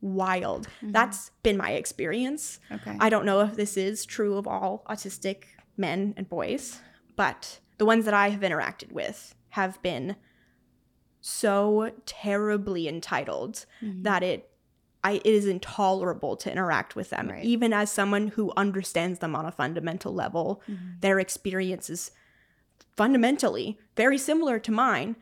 wild 0.00 0.68
Mhm. 0.82 0.92
that's 0.92 1.30
been 1.42 1.56
my 1.56 1.72
experience 1.72 2.58
okay. 2.70 2.96
I 3.00 3.08
don't 3.08 3.24
know 3.24 3.40
if 3.40 3.54
this 3.56 3.76
is 3.76 4.04
true 4.04 4.36
of 4.36 4.46
all 4.48 4.84
autistic 4.88 5.44
men 5.76 6.12
and 6.16 6.28
boys, 6.28 6.80
but 7.16 7.60
the 7.82 7.86
ones 7.86 8.04
that 8.04 8.14
I 8.14 8.28
have 8.28 8.42
interacted 8.42 8.92
with 8.92 9.34
have 9.48 9.82
been 9.82 10.14
so 11.20 11.90
terribly 12.06 12.86
entitled 12.86 13.66
Mhm. 13.82 14.04
that 14.04 14.22
it 14.22 14.48
I, 15.04 15.14
it 15.14 15.26
is 15.26 15.46
intolerable 15.48 16.36
to 16.36 16.52
interact 16.52 16.94
with 16.94 17.10
them, 17.10 17.28
Right. 17.28 17.44
even 17.44 17.72
as 17.72 17.90
someone 17.90 18.28
who 18.28 18.52
understands 18.56 19.18
them 19.18 19.34
on 19.34 19.44
a 19.44 19.50
fundamental 19.50 20.14
level. 20.14 20.62
Mhm. 20.68 21.00
Their 21.00 21.18
experience 21.18 21.90
is 21.90 22.12
fundamentally 22.96 23.80
very 23.96 24.16
similar 24.16 24.60
to 24.60 24.70
mine, 24.70 25.16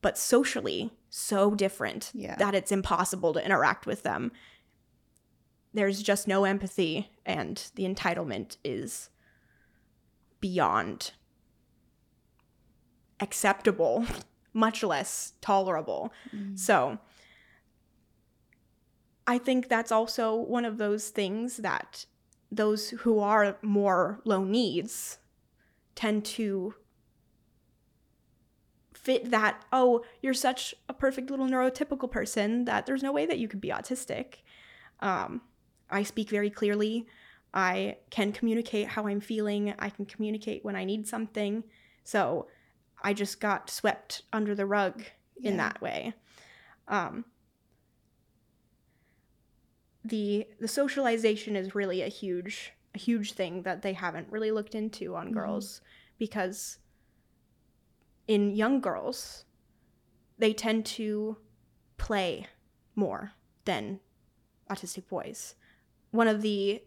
but 0.00 0.16
socially 0.16 0.90
so 1.10 1.54
different 1.54 2.12
Yeah. 2.14 2.36
that 2.36 2.54
it's 2.54 2.72
impossible 2.72 3.34
to 3.34 3.44
interact 3.44 3.84
with 3.84 4.04
them. 4.04 4.32
There's 5.74 6.02
just 6.02 6.26
no 6.26 6.44
empathy, 6.46 7.10
and 7.26 7.70
the 7.74 7.84
entitlement 7.84 8.56
is 8.64 9.10
beyond 10.40 11.12
acceptable, 13.24 14.06
much 14.52 14.82
less 14.84 15.32
tolerable. 15.40 16.12
Mhm. 16.32 16.56
So 16.58 16.98
I 19.26 19.38
think 19.38 19.68
that's 19.68 19.90
also 19.90 20.34
one 20.36 20.64
of 20.64 20.78
those 20.78 21.08
things 21.08 21.56
that 21.58 22.06
those 22.52 22.90
who 22.90 23.18
are 23.18 23.56
more 23.62 24.20
low 24.24 24.44
needs 24.44 25.18
tend 25.94 26.24
to 26.24 26.74
fit 28.92 29.30
that 29.30 29.64
oh 29.72 30.04
you're 30.22 30.32
such 30.34 30.74
a 30.88 30.94
perfect 30.94 31.30
little 31.30 31.46
neurotypical 31.46 32.10
person 32.10 32.64
that 32.64 32.86
there's 32.86 33.02
no 33.02 33.12
way 33.12 33.26
that 33.26 33.38
you 33.38 33.48
could 33.48 33.60
be 33.60 33.68
autistic 33.68 34.36
um, 35.00 35.42
i 35.90 36.02
speak 36.02 36.30
very 36.30 36.48
clearly 36.48 37.06
i 37.52 37.96
can 38.10 38.32
communicate 38.32 38.88
how 38.88 39.06
i'm 39.06 39.20
feeling 39.20 39.74
i 39.78 39.90
can 39.90 40.06
communicate 40.06 40.64
when 40.64 40.76
i 40.76 40.84
need 40.84 41.06
something 41.06 41.62
so 42.04 42.46
i 43.04 43.12
just 43.12 43.38
got 43.40 43.70
swept 43.70 44.22
under 44.32 44.54
the 44.54 44.66
rug 44.66 45.02
in 45.36 45.52
Yeah. 45.54 45.68
that 45.68 45.80
way 45.80 46.14
um, 46.88 47.24
the 50.04 50.46
the 50.60 50.68
socialization 50.68 51.56
is 51.56 51.74
really 51.74 52.02
a 52.02 52.08
huge 52.08 52.72
a 52.94 52.98
huge 52.98 53.32
thing 53.32 53.62
that 53.62 53.82
they 53.82 53.92
haven't 53.92 54.30
really 54.30 54.50
looked 54.50 54.74
into 54.74 55.14
on 55.16 55.28
Mhm. 55.30 55.34
girls 55.34 55.80
because 56.18 56.78
in 58.26 58.54
young 58.54 58.80
girls 58.80 59.44
they 60.38 60.52
tend 60.52 60.84
to 60.86 61.38
play 61.96 62.46
more 62.94 63.32
than 63.64 64.00
autistic 64.70 65.08
boys 65.08 65.54
one 66.10 66.28
of 66.28 66.42
the 66.42 66.82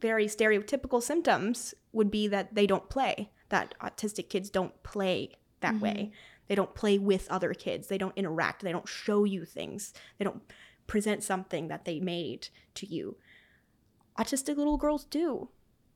very 0.00 0.26
stereotypical 0.26 1.02
symptoms 1.02 1.74
would 1.92 2.10
be 2.10 2.26
that 2.28 2.54
they 2.54 2.66
don't 2.66 2.88
play 2.90 3.30
that 3.48 3.74
autistic 3.80 4.28
kids 4.28 4.50
don't 4.50 4.82
play 4.82 5.32
that 5.60 5.74
mm-hmm. 5.74 5.84
way. 5.84 6.12
They 6.48 6.54
don't 6.54 6.74
play 6.74 6.98
with 6.98 7.28
other 7.30 7.54
kids. 7.54 7.88
They 7.88 7.98
don't 7.98 8.16
interact. 8.16 8.62
They 8.62 8.72
don't 8.72 8.88
show 8.88 9.24
you 9.24 9.44
things. 9.44 9.92
They 10.18 10.24
don't 10.24 10.42
present 10.86 11.22
something 11.22 11.68
that 11.68 11.84
they 11.84 11.98
made 12.00 12.48
to 12.74 12.86
you. 12.86 13.16
Autistic 14.18 14.56
little 14.56 14.76
girls 14.76 15.04
do 15.04 15.48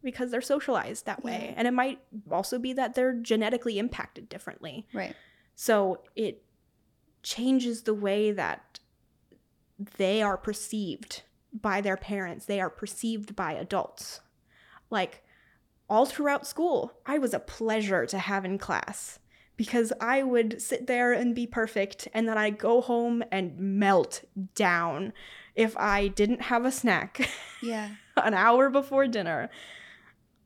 because 0.03 0.31
they're 0.31 0.41
socialized 0.41 1.07
that 1.07 1.23
way. 1.23 1.51
Yeah. 1.51 1.55
and 1.57 1.69
it 1.69 1.73
might 1.73 2.01
also 2.31 2.59
be 2.59 2.73
that 2.73 2.95
they're 2.95 3.15
genetically 3.15 3.79
impacted 3.79 4.29
differently. 4.29 4.87
Right. 4.93 5.15
so 5.55 6.01
it 6.17 6.43
changes 7.23 7.83
the 7.83 7.95
way 7.95 8.33
that 8.33 8.81
they 9.99 10.23
are 10.23 10.37
perceived 10.37 11.23
by 11.53 11.81
their 11.81 11.97
parents, 11.97 12.47
they 12.47 12.61
are 12.61 12.71
perceived 12.71 13.35
by 13.35 13.53
adults. 13.53 14.21
Like 14.91 15.23
all 15.91 16.07
throughout 16.07 16.47
school, 16.47 16.93
I 17.05 17.19
was 17.19 17.35
a 17.35 17.41
pleasure 17.41 18.07
to 18.07 18.19
have 18.19 18.45
in 18.45 18.57
class 18.59 19.19
because 19.57 19.93
I 20.01 20.23
would 20.23 20.63
sit 20.63 20.87
there 20.87 21.13
and 21.13 21.35
be 21.35 21.47
perfect 21.47 22.09
and 22.15 22.27
then 22.27 22.39
I'd 22.39 22.59
go 22.59 22.81
home 22.81 23.23
and 23.31 23.59
melt 23.59 24.25
down 24.55 25.13
if 25.55 25.77
I 25.77 26.09
didn't 26.09 26.43
have 26.43 26.65
a 26.65 26.73
snack 26.73 27.29
Yeah. 27.61 27.91
an 28.17 28.33
hour 28.33 28.71
before 28.71 29.07
dinner, 29.07 29.51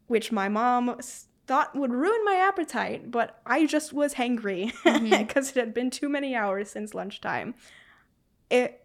which 0.06 0.32
my 0.32 0.48
mom 0.48 0.98
thought 1.46 1.76
would 1.76 1.92
ruin 1.92 2.24
my 2.24 2.36
appetite, 2.36 3.10
but 3.10 3.40
I 3.44 3.66
just 3.66 3.92
was 3.92 4.14
hangry 4.14 4.72
because 4.84 5.52
Mhm. 5.52 5.56
it 5.56 5.60
had 5.60 5.74
been 5.74 5.90
too 5.90 6.08
many 6.08 6.34
hours 6.34 6.70
since 6.70 6.94
lunchtime. 6.94 7.54
It 8.50 8.80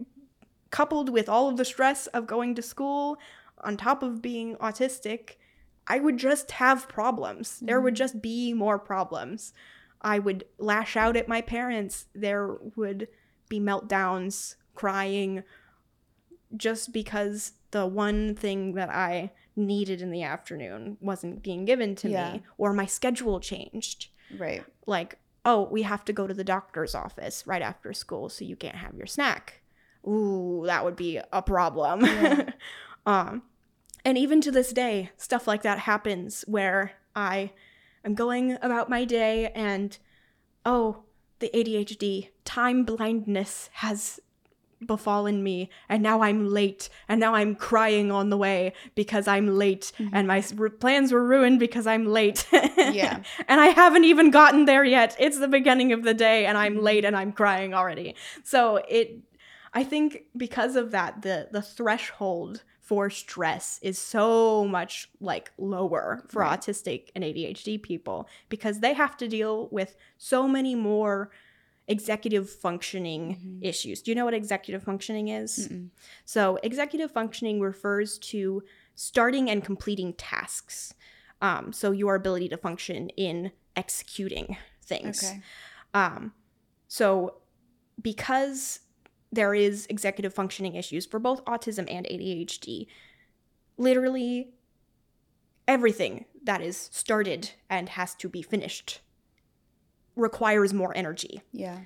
coupled 0.69 1.09
with 1.09 1.29
all 1.29 1.47
of 1.49 1.57
the 1.57 1.65
stress 1.65 2.07
of 2.07 2.27
going 2.27 2.53
to 2.55 2.61
school 2.61 3.17
on 3.61 3.77
top 3.77 4.03
of 4.03 4.21
being 4.21 4.55
autistic, 4.57 5.35
I 5.89 5.99
would 5.99 6.17
just 6.17 6.51
have 6.51 6.87
problems. 6.87 7.59
There 7.59 7.81
would 7.81 7.95
just 7.95 8.21
be 8.21 8.53
more 8.53 8.77
problems. 8.77 9.53
I 10.01 10.19
would 10.19 10.45
lash 10.59 10.95
out 10.95 11.17
at 11.17 11.27
my 11.27 11.41
parents. 11.41 12.05
There 12.13 12.55
would 12.75 13.07
be 13.49 13.59
meltdowns, 13.59 14.55
crying, 14.75 15.43
just 16.55 16.93
because 16.93 17.53
the 17.71 17.85
one 17.87 18.35
thing 18.35 18.73
that 18.73 18.89
I 18.89 19.31
needed 19.55 20.01
in 20.01 20.11
the 20.11 20.23
afternoon 20.23 20.97
wasn't 21.01 21.43
being 21.43 21.65
given 21.65 21.95
to 21.95 22.09
Yeah. 22.09 22.33
me, 22.33 22.43
or 22.57 22.71
my 22.71 22.85
schedule 22.85 23.39
changed. 23.39 24.07
Right. 24.37 24.63
Like, 24.85 25.17
oh, 25.43 25.63
we 25.71 25.81
have 25.81 26.05
to 26.05 26.13
go 26.13 26.27
to 26.27 26.33
the 26.33 26.43
doctor's 26.43 26.95
office 26.95 27.45
right 27.45 27.61
after 27.61 27.91
school, 27.93 28.29
so 28.29 28.45
you 28.45 28.55
can't 28.55 28.75
have 28.77 28.93
your 28.95 29.07
snack. 29.07 29.61
Ooh, 30.07 30.63
that 30.65 30.85
would 30.85 30.95
be 30.95 31.19
a 31.33 31.41
problem. 31.41 32.05
Yeah. 32.05 32.51
um, 33.05 33.43
and 34.05 34.17
even 34.17 34.41
to 34.41 34.51
this 34.51 34.71
day, 34.71 35.11
stuff 35.17 35.47
like 35.47 35.63
that 35.63 35.79
happens 35.79 36.43
where 36.47 36.93
I 37.15 37.51
am 38.03 38.15
going 38.15 38.57
about 38.61 38.89
my 38.89 39.05
day 39.05 39.51
and, 39.53 39.97
oh, 40.65 41.03
the 41.39 41.49
ADHD, 41.53 42.29
time 42.45 42.83
blindness 42.83 43.69
has 43.73 44.19
befallen 44.85 45.43
me 45.43 45.69
and 45.89 46.01
now 46.01 46.21
I'm 46.21 46.47
late 46.47 46.89
and 47.07 47.19
now 47.19 47.35
I'm 47.35 47.55
crying 47.55 48.11
on 48.11 48.29
the 48.29 48.37
way 48.37 48.73
because 48.95 49.27
I'm 49.27 49.57
late 49.57 49.91
mm-hmm. 49.97 50.15
and 50.15 50.27
my 50.27 50.43
r- 50.57 50.69
plans 50.69 51.11
were 51.11 51.23
ruined 51.23 51.59
because 51.59 51.87
I'm 51.87 52.05
late. 52.05 52.47
Yeah. 52.79 53.21
and 53.47 53.61
I 53.61 53.67
haven't 53.67 54.05
even 54.05 54.31
gotten 54.31 54.65
there 54.65 54.83
yet. 54.83 55.15
It's 55.19 55.37
the 55.37 55.47
beginning 55.47 55.93
of 55.93 56.03
the 56.03 56.13
day 56.13 56.45
and 56.45 56.57
I'm 56.57 56.75
mm-hmm. 56.75 56.83
late 56.83 57.05
and 57.05 57.15
I'm 57.15 57.31
crying 57.31 57.73
already. 57.73 58.15
So 58.43 58.77
it 58.87 59.19
I 59.73 59.83
think 59.83 60.23
because 60.35 60.75
of 60.75 60.91
that 60.91 61.21
the 61.21 61.49
the 61.51 61.61
threshold 61.61 62.63
for 62.89 63.07
stress 63.11 63.79
is 63.83 63.99
so 63.99 64.65
much 64.65 65.09
like 65.21 65.51
lower 65.59 66.23
for 66.27 66.41
Right. 66.41 66.59
autistic 66.59 67.09
and 67.13 67.23
ADHD 67.23 67.77
people 67.77 68.27
because 68.49 68.79
they 68.79 68.93
have 68.95 69.15
to 69.17 69.27
deal 69.27 69.67
with 69.69 69.95
so 70.17 70.47
many 70.47 70.73
more 70.73 71.29
executive 71.87 72.49
functioning 72.49 73.23
Mhm. 73.35 73.59
issues. 73.71 74.01
Do 74.01 74.09
you 74.09 74.15
know 74.15 74.25
what 74.25 74.33
executive 74.33 74.81
functioning 74.83 75.27
is? 75.27 75.67
Mm-mm. 75.67 75.89
So, 76.25 76.57
executive 76.63 77.11
functioning 77.11 77.59
refers 77.61 78.17
to 78.31 78.63
starting 78.95 79.51
and 79.51 79.63
completing 79.63 80.13
tasks. 80.13 80.95
Um, 81.41 81.71
so, 81.71 81.91
your 81.91 82.15
ability 82.15 82.49
to 82.49 82.57
function 82.57 83.09
in 83.09 83.51
executing 83.75 84.57
things. 84.81 85.23
Okay. 85.23 85.41
Um, 85.93 86.33
so, 86.87 87.41
because 88.01 88.79
there 89.31 89.53
is 89.53 89.85
executive 89.89 90.33
functioning 90.33 90.75
issues 90.75 91.05
for 91.05 91.19
both 91.19 91.43
autism 91.45 91.85
and 91.91 92.05
ADHD, 92.07 92.87
literally 93.77 94.51
everything 95.67 96.25
that 96.43 96.61
is 96.61 96.75
started 96.91 97.51
and 97.69 97.89
has 97.89 98.15
to 98.15 98.27
be 98.29 98.41
finished 98.41 99.01
requires 100.15 100.73
more 100.73 100.95
energy. 100.97 101.41
Yeah. 101.51 101.79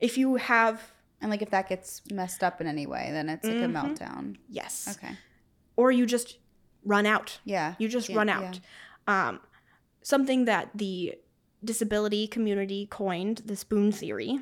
If 0.00 0.16
you 0.18 0.36
have, 0.36 0.92
And 1.20 1.30
like 1.32 1.42
if 1.42 1.50
that 1.50 1.68
gets 1.68 2.00
messed 2.12 2.44
up 2.44 2.60
in 2.60 2.68
any 2.68 2.86
way, 2.86 3.08
then 3.10 3.28
it's 3.28 3.44
like 3.44 3.56
a 3.56 3.58
Mhm. 3.66 3.72
meltdown. 3.98 4.36
yes, 4.48 4.96
Okay. 4.96 5.16
or 5.74 5.90
you 5.90 6.06
just 6.06 6.38
run 6.84 7.06
out. 7.06 7.40
Yeah. 7.44 7.74
You 7.80 7.88
just 7.88 8.08
Yeah, 8.08 8.16
run 8.16 8.28
yeah. 8.28 8.40
out. 8.40 8.60
Um, 9.08 9.40
something 10.00 10.44
that 10.44 10.70
the 10.76 11.16
disability 11.64 12.28
community 12.28 12.86
coined, 12.86 13.38
the 13.38 13.56
spoon 13.56 13.90
theory, 13.90 14.38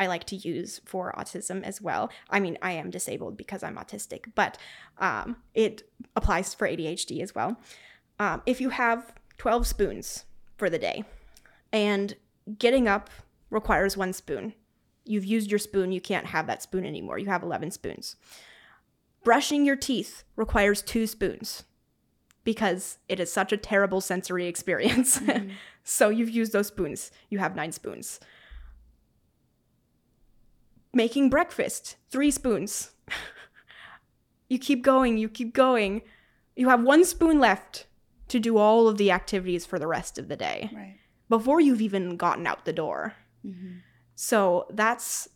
I 0.00 0.06
like 0.06 0.24
to 0.24 0.36
use 0.36 0.80
for 0.86 1.14
autism 1.16 1.62
as 1.62 1.80
well. 1.82 2.10
I 2.30 2.40
mean, 2.40 2.56
I 2.62 2.72
am 2.72 2.88
disabled 2.88 3.36
because 3.36 3.62
I'm 3.62 3.76
autistic, 3.76 4.32
but 4.34 4.56
um, 4.98 5.36
it 5.54 5.82
applies 6.16 6.54
for 6.54 6.66
ADHD 6.66 7.20
as 7.22 7.34
well. 7.34 7.60
Um, 8.18 8.42
if 8.46 8.60
you 8.62 8.70
have 8.70 9.12
12 9.36 9.66
spoons 9.66 10.24
for 10.56 10.70
the 10.70 10.78
day 10.78 11.04
and 11.70 12.16
getting 12.58 12.88
up 12.88 13.10
requires 13.50 13.94
one 13.96 14.14
spoon, 14.14 14.54
you've 15.04 15.24
used 15.26 15.50
your 15.50 15.58
spoon, 15.58 15.92
you 15.92 16.00
can't 16.00 16.26
have 16.26 16.46
that 16.46 16.62
spoon 16.62 16.86
anymore. 16.86 17.18
You 17.18 17.26
have 17.26 17.42
11 17.42 17.70
spoons. 17.72 18.16
Brushing 19.22 19.66
your 19.66 19.76
teeth 19.76 20.24
requires 20.34 20.80
two 20.80 21.06
spoons 21.06 21.64
because 22.42 22.96
it 23.06 23.20
is 23.20 23.30
such 23.30 23.52
a 23.52 23.58
terrible 23.58 24.00
sensory 24.00 24.46
experience. 24.52 25.18
Mhm. 25.18 25.52
so 25.84 26.08
you've 26.08 26.30
used 26.30 26.54
those 26.54 26.68
spoons. 26.68 27.10
You 27.28 27.38
have 27.38 27.54
nine 27.54 27.72
spoons. 27.72 28.18
Making 30.92 31.30
breakfast, 31.30 31.96
three 32.10 32.30
spoons. 32.30 32.90
you 34.48 34.58
keep 34.58 34.82
going, 34.82 35.18
you 35.18 35.28
keep 35.28 35.54
going. 35.54 36.02
You 36.56 36.68
have 36.68 36.82
one 36.82 37.04
spoon 37.04 37.38
left 37.38 37.86
to 38.28 38.40
do 38.40 38.58
all 38.58 38.88
of 38.88 38.96
the 38.98 39.10
activities 39.10 39.64
for 39.66 39.78
the 39.78 39.86
rest 39.86 40.18
of 40.18 40.28
the 40.28 40.36
day 40.36 40.70
Right. 40.74 40.96
before 41.28 41.60
you've 41.60 41.80
even 41.80 42.16
gotten 42.16 42.46
out 42.46 42.64
the 42.64 42.72
door. 42.72 43.14
hmm 43.42 43.78
So 44.14 44.66
that's, 44.70 45.28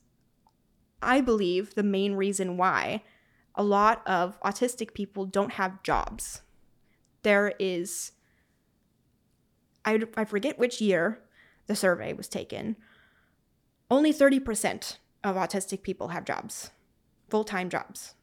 I 1.03 1.21
believe, 1.21 1.75
the 1.75 1.83
main 1.83 2.15
reason 2.15 2.57
why 2.57 3.03
a 3.55 3.63
lot 3.63 4.03
of 4.07 4.41
autistic 4.43 4.95
people 4.95 5.25
don't 5.27 5.53
have 5.53 5.83
jobs. 5.85 6.43
There 7.23 7.55
is, 7.61 8.13
I, 9.85 10.01
I 10.17 10.25
forget 10.25 10.59
which 10.59 10.81
year 10.81 11.21
the 11.67 11.77
survey 11.77 12.13
was 12.13 12.29
taken, 12.29 12.77
only 13.91 14.13
30% 14.13 14.97
of 15.25 15.37
autistic 15.37 15.83
people 15.83 16.09
have 16.09 16.25
jobs, 16.25 16.70
full 17.29 17.45
time 17.45 17.68
jobs. 17.68 18.14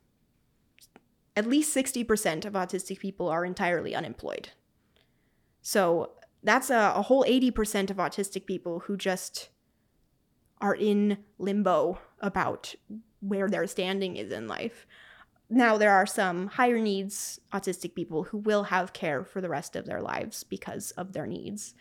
At 1.35 1.47
least 1.47 1.75
60% 1.75 2.45
of 2.45 2.53
autistic 2.53 2.99
people 2.99 3.27
are 3.29 3.43
entirely 3.43 3.95
unemployed. 3.95 4.49
So 5.61 6.11
that's 6.43 6.69
a, 6.69 6.93
a 6.95 7.01
whole 7.01 7.23
80% 7.23 7.89
of 7.89 7.97
autistic 7.97 8.45
people 8.45 8.81
who 8.81 8.97
just 8.97 9.49
are 10.59 10.75
in 10.75 11.17
limbo 11.37 11.99
about 12.19 12.75
where 13.19 13.49
their 13.49 13.67
standing 13.67 14.15
is 14.15 14.31
in 14.31 14.47
life. 14.47 14.85
Now, 15.49 15.77
there 15.77 15.91
are 15.91 16.05
some 16.05 16.47
higher 16.47 16.79
needs 16.79 17.39
autistic 17.51 17.93
people 17.93 18.23
who 18.23 18.37
will 18.37 18.63
have 18.63 18.93
care 18.93 19.25
for 19.25 19.41
the 19.41 19.49
rest 19.49 19.75
of 19.75 19.85
their 19.85 20.01
lives 20.01 20.43
because 20.43 20.91
of 20.91 21.13
their 21.13 21.27
needs. 21.27 21.73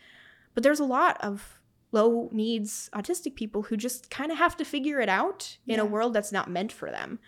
But 0.53 0.63
there's 0.63 0.79
a 0.79 0.85
lot 0.85 1.17
of 1.23 1.60
low 1.91 2.29
needs 2.31 2.89
autistic 2.93 3.35
people 3.35 3.63
who 3.63 3.77
just 3.77 4.09
kind 4.09 4.31
of 4.31 4.37
have 4.37 4.55
to 4.57 4.65
figure 4.65 4.99
it 4.99 5.09
out 5.09 5.57
in 5.67 5.79
a 5.79 5.85
world 5.85 6.13
that's 6.13 6.31
not 6.31 6.49
meant 6.49 6.71
for 6.71 6.89
them. 6.89 7.19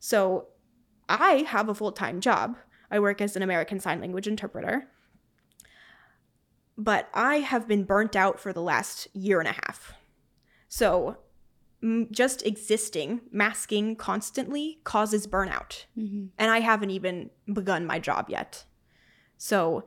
So, 0.00 0.48
I 1.08 1.44
have 1.46 1.68
a 1.68 1.74
full 1.74 1.92
time 1.92 2.20
job. 2.20 2.56
I 2.90 3.00
work 3.00 3.20
as 3.20 3.36
an 3.36 3.42
American 3.42 3.80
Sign 3.80 4.00
Language 4.00 4.26
interpreter. 4.26 4.88
But 6.76 7.08
I 7.12 7.36
have 7.36 7.66
been 7.66 7.84
burnt 7.84 8.14
out 8.14 8.38
for 8.38 8.52
the 8.52 8.62
last 8.62 9.08
year 9.12 9.40
and 9.40 9.48
a 9.48 9.52
half. 9.52 9.94
So, 10.68 11.18
just 12.10 12.44
existing, 12.44 13.20
masking 13.30 13.96
constantly 13.96 14.80
causes 14.84 15.26
burnout. 15.26 15.84
hmm 15.94 16.26
And 16.38 16.50
I 16.50 16.60
haven't 16.60 16.90
even 16.90 17.30
begun 17.52 17.86
my 17.86 17.98
job 17.98 18.28
yet. 18.28 18.64
So, 19.36 19.84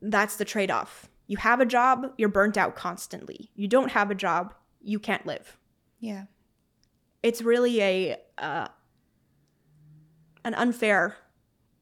that's 0.00 0.36
the 0.36 0.44
trade 0.44 0.70
off. 0.70 1.08
You 1.26 1.38
have 1.38 1.60
a 1.60 1.66
job, 1.66 2.12
you're 2.16 2.28
burnt 2.28 2.56
out 2.56 2.76
constantly. 2.76 3.50
You 3.54 3.68
don't 3.68 3.90
have 3.92 4.10
a 4.10 4.14
job, 4.14 4.54
you 4.80 4.98
can't 4.98 5.26
live. 5.26 5.58
Yeah. 5.98 6.24
It's 7.22 7.42
really 7.42 7.82
a 7.82 8.16
uh, 8.38 8.68
an 10.44 10.54
unfair 10.54 11.16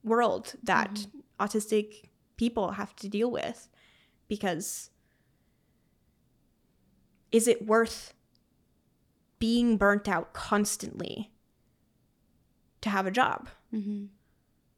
world 0.03 0.55
that 0.63 1.07
autistic 1.39 2.09
people 2.37 2.73
have 2.73 2.97
to 2.97 3.09
deal 3.09 3.31
with 3.31 3.69
because 4.29 4.91
is 7.31 7.47
it 7.47 7.67
worth 7.67 8.15
being 9.39 9.77
burnt 9.77 10.09
out 10.09 10.33
constantly 10.33 11.33
to 12.81 12.89
have 12.89 13.07
a 13.07 13.11
job? 13.11 13.49
hmm 13.71 14.07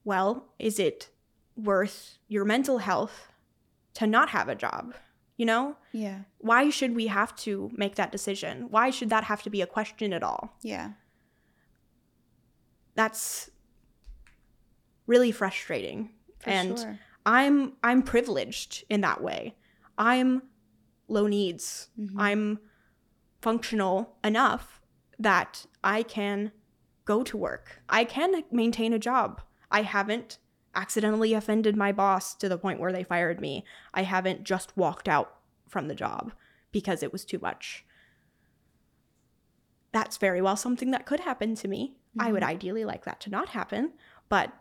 Well, 0.04 0.46
is 0.58 0.78
it 0.78 1.10
worth 1.56 2.18
your 2.28 2.44
mental 2.44 2.78
health 2.78 3.28
to 3.96 4.06
not 4.06 4.30
have 4.30 4.48
a 4.48 4.54
job? 4.54 4.94
You 5.36 5.46
know? 5.46 5.76
Yeah. 5.92 6.20
Why 6.38 6.70
should 6.70 6.94
we 6.94 7.08
have 7.08 7.34
to 7.36 7.70
make 7.74 7.96
that 7.96 8.12
decision? 8.12 8.68
Why 8.70 8.90
should 8.90 9.10
that 9.10 9.24
have 9.24 9.42
to 9.42 9.50
be 9.50 9.60
a 9.60 9.66
question 9.66 10.12
at 10.12 10.22
all? 10.22 10.56
Yeah. 10.62 10.92
That's 12.94 13.50
really 15.06 15.32
frustrating. 15.32 16.10
For 16.38 16.50
and 16.50 16.78
sure. 16.78 16.98
I'm 17.26 17.72
I'm 17.82 18.02
privileged 18.02 18.84
in 18.88 19.00
that 19.02 19.22
way. 19.22 19.56
I'm 19.98 20.42
low 21.08 21.26
needs. 21.26 21.88
Mhm. 21.98 22.14
I'm 22.16 22.58
functional 23.40 24.16
enough 24.24 24.80
that 25.18 25.66
I 25.84 26.02
can 26.02 26.52
go 27.04 27.22
to 27.22 27.36
work. 27.36 27.82
I 27.88 28.04
can 28.04 28.42
maintain 28.50 28.92
a 28.92 28.98
job. 28.98 29.42
I 29.70 29.82
haven't 29.82 30.38
accidentally 30.76 31.32
offended 31.32 31.76
my 31.76 31.90
boss 31.90 32.34
to 32.34 32.48
the 32.48 32.58
point 32.58 32.78
where 32.78 32.92
they 32.92 33.02
fired 33.02 33.40
me. 33.40 33.64
I 33.94 34.02
haven't 34.02 34.44
just 34.44 34.76
walked 34.76 35.08
out 35.08 35.34
from 35.66 35.88
the 35.88 35.94
job 35.94 36.32
because 36.70 37.02
it 37.02 37.12
was 37.12 37.24
too 37.24 37.38
much. 37.38 37.84
That's 39.92 40.18
very 40.18 40.42
well 40.42 40.56
something 40.56 40.90
that 40.90 41.06
could 41.06 41.20
happen 41.20 41.54
to 41.56 41.68
me. 41.68 41.96
I 42.18 42.30
would 42.30 42.42
mm-hmm. 42.42 42.50
ideally 42.50 42.84
like 42.84 43.04
that 43.06 43.20
to 43.20 43.30
not 43.30 43.50
happen, 43.50 43.92
but 44.28 44.52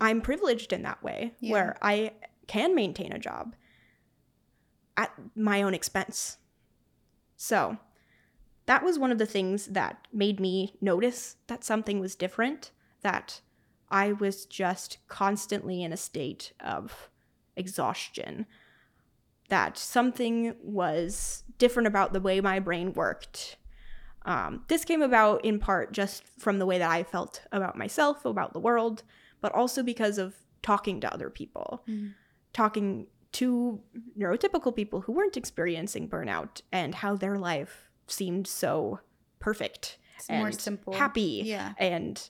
I'm 0.00 0.20
privileged 0.20 0.72
in 0.72 0.82
that 0.82 1.02
way 1.02 1.34
Yeah. 1.40 1.52
where 1.52 1.78
I 1.82 2.12
can 2.46 2.74
maintain 2.74 3.12
a 3.12 3.18
job 3.18 3.54
at 4.96 5.12
my 5.34 5.62
own 5.62 5.74
expense. 5.74 6.38
So, 7.36 7.78
that 8.66 8.84
was 8.84 8.98
one 8.98 9.10
of 9.10 9.18
the 9.18 9.26
things 9.26 9.66
that 9.68 10.06
made 10.12 10.40
me 10.40 10.76
notice 10.80 11.36
that 11.46 11.64
something 11.64 12.00
was 12.00 12.14
different, 12.14 12.70
that 13.02 13.40
I 13.90 14.12
was 14.12 14.44
just 14.46 14.98
constantly 15.08 15.82
in 15.82 15.92
a 15.92 15.96
state 15.96 16.52
of 16.60 17.10
exhaustion, 17.56 18.46
that 19.48 19.78
something 19.78 20.54
was 20.62 21.42
different 21.56 21.86
about 21.86 22.12
the 22.12 22.20
way 22.20 22.40
my 22.40 22.58
brain 22.60 22.92
worked. 22.92 23.56
Um, 24.26 24.64
this 24.68 24.84
came 24.84 25.00
about 25.00 25.44
in 25.44 25.58
part 25.58 25.92
just 25.92 26.22
from 26.38 26.58
the 26.58 26.66
way 26.66 26.78
that 26.78 26.90
I 26.90 27.02
felt 27.02 27.42
about 27.50 27.76
myself, 27.76 28.24
about 28.26 28.52
the 28.52 28.60
world, 28.60 29.02
but 29.40 29.52
also 29.54 29.82
because 29.82 30.18
of 30.18 30.34
talking 30.62 31.00
to 31.00 31.12
other 31.12 31.30
people, 31.30 31.82
Mhm. 31.88 32.12
talking 32.52 33.06
to 33.32 33.80
neurotypical 34.18 34.74
people 34.74 35.02
who 35.02 35.12
weren't 35.12 35.36
experiencing 35.36 36.08
burnout 36.08 36.60
and 36.70 36.96
how 36.96 37.16
their 37.16 37.38
life 37.38 37.88
seemed 38.06 38.46
so 38.46 39.00
perfect 39.38 39.98
It's 40.16 40.28
more 40.28 40.46
and 40.48 40.60
simple. 40.60 40.92
happy 40.94 41.42
Yeah. 41.44 41.72
and 41.78 42.28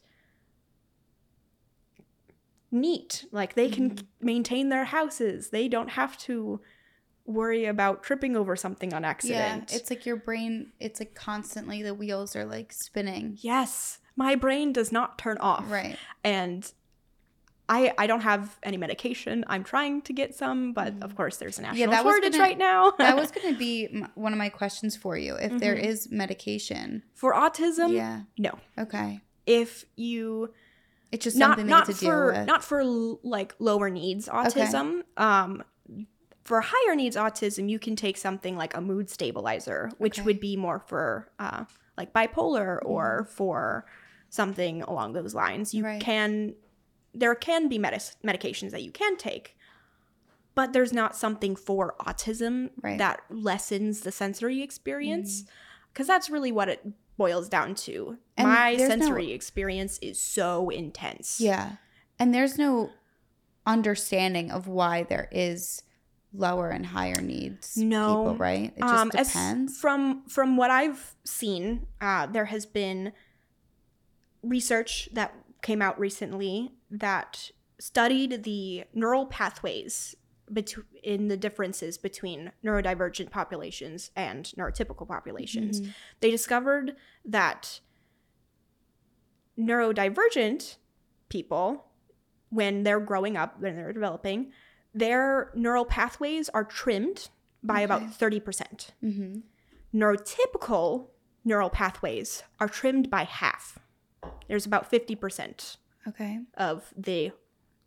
neat. 2.70 3.24
Like 3.32 3.54
they 3.54 3.68
can 3.68 3.90
Mhm. 3.96 4.06
maintain 4.20 4.68
their 4.68 4.84
houses. 4.84 5.50
They 5.50 5.68
don't 5.68 5.90
have 5.90 6.18
to 6.18 6.60
worry 7.24 7.66
about 7.66 8.02
tripping 8.02 8.36
over 8.36 8.56
something 8.56 8.94
on 8.94 9.04
accident. 9.04 9.70
Yeah. 9.70 9.76
It's 9.78 9.90
like 9.90 10.06
your 10.06 10.16
brain, 10.16 10.72
it's 10.80 10.98
like 11.00 11.14
constantly 11.14 11.82
the 11.82 11.94
wheels 11.94 12.34
are 12.34 12.44
like 12.44 12.72
spinning. 12.72 13.36
yes, 13.40 13.98
my 14.16 14.34
brain 14.34 14.72
does 14.72 14.90
not 14.92 15.18
turn 15.18 15.36
off. 15.38 15.70
Right. 15.70 15.96
And 16.24 16.70
I 17.70 17.92
I 17.98 18.06
don't 18.06 18.22
have 18.22 18.58
any 18.62 18.78
medication. 18.78 19.44
I'm 19.46 19.62
trying 19.62 20.00
to 20.02 20.12
get 20.14 20.34
some, 20.34 20.72
but 20.72 20.94
of 21.02 21.14
course 21.16 21.36
there's 21.36 21.58
a 21.58 21.62
national 21.62 21.78
Yeah, 21.80 21.86
that 21.88 22.04
was 22.04 22.14
shortage 22.14 22.32
gonna- 22.32 22.42
right 22.44 22.56
now. 22.58 22.92
That 22.92 23.14
was 23.22 23.30
going 23.30 23.52
to 23.52 23.58
be 23.58 23.88
m- 23.92 24.10
one 24.14 24.32
of 24.32 24.38
my 24.38 24.48
questions 24.48 24.96
for 24.96 25.16
you. 25.18 25.34
If 25.34 25.58
there 25.58 25.76
Mhm. 25.76 25.84
is 25.84 26.10
medication. 26.10 27.02
for 27.14 27.34
autism. 27.34 27.92
yeah. 27.92 28.22
No. 28.38 28.58
Okay. 28.78 29.20
If 29.46 29.84
you 29.96 30.54
It's 31.10 31.24
just 31.24 31.36
not 31.36 31.58
not 31.64 31.92
for 31.92 32.44
not 32.46 32.62
for 32.62 32.84
like 32.84 33.54
lower 33.58 33.88
needs 33.90 34.28
autism. 34.28 35.02
Um, 35.16 35.64
for 36.44 36.62
higher 36.62 36.94
needs 36.96 37.16
autism, 37.16 37.68
you 37.68 37.78
can 37.78 37.94
take 37.96 38.16
something 38.16 38.56
like 38.56 38.74
a 38.76 38.80
mood 38.80 39.10
stabilizer, 39.10 39.90
which 39.98 40.18
Okay. 40.18 40.24
would 40.26 40.40
be 40.40 40.56
more 40.56 40.78
for 40.78 41.30
uh, 41.38 41.64
like 41.96 42.12
bipolar 42.12 42.78
or 42.84 43.26
for 43.30 43.84
something 44.30 44.82
along 44.82 45.12
those 45.14 45.34
lines. 45.34 45.74
You 45.74 45.82
Mm-hmm. 45.82 45.92
Right. 45.92 46.00
can 46.00 46.54
there 47.14 47.34
can 47.34 47.68
be 47.68 47.78
medis- 47.78 48.16
medications 48.24 48.70
that 48.70 48.82
you 48.82 48.92
can 48.92 49.16
take, 49.16 49.56
but 50.54 50.72
there's 50.72 50.92
not 50.92 51.16
something 51.16 51.56
for 51.56 51.94
autism 52.00 52.70
Right. 52.82 52.90
Mm-hmm. 52.92 52.98
that 52.98 53.20
lessens 53.30 54.00
the 54.00 54.12
sensory 54.12 54.60
experience 54.62 55.44
because 55.92 56.06
that's 56.06 56.28
really 56.30 56.52
what 56.52 56.68
it 56.68 56.86
boils 57.18 57.50
down 57.50 57.74
to. 57.74 58.16
And 58.38 58.48
My 58.48 58.74
there's 58.76 58.88
no- 58.88 58.96
sensory 59.04 59.32
experience 59.32 59.98
is 60.00 60.18
so 60.22 60.70
intense. 60.70 61.38
Yeah. 61.40 61.72
And 62.18 62.32
there's 62.34 62.56
no 62.56 62.90
understanding 63.66 64.50
of 64.50 64.66
why 64.66 65.02
there 65.02 65.28
is 65.30 65.82
lower 66.32 66.70
and 66.70 66.86
higher 66.86 67.20
needs 67.20 67.76
No. 67.76 68.08
people, 68.24 68.36
right? 68.36 68.72
It 68.76 68.80
just 68.80 68.94
um, 68.94 69.10
as- 69.14 69.28
depends. 69.28 69.78
from 69.78 70.22
from 70.28 70.56
what 70.56 70.70
I've 70.70 71.14
seen, 71.24 71.86
uh, 72.00 72.26
there 72.26 72.46
has 72.46 72.64
been 72.64 73.12
research 74.42 75.08
that 75.12 75.34
came 75.62 75.82
out 75.82 75.98
recently 75.98 76.72
that 76.90 77.50
studied 77.80 78.44
the 78.44 78.84
neural 78.94 79.26
pathways 79.26 80.14
between 80.52 80.86
in 81.02 81.28
the 81.28 81.36
differences 81.36 81.98
between 81.98 82.52
neurodivergent 82.64 83.30
populations 83.30 84.10
and 84.16 84.44
neurotypical 84.56 85.06
populations. 85.06 85.80
Mhm. 85.80 85.94
They 86.20 86.30
discovered 86.30 86.96
that 87.24 87.80
neurodivergent 89.58 90.76
people, 91.28 91.86
when 92.50 92.82
they're 92.82 93.00
growing 93.00 93.36
up, 93.36 93.60
when 93.60 93.76
they're 93.76 93.92
developing, 93.92 94.52
their 94.94 95.50
neural 95.54 95.84
pathways 95.84 96.48
are 96.50 96.64
trimmed 96.64 97.28
by 97.62 97.80
about 97.80 98.02
30%. 98.14 98.92
Mhm. 99.02 99.42
Neurotypical 99.92 101.08
neural 101.44 101.70
pathways 101.70 102.42
are 102.60 102.68
trimmed 102.68 103.10
by 103.10 103.24
half. 103.24 103.78
There's 104.48 104.66
about 104.66 104.88
50% 104.88 105.76
Okay. 106.06 106.40
of 106.54 106.92
the 106.96 107.32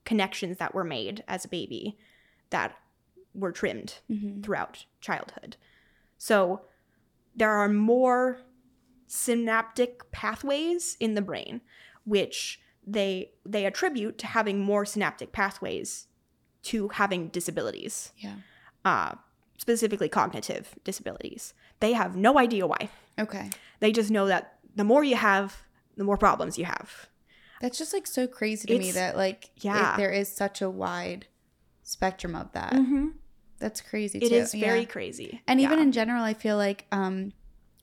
connections 0.03 0.57
that 0.57 0.73
were 0.73 0.83
made 0.83 1.23
as 1.27 1.45
a 1.45 1.47
baby 1.47 1.97
that 2.51 2.77
were 3.33 3.51
trimmed 3.51 3.95
Mhm. 4.09 4.43
throughout 4.43 4.85
childhood. 5.01 5.57
So 6.17 6.65
there 7.35 7.49
are 7.51 7.67
more 7.69 8.39
synaptic 9.07 10.09
pathways 10.11 10.95
in 10.99 11.15
the 11.15 11.21
brain 11.21 11.61
which 12.05 12.59
they 12.85 13.31
they 13.45 13.65
attribute 13.65 14.17
to 14.17 14.25
having 14.27 14.59
more 14.59 14.85
synaptic 14.85 15.31
pathways 15.31 16.07
to 16.63 16.87
having 16.89 17.27
disabilities 17.27 18.13
Yeah. 18.17 18.37
uh, 18.85 19.15
specifically 19.57 20.07
cognitive 20.09 20.75
disabilities 20.83 21.53
they 21.81 21.91
have 21.93 22.15
no 22.15 22.39
idea 22.39 22.65
why 22.65 22.89
Okay. 23.19 23.49
they 23.81 23.91
just 23.91 24.09
know 24.09 24.27
that 24.27 24.59
the 24.75 24.83
more 24.85 25.03
you 25.03 25.17
have 25.17 25.63
the 25.97 26.03
more 26.05 26.17
problems 26.17 26.57
you 26.57 26.65
have 26.65 27.09
That's 27.59 27.77
just 27.77 27.93
like 27.93 28.07
so 28.07 28.27
crazy 28.27 28.65
to 28.67 28.79
me 28.79 28.91
that 28.91 29.15
like 29.17 29.51
yeah. 29.57 29.97
there 29.97 30.11
is 30.11 30.31
such 30.33 30.61
a 30.61 30.69
wide 30.69 31.27
spectrum 31.91 32.35
of 32.35 32.51
that. 32.53 32.73
mm-hmm. 32.73 33.07
That's 33.59 33.79
crazy 33.81 34.17
it 34.19 34.29
too. 34.29 34.35
is 34.35 34.53
very 34.53 34.79
yeah. 34.79 34.85
crazy 34.85 35.41
And 35.47 35.59
even 35.61 35.77
in 35.79 35.91
general, 35.91 36.23
I 36.23 36.33
feel 36.33 36.57
like 36.57 36.85
um 36.91 37.33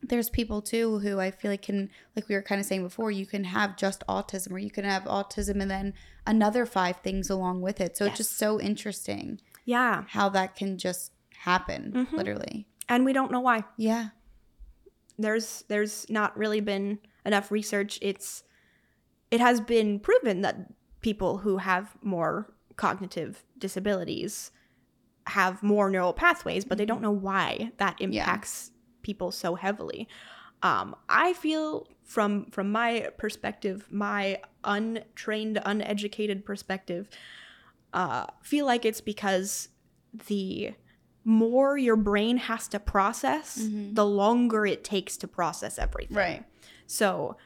there's 0.02 0.30
people 0.30 0.62
too 0.62 0.98
who 1.00 1.18
I 1.20 1.30
feel 1.32 1.50
like 1.50 1.62
can 1.62 1.90
like 2.16 2.28
we 2.28 2.34
were 2.36 2.42
kind 2.42 2.60
of 2.60 2.66
saying 2.66 2.82
before, 2.82 3.10
you 3.10 3.26
can 3.26 3.44
have 3.44 3.76
just 3.76 4.02
autism 4.08 4.52
or 4.52 4.58
you 4.58 4.70
can 4.70 4.84
have 4.84 5.04
autism 5.04 5.60
and 5.62 5.70
then 5.70 5.94
another 6.26 6.64
five 6.66 6.96
things 7.06 7.30
along 7.30 7.60
with 7.62 7.80
it. 7.80 7.96
So 7.96 8.06
it's 8.06 8.16
just 8.16 8.36
so 8.38 8.60
interesting 8.60 9.40
yeah 9.64 10.04
how 10.08 10.28
that 10.30 10.56
can 10.56 10.78
just 10.78 11.12
happen, 11.40 11.92
Mhm. 11.94 12.12
literally. 12.12 12.66
and 12.88 13.04
we 13.04 13.12
don't 13.12 13.30
know 13.30 13.40
why 13.40 13.64
Yeah. 13.76 14.08
there's 15.18 15.64
there's 15.68 16.08
not 16.10 16.36
really 16.36 16.60
been 16.60 16.98
enough 17.24 17.50
research 17.50 17.98
it's 18.02 18.42
it 19.30 19.40
has 19.40 19.60
been 19.60 20.00
proven 20.00 20.40
that 20.42 20.56
people 21.02 21.38
who 21.38 21.58
have 21.58 21.96
more 22.02 22.52
cognitive 22.78 23.44
disabilities 23.58 24.50
have 25.26 25.62
more 25.62 25.90
neural 25.90 26.14
pathways 26.14 26.64
but 26.64 26.78
they 26.78 26.86
don't 26.86 27.02
know 27.02 27.10
why 27.28 27.70
that 27.76 27.96
Yeah. 28.00 28.06
impacts 28.06 28.70
people 29.02 29.30
so 29.30 29.54
heavily 29.56 30.08
um, 30.62 30.94
i 31.08 31.32
feel 31.34 31.86
from 32.04 32.46
from 32.50 32.72
my 32.72 33.10
perspective 33.18 33.86
my 33.90 34.40
untrained 34.64 35.60
uneducated 35.66 36.44
perspective 36.46 37.08
uh, 37.92 38.26
feel 38.42 38.64
like 38.66 38.84
it's 38.84 39.00
because 39.00 39.68
the 40.28 40.72
more 41.24 41.76
your 41.78 41.96
brain 41.96 42.36
has 42.36 42.68
to 42.68 42.78
process, 42.78 43.58
Mhm. 43.58 43.94
the 43.94 44.04
longer 44.04 44.66
it 44.66 44.84
takes 44.84 45.16
to 45.18 45.26
process 45.28 45.78
everything. 45.78 46.16
Right. 46.16 46.44
So 46.86 47.36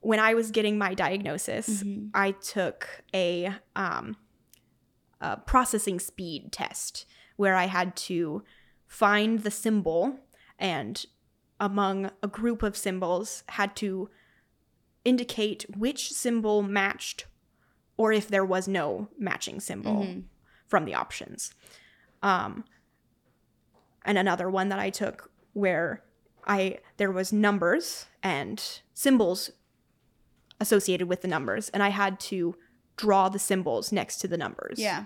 when 0.00 0.18
I 0.18 0.34
was 0.34 0.50
getting 0.50 0.76
my 0.76 0.94
diagnosis, 0.94 1.82
Mhm. 1.84 2.10
I 2.14 2.32
took 2.32 3.04
a, 3.14 3.54
um, 3.76 4.16
a 5.20 5.36
processing 5.36 5.98
speed 5.98 6.52
test 6.52 7.06
where 7.36 7.54
I 7.54 7.66
had 7.66 7.96
to 7.96 8.42
find 8.86 9.40
the 9.40 9.50
symbol 9.50 10.18
and 10.58 11.04
among 11.58 12.10
a 12.22 12.28
group 12.28 12.62
of 12.62 12.76
symbols 12.76 13.44
had 13.50 13.76
to 13.76 14.10
indicate 15.04 15.64
which 15.76 16.10
symbol 16.12 16.62
matched 16.62 17.26
or 17.96 18.12
if 18.12 18.28
there 18.28 18.44
was 18.44 18.66
no 18.66 19.08
matching 19.18 19.60
symbol 19.60 20.04
Mhm. 20.04 20.24
from 20.66 20.84
the 20.84 20.94
options. 20.94 21.54
Um, 22.22 22.64
and 24.04 24.16
another 24.18 24.48
one 24.48 24.68
that 24.70 24.78
I 24.78 24.90
took 24.90 25.30
where 25.52 26.02
I 26.46 26.78
there 26.96 27.10
was 27.12 27.32
numbers 27.32 28.06
and 28.22 28.80
symbols 28.94 29.50
associated 30.58 31.08
with 31.08 31.20
the 31.22 31.28
numbers, 31.28 31.68
and 31.70 31.82
I 31.82 31.90
had 31.90 32.18
to 32.20 32.56
draw 32.96 33.28
the 33.28 33.38
symbols 33.38 33.92
next 33.92 34.18
to 34.18 34.28
the 34.28 34.36
numbers. 34.36 34.78
Yeah. 34.78 35.04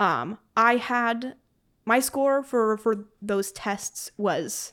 Um, 0.00 0.38
I 0.56 0.76
had 0.76 1.36
my 1.84 2.00
score 2.00 2.42
for 2.42 2.76
for 2.76 3.06
those 3.20 3.52
tests 3.52 4.10
was 4.16 4.72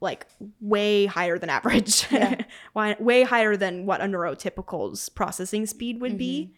like 0.00 0.26
way 0.60 1.06
higher 1.06 1.38
than 1.38 1.48
average, 1.58 2.06
Yeah. 2.10 2.42
Way 3.00 3.22
higher 3.22 3.56
than 3.56 3.86
what 3.86 4.00
a 4.00 4.04
neurotypical's 4.04 5.08
processing 5.08 5.66
speed 5.66 6.00
would 6.00 6.18
be. 6.18 6.54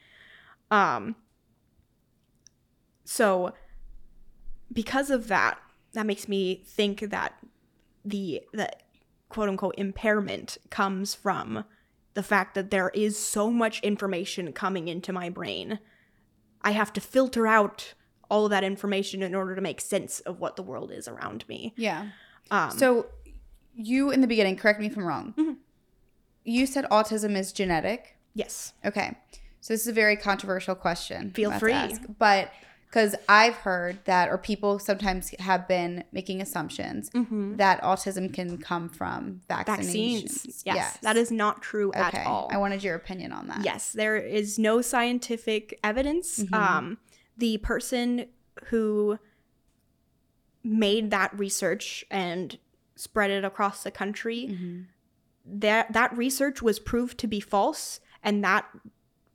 Um, 0.70 1.14
so 3.05 3.53
because 4.72 5.11
of 5.11 5.29
that, 5.29 5.59
that 5.93 6.07
makes 6.07 6.27
me 6.29 6.62
think 6.66 7.01
that 7.11 7.35
the 8.05 8.43
the 8.53 8.70
quote 9.29 9.49
unquote 9.49 9.74
impairment 9.79 10.59
comes 10.70 11.14
from 11.14 11.64
the 12.16 12.22
fact 12.22 12.54
that 12.54 12.70
there 12.70 12.88
is 12.94 13.16
so 13.18 13.50
much 13.50 13.78
information 13.82 14.52
coming 14.52 14.88
into 14.88 15.12
my 15.12 15.28
brain. 15.28 15.78
I 16.62 16.70
have 16.72 16.92
to 16.94 17.00
filter 17.00 17.46
out 17.46 17.92
all 18.30 18.46
of 18.46 18.50
that 18.50 18.64
information 18.64 19.22
in 19.22 19.34
order 19.34 19.54
to 19.54 19.60
make 19.60 19.80
sense 19.80 20.18
of 20.20 20.40
what 20.40 20.56
the 20.56 20.62
world 20.62 20.90
is 20.90 21.06
around 21.06 21.46
me. 21.48 21.74
Yeah. 21.76 22.08
Um, 22.50 22.70
So 22.72 23.06
you 23.74 24.10
in 24.10 24.22
the 24.22 24.26
beginning, 24.26 24.56
correct 24.56 24.80
me 24.80 24.86
if 24.86 24.96
I'm 24.96 25.04
wrong. 25.04 25.34
Mhm. 25.36 25.56
You 26.42 26.66
said 26.66 26.86
autism 26.90 27.36
is 27.36 27.52
genetic. 27.52 28.16
yes. 28.34 28.72
Okay. 28.84 29.16
So 29.60 29.74
this 29.74 29.82
is 29.82 29.88
a 29.88 29.92
very 29.92 30.16
controversial 30.16 30.74
question. 30.74 31.32
Feel 31.32 31.50
free. 31.52 31.72
to 31.72 31.78
ask. 31.78 32.02
But 32.18 32.50
because 32.89 33.14
I've 33.28 33.55
heard 33.57 33.99
that, 34.05 34.28
or 34.30 34.39
people 34.39 34.78
sometimes 34.78 35.30
have 35.41 35.66
been 35.68 36.05
making 36.12 36.41
assumptions 36.41 37.11
Mm-hmm. 37.11 37.57
that 37.57 37.82
autism 37.82 38.32
can 38.32 38.59
come 38.59 38.89
from 38.89 39.41
vaccinations. 39.51 40.22
Vaccines. 40.22 40.62
Yes, 40.64 40.99
That 41.03 41.16
is 41.16 41.30
not 41.30 41.62
true 41.62 41.89
okay. 41.91 42.01
at 42.01 42.26
all. 42.26 42.49
I 42.51 42.57
wanted 42.59 42.82
your 42.82 42.95
opinion 42.95 43.32
on 43.32 43.49
that. 43.49 43.64
Yes, 43.64 43.93
there 43.93 44.16
is 44.16 44.59
no 44.59 44.80
scientific 44.82 45.78
evidence. 45.84 46.39
Mhm. 46.41 46.55
Um, 46.55 46.99
the 47.37 47.59
person 47.59 48.26
who 48.66 49.18
made 50.64 51.11
that 51.11 51.37
research 51.39 52.05
and 52.11 52.59
spread 52.97 53.30
it 53.30 53.45
across 53.45 53.82
the 53.82 53.91
country, 53.91 54.49
Mhm. 54.51 54.87
that 55.45 55.93
that 55.93 56.16
research 56.16 56.62
was 56.62 56.78
proved 56.78 57.18
to 57.18 57.26
be 57.26 57.41
false, 57.41 58.01
and 58.22 58.43
that 58.43 58.66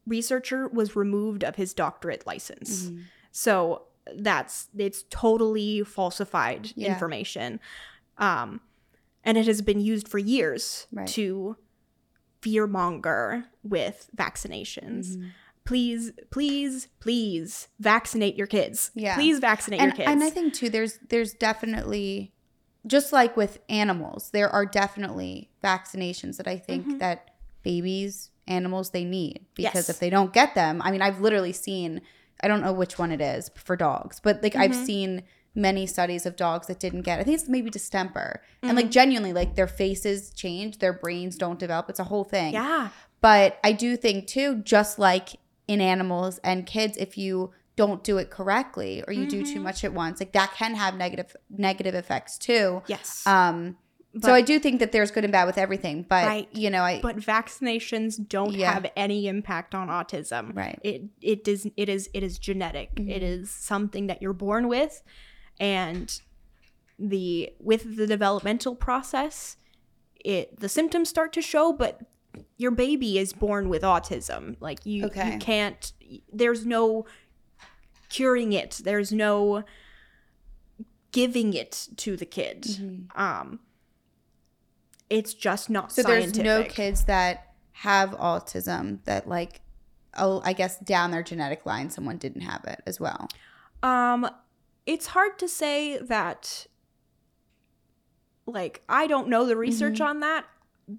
researcher 0.08 0.68
was 0.68 0.96
removed 0.96 1.44
of 1.44 1.56
his 1.56 1.74
doctorate 1.74 2.26
license. 2.26 2.90
So 3.32 3.84
that's 4.16 4.68
it's 4.78 5.04
totally 5.10 5.84
falsified 5.84 6.72
Yeah. 6.76 6.92
information. 6.94 7.60
Um, 8.18 8.62
and 9.24 9.38
it 9.38 9.46
has 9.48 9.62
been 9.62 9.80
used 9.80 10.08
for 10.08 10.18
years 10.18 10.88
Right. 10.92 11.08
to 11.10 11.56
fearmonger 12.42 13.46
with 13.64 14.10
vaccinations. 14.16 15.16
Mhm. 15.18 15.30
Please, 15.64 16.12
please, 16.32 16.88
please 17.00 17.68
vaccinate 17.80 18.36
your 18.36 18.48
kids. 18.48 18.90
Yeah. 18.96 19.14
Please 19.16 19.38
vaccinate 19.40 19.80
and, 19.80 19.90
your 19.90 19.96
kids. 19.98 20.10
and 20.10 20.24
I 20.24 20.30
think 20.32 20.54
too, 20.56 20.70
there's 20.70 20.98
there's 21.10 21.34
definitely 21.34 22.34
just 22.88 23.14
like 23.14 23.38
with 23.38 23.60
animals, 23.70 24.32
there 24.32 24.50
are 24.50 24.66
definitely 24.66 25.52
vaccinations 25.64 26.38
that 26.38 26.48
I 26.48 26.58
think 26.58 26.88
Mhm. 26.88 27.00
that 27.00 27.30
babies, 27.62 28.32
animals, 28.48 28.90
they 28.90 29.04
need 29.04 29.46
because 29.54 29.76
Yes. 29.76 29.90
if 29.90 30.00
they 30.00 30.10
don't 30.10 30.34
get 30.34 30.56
them, 30.56 30.82
I 30.82 30.90
mean, 30.90 31.04
I've 31.04 31.22
literally 31.22 31.54
seen, 31.54 32.02
I 32.44 32.48
don't 32.48 32.62
know 32.62 32.74
which 32.74 32.98
one 33.00 33.12
it 33.12 33.22
is 33.22 33.50
for 33.56 33.76
dogs, 33.76 34.20
but 34.20 34.42
like 34.44 34.56
I've 34.56 34.72
Mhm. 34.72 34.86
seen 34.86 35.24
many 35.54 35.86
studies 35.86 36.26
of 36.26 36.36
dogs 36.36 36.68
that 36.68 36.80
didn't 36.80 37.02
get. 37.02 37.20
I 37.20 37.24
think 37.24 37.38
it's 37.40 37.50
maybe 37.50 37.70
distemper, 37.70 38.42
and 38.64 38.76
like 38.78 38.86
Mhm. 38.88 38.92
genuinely, 38.92 39.34
like 39.34 39.56
their 39.56 39.68
faces 39.68 40.32
change, 40.32 40.80
their 40.80 40.94
brains 40.94 41.36
don't 41.36 41.60
develop. 41.60 41.90
It's 41.90 42.00
a 42.00 42.06
whole 42.06 42.24
thing. 42.24 42.54
yeah. 42.54 42.90
But 43.20 43.60
I 43.64 43.72
do 43.74 43.96
think 43.98 44.28
too, 44.28 44.56
just 44.64 44.98
like 44.98 45.36
in 45.68 45.80
animals 45.82 46.40
and 46.44 46.66
kids, 46.66 46.98
if 46.98 47.18
you 47.18 47.52
don't 47.76 48.04
do 48.04 48.18
it 48.18 48.30
correctly 48.32 49.04
or 49.08 49.14
you 49.14 49.26
do 49.28 49.44
too 49.46 49.60
Mhm. 49.60 49.64
much 49.64 49.84
at 49.84 49.94
once, 49.94 50.20
like 50.20 50.32
that 50.34 50.54
can 50.56 50.76
have 50.76 50.96
negative 50.96 51.36
negative 51.50 51.96
effects 51.96 52.38
too. 52.38 52.82
Yes. 52.88 53.26
Um, 53.28 53.78
but, 54.14 54.24
so 54.26 54.34
I 54.34 54.42
do 54.42 54.60
think 54.60 54.80
that 54.80 54.92
there's 54.92 55.10
good 55.12 55.24
and 55.24 55.32
bad 55.32 55.46
with 55.46 55.58
everything, 55.58 56.04
but 56.08 56.26
Right. 56.26 56.50
you 56.54 56.70
know, 56.70 56.84
I 56.84 57.00
but 57.02 57.18
vaccinations 57.18 58.18
don't 58.28 58.54
Yeah. 58.54 58.74
have 58.74 58.92
any 58.96 59.28
impact 59.28 59.74
on 59.76 59.88
autism. 59.88 60.56
right, 60.56 60.80
It 60.84 61.04
it 61.22 61.44
does 61.44 61.68
it 61.78 61.88
is 61.90 62.10
it 62.14 62.24
is 62.24 62.38
genetic. 62.40 62.96
Mhm. 62.96 63.10
It 63.10 63.24
is 63.24 63.50
something 63.50 64.08
that 64.08 64.22
you're 64.22 64.34
born 64.34 64.68
with, 64.68 65.02
and 65.60 66.20
the 67.00 67.52
with 67.60 67.96
the 67.96 68.06
developmental 68.08 68.76
process, 68.76 69.58
it 70.24 70.60
the 70.60 70.70
symptoms 70.70 71.10
start 71.10 71.34
to 71.34 71.42
show, 71.42 71.74
but 71.74 72.02
your 72.58 72.72
baby 72.72 73.18
is 73.18 73.34
born 73.34 73.70
with 73.70 73.82
autism. 73.82 74.56
Like 74.60 74.86
you 74.86 75.06
Okay. 75.06 75.34
you 75.34 75.40
can't. 75.40 75.94
There's 76.32 76.66
no 76.66 77.06
curing 78.10 78.52
it. 78.54 78.82
There's 78.84 79.12
no 79.14 79.64
giving 81.12 81.54
it 81.54 81.88
to 81.98 82.16
the 82.16 82.26
kid. 82.26 82.62
Mhm. 82.64 83.18
Um, 83.18 83.60
it's 85.12 85.34
just 85.34 85.70
not 85.70 85.92
so 85.92 86.02
scientific. 86.04 86.34
there's 86.34 86.46
no 86.46 86.64
kids 86.64 87.04
that 87.06 87.54
have 87.74 88.12
autism 88.12 89.04
that 89.06 89.28
like, 89.28 89.62
oh, 90.18 90.42
I 90.46 90.54
guess 90.54 90.78
down 90.80 91.12
their 91.12 91.22
genetic 91.24 91.66
line, 91.66 91.90
someone 91.90 92.18
didn't 92.18 92.42
have 92.42 92.64
it 92.66 92.82
as 92.86 93.00
well. 93.00 93.28
Um, 93.84 94.30
it's 94.86 95.08
hard 95.08 95.38
to 95.40 95.48
say 95.48 95.98
that. 95.98 96.68
Like, 98.46 98.82
I 98.90 99.08
don't 99.08 99.28
know 99.28 99.46
the 99.46 99.56
research 99.56 100.00
Mhm. 100.00 100.06
on 100.06 100.20
that. 100.22 100.46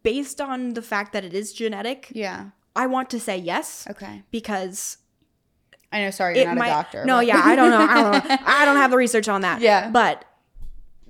Based 0.02 0.40
on 0.40 0.74
the 0.74 0.82
fact 0.82 1.12
that 1.12 1.24
it 1.24 1.34
is 1.34 1.52
genetic, 1.52 2.10
Yeah. 2.14 2.50
I 2.74 2.86
want 2.86 3.10
to 3.10 3.20
say 3.20 3.36
yes 3.36 3.86
Okay. 3.90 4.22
because 4.30 4.98
I 5.92 6.00
know. 6.00 6.10
Sorry, 6.10 6.38
you're 6.38 6.46
not 6.46 6.56
might. 6.56 6.68
a 6.68 6.70
doctor. 6.70 7.04
no, 7.04 7.16
but- 7.18 7.26
yeah, 7.26 7.42
I 7.44 7.54
don't 7.54 7.70
know. 7.70 7.86
I 7.86 7.94
don't 8.02 8.12
know. 8.28 8.36
I 8.46 8.64
don't 8.64 8.76
have 8.76 8.90
the 8.92 8.96
research 8.96 9.28
on 9.28 9.42
that. 9.42 9.60
Yeah. 9.60 9.90
but 9.90 10.24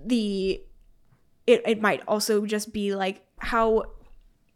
the 0.05 0.61
it 1.47 1.63
it 1.67 1.81
might 1.81 2.03
also 2.07 2.45
just 2.47 2.73
be 2.73 2.95
like 2.95 3.23
how 3.39 3.85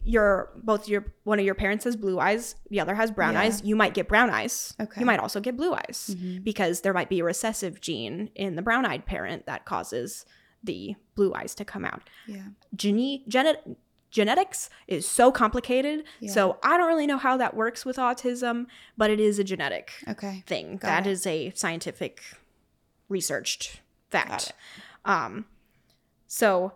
your 0.04 0.50
both 0.62 0.88
your 0.88 1.12
one 1.24 1.38
of 1.40 1.44
your 1.44 1.54
parents 1.56 1.84
has 1.84 1.96
blue 1.96 2.20
eyes, 2.20 2.54
the 2.70 2.78
other 2.78 2.94
has 2.94 3.10
brown 3.10 3.32
Yeah. 3.34 3.40
eyes. 3.40 3.62
You 3.64 3.74
might 3.74 3.92
get 3.94 4.06
brown 4.06 4.30
eyes. 4.30 4.72
Okay. 4.80 5.00
You 5.00 5.06
might 5.06 5.18
also 5.18 5.40
get 5.40 5.56
blue 5.56 5.74
eyes 5.74 6.14
Mhm. 6.16 6.44
because 6.44 6.82
there 6.82 6.92
might 6.94 7.08
be 7.08 7.18
a 7.20 7.24
recessive 7.24 7.80
gene 7.80 8.30
in 8.36 8.54
the 8.54 8.62
brown-eyed 8.62 9.04
parent 9.04 9.46
that 9.46 9.64
causes 9.64 10.24
the 10.62 10.94
blue 11.16 11.34
eyes 11.34 11.54
to 11.56 11.64
come 11.64 11.84
out. 11.84 12.08
Yeah. 12.28 12.42
Gene 12.76 13.24
genet- 13.26 13.64
genetics 14.10 14.70
is 14.86 15.06
so 15.08 15.32
complicated. 15.32 16.04
Yeah. 16.20 16.30
So 16.32 16.58
I 16.62 16.76
don't 16.76 16.86
really 16.86 17.06
know 17.08 17.18
how 17.18 17.36
that 17.38 17.54
works 17.56 17.84
with 17.84 17.96
autism, 17.96 18.66
but 18.96 19.10
it 19.10 19.18
is 19.18 19.40
a 19.40 19.44
genetic 19.44 19.90
Okay. 20.08 20.44
thing. 20.46 20.76
Got 20.76 20.82
That 20.88 21.06
it. 21.08 21.10
is 21.10 21.26
a 21.26 21.50
scientific 21.56 22.22
researched 23.08 23.80
fact. 24.08 24.52
Um 25.04 25.46
so 26.36 26.74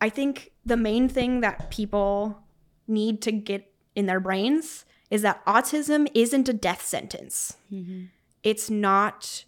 I 0.00 0.08
think 0.08 0.52
the 0.64 0.76
main 0.78 1.06
thing 1.06 1.42
that 1.42 1.70
people 1.70 2.42
need 2.88 3.20
to 3.22 3.30
get 3.32 3.70
in 3.94 4.06
their 4.06 4.20
brains 4.20 4.86
is 5.10 5.20
that 5.20 5.44
autism 5.44 6.08
isn't 6.14 6.48
a 6.48 6.54
death 6.54 6.80
sentence. 6.80 7.58
Mhm. 7.70 8.08
It's 8.42 8.70
not 8.70 9.44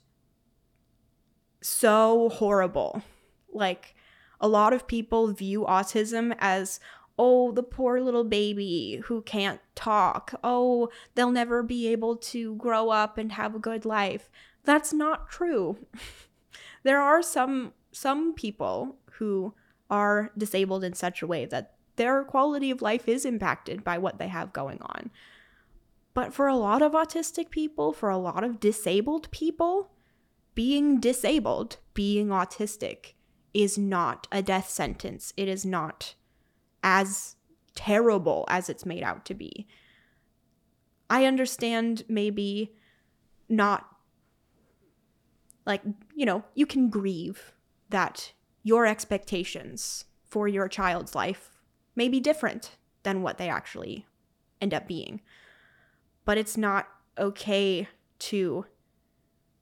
so 1.63 2.29
horrible. 2.29 3.03
Like 3.55 3.95
a 4.39 4.49
lot 4.49 4.75
of 4.75 4.87
people 4.87 5.33
view 5.33 5.65
autism 5.67 6.37
as 6.41 6.79
oh, 7.17 7.53
the 7.53 7.63
poor 7.63 8.01
little 8.01 8.25
baby 8.25 9.01
who 9.05 9.23
can't 9.23 9.61
talk. 9.75 10.35
Oh, 10.45 10.91
they'll 11.15 11.31
never 11.31 11.63
be 11.63 11.87
able 11.89 12.17
to 12.17 12.57
grow 12.57 12.91
up 12.91 13.17
and 13.17 13.33
have 13.33 13.55
a 13.55 13.61
good 13.71 13.87
life. 13.87 14.29
That's 14.65 14.93
not 14.93 15.31
true. 15.31 15.79
there 16.83 17.01
are 17.01 17.23
some 17.23 17.73
some 17.93 18.35
people 18.35 18.97
who 19.19 19.55
are 19.91 20.31
disabled 20.37 20.85
in 20.85 20.95
such 20.95 21.23
a 21.23 21.27
way 21.27 21.45
that 21.47 21.75
their 21.97 22.25
quality 22.25 22.71
of 22.71 22.83
life 22.83 23.09
is 23.09 23.25
impacted 23.25 23.85
by 23.85 23.99
what 23.99 24.19
they 24.19 24.29
have 24.29 24.53
going 24.53 24.79
on. 24.83 25.11
But 26.13 26.33
for 26.33 26.47
a 26.47 26.57
lot 26.57 26.83
of 26.83 26.93
autistic 26.93 27.51
people, 27.51 27.93
for 27.93 28.09
a 28.09 28.19
lot 28.19 28.45
of 28.45 28.61
disabled 28.61 29.31
people, 29.31 29.91
being 30.55 31.01
disabled, 31.01 31.79
being 31.93 32.29
autistic, 32.29 33.15
is 33.53 33.79
not 33.79 34.27
a 34.33 34.43
death 34.43 34.69
sentence. 34.69 35.33
It 35.37 35.49
is 35.49 35.65
not 35.65 36.15
as 36.83 37.37
terrible 37.75 38.45
as 38.49 38.69
it's 38.69 38.87
made 38.87 39.03
out 39.03 39.25
to 39.27 39.35
be. 39.35 39.67
I 41.11 41.27
understand 41.27 42.05
maybe 42.09 42.75
not, 43.49 43.87
like, 45.67 45.83
you 46.15 46.27
know, 46.27 46.45
you 46.55 46.67
can 46.67 46.91
grieve 46.91 47.53
that 47.91 48.33
your 48.65 48.87
expectations 48.87 50.07
for 50.25 50.49
your 50.49 50.67
child's 50.67 51.15
life 51.15 51.51
may 51.95 52.09
be 52.09 52.19
different 52.19 52.73
than 53.05 53.23
what 53.23 53.39
they 53.39 53.49
actually 53.49 54.07
end 54.61 54.75
up 54.75 54.89
being. 54.89 55.21
But 56.25 56.39
it's 56.39 56.57
not 56.57 56.89
okay 57.17 57.87
to 58.19 58.67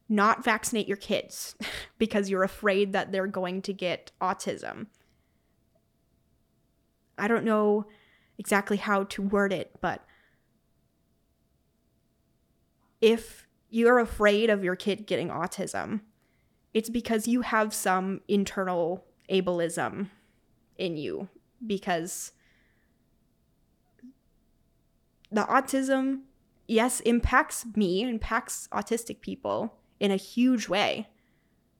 not 0.08 0.44
vaccinate 0.44 0.88
your 0.88 0.96
kids 0.96 1.56
because 1.98 2.30
you're 2.30 2.44
afraid 2.44 2.92
that 2.92 3.12
they're 3.12 3.26
going 3.26 3.60
to 3.62 3.72
get 3.72 4.12
autism. 4.20 4.86
I 7.18 7.28
don't 7.28 7.44
know 7.44 7.86
exactly 8.38 8.76
how 8.76 9.04
to 9.04 9.22
word 9.22 9.52
it, 9.52 9.72
but 9.80 10.04
if 13.00 13.46
you're 13.68 13.98
afraid 13.98 14.48
of 14.48 14.62
your 14.62 14.76
kid 14.76 15.06
getting 15.06 15.28
autism, 15.28 16.00
it's 16.74 16.90
because 16.90 17.28
you 17.28 17.42
have 17.42 17.74
some 17.74 18.20
internal 18.28 19.04
ableism 19.30 20.08
in 20.78 20.96
you 20.96 21.28
because 21.66 22.32
the 25.30 25.42
autism 25.42 26.22
yes 26.66 27.00
impacts 27.00 27.64
me 27.76 28.02
impacts 28.02 28.68
autistic 28.72 29.20
people 29.20 29.74
in 30.00 30.10
a 30.10 30.16
huge 30.16 30.68
way 30.68 31.08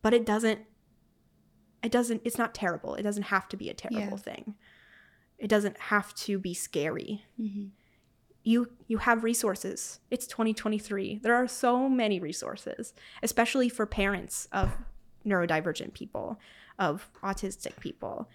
but 0.02 0.14
it 0.14 0.24
doesn't 0.24 0.60
it 1.82 1.90
doesn't 1.92 2.22
it's 2.24 2.38
not 2.38 2.54
terrible 2.54 2.94
it 2.94 3.02
doesn't 3.02 3.24
have 3.24 3.48
to 3.48 3.56
be 3.56 3.68
a 3.68 3.74
terrible 3.74 4.16
Yeah. 4.18 4.34
thing 4.34 4.54
it 5.38 5.48
doesn't 5.48 5.76
have 5.78 6.14
to 6.14 6.38
be 6.38 6.54
scary 6.54 7.24
Mhm. 7.40 7.70
You 8.44 8.68
you 8.88 8.98
have 8.98 9.22
resources. 9.24 10.00
It's 10.10 10.26
2023. 10.26 11.20
There 11.22 11.34
are 11.34 11.46
so 11.48 11.88
many 11.88 12.18
resources, 12.20 12.92
especially 13.22 13.68
for 13.68 13.86
parents 13.86 14.48
of 14.52 14.72
neurodivergent 15.24 15.94
people, 15.94 16.40
of 16.78 17.08
autistic 17.22 17.78
people. 17.78 18.28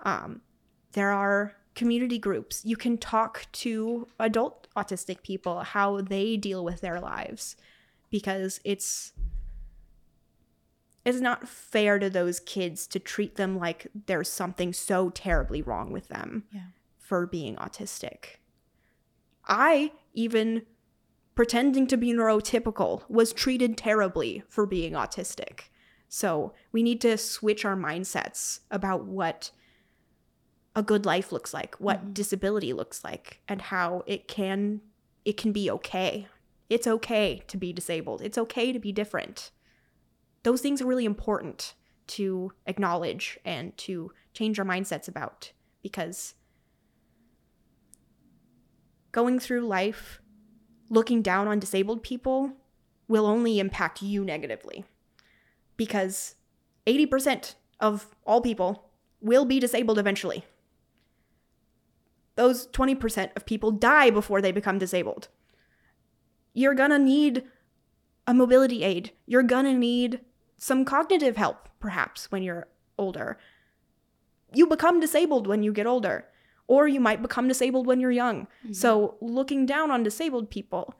Um, 0.00 0.40
there 0.92 1.10
are 1.12 1.54
community 1.74 2.18
groups. 2.18 2.62
You 2.64 2.76
can 2.76 2.96
talk 2.98 3.46
to 3.52 4.08
adult 4.18 4.66
autistic 4.76 5.22
people 5.22 5.60
how 5.60 6.00
they 6.00 6.36
deal 6.36 6.64
with 6.64 6.80
their 6.80 7.00
lives 7.00 7.56
because 8.10 8.60
it's 8.64 9.12
it's 11.04 11.20
not 11.20 11.48
fair 11.48 11.98
to 11.98 12.10
those 12.10 12.40
kids 12.40 12.86
to 12.88 12.98
treat 12.98 13.36
them 13.36 13.58
like 13.58 13.86
there's 14.06 14.28
something 14.28 14.72
so 14.72 15.10
terribly 15.10 15.62
wrong 15.62 15.92
with 15.92 16.08
them 16.08 16.44
Yeah. 16.52 16.60
for 16.98 17.26
being 17.26 17.56
autistic. 17.56 18.36
I 19.46 19.92
even 20.14 20.66
pretending 21.34 21.86
to 21.86 21.96
be 21.96 22.12
neurotypical 22.12 23.02
was 23.08 23.32
treated 23.32 23.76
terribly 23.76 24.42
for 24.48 24.66
being 24.66 24.92
autistic. 24.92 25.68
So, 26.08 26.52
we 26.72 26.82
need 26.82 27.00
to 27.02 27.16
switch 27.16 27.64
our 27.64 27.76
mindsets 27.76 28.60
about 28.70 29.04
what 29.06 29.52
a 30.74 30.82
good 30.82 31.06
life 31.06 31.32
looks 31.32 31.54
like, 31.54 31.76
what 31.76 32.06
Mhm. 32.06 32.14
disability 32.14 32.72
looks 32.72 33.04
like, 33.04 33.40
and 33.48 33.62
how 33.62 34.02
it 34.06 34.28
can 34.28 34.82
it 35.24 35.36
can 35.36 35.52
be 35.52 35.70
okay. 35.70 36.26
It's 36.70 36.86
okay 36.86 37.42
to 37.46 37.56
be 37.58 37.72
disabled. 37.74 38.22
It's 38.22 38.38
okay 38.38 38.72
to 38.72 38.78
be 38.78 38.90
different. 38.90 39.50
Those 40.44 40.62
things 40.62 40.80
are 40.80 40.86
really 40.86 41.04
important 41.04 41.74
to 42.08 42.52
acknowledge 42.66 43.38
and 43.44 43.76
to 43.78 44.12
change 44.32 44.58
our 44.58 44.64
mindsets 44.64 45.08
about 45.08 45.52
because 45.82 46.34
going 49.12 49.38
through 49.38 49.66
life 49.66 50.20
looking 50.88 51.22
down 51.22 51.48
on 51.48 51.58
disabled 51.58 52.02
people 52.02 52.52
will 53.08 53.26
only 53.26 53.58
impact 53.58 54.02
you 54.02 54.24
negatively 54.24 54.84
because 55.76 56.36
80% 56.86 57.54
of 57.80 58.14
all 58.24 58.40
people 58.40 58.90
will 59.20 59.44
be 59.44 59.58
disabled 59.58 59.98
eventually. 59.98 60.44
Those 62.36 62.68
20% 62.68 63.30
of 63.36 63.46
people 63.46 63.70
die 63.70 64.10
before 64.10 64.40
they 64.40 64.52
become 64.52 64.78
disabled. 64.78 65.28
You're 66.54 66.74
gonna 66.74 66.98
need 66.98 67.44
a 68.26 68.34
mobility 68.34 68.84
aid. 68.84 69.12
You're 69.26 69.42
gonna 69.42 69.74
need 69.74 70.20
some 70.56 70.84
cognitive 70.84 71.36
help, 71.36 71.68
perhaps, 71.80 72.30
when 72.30 72.42
you're 72.42 72.68
older. 72.98 73.38
You 74.54 74.66
become 74.66 75.00
disabled 75.00 75.46
when 75.46 75.62
you 75.62 75.72
get 75.72 75.86
older, 75.86 76.26
or 76.70 76.86
you 76.86 77.00
might 77.00 77.20
become 77.20 77.48
disabled 77.48 77.84
when 77.88 77.98
you're 77.98 78.12
young. 78.12 78.42
Mm-hmm. 78.62 78.74
So, 78.74 79.16
looking 79.20 79.66
down 79.66 79.90
on 79.90 80.04
disabled 80.04 80.50
people 80.50 80.94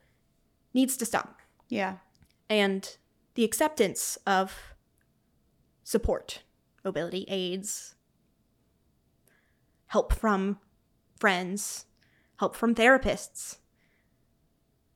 needs 0.74 0.96
to 0.96 1.06
stop. 1.06 1.38
Yeah. 1.68 1.98
And 2.48 2.96
the 3.36 3.44
acceptance 3.44 4.18
of 4.26 4.74
support, 5.84 6.42
mobility 6.84 7.24
aids, 7.28 7.94
help 9.86 10.12
from 10.12 10.58
friends, 11.20 11.86
help 12.40 12.56
from 12.56 12.74
therapists 12.74 13.58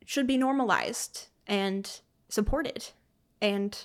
should 0.04 0.26
be 0.26 0.36
normalized 0.36 1.28
and 1.46 2.00
supported. 2.28 2.88
And 3.40 3.78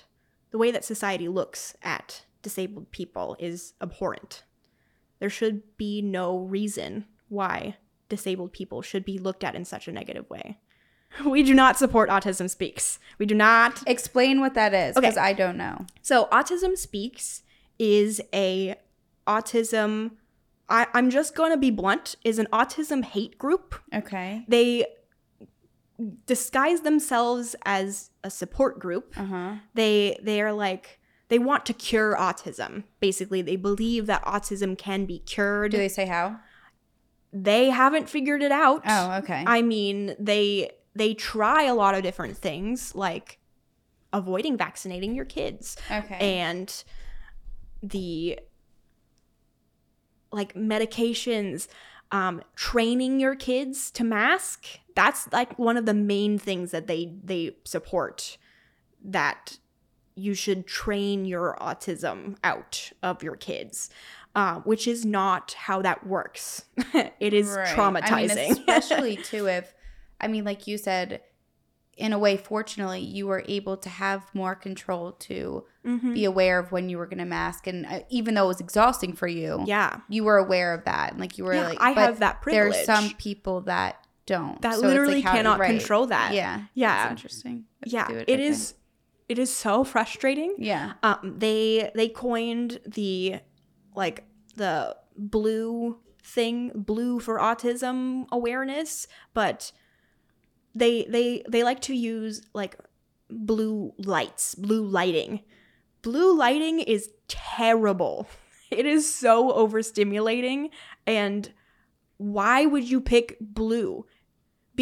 the 0.49 0.57
way 0.57 0.71
that 0.71 0.83
society 0.83 1.27
looks 1.27 1.75
at 1.83 2.25
disabled 2.41 2.89
people 2.89 3.35
is 3.37 3.73
abhorrent. 3.79 4.43
There 5.19 5.29
should 5.29 5.61
be 5.77 6.01
no 6.01 6.37
reason 6.39 7.05
why 7.27 7.77
disabled 8.07 8.53
people 8.53 8.81
should 8.81 9.05
be 9.05 9.17
looked 9.19 9.43
at 9.43 9.55
in 9.55 9.65
such 9.65 9.87
a 9.87 9.91
negative 9.91 10.29
way. 10.29 10.57
We 11.25 11.41
do 11.41 11.53
not 11.55 11.77
support 11.77 12.09
Autism 12.09 12.47
Speaks. 12.49 12.99
We 13.17 13.25
do 13.25 13.33
not. 13.33 13.81
Explain 13.87 14.39
what 14.41 14.53
that 14.53 14.73
is 14.75 14.95
Okay. 14.95 15.07
because 15.07 15.17
I 15.17 15.33
don't 15.33 15.57
know. 15.57 15.85
So, 16.03 16.27
Autism 16.31 16.77
Speaks 16.77 17.41
is 17.79 18.21
a 18.31 18.75
autism. 19.25 20.11
I, 20.69 20.85
I'm 20.93 21.09
just 21.09 21.33
going 21.33 21.51
to 21.51 21.57
be 21.57 21.71
blunt. 21.71 22.15
Is 22.23 22.37
an 22.37 22.47
autism 22.53 23.03
hate 23.03 23.39
group. 23.39 23.73
Okay. 23.91 24.45
They 24.47 24.85
disguise 26.25 26.81
themselves 26.81 27.55
as 27.65 28.11
a 28.23 28.29
support 28.29 28.79
group. 28.79 29.13
Uh 29.17 29.25
huh. 29.25 29.55
They 29.73 30.17
they 30.21 30.41
are 30.41 30.53
like 30.53 30.98
they 31.29 31.39
want 31.39 31.65
to 31.67 31.73
cure 31.73 32.15
autism. 32.15 32.83
Basically, 32.99 33.41
they 33.41 33.55
believe 33.55 34.05
that 34.07 34.23
autism 34.25 34.77
can 34.77 35.05
be 35.05 35.19
cured. 35.19 35.71
Do 35.71 35.77
they 35.77 35.87
say 35.87 36.05
how? 36.05 36.39
they 37.31 37.69
haven't 37.69 38.09
figured 38.09 38.41
it 38.41 38.51
out. 38.51 38.81
Oh, 38.85 39.17
okay. 39.19 39.43
I 39.45 39.61
mean, 39.61 40.15
they 40.19 40.71
they 40.95 41.13
try 41.13 41.63
a 41.63 41.75
lot 41.75 41.95
of 41.95 42.03
different 42.03 42.37
things 42.37 42.95
like 42.95 43.37
avoiding 44.11 44.57
vaccinating 44.57 45.13
your 45.13 45.25
kids 45.25 45.77
okay. 45.91 46.17
and 46.19 46.83
the 47.83 48.39
like 50.31 50.55
medications 50.55 51.67
um 52.11 52.41
training 52.55 53.19
your 53.19 53.35
kids 53.35 53.91
to 53.91 54.03
mask 54.03 54.65
that's 54.95 55.31
like 55.31 55.57
one 55.59 55.77
of 55.77 55.85
the 55.85 55.93
main 55.93 56.39
things 56.39 56.71
that 56.71 56.87
they 56.87 57.13
they 57.23 57.55
support 57.65 58.37
that 59.05 59.58
you 60.19 60.33
should 60.33 60.67
train 60.67 61.25
your 61.25 61.57
autism 61.61 62.35
out 62.43 62.91
of 63.01 63.23
your 63.23 63.35
kids 63.35 63.89
uh, 64.35 64.55
which 64.61 64.87
is 64.87 65.05
not 65.05 65.53
how 65.53 65.81
that 65.81 66.05
works 66.05 66.65
it 67.19 67.33
is 67.33 67.47
Right. 67.49 67.67
traumatizing 67.75 68.31
I 68.31 68.35
mean, 68.35 68.51
especially 68.69 69.17
too 69.17 69.47
if 69.47 69.73
I 70.21 70.27
mean, 70.27 70.43
like 70.43 70.67
you 70.67 70.77
said, 70.77 71.21
in 71.97 72.11
a 72.13 72.19
way, 72.19 72.35
fortunately, 72.37 72.99
you 72.99 73.25
were 73.27 73.43
able 73.47 73.77
to 73.77 73.89
have 73.89 74.23
more 74.33 74.53
control 74.55 75.13
to 75.13 75.65
Mhm. 75.85 76.13
be 76.13 76.25
aware 76.25 76.59
of 76.59 76.71
when 76.73 76.89
you 76.89 76.97
were 76.97 77.05
going 77.07 77.19
to 77.19 77.25
mask, 77.25 77.67
and 77.67 77.85
uh, 77.85 77.99
even 78.09 78.33
though 78.35 78.43
it 78.45 78.47
was 78.55 78.59
exhausting 78.59 79.13
for 79.13 79.27
you, 79.27 79.63
yeah 79.65 80.01
you 80.09 80.23
were 80.25 80.37
aware 80.37 80.73
of 80.73 80.83
that, 80.85 81.11
and 81.11 81.19
like 81.21 81.37
you 81.37 81.43
were 81.45 81.55
Yeah, 81.55 81.67
like, 81.69 81.81
I 81.81 81.93
but 81.93 82.05
have 82.05 82.19
that 82.19 82.41
privilege. 82.41 82.73
There's 82.73 82.85
some 82.85 83.11
people 83.17 83.61
that 83.61 84.05
don't 84.25 84.61
that 84.61 84.75
So 84.75 84.81
like 84.81 84.89
literally 84.89 85.21
how- 85.21 85.31
cannot 85.31 85.59
right. 85.59 85.69
control 85.79 86.05
that 86.07 86.33
Yeah, 86.33 86.63
yeah 86.73 86.95
That's 87.03 87.11
interesting. 87.11 87.65
Let's 87.81 87.93
yeah 87.93 88.11
it 88.11 88.21
okay. 88.29 88.47
is 88.47 88.73
it 89.29 89.39
is 89.39 89.53
so 89.53 89.83
frustrating. 89.83 90.55
Yeah. 90.57 90.93
um 91.03 91.35
they 91.37 91.91
they 91.95 92.09
coined 92.09 92.79
the 92.85 93.35
like 93.95 94.25
the 94.55 94.95
blue 95.15 95.99
thing 96.23 96.71
blue 96.75 97.19
for 97.19 97.39
autism 97.39 98.25
awareness 98.31 99.07
but 99.33 99.71
they 100.75 101.05
they 101.09 101.43
they 101.49 101.63
like 101.63 101.79
to 101.81 101.95
use 101.95 102.41
like 102.53 102.77
blue 103.29 103.93
lights 103.97 104.55
blue 104.55 104.83
lighting. 104.85 105.41
Blue 106.01 106.37
lighting 106.37 106.79
is 106.79 107.09
terrible. 107.27 108.27
It 108.71 108.85
is 108.85 109.11
so 109.11 109.51
overstimulating. 109.51 110.69
And 111.07 111.51
why 112.17 112.67
would 112.67 112.87
you 112.87 113.01
pick 113.01 113.35
blue 113.41 114.05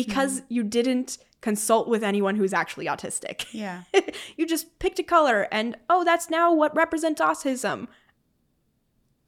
because 0.06 0.42
you 0.50 0.64
didn't 0.64 1.18
consult 1.42 1.88
with 1.88 2.04
anyone 2.04 2.36
who's 2.36 2.54
actually 2.54 2.86
autistic 2.88 3.46
Yeah. 3.52 3.84
you 4.38 4.46
just 4.48 4.80
picked 4.80 5.00
a 5.00 5.04
color 5.04 5.48
and 5.52 5.76
oh 5.90 6.04
that's 6.04 6.30
now 6.30 6.54
what 6.54 6.76
represents 6.76 7.22
autism 7.22 7.88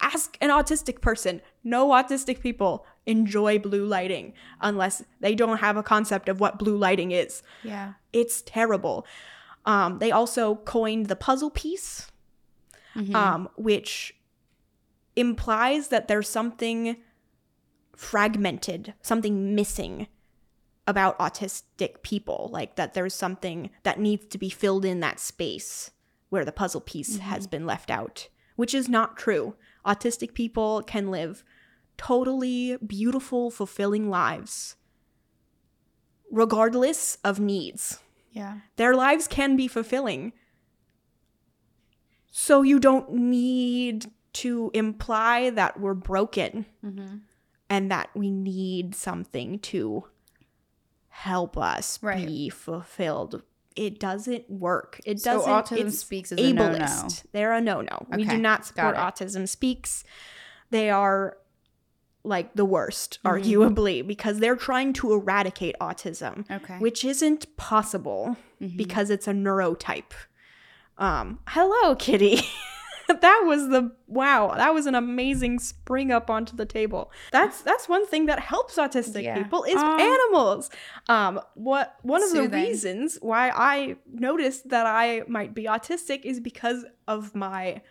ask 0.01 0.37
an 0.41 0.49
autistic 0.49 1.01
person 1.01 1.41
no 1.63 1.89
autistic 1.89 2.39
people 2.39 2.85
enjoy 3.05 3.59
blue 3.59 3.85
lighting 3.85 4.33
unless 4.61 5.03
they 5.19 5.35
don't 5.35 5.57
have 5.59 5.75
a 5.77 5.83
concept 5.83 6.29
of 6.29 6.39
what 6.39 6.57
blue 6.57 6.77
lighting 6.77 7.11
is 7.11 7.43
Yeah. 7.63 7.93
it's 8.13 8.41
terrible 8.41 9.05
um, 9.65 9.99
they 9.99 10.09
also 10.11 10.55
coined 10.55 11.07
the 11.07 11.15
puzzle 11.15 11.49
piece 11.51 12.11
Mhm. 12.95 13.13
um, 13.13 13.49
which 13.55 14.15
implies 15.15 15.89
that 15.89 16.07
there's 16.07 16.27
something 16.29 16.97
fragmented, 17.95 18.93
something 19.01 19.53
missing 19.53 20.07
about 20.89 21.17
autistic 21.19 22.01
people, 22.01 22.49
like 22.51 22.75
that 22.75 22.93
there's 22.93 23.13
something 23.13 23.69
that 23.83 23.99
needs 23.99 24.25
to 24.27 24.37
be 24.37 24.49
filled 24.49 24.83
in 24.83 24.99
that 24.99 25.19
space 25.19 25.91
where 26.29 26.43
the 26.43 26.51
puzzle 26.51 26.81
piece 26.81 27.17
has 27.17 27.47
been 27.47 27.65
left 27.65 27.89
out, 27.89 28.27
which 28.55 28.73
is 28.73 28.89
not 28.89 29.17
true. 29.17 29.55
Autistic 29.85 30.33
people 30.33 30.81
can 30.83 31.09
live 31.09 31.43
totally 31.97 32.77
beautiful, 32.77 33.49
fulfilling 33.51 34.09
lives, 34.09 34.75
regardless 36.31 37.17
of 37.23 37.39
needs 37.39 37.99
yeah. 38.31 38.59
their 38.75 38.95
lives 38.95 39.27
can 39.27 39.55
be 39.55 39.67
fulfilling. 39.67 40.33
So 42.31 42.61
you 42.61 42.79
don't 42.79 43.11
need 43.11 44.11
to 44.33 44.71
imply 44.73 45.49
that 45.49 45.79
we're 45.79 45.93
broken 45.93 46.65
Mm-hmm. 46.85 47.17
and 47.69 47.91
that 47.91 48.09
we 48.15 48.31
need 48.31 48.95
something 48.95 49.59
to 49.59 50.05
help 51.23 51.57
us 51.57 51.99
Right. 52.01 52.25
be 52.25 52.49
fulfilled. 52.49 53.41
It 53.75 53.99
doesn't 53.99 54.49
work. 54.49 54.99
It 55.05 55.21
doesn't. 55.21 55.49
autism 55.51 55.91
speaks 55.91 56.31
is 56.31 56.39
a 56.39 56.53
no 56.53 56.71
no. 56.71 56.77
ableist. 56.77 57.23
They're 57.33 57.53
a 57.53 57.59
no 57.61 57.81
no. 57.81 58.05
We 58.15 58.23
do 58.25 58.37
not 58.37 58.65
support 58.65 58.95
Autism 58.95 59.47
Speaks. 59.47 60.03
They 60.69 60.89
are 60.89 61.37
like 62.23 62.53
the 62.55 62.65
worst, 62.65 63.19
Mhm. 63.23 63.31
arguably, 63.31 64.05
because 64.05 64.39
they're 64.39 64.55
trying 64.55 64.93
to 64.93 65.13
eradicate 65.13 65.75
autism, 65.81 66.49
Okay. 66.51 66.77
which 66.79 67.03
isn't 67.05 67.55
possible 67.57 68.37
Mhm. 68.61 68.77
because 68.77 69.09
it's 69.09 69.27
a 69.27 69.31
neurotype. 69.33 70.11
Um, 70.97 71.39
hello, 71.47 71.95
Kitty. 71.95 72.41
that 73.21 73.43
was 73.45 73.69
the 73.69 73.91
wow. 74.07 74.53
That 74.55 74.73
was 74.73 74.85
an 74.85 74.95
amazing 74.95 75.59
spring 75.59 76.11
up 76.11 76.29
onto 76.29 76.55
the 76.55 76.65
table. 76.65 77.11
That's 77.31 77.61
that's 77.61 77.89
one 77.89 78.05
thing 78.05 78.27
that 78.27 78.39
helps 78.39 78.75
autistic 78.75 79.23
Yeah. 79.23 79.41
people 79.41 79.63
is 79.63 79.75
Aw. 79.77 79.97
animals. 79.99 80.69
Um, 81.07 81.39
what 81.55 81.95
one 82.03 82.23
of 82.23 82.31
the 82.31 82.47
reasons 82.49 83.17
why 83.21 83.49
I 83.49 83.97
noticed 84.11 84.69
that 84.69 84.85
I 84.85 85.23
might 85.27 85.53
be 85.53 85.63
autistic 85.63 86.21
is 86.23 86.39
because 86.39 86.85
of 87.07 87.35
my 87.35 87.81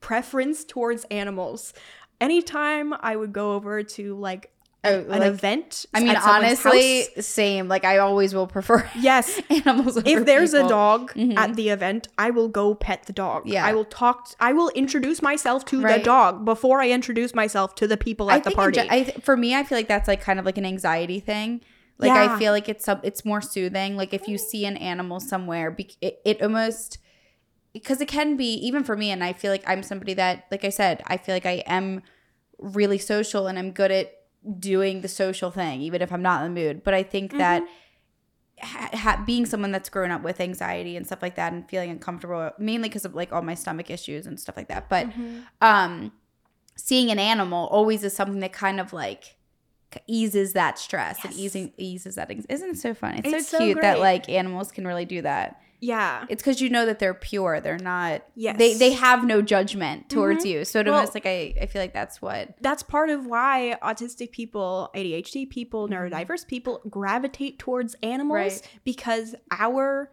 preference 0.00 0.64
towards 0.64 1.04
animals. 1.04 1.72
Anytime 2.20 2.94
I 3.00 3.16
would 3.16 3.32
go 3.32 3.52
over 3.54 3.82
to 3.82 4.14
like 4.16 4.50
Oh, 4.88 4.98
an 5.00 5.08
like- 5.08 5.22
event, 5.22 5.86
I 5.94 6.00
mean, 6.00 6.16
honestly, 6.16 7.04
house- 7.16 7.26
same. 7.26 7.68
Like 7.68 7.84
I 7.84 7.98
always 7.98 8.34
will 8.34 8.46
prefer 8.46 8.88
yes, 8.98 9.40
animals. 9.50 9.96
if 10.04 10.24
there's 10.26 10.52
a 10.54 10.58
people. 10.58 10.68
dog 10.68 11.12
Mhm. 11.14 11.36
at 11.36 11.54
the 11.56 11.68
event, 11.70 12.08
I 12.18 12.30
will 12.30 12.48
go 12.48 12.74
pet 12.74 13.04
the 13.06 13.12
dog. 13.12 13.46
Yeah. 13.46 13.64
I 13.66 13.72
will 13.72 13.84
talk. 13.84 14.30
I 14.40 14.52
will 14.52 14.70
introduce 14.70 15.22
myself 15.22 15.64
to 15.66 15.80
the 15.80 15.98
dog 15.98 16.44
before 16.44 16.80
I 16.80 16.90
introduce 16.90 17.34
myself 17.34 17.74
to 17.76 17.86
the 17.86 17.96
people 17.96 18.30
at 18.30 18.44
the 18.44 18.50
in 18.50 18.56
party. 18.56 18.80
I 18.80 19.02
th- 19.04 19.18
for 19.22 19.36
me, 19.36 19.54
I 19.54 19.62
feel 19.64 19.78
like 19.78 19.88
that's 19.88 20.08
like 20.08 20.20
kind 20.20 20.38
of 20.38 20.44
like 20.44 20.58
an 20.58 20.66
anxiety 20.66 21.20
thing. 21.20 21.60
Like 21.98 22.08
Yeah. 22.08 22.34
I 22.34 22.38
feel 22.38 22.52
like 22.52 22.68
it's 22.68 22.86
it's 23.02 23.24
more 23.24 23.40
soothing. 23.40 23.96
Like 23.96 24.12
if 24.12 24.28
you 24.28 24.36
see 24.38 24.66
an 24.66 24.76
animal 24.76 25.18
somewhere, 25.20 25.70
be- 25.70 25.96
it, 26.02 26.20
it 26.24 26.42
almost 26.42 26.98
because 27.72 28.00
it 28.00 28.08
can 28.08 28.36
be 28.36 28.54
even 28.54 28.82
for 28.84 28.96
me. 28.96 29.10
And 29.10 29.22
I 29.24 29.32
feel 29.32 29.50
like 29.50 29.62
I'm 29.66 29.82
somebody 29.82 30.14
that, 30.14 30.44
like 30.50 30.64
I 30.64 30.70
said, 30.70 31.02
I 31.06 31.16
feel 31.18 31.34
like 31.34 31.44
I 31.46 31.62
am 31.66 32.02
really 32.58 32.96
social 32.98 33.46
and 33.48 33.58
I'm 33.58 33.70
good 33.70 33.90
at 33.90 34.12
doing 34.58 35.00
the 35.00 35.08
social 35.08 35.50
thing, 35.50 35.80
even 35.80 36.02
if 36.02 36.12
I'm 36.12 36.22
not 36.22 36.44
in 36.44 36.54
the 36.54 36.60
mood. 36.60 36.84
But 36.84 36.94
I 36.94 37.02
think 37.02 37.36
that 37.36 37.62
ha- 38.60 38.90
ha- 38.92 39.22
being 39.26 39.46
someone 39.46 39.72
that's 39.72 39.88
grown 39.88 40.10
up 40.10 40.22
with 40.22 40.40
anxiety 40.40 40.96
and 40.96 41.06
stuff 41.06 41.22
like 41.22 41.34
that 41.36 41.52
and 41.52 41.68
feeling 41.68 41.90
uncomfortable, 41.90 42.50
mainly 42.58 42.88
because 42.88 43.04
of 43.04 43.14
like 43.14 43.32
all 43.32 43.42
my 43.42 43.54
stomach 43.54 43.90
issues 43.90 44.26
and 44.26 44.38
stuff 44.38 44.56
like 44.56 44.68
that. 44.68 44.88
But 44.88 45.08
Mhm. 45.10 45.42
um 45.60 46.12
seeing 46.78 47.10
an 47.10 47.18
animal 47.18 47.66
always 47.68 48.04
is 48.04 48.14
something 48.14 48.40
that 48.40 48.52
kind 48.52 48.78
of 48.78 48.92
like 48.92 49.36
eases 50.06 50.52
that 50.52 50.78
stress 50.78 51.24
and 51.24 51.32
Yes. 51.32 51.40
easing 51.40 51.72
eases 51.78 52.16
that 52.16 52.30
isn't 52.50 52.70
it 52.70 52.76
so 52.78 52.92
fun 52.92 53.14
it's, 53.14 53.28
It's 53.32 53.48
so 53.48 53.58
so 53.58 53.64
cute 53.64 53.80
that 53.80 53.98
like 53.98 54.28
animals 54.28 54.70
can 54.70 54.86
really 54.86 55.06
do 55.06 55.22
that 55.22 55.58
Yeah. 55.80 56.24
it's 56.28 56.42
because 56.42 56.60
you 56.60 56.68
know 56.70 56.86
that 56.86 56.98
they're 56.98 57.14
pure 57.14 57.60
they're 57.60 57.78
not 57.78 58.22
Yes. 58.34 58.56
they 58.58 58.74
they 58.74 58.92
have 58.92 59.24
no 59.24 59.42
judgment 59.42 60.08
towards 60.08 60.44
Mhm. 60.44 60.48
you 60.50 60.64
so 60.64 60.80
it 60.80 60.86
Well- 60.86 60.96
almost 60.96 61.14
like 61.14 61.26
I, 61.26 61.54
I 61.60 61.66
feel 61.66 61.82
like 61.82 61.92
that's 61.92 62.20
what 62.22 62.54
That's 62.60 62.82
part 62.82 63.10
of 63.10 63.26
why 63.26 63.76
autistic 63.82 64.30
people, 64.32 64.90
ADHD 64.94 65.46
people, 65.48 65.88
Mhm. 65.88 66.10
neurodiverse 66.10 66.46
people 66.46 66.80
gravitate 66.88 67.58
towards 67.58 67.94
animals 68.02 68.34
Right. 68.36 68.62
because 68.84 69.34
our 69.50 70.10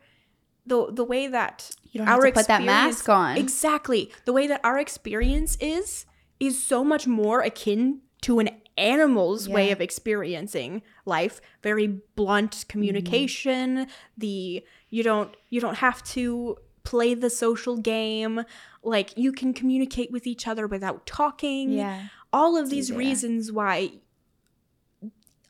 the 0.65 0.91
the 0.91 1.03
way 1.03 1.27
that 1.27 1.69
you 1.91 1.97
don't 1.99 2.07
have 2.07 2.19
our 2.19 2.25
to 2.27 2.31
put 2.31 2.47
that 2.47 2.63
mask 2.63 3.09
on 3.09 3.37
Exactly. 3.37 4.11
The 4.25 4.33
way 4.33 4.47
that 4.47 4.61
our 4.63 4.79
experience 4.79 5.57
is 5.59 6.05
is 6.39 6.61
so 6.61 6.83
much 6.83 7.05
more 7.07 7.41
akin 7.41 8.01
to 8.21 8.39
an 8.39 8.49
animal's 8.77 9.47
way 9.47 9.71
of 9.71 9.79
experiencing 9.81 10.81
life. 11.05 11.39
Very 11.61 11.87
blunt 12.15 12.65
communication. 12.67 13.87
The 14.17 14.63
you 14.89 15.03
don't 15.03 15.35
you 15.49 15.59
don't 15.61 15.77
have 15.77 16.03
to 16.05 16.57
play 16.83 17.13
the 17.13 17.29
social 17.29 17.77
game. 17.77 18.43
Like 18.83 19.17
you 19.17 19.31
can 19.31 19.53
communicate 19.53 20.11
with 20.11 20.25
each 20.27 20.47
other 20.47 20.67
without 20.67 21.05
talking. 21.05 21.71
yeah 21.71 22.07
All 22.31 22.57
of 22.57 22.69
these 22.69 22.85
easier. 22.89 22.97
reasons 22.97 23.51
why 23.51 23.91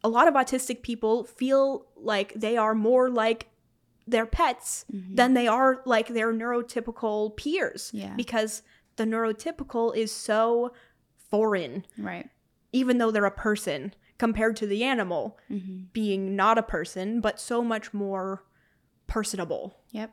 a 0.04 0.10
lot 0.10 0.28
of 0.28 0.34
autistic 0.34 0.82
people 0.82 1.24
feel 1.24 1.86
like 1.96 2.34
they 2.36 2.58
are 2.58 2.76
more 2.76 3.10
like 3.10 3.48
their 4.06 4.26
pets 4.26 4.84
Mhm. 4.94 5.16
than 5.16 5.34
they 5.34 5.48
are 5.48 5.82
like 5.86 6.10
their 6.10 6.34
neurotypical 6.34 7.36
peers 7.38 7.90
yeah 7.94 8.14
because 8.18 8.62
the 8.98 9.06
neurotypical 9.06 9.96
is 9.96 10.12
so 10.12 10.74
foreign 11.30 11.86
right 11.98 12.30
even 12.74 12.98
though 12.98 13.12
they're 13.12 13.26
a 13.26 13.32
person 13.32 13.94
compared 14.18 14.56
to 14.58 14.68
the 14.68 14.84
animal 14.84 15.38
hmm 15.48 15.84
being 15.94 16.36
not 16.36 16.58
a 16.58 16.64
person 16.64 17.22
but 17.22 17.40
so 17.40 17.64
much 17.64 17.94
more 17.94 18.44
personable. 19.08 19.78
Yep. 19.92 20.12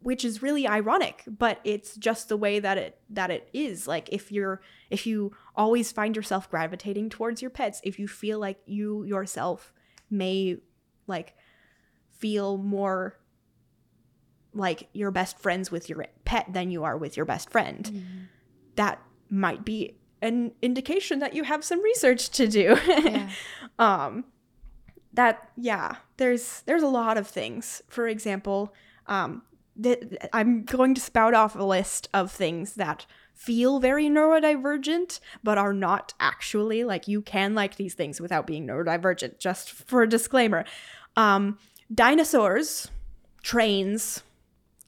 Which 0.00 0.24
is 0.24 0.42
really 0.42 0.66
ironic 0.66 1.22
but 1.26 1.60
it's 1.64 1.94
just 1.96 2.28
the 2.28 2.36
way 2.36 2.58
that 2.58 2.76
it 2.76 2.98
that 3.08 3.30
it 3.30 3.48
is. 3.52 3.86
Like 3.86 4.08
if 4.12 4.32
you're 4.32 4.60
if 4.90 5.06
you 5.06 5.32
always 5.56 5.92
find 5.92 6.16
yourself 6.16 6.50
gravitating 6.50 7.08
towards 7.10 7.40
your 7.40 7.50
pets 7.50 7.80
if 7.84 7.98
you 7.98 8.08
feel 8.08 8.38
like 8.40 8.58
you 8.66 9.04
yourself 9.04 9.72
may 10.10 10.56
like 11.06 11.34
feel 12.18 12.56
more 12.58 13.18
like 14.54 14.88
you're 14.92 15.10
best 15.10 15.38
friends 15.38 15.70
with 15.70 15.88
your 15.88 16.04
pet 16.24 16.46
than 16.52 16.70
you 16.70 16.84
are 16.84 16.96
with 16.98 17.16
your 17.16 17.26
best 17.26 17.48
friend 17.50 17.90
Mhm. 17.92 18.26
that 18.76 19.00
might 19.30 19.64
be 19.64 19.96
an 20.22 20.52
indication 20.62 21.18
that 21.18 21.34
you 21.34 21.44
have 21.44 21.62
some 21.64 21.82
research 21.82 22.30
to 22.30 22.46
do. 22.48 22.76
Yeah. 22.86 23.28
Um 23.78 24.24
that 25.14 25.50
yeah 25.56 25.96
there's 26.18 26.62
there's 26.66 26.82
a 26.82 26.88
lot 26.88 27.16
of 27.16 27.26
things. 27.26 27.82
For 27.88 28.06
example 28.06 28.74
um 29.06 29.42
i'm 30.34 30.64
going 30.64 30.94
to 30.94 31.00
spout 31.00 31.32
off 31.32 31.56
a 31.56 31.62
list 31.62 32.06
of 32.12 32.30
things 32.30 32.74
that 32.74 33.06
feel 33.32 33.80
very 33.80 34.04
neurodivergent 34.06 35.18
but 35.42 35.56
are 35.56 35.72
not 35.72 36.12
actually 36.20 36.84
like 36.84 37.08
you 37.08 37.22
can 37.22 37.54
like 37.54 37.76
these 37.76 37.94
things 37.94 38.20
without 38.20 38.46
being 38.46 38.66
neurodivergent 38.66 39.38
just 39.38 39.70
for 39.72 40.02
a 40.02 40.08
disclaimer. 40.08 40.64
Um 41.16 41.58
dinosaurs 41.92 42.90
trains 43.42 44.22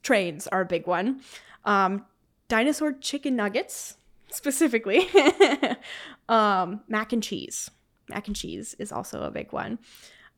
trains 0.02 0.46
are 0.48 0.60
a 0.60 0.66
big 0.66 0.86
one. 0.86 1.20
Um 1.64 2.04
dinosaur 2.48 2.92
chicken 2.92 3.34
nuggets 3.36 3.96
specifically. 4.34 5.08
Um 6.28 6.80
mac 6.88 7.12
and 7.12 7.22
cheese. 7.22 7.70
Mac 8.08 8.26
and 8.28 8.34
cheese 8.36 8.74
is 8.78 8.92
also 8.92 9.22
a 9.22 9.30
big 9.30 9.52
one. 9.52 9.78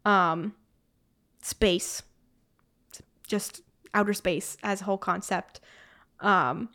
Um 0.04 0.54
space. 1.42 2.02
Just 3.28 3.62
outer 3.94 4.12
space 4.14 4.56
as 4.62 4.80
a 4.80 4.84
whole 4.84 4.98
concept. 4.98 5.60
Um 6.20 6.70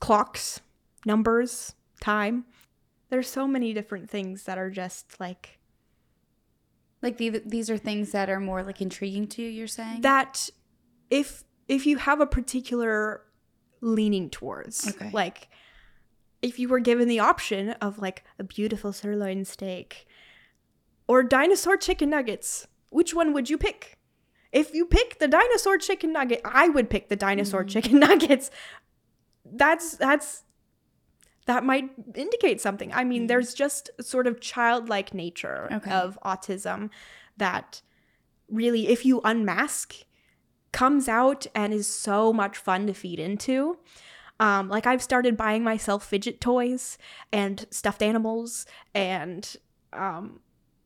clocks 0.00 0.60
numbers 1.04 1.74
time. 2.00 2.44
There's 3.10 3.28
so 3.28 3.46
many 3.46 3.72
different 3.74 4.08
things 4.08 4.44
that 4.44 4.58
are 4.58 4.70
just 4.70 5.18
like 5.20 5.58
like 7.02 7.16
the, 7.18 7.42
these 7.44 7.70
are 7.70 7.78
things 7.78 8.10
that 8.12 8.28
are 8.28 8.40
more 8.40 8.62
like 8.62 8.80
intriguing 8.80 9.26
to 9.28 9.42
you 9.42 9.48
you're 9.48 9.66
saying? 9.66 10.00
That 10.00 10.48
if 11.10 11.44
if 11.68 11.86
you 11.86 11.98
have 11.98 12.20
a 12.20 12.26
particular 12.26 13.22
leaning 13.80 14.30
towards 14.30 14.88
Okay. 14.88 15.10
like 15.12 15.48
if 16.42 16.58
you 16.58 16.68
were 16.68 16.80
given 16.80 17.08
the 17.08 17.18
option 17.20 17.70
of 17.80 17.98
like 17.98 18.24
a 18.38 18.44
beautiful 18.44 18.92
sirloin 18.92 19.44
steak 19.44 20.06
or 21.06 21.22
dinosaur 21.22 21.76
chicken 21.76 22.10
nuggets 22.10 22.66
which 22.90 23.14
one 23.14 23.32
would 23.32 23.50
you 23.50 23.58
pick 23.58 23.98
if 24.52 24.72
you 24.74 24.86
pick 24.86 25.18
the 25.18 25.28
dinosaur 25.28 25.78
chicken 25.78 26.12
nugget 26.12 26.40
i 26.44 26.68
would 26.68 26.88
pick 26.90 27.08
the 27.08 27.16
dinosaur 27.16 27.64
Mhm. 27.64 27.68
chicken 27.70 27.98
nuggets 28.06 28.50
that's 29.44 29.96
that's 29.96 30.44
that 31.46 31.64
might 31.64 31.90
indicate 32.14 32.60
something 32.60 32.92
i 32.92 33.04
mean 33.04 33.24
Mhm. 33.24 33.28
there's 33.28 33.54
just 33.54 33.90
sort 34.00 34.26
of 34.26 34.40
childlike 34.40 35.12
nature 35.14 35.68
Okay. 35.72 35.90
of 35.90 36.18
autism 36.24 36.90
that 37.36 37.82
really 38.48 38.88
if 38.88 39.04
you 39.04 39.20
unmask 39.24 39.94
comes 40.72 41.08
out 41.08 41.46
and 41.54 41.72
is 41.72 41.86
so 41.86 42.32
much 42.32 42.56
fun 42.56 42.86
to 42.86 42.92
feed 42.94 43.18
into 43.18 43.78
um, 44.40 44.68
like 44.68 44.86
i've 44.86 45.02
started 45.02 45.36
buying 45.36 45.62
myself 45.64 46.04
fidget 46.04 46.40
toys 46.40 46.98
and 47.32 47.66
stuffed 47.70 48.02
animals 48.02 48.66
and 48.94 49.56
um, 49.92 50.40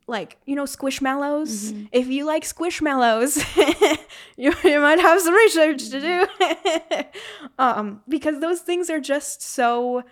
like 0.07 0.39
you 0.47 0.55
know 0.57 0.65
squishmallows? 0.65 1.73
Mhm. 1.73 1.89
if 1.93 2.07
you 2.09 2.25
like 2.25 2.45
squishmallows 2.45 3.39
you, 4.37 4.53
you 4.65 4.81
might 4.81 4.99
have 5.01 5.21
some 5.21 5.35
research 5.35 5.89
to 5.91 6.01
do. 6.01 6.27
Um, 7.59 8.01
because 8.09 8.41
those 8.41 8.61
things 8.61 8.89
are 8.91 8.99
just 9.01 9.43
so 9.43 10.03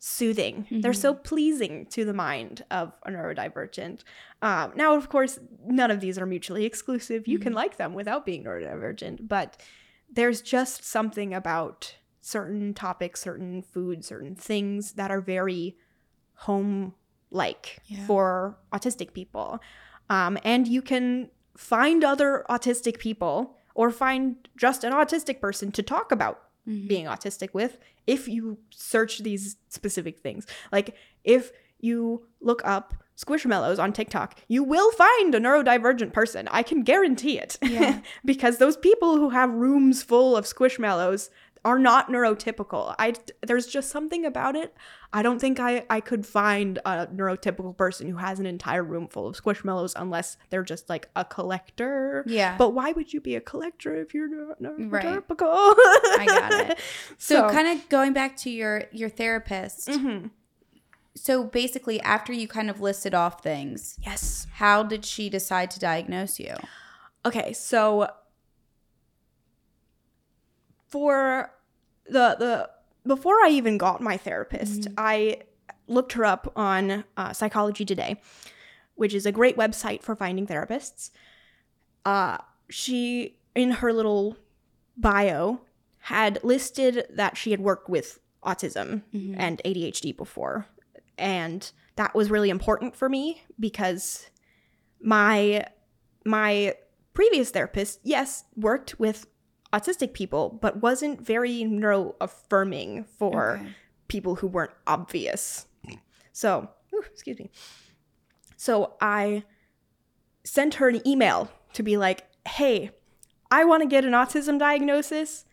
soothing. 0.00 0.66
They're 0.70 0.92
so 0.92 1.12
pleasing 1.14 1.86
to 1.86 2.04
the 2.04 2.12
mind 2.14 2.64
of 2.70 2.92
a 3.04 3.10
neurodivergent. 3.10 4.04
Um, 4.42 4.72
now 4.76 4.94
of 4.94 5.08
course 5.08 5.38
none 5.66 5.90
of 5.90 6.00
these 6.00 6.18
are 6.18 6.26
mutually 6.26 6.64
exclusive. 6.64 7.26
You 7.26 7.38
can 7.38 7.52
Mhm. 7.52 7.56
like 7.56 7.76
them 7.76 7.94
without 7.94 8.24
being 8.24 8.44
neurodivergent 8.44 9.26
but 9.28 9.60
there's 10.10 10.40
just 10.40 10.84
something 10.84 11.34
about 11.34 11.96
certain 12.20 12.74
topics 12.74 13.20
certain 13.20 13.62
foods 13.62 14.06
certain 14.06 14.34
things 14.34 14.92
that 14.92 15.10
are 15.10 15.20
very 15.20 15.76
home 16.34 16.94
like 17.30 17.78
Yeah. 17.86 18.06
for 18.06 18.58
autistic 18.72 19.12
people 19.12 19.60
um, 20.10 20.38
and 20.44 20.66
you 20.66 20.80
can 20.82 21.30
find 21.56 22.04
other 22.04 22.44
autistic 22.48 22.98
people 22.98 23.56
or 23.74 23.90
find 23.90 24.48
just 24.56 24.84
an 24.84 24.92
autistic 24.92 25.40
person 25.40 25.70
to 25.72 25.82
talk 25.82 26.10
about 26.12 26.42
Mhm. 26.66 26.88
being 26.88 27.06
autistic 27.06 27.54
with 27.54 27.78
if 28.06 28.26
you 28.28 28.58
search 28.70 29.18
these 29.18 29.56
specific 29.68 30.18
things. 30.20 30.46
Like 30.72 30.96
if 31.24 31.50
you 31.80 32.26
look 32.40 32.60
up 32.64 32.94
squishmallows 33.16 33.78
on 33.78 33.92
TikTok, 33.92 34.38
you 34.48 34.62
will 34.64 34.90
find 34.92 35.34
a 35.34 35.40
neurodivergent 35.40 36.12
person. 36.12 36.46
I 36.50 36.62
can 36.62 36.82
guarantee 36.82 37.38
it. 37.38 37.58
Yeah. 37.62 38.00
because 38.24 38.58
those 38.58 38.76
people 38.76 39.16
who 39.16 39.30
have 39.30 39.50
rooms 39.52 40.02
full 40.02 40.36
of 40.36 40.44
squishmallows 40.46 41.28
are 41.64 41.78
not 41.78 42.08
neurotypical. 42.08 42.94
I 42.98 43.14
there's 43.46 43.66
just 43.66 43.90
something 43.90 44.24
about 44.24 44.56
it. 44.56 44.74
I 45.12 45.22
don't 45.22 45.40
think 45.40 45.58
I 45.60 45.84
I 45.90 46.00
could 46.00 46.24
find 46.26 46.78
a 46.84 47.06
neurotypical 47.08 47.76
person 47.76 48.08
who 48.08 48.16
has 48.18 48.38
an 48.38 48.46
entire 48.46 48.82
room 48.84 49.08
full 49.08 49.26
of 49.26 49.36
squishmallows 49.40 49.92
unless 49.96 50.36
they're 50.50 50.62
just 50.62 50.88
like 50.88 51.08
a 51.16 51.24
collector. 51.24 52.24
Yeah. 52.26 52.56
But 52.56 52.70
why 52.74 52.92
would 52.92 53.12
you 53.12 53.20
be 53.20 53.34
a 53.36 53.40
collector 53.40 53.94
if 53.94 54.14
you're 54.14 54.28
not 54.28 54.60
Right. 54.60 55.04
neurotypical? 55.04 55.46
I 56.18 56.24
got 56.26 56.52
it. 56.70 56.78
So, 57.18 57.34
So- 57.48 57.50
kind 57.50 57.68
of 57.68 57.88
going 57.88 58.12
back 58.12 58.36
to 58.38 58.50
your 58.50 58.84
your 58.92 59.08
therapist. 59.08 59.88
Mhm. 59.88 60.30
So 61.14 61.42
basically 61.44 62.00
after 62.02 62.32
you 62.32 62.46
kind 62.46 62.70
of 62.70 62.80
listed 62.80 63.12
off 63.14 63.42
things, 63.42 63.98
Yes. 64.02 64.46
how 64.54 64.82
did 64.84 65.04
she 65.04 65.28
decide 65.28 65.70
to 65.72 65.80
diagnose 65.80 66.38
you? 66.38 66.54
Okay, 67.26 67.52
so 67.52 68.08
for 70.88 71.52
the 72.06 72.36
the 72.38 72.70
before 73.06 73.34
I 73.44 73.48
even 73.50 73.78
got 73.78 74.00
my 74.00 74.16
therapist, 74.16 74.82
Mhm. 74.82 74.94
I 74.98 75.42
looked 75.86 76.12
her 76.12 76.24
up 76.24 76.52
on 76.56 77.04
uh, 77.16 77.32
Psychology 77.32 77.84
Today, 77.84 78.20
which 78.94 79.14
is 79.14 79.24
a 79.24 79.32
great 79.32 79.56
website 79.56 80.02
for 80.02 80.14
finding 80.14 80.46
therapists. 80.46 81.10
Uh, 82.04 82.38
she 82.68 83.38
in 83.54 83.70
her 83.72 83.92
little 83.92 84.36
bio 84.96 85.60
had 85.98 86.38
listed 86.44 87.06
that 87.10 87.36
she 87.36 87.50
had 87.50 87.60
worked 87.60 87.88
with 87.88 88.18
autism 88.44 89.02
Mhm. 89.14 89.34
and 89.38 89.60
ADHD 89.64 90.12
before. 90.16 90.66
And 91.16 91.70
that 91.96 92.14
was 92.14 92.30
really 92.30 92.50
important 92.50 92.94
for 92.94 93.08
me 93.08 93.42
because 93.58 94.28
my 95.00 95.66
my 96.24 96.74
previous 97.14 97.50
therapist, 97.50 98.00
yes, 98.04 98.44
worked 98.56 98.98
with 99.00 99.26
autistic 99.72 100.12
people, 100.12 100.58
but 100.60 100.80
wasn't 100.82 101.20
very 101.20 101.64
neuro 101.64 102.14
affirming 102.20 103.04
for 103.04 103.56
Okay. 103.56 103.68
people 104.08 104.36
who 104.36 104.46
weren't 104.46 104.72
obvious. 104.86 105.66
So, 106.32 106.68
ooh, 106.94 107.02
excuse 107.12 107.38
me. 107.38 107.50
So 108.56 108.94
I 109.00 109.44
sent 110.44 110.74
her 110.74 110.88
an 110.88 111.06
email 111.06 111.50
to 111.74 111.82
be 111.82 111.96
like, 111.96 112.24
hey, 112.46 112.90
I 113.50 113.64
want 113.64 113.82
to 113.82 113.88
get 113.88 114.04
an 114.04 114.12
autism 114.12 114.58
diagnosis. 114.58 115.44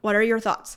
What 0.00 0.14
are 0.16 0.22
your 0.22 0.40
thoughts? 0.40 0.76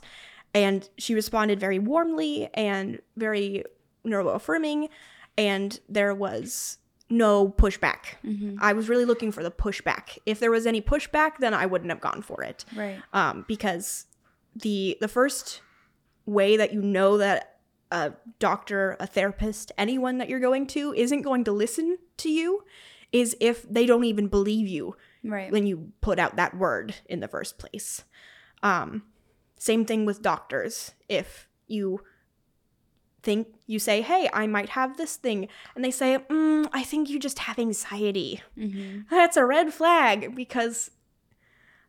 And 0.54 0.88
she 0.98 1.14
responded 1.14 1.58
very 1.58 1.78
warmly 1.78 2.48
and 2.54 3.00
very 3.16 3.64
neuroaffirming, 4.06 4.88
and 5.36 5.80
there 5.88 6.14
was 6.14 6.78
no 7.10 7.48
pushback. 7.48 8.16
Mhm. 8.24 8.56
I 8.60 8.72
was 8.72 8.88
really 8.88 9.04
looking 9.04 9.30
for 9.32 9.42
the 9.42 9.50
pushback. 9.50 10.18
If 10.26 10.40
there 10.40 10.50
was 10.50 10.66
any 10.66 10.80
pushback, 10.80 11.38
then 11.38 11.52
I 11.54 11.66
wouldn't 11.66 11.90
have 11.90 12.00
gone 12.00 12.22
for 12.22 12.42
it 12.42 12.64
Right. 12.74 13.00
um, 13.12 13.44
because 13.46 14.06
the 14.56 14.96
the 15.00 15.08
first 15.08 15.60
way 16.26 16.56
that 16.56 16.72
you 16.72 16.80
know 16.80 17.18
that 17.18 17.58
a 17.90 18.12
doctor, 18.38 18.96
a 18.98 19.06
therapist, 19.06 19.70
anyone 19.76 20.18
that 20.18 20.28
you're 20.28 20.40
going 20.40 20.66
to 20.68 20.92
isn't 20.94 21.22
going 21.22 21.44
to 21.44 21.52
listen 21.52 21.98
to 22.16 22.30
you 22.30 22.64
is 23.12 23.36
if 23.40 23.62
they 23.70 23.86
don't 23.86 24.04
even 24.04 24.26
believe 24.26 24.66
you 24.66 24.96
Right. 25.22 25.52
when 25.52 25.66
you 25.66 25.92
put 26.00 26.18
out 26.18 26.36
that 26.36 26.56
word 26.56 26.94
in 27.06 27.20
the 27.20 27.28
first 27.28 27.58
place. 27.58 28.04
Um, 28.62 29.04
same 29.58 29.84
thing 29.84 30.04
with 30.06 30.22
doctors. 30.22 30.92
If 31.08 31.48
you 31.66 32.00
think 33.24 33.48
you 33.66 33.78
say, 33.78 34.02
"Hey, 34.02 34.28
I 34.32 34.46
might 34.46 34.70
have 34.70 34.96
this 34.96 35.16
thing," 35.16 35.48
and 35.74 35.84
they 35.84 35.90
say, 35.90 36.18
mm, 36.30 36.68
"I 36.72 36.82
think 36.84 37.08
you 37.10 37.18
just 37.18 37.40
have 37.40 37.58
anxiety," 37.58 38.42
Mhm. 38.56 39.08
that's 39.10 39.36
a 39.36 39.44
red 39.44 39.72
flag 39.74 40.34
because 40.36 40.90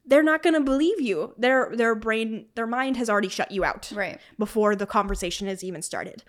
they're 0.06 0.24
not 0.24 0.44
going 0.44 0.54
to 0.54 0.62
believe 0.62 1.02
you. 1.02 1.34
Their 1.38 1.72
their 1.76 1.96
brain, 1.96 2.48
their 2.56 2.68
mind 2.68 2.98
has 2.98 3.10
already 3.10 3.30
shut 3.30 3.52
you 3.52 3.64
out 3.66 3.92
Right. 3.94 4.20
before 4.38 4.76
the 4.76 4.86
conversation 4.86 5.48
has 5.48 5.64
even 5.64 5.82
started. 5.82 6.24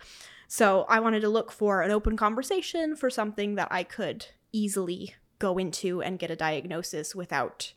So 0.48 0.86
I 0.88 1.00
wanted 1.00 1.20
to 1.20 1.28
look 1.28 1.50
for 1.52 1.82
an 1.82 1.90
open 1.90 2.16
conversation 2.16 2.96
for 2.96 3.10
something 3.10 3.56
that 3.56 3.68
I 3.70 3.82
could 3.82 4.26
easily 4.52 5.14
go 5.38 5.58
into 5.58 6.00
and 6.00 6.18
get 6.18 6.30
a 6.30 6.36
diagnosis 6.36 7.14
without 7.14 7.74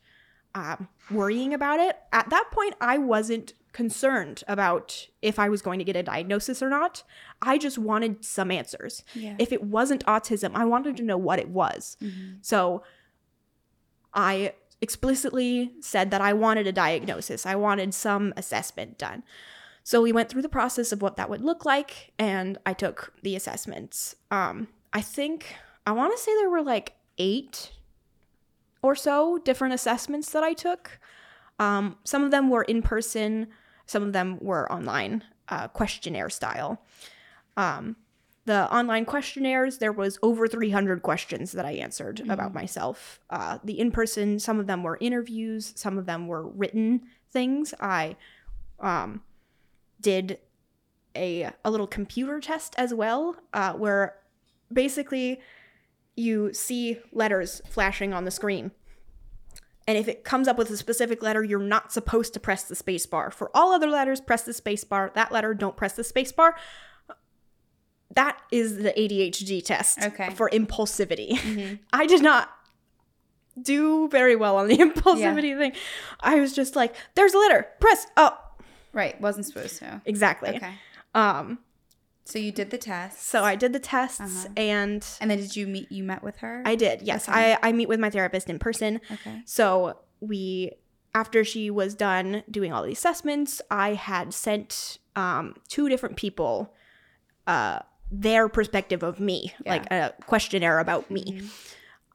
um, 0.56 0.88
worrying 1.12 1.54
about 1.54 1.80
it. 1.80 1.98
At 2.12 2.30
that 2.30 2.50
point, 2.52 2.76
I 2.82 2.98
wasn't 2.98 3.54
concerned 3.72 4.44
about 4.48 5.08
if 5.22 5.38
I 5.38 5.48
was 5.48 5.62
going 5.62 5.80
to 5.80 5.86
get 5.86 5.96
a 5.96 6.04
diagnosis 6.04 6.62
or 6.62 6.70
not. 6.70 7.04
I 7.42 7.58
just 7.58 7.78
wanted 7.78 8.26
some 8.26 8.50
answers. 8.52 9.04
Yeah. 9.14 9.36
If 9.38 9.52
it 9.52 9.64
wasn't 9.64 10.04
autism, 10.06 10.52
I 10.56 10.66
wanted 10.66 10.98
to 10.98 11.04
know 11.04 11.18
what 11.18 11.40
it 11.40 11.50
was. 11.50 11.96
Mhm. 12.02 12.38
So 12.42 12.84
I 14.14 14.54
explicitly 14.82 15.74
said 15.82 16.10
that 16.12 16.22
I 16.22 16.34
wanted 16.34 16.66
a 16.66 16.72
diagnosis, 16.72 17.46
I 17.46 17.56
wanted 17.56 17.94
some 17.94 18.34
assessment 18.38 18.98
done. 18.98 19.24
So 19.84 20.02
we 20.02 20.12
went 20.12 20.30
through 20.30 20.42
the 20.42 20.50
process 20.50 20.92
of 20.92 21.02
what 21.02 21.16
that 21.18 21.30
would 21.30 21.42
look 21.42 21.66
like, 21.66 22.12
and 22.20 22.58
I 22.66 22.74
took 22.74 23.14
the 23.24 23.36
assessments. 23.36 24.16
Um, 24.32 24.68
I 24.94 25.02
think, 25.02 25.56
I 25.86 25.92
want 25.92 26.16
to 26.16 26.22
say 26.22 26.34
there 26.36 26.50
were 26.50 26.62
like 26.62 26.94
eight 27.18 27.72
or 28.82 28.96
so 28.96 29.38
different 29.40 29.74
assessments 29.74 30.32
that 30.32 30.44
I 30.44 30.54
took. 30.54 31.00
Um, 31.60 31.98
some 32.04 32.24
of 32.24 32.32
them 32.32 32.50
were 32.50 32.64
in 32.64 32.82
person, 32.82 33.48
some 33.86 34.04
of 34.04 34.14
them 34.14 34.38
were 34.40 34.72
online, 34.72 35.24
uh, 35.50 35.68
questionnaire 35.68 36.30
style. 36.30 36.82
Um, 37.58 37.98
the 38.46 38.74
online 38.74 39.06
questionnaires, 39.06 39.78
there 39.78 39.92
was 39.92 40.18
over 40.24 40.48
300 40.48 41.04
questions 41.04 41.52
that 41.52 41.66
I 41.66 41.74
answered 41.74 42.22
about 42.30 42.54
myself. 42.54 43.20
Uh, 43.30 43.60
the 43.64 43.80
in 43.80 43.92
person, 43.92 44.40
some 44.40 44.60
of 44.60 44.66
them 44.66 44.82
were 44.82 44.98
interviews, 45.02 45.74
some 45.76 45.98
of 45.98 46.06
them 46.06 46.28
were 46.28 46.48
written 46.48 47.02
things. 47.32 47.74
I 47.80 48.16
um, 48.80 49.22
did 50.02 50.40
a, 51.16 51.52
a 51.64 51.70
little 51.70 51.86
computer 51.86 52.40
test 52.40 52.74
as 52.78 52.94
well, 52.94 53.36
uh, 53.54 53.74
where 53.74 54.16
basically 54.72 55.42
you 56.20 56.54
see 56.54 57.00
letters 57.12 57.62
flashing 57.70 58.14
on 58.14 58.26
the 58.26 58.32
screen. 58.32 58.72
And 59.88 59.98
if 59.98 60.08
it 60.08 60.24
comes 60.24 60.48
up 60.48 60.58
with 60.58 60.70
a 60.70 60.78
specific 60.78 61.24
letter, 61.24 61.44
you're 61.44 61.60
not 61.60 61.92
supposed 61.92 62.34
to 62.34 62.40
press 62.40 62.64
the 62.64 62.76
space 62.76 63.06
bar. 63.08 63.32
For 63.32 63.50
all 63.56 63.72
other 63.72 63.88
letters, 63.88 64.22
press 64.22 64.44
the 64.44 64.54
space 64.54 64.84
bar. 64.84 65.12
That 65.16 65.32
letter, 65.32 65.54
don't 65.56 65.76
press 65.76 65.94
the 65.94 66.04
space 66.04 66.32
bar. 66.32 66.56
That 68.16 68.40
is 68.52 68.78
the 68.78 68.92
ADHD 68.92 69.64
test 69.64 70.04
Okay. 70.04 70.30
for 70.32 70.50
impulsivity. 70.50 71.32
Mhm. 71.38 71.80
I 71.94 72.06
did 72.08 72.22
not 72.22 72.50
do 73.62 74.08
very 74.10 74.36
well 74.36 74.58
on 74.58 74.68
the 74.68 74.78
impulsivity 74.88 75.58
thing. 75.58 75.74
I 76.20 76.36
was 76.40 76.54
just 76.54 76.76
like, 76.76 76.96
there's 77.16 77.34
a 77.34 77.38
letter, 77.40 77.68
press. 77.80 78.08
Oh, 78.18 78.38
Right. 78.92 79.20
Wasn't 79.22 79.46
supposed 79.46 79.78
to. 79.80 80.02
exactly. 80.06 80.56
Okay. 80.56 80.74
Um, 81.14 81.60
So 82.30 82.40
you 82.40 82.52
did 82.52 82.70
the 82.70 82.78
test. 82.78 83.24
so 83.24 83.44
I 83.44 83.56
did 83.56 83.74
the 83.74 83.80
tests 83.80 84.20
Uh-huh. 84.22 84.54
and 84.58 85.06
And 85.22 85.30
then 85.32 85.38
did 85.40 85.56
you 85.56 85.66
meet? 85.68 85.92
You 85.92 86.04
met 86.04 86.22
with 86.24 86.38
her. 86.38 86.62
I 86.66 86.76
did. 86.76 87.02
Yes, 87.02 87.28
Okay. 87.28 87.54
I, 87.62 87.70
I 87.70 87.72
meet 87.72 87.88
with 87.90 88.00
my 88.00 88.10
therapist 88.10 88.50
in 88.50 88.60
person. 88.60 89.02
Okay. 89.12 89.42
So 89.46 89.98
we, 90.20 90.72
after 91.16 91.44
she 91.44 91.70
was 91.72 91.96
done 91.96 92.44
doing 92.52 92.72
all 92.74 92.84
the 92.84 92.92
assessments, 92.92 93.62
I 93.72 93.94
had 93.96 94.34
sent 94.34 95.00
um, 95.16 95.56
two 95.68 95.90
different 95.90 96.18
people 96.18 96.74
uh, 97.48 97.80
their 98.12 98.48
perspective 98.50 99.02
of 99.04 99.20
me, 99.20 99.54
Yeah. 99.66 99.72
like 99.74 99.92
a 99.92 100.14
questionnaire 100.26 100.80
about 100.80 101.10
me. 101.10 101.24
Mhm. 101.42 101.50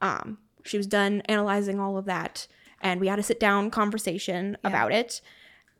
Um, 0.01 0.37
she 0.63 0.77
was 0.77 0.87
done 0.87 1.21
analyzing 1.25 1.79
all 1.79 1.97
of 1.97 2.05
that, 2.05 2.47
and 2.81 2.99
we 3.01 3.07
had 3.07 3.19
a 3.19 3.23
sit 3.23 3.39
down 3.39 3.69
conversation 3.71 4.57
Yeah. 4.63 4.69
about 4.69 4.91
it. 4.93 5.21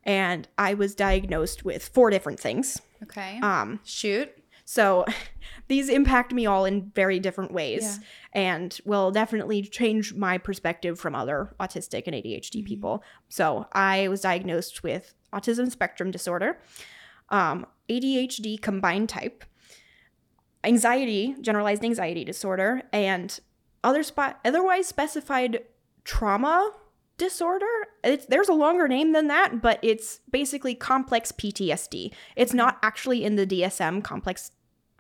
And 0.04 0.48
I 0.58 0.74
was 0.74 0.94
diagnosed 0.94 1.66
with 1.66 1.88
four 1.88 2.10
different 2.12 2.40
things. 2.40 2.82
Okay. 3.06 3.40
Um, 3.42 3.80
Shoot. 3.84 4.32
so 4.66 5.06
these 5.68 5.90
impact 5.90 6.34
me 6.34 6.46
all 6.46 6.66
in 6.66 6.92
very 6.94 7.20
different 7.20 7.52
ways 7.52 7.82
Yeah. 7.84 8.08
and 8.34 8.78
will 8.86 9.12
definitely 9.12 9.62
change 9.64 10.14
my 10.14 10.38
perspective 10.38 11.00
from 11.00 11.16
other 11.16 11.56
autistic 11.60 12.04
and 12.08 12.16
ADHD 12.16 12.62
Mhm. 12.62 12.66
people. 12.68 13.04
So 13.30 13.68
I 13.74 14.08
was 14.08 14.22
diagnosed 14.22 14.84
with 14.84 15.14
autism 15.34 15.72
spectrum 15.72 16.12
disorder, 16.12 16.60
um, 17.30 17.66
ADHD 17.90 18.58
combined 18.58 19.10
type, 19.10 19.44
anxiety, 20.64 21.36
generalized 21.42 21.84
anxiety 21.84 22.24
disorder, 22.24 22.84
and 22.92 23.40
other 23.84 24.02
spot 24.04 24.40
otherwise 24.44 24.88
specified 24.88 25.60
trauma 26.04 26.72
disorder. 27.18 27.66
It's, 28.04 28.26
there's 28.26 28.50
a 28.50 28.54
longer 28.54 28.88
name 28.88 29.14
than 29.14 29.28
that, 29.28 29.62
but 29.62 29.80
it's 29.82 30.20
basically 30.32 30.76
complex 30.76 31.32
PTSD. 31.32 32.12
It's 32.36 32.54
not 32.54 32.78
actually 32.84 33.24
in 33.24 33.36
the 33.36 33.48
DSM 33.48 34.04
complex. 34.04 34.52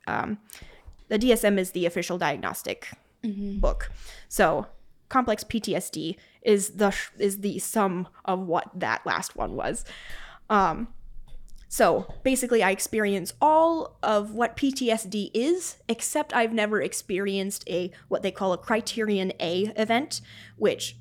Um, 0.07 0.37
the 1.07 1.19
DSM 1.19 1.57
is 1.57 1.71
the 1.71 1.85
official 1.85 2.17
diagnostic 2.17 2.89
Mm-hmm. 3.23 3.57
book. 3.59 3.89
So 4.27 4.67
complex 5.09 5.43
PTSD 5.43 6.15
is 6.43 6.69
the 6.71 6.95
is 7.17 7.39
the 7.39 7.57
sum 7.57 8.07
of 8.23 8.39
what 8.41 8.69
that 8.75 9.03
last 9.03 9.35
one 9.35 9.55
was. 9.55 9.83
Um, 10.47 10.89
So 11.67 12.05
basically, 12.23 12.61
I 12.61 12.69
experience 12.69 13.33
all 13.41 13.97
of 14.03 14.35
what 14.35 14.55
PTSD 14.55 15.31
is, 15.33 15.77
except 15.89 16.35
I've 16.35 16.53
never 16.53 16.79
experienced 16.83 17.67
a 17.67 17.89
what 18.09 18.21
they 18.21 18.29
call 18.31 18.53
a 18.53 18.59
Criterion 18.59 19.33
A 19.39 19.73
event, 19.75 20.21
which 20.55 20.95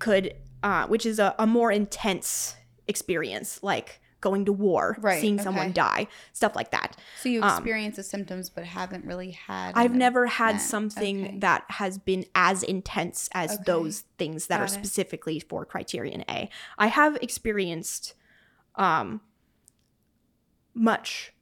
could, 0.00 0.34
uh, 0.62 0.86
which 0.86 1.04
is 1.06 1.18
a, 1.18 1.34
a 1.38 1.46
more 1.46 1.70
intense 1.72 2.56
experience, 2.86 3.62
like 3.62 4.00
going 4.20 4.44
to 4.44 4.52
war, 4.52 4.96
Right, 5.00 5.20
seeing 5.20 5.38
someone 5.38 5.70
die, 5.72 6.08
stuff 6.32 6.56
like 6.56 6.72
that. 6.72 6.96
So 7.22 7.28
you 7.28 7.40
Um, 7.42 7.50
experience 7.58 7.94
the 7.96 8.02
symptoms, 8.02 8.50
but 8.50 8.64
haven't 8.64 9.04
really 9.04 9.30
had. 9.30 9.74
I've 9.76 9.94
never 9.94 10.26
had 10.26 10.56
event. 10.56 10.62
something 10.62 11.24
Okay. 11.24 11.38
that 11.38 11.64
has 11.68 11.98
been 11.98 12.24
as 12.34 12.64
intense 12.64 13.28
as 13.32 13.52
Okay. 13.54 13.62
those 13.66 14.00
things 14.18 14.48
that 14.48 14.60
are 14.60 14.64
it. 14.64 14.70
specifically 14.70 15.38
for 15.38 15.64
Criterion 15.64 16.24
A. 16.28 16.50
I 16.76 16.88
have 16.88 17.16
experienced 17.22 18.14
um 18.74 19.20
much 20.74 21.32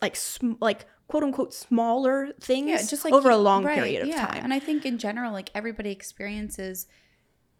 like 0.00 0.16
sm- 0.16 0.52
like 0.60 0.86
quote 1.06 1.22
unquote 1.22 1.54
smaller 1.54 2.28
things 2.40 2.68
yeah, 2.68 2.82
just 2.82 3.04
like 3.04 3.14
over 3.14 3.30
a 3.30 3.34
you- 3.34 3.38
long 3.40 3.64
right, 3.64 3.74
period 3.76 4.02
of 4.02 4.08
yeah. 4.08 4.26
time. 4.26 4.44
And 4.44 4.52
I 4.54 4.58
think 4.58 4.84
in 4.86 4.98
general, 4.98 5.32
like 5.32 5.50
everybody 5.54 5.90
experiences 5.90 6.86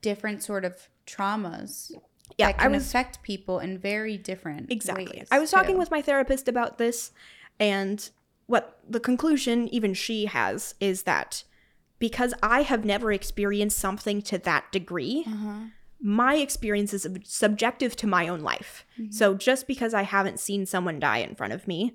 different 0.03 0.43
sort 0.43 0.65
of 0.65 0.89
traumas 1.07 1.91
yeah, 2.37 2.47
that 2.49 2.57
I 2.61 2.63
can 2.65 2.73
was 2.73 2.87
affect 2.87 3.23
people 3.23 3.59
in 3.59 3.79
very 3.79 4.17
different 4.17 4.71
Exactly. 4.71 5.07
ways, 5.07 5.29
I 5.31 5.39
was 5.39 5.51
talking 5.51 5.75
too. 5.75 5.79
with 5.79 5.91
my 5.91 6.03
therapist 6.03 6.47
about 6.49 6.79
this, 6.79 7.11
and 7.59 8.09
what 8.47 8.79
the 8.89 9.01
conclusion 9.01 9.69
even 9.69 9.95
she 9.95 10.27
has 10.27 10.75
is 10.81 11.03
that 11.05 11.45
because 11.99 12.33
I 12.43 12.63
have 12.63 12.85
never 12.85 13.13
experienced 13.13 13.79
something 13.79 14.23
to 14.23 14.39
that 14.39 14.71
degree, 14.71 15.25
Uh-huh. 15.27 15.59
my 16.01 16.37
experience 16.37 16.95
is 16.95 17.09
subjective 17.25 17.97
to 17.97 18.07
my 18.07 18.29
own 18.29 18.41
life. 18.41 18.87
Mm-hmm. 18.99 19.11
So 19.11 19.35
just 19.35 19.67
because 19.67 19.93
I 19.95 20.03
haven't 20.03 20.39
seen 20.39 20.65
someone 20.65 21.01
die 21.01 21.19
in 21.19 21.35
front 21.35 21.53
of 21.53 21.67
me 21.67 21.95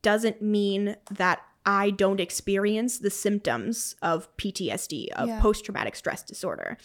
doesn't 0.00 0.40
mean 0.40 0.96
that 1.10 1.40
I 1.66 1.90
don't 1.90 2.18
experience 2.18 2.98
the 2.98 3.10
symptoms 3.10 3.94
of 4.02 4.34
PTSD, 4.36 5.08
of 5.14 5.28
Yeah. 5.28 5.40
post 5.40 5.64
traumatic 5.66 5.94
stress 5.96 6.22
disorder. 6.22 6.78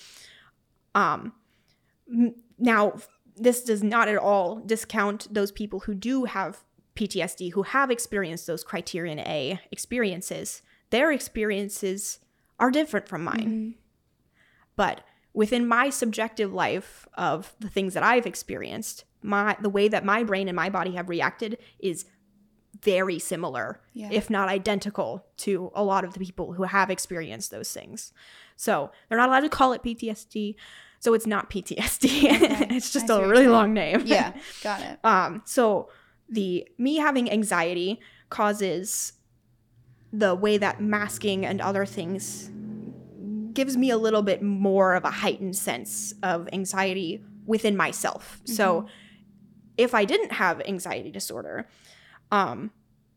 Um, 0.95 1.33
now, 2.57 2.93
this 3.35 3.63
does 3.63 3.83
not 3.83 4.07
at 4.07 4.17
all 4.17 4.55
discount 4.57 5.31
those 5.33 5.51
people 5.51 5.81
who 5.81 5.93
do 5.93 6.25
have 6.25 6.63
PTSD, 6.95 7.53
who 7.53 7.63
have 7.63 7.91
experienced 7.91 8.47
those 8.47 8.63
Criterion 8.63 9.19
A 9.19 9.59
experiences. 9.71 10.61
Their 10.89 11.11
experiences 11.11 12.19
are 12.59 12.71
different 12.71 13.07
from 13.07 13.23
mine. 13.23 13.47
Mhm. 13.47 13.73
But 14.75 15.01
within 15.33 15.67
my 15.67 15.91
subjective 15.91 16.51
life 16.53 17.07
of 17.13 17.55
the 17.59 17.69
things 17.69 17.93
that 17.93 18.01
I've 18.03 18.25
experienced, 18.25 19.03
my 19.21 19.55
the 19.61 19.69
way 19.69 19.87
that 19.87 20.05
my 20.05 20.23
brain 20.23 20.47
and 20.47 20.55
my 20.55 20.69
body 20.69 20.91
have 20.93 21.09
reacted 21.09 21.57
is 21.77 22.05
very 22.81 23.19
similar, 23.19 23.81
Yeah. 23.93 24.09
if 24.11 24.29
not 24.29 24.49
identical, 24.49 25.25
to 25.37 25.71
a 25.75 25.83
lot 25.83 26.03
of 26.03 26.13
the 26.13 26.19
people 26.19 26.53
who 26.53 26.63
have 26.63 26.89
experienced 26.89 27.51
those 27.51 27.71
things. 27.71 28.13
So 28.57 28.91
they're 29.07 29.17
not 29.17 29.29
allowed 29.29 29.41
to 29.41 29.49
call 29.49 29.71
it 29.71 29.81
PTSD. 29.83 30.55
So 30.99 31.13
it's 31.13 31.27
not 31.27 31.49
PTSD. 31.49 32.25
Okay. 32.25 32.67
it's 32.75 32.91
just 32.91 33.09
a 33.09 33.25
really 33.25 33.47
long 33.47 33.73
name. 33.73 34.01
yeah, 34.05 34.33
got 34.63 34.81
it. 34.81 34.99
Um, 35.03 35.43
so 35.45 35.89
the 36.27 36.67
me 36.77 36.97
having 36.97 37.31
anxiety 37.31 37.99
causes 38.29 39.13
the 40.11 40.35
way 40.35 40.57
that 40.57 40.81
masking 40.81 41.45
and 41.45 41.61
other 41.61 41.85
things 41.85 42.49
gives 43.53 43.77
me 43.77 43.89
a 43.89 43.97
little 43.97 44.21
bit 44.21 44.41
more 44.41 44.95
of 44.95 45.03
a 45.05 45.11
heightened 45.11 45.55
sense 45.55 46.13
of 46.23 46.49
anxiety 46.51 47.23
within 47.45 47.77
myself. 47.77 48.41
So 48.45 48.87
if 49.77 49.95
I 49.95 50.05
didn't 50.05 50.33
have 50.33 50.61
anxiety 50.61 51.11
disorder, 51.11 51.67
um, 52.31 52.71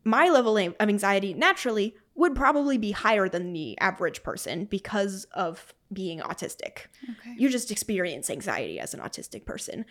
my 0.05 0.29
level 0.29 0.57
of 0.57 0.75
anxiety 0.81 1.35
naturally 1.35 1.95
would 2.15 2.35
probably 2.35 2.77
be 2.77 2.91
higher 2.93 3.29
than 3.29 3.53
the 3.53 3.79
average 3.81 4.23
person 4.23 4.65
because 4.65 5.25
of 5.33 5.75
being 5.93 6.21
autistic 6.21 6.87
Okay. 7.11 7.35
you 7.37 7.49
just 7.49 7.71
experience 7.71 8.31
anxiety 8.31 8.79
as 8.79 8.95
an 8.95 9.01
autistic 9.01 9.45
person. 9.45 9.85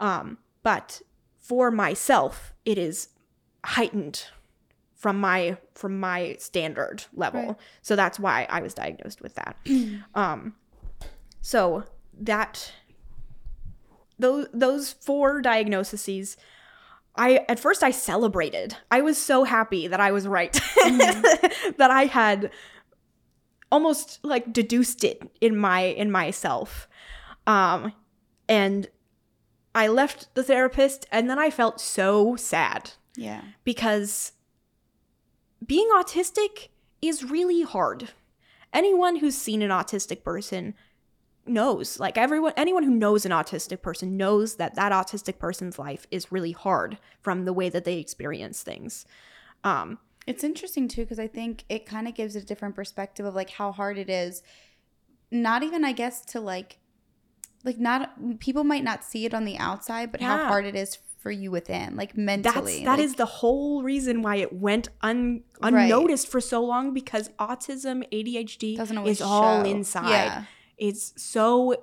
Um, 0.00 0.38
but 0.62 1.02
for 1.38 1.70
myself, 1.70 2.54
it 2.64 2.78
is 2.78 3.08
heightened 3.64 4.24
from 4.94 5.20
my 5.20 5.58
from 5.74 6.00
my 6.00 6.36
standard 6.38 7.04
level. 7.14 7.42
Right. 7.42 7.56
So 7.82 7.94
that's 7.94 8.18
why 8.18 8.46
I 8.48 8.60
was 8.62 8.72
diagnosed 8.74 9.20
with 9.20 9.34
that. 9.34 9.56
um, 10.14 10.54
so 11.42 11.84
that 12.18 12.72
those 14.18 14.46
those 14.52 14.92
four 14.92 15.40
diagnoses. 15.42 16.36
I 17.16 17.44
at 17.48 17.60
first 17.60 17.82
I 17.82 17.90
celebrated. 17.90 18.76
I 18.90 19.00
was 19.00 19.16
so 19.18 19.44
happy 19.44 19.86
that 19.88 20.00
I 20.00 20.10
was 20.12 20.26
right. 20.26 20.52
that 20.76 21.88
I 21.90 22.04
had 22.06 22.50
almost 23.70 24.20
like 24.24 24.52
deduced 24.52 25.04
it 25.04 25.22
in 25.40 25.56
my 25.56 25.80
in 25.82 26.10
myself. 26.10 26.88
Um 27.46 27.92
and 28.48 28.88
I 29.74 29.88
left 29.88 30.32
the 30.34 30.42
therapist 30.44 31.06
and 31.10 31.28
then 31.28 31.38
I 31.38 31.50
felt 31.50 31.80
so 31.80 32.36
sad 32.36 32.92
Yeah. 33.16 33.40
because 33.64 34.32
being 35.66 35.88
autistic 35.96 36.68
is 37.02 37.24
really 37.24 37.62
hard. 37.62 38.10
Anyone 38.72 39.16
who's 39.16 39.36
seen 39.36 39.62
an 39.62 39.70
autistic 39.70 40.22
person 40.24 40.74
knows, 41.46 42.00
like 42.00 42.16
everyone 42.18 42.52
anyone 42.56 42.82
who 42.84 42.90
knows 42.94 43.24
an 43.26 43.32
autistic 43.32 43.82
person 43.82 44.16
knows 44.16 44.56
that 44.56 44.74
that 44.76 44.92
autistic 44.92 45.38
person's 45.38 45.78
life 45.78 46.06
is 46.10 46.32
really 46.32 46.52
hard 46.52 46.98
from 47.20 47.44
the 47.44 47.52
way 47.52 47.68
that 47.68 47.84
they 47.84 47.98
experience 47.98 48.62
things. 48.62 49.04
Um 49.62 49.98
It's 50.26 50.44
interesting 50.44 50.88
too 50.88 51.02
because 51.02 51.18
I 51.18 51.26
think 51.28 51.64
it 51.68 51.84
kind 51.86 52.08
of 52.08 52.14
gives 52.14 52.34
a 52.36 52.40
different 52.42 52.74
perspective 52.74 53.26
of 53.26 53.34
like 53.34 53.50
how 53.50 53.72
hard 53.72 53.98
it 53.98 54.08
is. 54.08 54.42
Not 55.30 55.62
even 55.62 55.84
I 55.84 55.92
guess 55.92 56.24
to 56.32 56.40
like 56.40 56.78
like 57.64 57.78
not 57.78 58.38
people 58.40 58.64
might 58.64 58.84
not 58.84 59.04
see 59.04 59.24
it 59.24 59.34
on 59.34 59.44
the 59.44 59.56
outside, 59.58 60.12
but 60.12 60.20
how 60.20 60.36
hard 60.48 60.64
it 60.66 60.74
is 60.76 60.98
for 61.18 61.30
you 61.30 61.50
within, 61.50 61.96
like 61.96 62.10
that's 62.10 62.18
mentally. 62.18 62.84
that 62.84 62.98
like, 62.98 63.06
is 63.06 63.14
the 63.14 63.24
whole 63.24 63.82
reason 63.82 64.20
why 64.20 64.36
it 64.36 64.52
went 64.52 64.90
un, 65.00 65.42
Right. 65.62 65.84
unnoticed 65.84 66.28
for 66.28 66.38
so 66.42 66.62
long 66.62 66.92
because 66.92 67.30
autism 67.38 68.04
ADHD 68.12 68.76
doesn't 68.76 68.98
always 68.98 69.16
is 69.18 69.22
all 69.22 69.64
show. 69.64 69.70
inside. 69.70 70.10
Yeah. 70.10 70.44
It's 70.78 71.12
so 71.16 71.76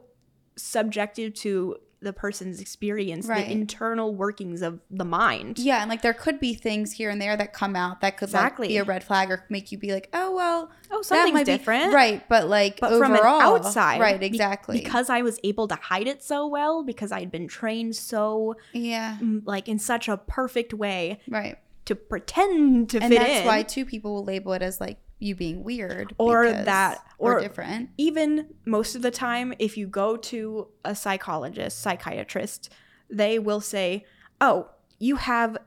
subjective 0.56 1.34
to 1.36 1.78
the 2.04 2.12
person's 2.12 2.60
experience, 2.60 3.28
Right. 3.28 3.46
the 3.46 3.52
internal 3.52 4.16
workings 4.16 4.64
of 4.64 4.80
the 4.90 5.06
mind. 5.06 5.60
Yeah, 5.60 5.82
and 5.82 5.90
like 5.90 6.02
there 6.02 6.16
could 6.16 6.40
be 6.40 6.56
things 6.56 6.94
here 6.94 7.12
and 7.12 7.22
there 7.22 7.38
that 7.38 7.54
come 7.54 7.76
out 7.76 8.02
that 8.02 8.18
could 8.18 8.34
like 8.34 8.42
Exactly. 8.42 8.68
be 8.70 8.78
a 8.78 8.84
red 8.84 9.04
flag 9.04 9.30
or 9.30 9.46
make 9.50 9.72
you 9.72 9.78
be 9.78 9.94
like, 9.94 10.10
oh 10.12 10.34
well, 10.36 10.72
Oh, 10.90 11.04
something's 11.04 11.34
might 11.36 11.46
be- 11.46 11.52
different. 11.58 11.94
right? 11.94 12.28
But 12.28 12.50
like 12.50 12.80
But 12.80 12.94
overall, 12.94 13.08
from 13.08 13.16
an 13.18 13.64
outside, 13.66 14.02
right? 14.02 14.20
be- 14.20 14.26
Exactly. 14.26 14.82
because 14.82 15.12
I 15.12 15.22
was 15.22 15.40
able 15.44 15.68
to 15.68 15.76
hide 15.76 16.08
it 16.08 16.24
so 16.24 16.48
well, 16.48 16.82
because 16.84 17.12
I'd 17.12 17.30
been 17.32 17.48
trained 17.48 17.96
so, 17.96 18.56
yeah, 18.74 19.18
mm, 19.22 19.44
like, 19.46 19.70
in 19.70 19.78
such 19.78 20.08
a 20.10 20.18
perfect 20.18 20.74
way 20.74 21.20
right. 21.30 21.60
to 21.86 21.94
pretend 21.96 22.90
to 22.90 22.98
And 23.00 23.14
fit 23.14 23.20
that's 23.20 23.42
in. 23.42 23.46
why 23.46 23.62
two 23.62 23.86
people 23.86 24.16
will 24.16 24.26
label 24.26 24.54
it 24.54 24.64
as 24.64 24.82
like 24.82 24.98
you 25.22 25.36
being 25.36 25.64
weird 25.64 26.14
Or 26.18 26.50
that- 26.52 27.06
or, 27.18 27.40
different. 27.40 27.92
even 27.98 28.48
most 28.66 28.96
of 28.96 29.02
the 29.04 29.12
time, 29.12 29.54
if 29.60 29.78
you 29.78 29.86
go 29.88 30.18
to 30.18 30.68
a 30.84 30.96
psychologist, 30.96 31.80
psychiatrist, 31.80 32.70
they 33.10 33.38
will 33.40 33.62
say, 33.62 34.06
Oh, 34.42 34.70
you 34.98 35.18
have 35.18 35.58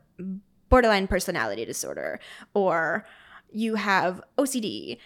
borderline 0.69 1.07
personality 1.07 1.65
disorder, 1.65 2.19
or 2.55 3.07
you 3.53 3.77
have 3.77 4.21
OCD. 4.37 4.99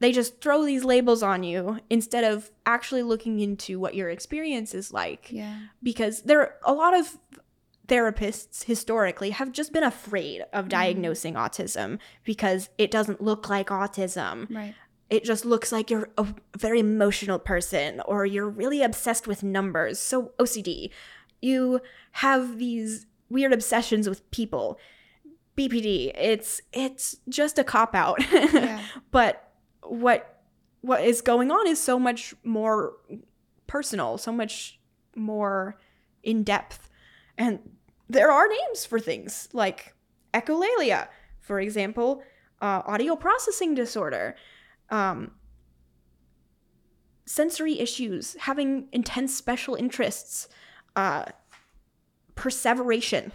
They 0.00 0.10
just 0.10 0.40
throw 0.40 0.64
these 0.64 0.82
labels 0.84 1.22
on 1.22 1.44
you 1.44 1.78
instead 1.88 2.24
of 2.24 2.50
actually 2.66 3.04
looking 3.04 3.38
into 3.38 3.78
what 3.78 3.94
your 3.94 4.10
experience 4.10 4.74
is 4.74 4.92
like. 4.92 5.28
Yeah, 5.30 5.58
Because 5.82 6.22
there 6.22 6.40
are 6.40 6.54
a 6.64 6.72
lot 6.74 6.92
of 6.98 7.16
therapists 7.86 8.64
historically 8.64 9.30
have 9.30 9.52
just 9.52 9.72
been 9.72 9.84
afraid 9.84 10.42
of 10.52 10.64
mm-hmm. 10.64 10.68
diagnosing 10.70 11.34
autism 11.34 11.98
because 12.24 12.70
it 12.78 12.90
doesn't 12.90 13.20
look 13.20 13.48
like 13.48 13.68
autism 13.68 14.52
right. 14.54 14.74
it 15.10 15.24
just 15.24 15.44
looks 15.44 15.70
like 15.70 15.90
you're 15.90 16.08
a 16.16 16.26
very 16.56 16.80
emotional 16.80 17.38
person 17.38 18.00
or 18.06 18.24
you're 18.24 18.48
really 18.48 18.82
obsessed 18.82 19.26
with 19.26 19.42
numbers. 19.42 19.98
So 19.98 20.32
OCD. 20.38 20.90
You 21.42 21.80
have 22.12 22.58
these 22.58 23.06
weird 23.28 23.52
obsessions 23.52 24.08
with 24.08 24.28
people. 24.30 24.78
BPD. 25.58 26.12
It's 26.16 26.60
it's 26.72 27.18
just 27.28 27.58
a 27.58 27.64
cop 27.64 27.94
out. 27.94 28.18
Yeah. 28.32 28.82
but 29.10 29.52
what 29.82 30.40
what 30.80 31.02
is 31.02 31.20
going 31.20 31.50
on 31.50 31.66
is 31.66 31.80
so 31.80 31.98
much 31.98 32.34
more 32.44 32.94
personal, 33.66 34.18
so 34.18 34.32
much 34.32 34.78
more 35.14 35.78
in 36.22 36.42
depth. 36.42 36.88
And 37.38 37.58
there 38.08 38.30
are 38.30 38.46
names 38.48 38.84
for 38.86 38.98
things 39.00 39.48
like 39.52 39.94
echolalia, 40.32 41.08
for 41.40 41.60
example, 41.60 42.22
uh, 42.60 42.82
audio 42.86 43.16
processing 43.16 43.74
disorder, 43.74 44.34
um, 44.90 45.32
sensory 47.26 47.78
issues, 47.80 48.36
having 48.40 48.88
intense 48.92 49.34
special 49.34 49.74
interests, 49.74 50.48
uh, 50.96 51.24
perseveration. 52.34 53.32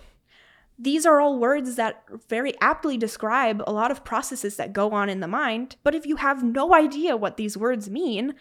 these 0.81 1.05
are 1.05 1.19
all 1.19 1.38
words 1.38 1.76
that 1.76 2.05
very 2.30 2.53
aptly 2.61 2.95
describe 2.97 3.61
a 3.67 3.71
lot 3.73 3.91
of 3.91 4.05
processes 4.05 4.55
that 4.55 4.71
go 4.71 4.91
on 4.91 5.09
in 5.09 5.19
the 5.19 5.27
mind. 5.27 5.76
But 5.84 5.93
if 5.93 6.05
you 6.05 6.15
have 6.15 6.41
no 6.41 6.73
idea 6.73 7.17
what 7.17 7.35
these 7.35 7.57
words 7.57 7.89
mean, 7.89 8.34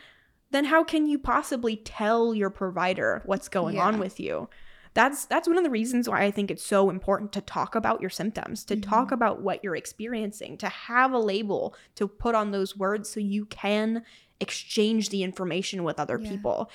then 0.52 0.66
how 0.66 0.84
can 0.84 1.06
you 1.06 1.18
possibly 1.18 1.74
tell 1.76 2.32
your 2.36 2.48
provider 2.48 3.22
what's 3.26 3.48
going 3.48 3.74
Yeah. 3.74 3.86
on 3.88 3.98
with 3.98 4.20
you? 4.20 4.48
That's 4.94 5.26
that's 5.26 5.46
one 5.48 5.58
of 5.58 5.64
the 5.64 5.70
reasons 5.70 6.08
why 6.08 6.22
I 6.22 6.30
think 6.30 6.50
it's 6.50 6.64
so 6.64 6.90
important 6.90 7.32
to 7.32 7.40
talk 7.40 7.74
about 7.74 8.00
your 8.00 8.10
symptoms, 8.10 8.64
to 8.64 8.76
talk 8.76 9.06
mm-hmm. 9.06 9.14
about 9.14 9.42
what 9.42 9.62
you're 9.62 9.76
experiencing, 9.76 10.56
to 10.58 10.68
have 10.68 11.12
a 11.12 11.18
label 11.18 11.74
to 11.96 12.08
put 12.08 12.34
on 12.34 12.50
those 12.50 12.76
words 12.76 13.08
so 13.08 13.20
you 13.20 13.46
can 13.46 14.02
exchange 14.40 15.10
the 15.10 15.22
information 15.22 15.84
with 15.84 15.98
other 16.00 16.18
Yeah. 16.18 16.30
people. 16.30 16.70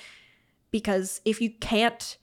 Because 0.70 1.20
if 1.24 1.40
you 1.40 1.50
can't 1.50 2.18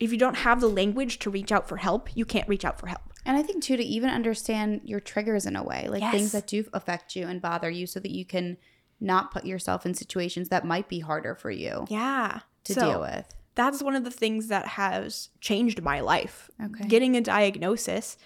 if 0.00 0.12
you 0.12 0.18
don't 0.18 0.36
have 0.36 0.60
the 0.60 0.68
language 0.68 1.18
to 1.20 1.30
reach 1.30 1.52
out 1.52 1.68
for 1.68 1.76
help, 1.76 2.14
you 2.16 2.24
can't 2.24 2.48
reach 2.48 2.64
out 2.64 2.78
for 2.78 2.88
help. 2.88 3.00
And 3.24 3.36
I 3.36 3.42
think 3.42 3.62
too 3.62 3.76
to 3.76 3.82
even 3.82 4.10
understand 4.10 4.82
your 4.84 5.00
triggers 5.00 5.46
in 5.46 5.56
a 5.56 5.62
way, 5.62 5.86
like 5.88 6.02
things 6.10 6.32
that 6.32 6.46
do 6.46 6.64
affect 6.72 7.16
you 7.16 7.26
and 7.26 7.40
bother 7.40 7.70
you, 7.70 7.86
so 7.86 8.00
that 8.00 8.10
you 8.10 8.24
can 8.24 8.58
not 9.00 9.30
put 9.30 9.44
yourself 9.44 9.86
in 9.86 9.94
situations 9.94 10.48
that 10.48 10.66
might 10.66 10.88
be 10.88 11.00
harder 11.00 11.34
for 11.34 11.50
you 11.50 11.86
Yeah. 11.88 12.40
to 12.64 12.74
So, 12.74 12.80
deal 12.80 13.00
with. 13.00 13.34
That's 13.54 13.82
one 13.82 13.94
of 13.94 14.04
the 14.04 14.10
things 14.10 14.48
that 14.48 14.66
has 14.66 15.30
changed 15.40 15.82
my 15.82 16.00
life. 16.00 16.50
Okay. 16.62 16.86
Getting 16.88 17.16
a 17.16 17.20
diagnosis 17.20 18.16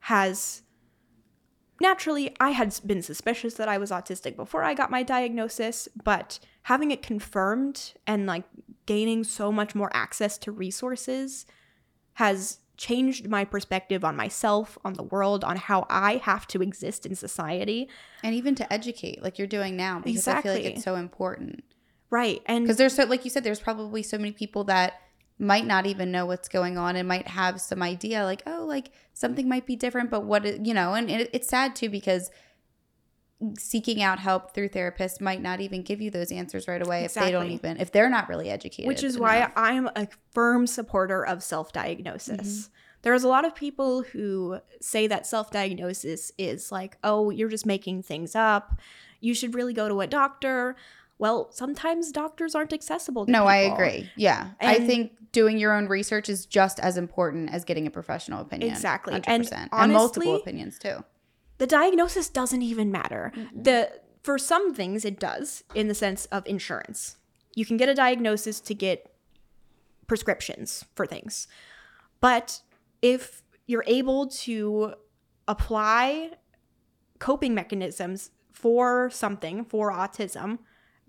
has 0.00 0.62
naturally 1.80 2.34
I 2.40 2.50
had 2.50 2.78
been 2.86 3.02
suspicious 3.02 3.54
that 3.54 3.68
I 3.68 3.78
was 3.78 3.90
autistic 3.90 4.36
before 4.36 4.62
I 4.62 4.74
got 4.74 4.90
my 4.90 5.02
diagnosis, 5.02 5.88
but 6.02 6.38
having 6.62 6.90
it 6.90 7.02
confirmed 7.02 7.94
and 8.06 8.26
like 8.26 8.44
gaining 8.86 9.24
so 9.24 9.50
much 9.52 9.74
more 9.74 9.90
access 9.94 10.38
to 10.38 10.52
resources 10.52 11.46
has 12.14 12.58
changed 12.76 13.28
my 13.28 13.44
perspective 13.44 14.04
on 14.04 14.16
myself, 14.16 14.78
on 14.84 14.94
the 14.94 15.02
world, 15.02 15.42
on 15.42 15.56
how 15.56 15.84
I 15.90 16.16
have 16.24 16.46
to 16.48 16.62
exist 16.62 17.04
in 17.04 17.14
society. 17.14 17.88
and 18.22 18.34
even 18.34 18.54
to 18.54 18.72
educate, 18.72 19.22
like 19.22 19.36
you're 19.38 19.48
doing 19.48 19.76
now, 19.76 20.00
because 20.00 20.28
I 20.28 20.40
feel 20.40 20.54
like 20.54 20.64
it's 20.64 20.84
so 20.84 20.94
important. 20.94 21.64
Right. 22.10 22.42
And 22.46 22.64
Because 22.64 22.76
there's 22.76 22.94
so, 22.94 23.04
like 23.04 23.24
you 23.24 23.30
said, 23.30 23.44
there's 23.44 23.60
probably 23.60 24.02
so 24.02 24.16
many 24.16 24.32
people 24.32 24.64
that 24.64 25.00
might 25.38 25.66
not 25.66 25.86
even 25.86 26.10
know 26.10 26.26
what's 26.26 26.48
going 26.48 26.78
on 26.78 26.96
and 26.96 27.06
might 27.06 27.28
have 27.28 27.60
some 27.60 27.82
idea, 27.82 28.24
like, 28.24 28.42
oh, 28.46 28.64
like 28.66 28.90
something 29.14 29.48
might 29.48 29.66
be 29.66 29.76
different, 29.76 30.10
but 30.10 30.24
what, 30.24 30.66
you 30.66 30.74
know, 30.74 30.94
and 30.94 31.10
it, 31.10 31.30
it's 31.32 31.48
sad 31.48 31.76
too 31.76 31.90
because 31.90 32.30
seeking 33.56 34.02
out 34.02 34.18
help 34.18 34.52
through 34.52 34.68
therapists 34.68 35.20
might 35.20 35.40
not 35.40 35.60
even 35.60 35.82
give 35.82 36.00
you 36.00 36.10
those 36.10 36.32
answers 36.32 36.66
right 36.66 36.84
away 36.84 37.04
if 37.04 37.14
they 37.14 37.30
don't 37.30 37.50
even 37.50 37.76
if 37.76 37.92
they're 37.92 38.10
not 38.10 38.28
really 38.28 38.50
educated 38.50 38.88
which 38.88 39.04
is 39.04 39.16
why. 39.16 39.50
I'm 39.54 39.86
a 39.94 40.08
firm 40.32 40.66
supporter 40.66 41.24
of 41.24 41.42
self 41.42 41.72
diagnosis. 41.72 42.62
Mm-hmm. 42.62 42.72
There's 43.02 43.22
a 43.22 43.28
lot 43.28 43.44
of 43.44 43.54
people 43.54 44.02
who 44.02 44.58
say 44.80 45.06
that 45.06 45.26
self 45.26 45.50
diagnosis 45.50 46.32
is 46.36 46.72
like, 46.72 46.98
oh, 47.04 47.30
you're 47.30 47.48
just 47.48 47.66
making 47.66 48.02
things 48.02 48.34
up. 48.34 48.80
You 49.20 49.34
should 49.34 49.54
really 49.54 49.72
go 49.72 49.88
to 49.88 50.00
a 50.00 50.06
doctor. 50.06 50.74
Well, 51.18 51.48
sometimes 51.50 52.12
doctors 52.12 52.54
aren't 52.54 52.72
accessible. 52.72 53.26
To 53.26 53.32
no 53.32 53.44
i 53.46 53.56
agree 53.56 54.08
yeah 54.16 54.50
i 54.60 54.78
think 54.78 55.12
doing 55.32 55.58
your 55.58 55.74
own 55.74 55.88
research 55.88 56.28
is 56.28 56.46
just 56.46 56.80
as 56.80 56.96
important 56.96 57.50
as 57.50 57.64
getting 57.64 57.86
a 57.86 57.90
professional 57.90 58.40
opinion 58.40 58.70
Exactly. 58.70 59.14
100%. 59.14 59.26
And 59.28 59.68
and 59.72 59.92
multiple 59.92 60.30
honestly- 60.32 60.40
opinions 60.40 60.78
too 60.78 61.04
The 61.58 61.66
diagnosis 61.66 62.28
doesn't 62.28 62.62
even 62.62 62.92
matter. 62.92 63.32
The 63.52 63.90
for 64.22 64.38
some 64.38 64.74
things 64.74 65.04
it 65.04 65.18
does 65.18 65.64
in 65.74 65.88
the 65.88 65.94
sense 65.94 66.26
of 66.26 66.46
insurance. 66.46 67.16
You 67.54 67.64
can 67.66 67.76
get 67.76 67.88
a 67.88 67.94
diagnosis 67.94 68.60
to 68.60 68.74
get 68.74 69.10
prescriptions 70.06 70.84
for 70.94 71.06
things. 71.06 71.48
But 72.20 72.62
if 73.02 73.42
you're 73.66 73.84
able 73.86 74.28
to 74.46 74.94
apply 75.46 76.30
coping 77.18 77.54
mechanisms 77.54 78.30
for 78.52 79.10
something, 79.10 79.64
for 79.64 79.92
autism, 79.92 80.58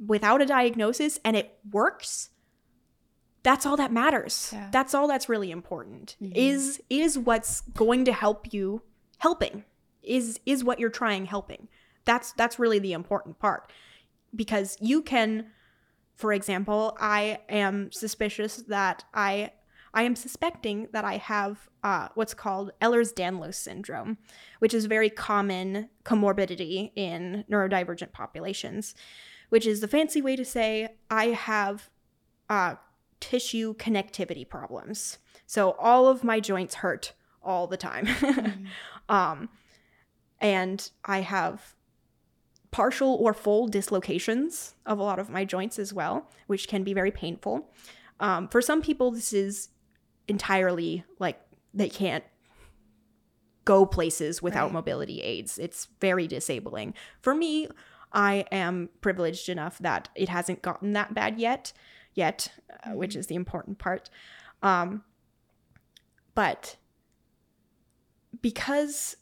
without 0.06 0.42
a 0.42 0.46
diagnosis 0.46 1.20
and 1.26 1.36
it 1.36 1.58
works, 1.70 2.30
that's 3.44 3.66
all 3.66 3.78
that 3.78 3.92
matters. 3.92 4.52
Yeah. 4.54 4.70
That's 4.72 4.94
all 4.94 5.08
that's 5.08 5.30
really 5.30 5.52
important. 5.52 6.16
Is 6.20 6.82
is 6.90 7.18
what's 7.18 7.62
going 7.62 8.06
to 8.06 8.14
help 8.14 8.54
you 8.54 8.82
helping. 9.18 9.64
Is 10.04 10.40
is 10.46 10.64
what 10.64 10.80
you're 10.80 10.90
trying 10.90 11.26
helping. 11.26 11.68
That's 12.06 12.34
that's 12.34 12.60
really 12.60 12.80
the 12.80 12.94
important 12.94 13.40
part. 13.40 13.72
Because 14.36 14.78
you 14.80 15.02
can 15.02 15.48
for 16.16 16.34
example, 16.34 16.98
I 17.00 17.40
am 17.48 17.94
suspicious 17.94 18.58
that 18.68 19.06
I 19.14 19.52
I 19.94 20.04
am 20.04 20.16
suspecting 20.16 20.88
that 20.92 21.06
I 21.06 21.18
have 21.18 21.70
uh, 21.82 22.10
what's 22.14 22.34
called 22.34 22.72
Ehlers-Danlos 22.82 23.56
syndrome, 23.56 24.18
which 24.60 24.74
is 24.74 24.86
a 24.86 24.90
very 24.90 25.10
common 25.10 25.90
comorbidity 26.04 26.92
in 26.96 27.46
neurodivergent 27.50 28.12
populations, 28.12 28.94
which 29.50 29.66
is 29.68 29.82
the 29.82 29.88
fancy 29.88 30.22
way 30.22 30.36
to 30.36 30.46
say 30.46 30.90
I 31.10 31.28
have 31.28 31.90
uh, 32.50 32.76
tissue 33.20 33.76
connectivity 33.76 34.48
problems. 34.48 35.18
So 35.46 35.72
all 35.72 36.08
of 36.08 36.24
my 36.24 36.40
joints 36.40 36.76
hurt 36.76 37.14
all 37.44 37.68
the 37.68 37.78
time. 37.78 38.08
um, 39.10 39.50
and 40.40 40.90
I 41.06 41.22
have 41.22 41.76
partial 42.72 43.16
or 43.16 43.34
full 43.34 43.68
dislocations 43.68 44.76
of 44.86 45.00
a 45.00 45.04
lot 45.04 45.20
of 45.20 45.30
my 45.30 45.44
joints 45.44 45.80
as 45.80 45.92
well, 45.94 46.30
which 46.48 46.68
can 46.68 46.84
be 46.84 46.94
very 46.94 47.12
painful. 47.12 47.72
Um, 48.20 48.48
for 48.48 48.62
some 48.62 48.82
people, 48.82 49.12
this 49.12 49.34
is 49.34 49.70
entirely 50.28 51.04
like 51.18 51.40
they 51.74 51.90
can't 51.90 52.24
go 53.66 53.86
places 53.86 54.42
without 54.42 54.66
Right. 54.66 54.74
mobility 54.74 55.22
aids. 55.22 55.58
It's 55.58 55.88
very 56.00 56.28
disabling. 56.28 56.94
For 57.22 57.34
me, 57.36 57.68
I 58.11 58.45
am 58.52 58.90
privileged 59.02 59.49
enough 59.49 59.77
that 59.80 60.10
it 60.15 60.30
hasn't 60.30 60.61
gotten 60.61 60.94
that 60.94 61.14
bad 61.14 61.40
yet, 61.40 61.73
yet, 62.14 62.52
uh, 62.84 62.91
which 62.91 63.15
is 63.15 63.27
the 63.27 63.36
important 63.36 63.77
part. 63.77 64.10
Um, 64.61 65.03
but 66.34 66.77
because 68.41 69.15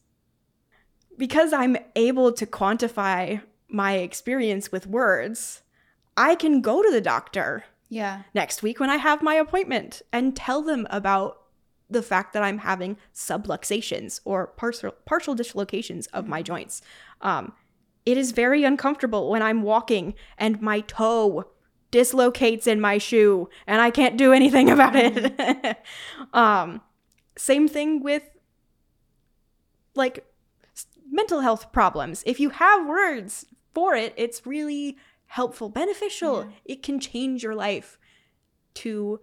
because 1.17 1.51
I'm 1.51 1.77
able 1.95 2.31
to 2.31 2.45
quantify 2.45 3.41
my 3.67 3.93
experience 3.93 4.71
with 4.71 4.85
words, 4.85 5.63
I 6.15 6.35
can 6.35 6.61
go 6.61 6.83
to 6.83 6.91
the 6.91 7.01
doctor 7.01 7.65
yeah 7.89 8.23
next 8.35 8.61
week 8.61 8.79
when 8.79 8.89
I 8.89 8.97
have 8.97 9.21
my 9.21 9.35
appointment 9.35 10.01
and 10.11 10.35
tell 10.35 10.61
them 10.61 10.85
about 10.89 11.37
the 11.89 12.01
fact 12.01 12.33
that 12.33 12.43
I'm 12.43 12.59
having 12.59 12.97
subluxations 13.13 14.19
or 14.25 14.47
partial 14.47 14.91
partial 15.05 15.35
dislocations 15.35 16.07
of 16.07 16.27
my 16.27 16.41
joints. 16.41 16.81
Um, 17.21 17.53
it 18.07 18.17
is 18.17 18.31
very 18.31 18.63
uncomfortable 18.63 19.29
when 19.29 19.41
I'm 19.41 19.63
walking 19.63 20.13
and 20.37 20.61
my 20.61 20.79
toe 20.79 21.43
dislocates 21.91 22.65
in 22.65 22.79
my 22.79 22.97
shoe 22.97 23.49
and 23.67 23.81
I 23.81 23.91
can't 23.91 24.15
do 24.15 24.31
anything 24.31 24.69
about 24.75 24.95
it. 24.95 25.77
um, 26.33 26.79
same 27.37 27.67
thing 27.67 28.01
with 28.01 28.23
like 29.93 30.25
mental 31.11 31.41
health 31.41 31.73
problems. 31.73 32.23
If 32.25 32.39
you 32.39 32.51
have 32.51 32.87
words 32.87 33.45
for 33.73 33.93
it, 33.93 34.13
it's 34.15 34.45
really 34.45 34.95
helpful, 35.25 35.67
beneficial. 35.67 36.45
Yeah. 36.45 36.75
It 36.75 36.83
can 36.83 37.01
change 37.01 37.43
your 37.43 37.55
life 37.55 37.99
to 38.75 39.19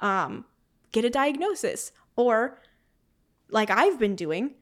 um, 0.00 0.44
get 0.92 1.06
a 1.06 1.10
diagnosis. 1.10 1.92
Or, 2.14 2.60
like 3.48 3.70
I've 3.70 3.98
been 3.98 4.16
doing, 4.16 4.56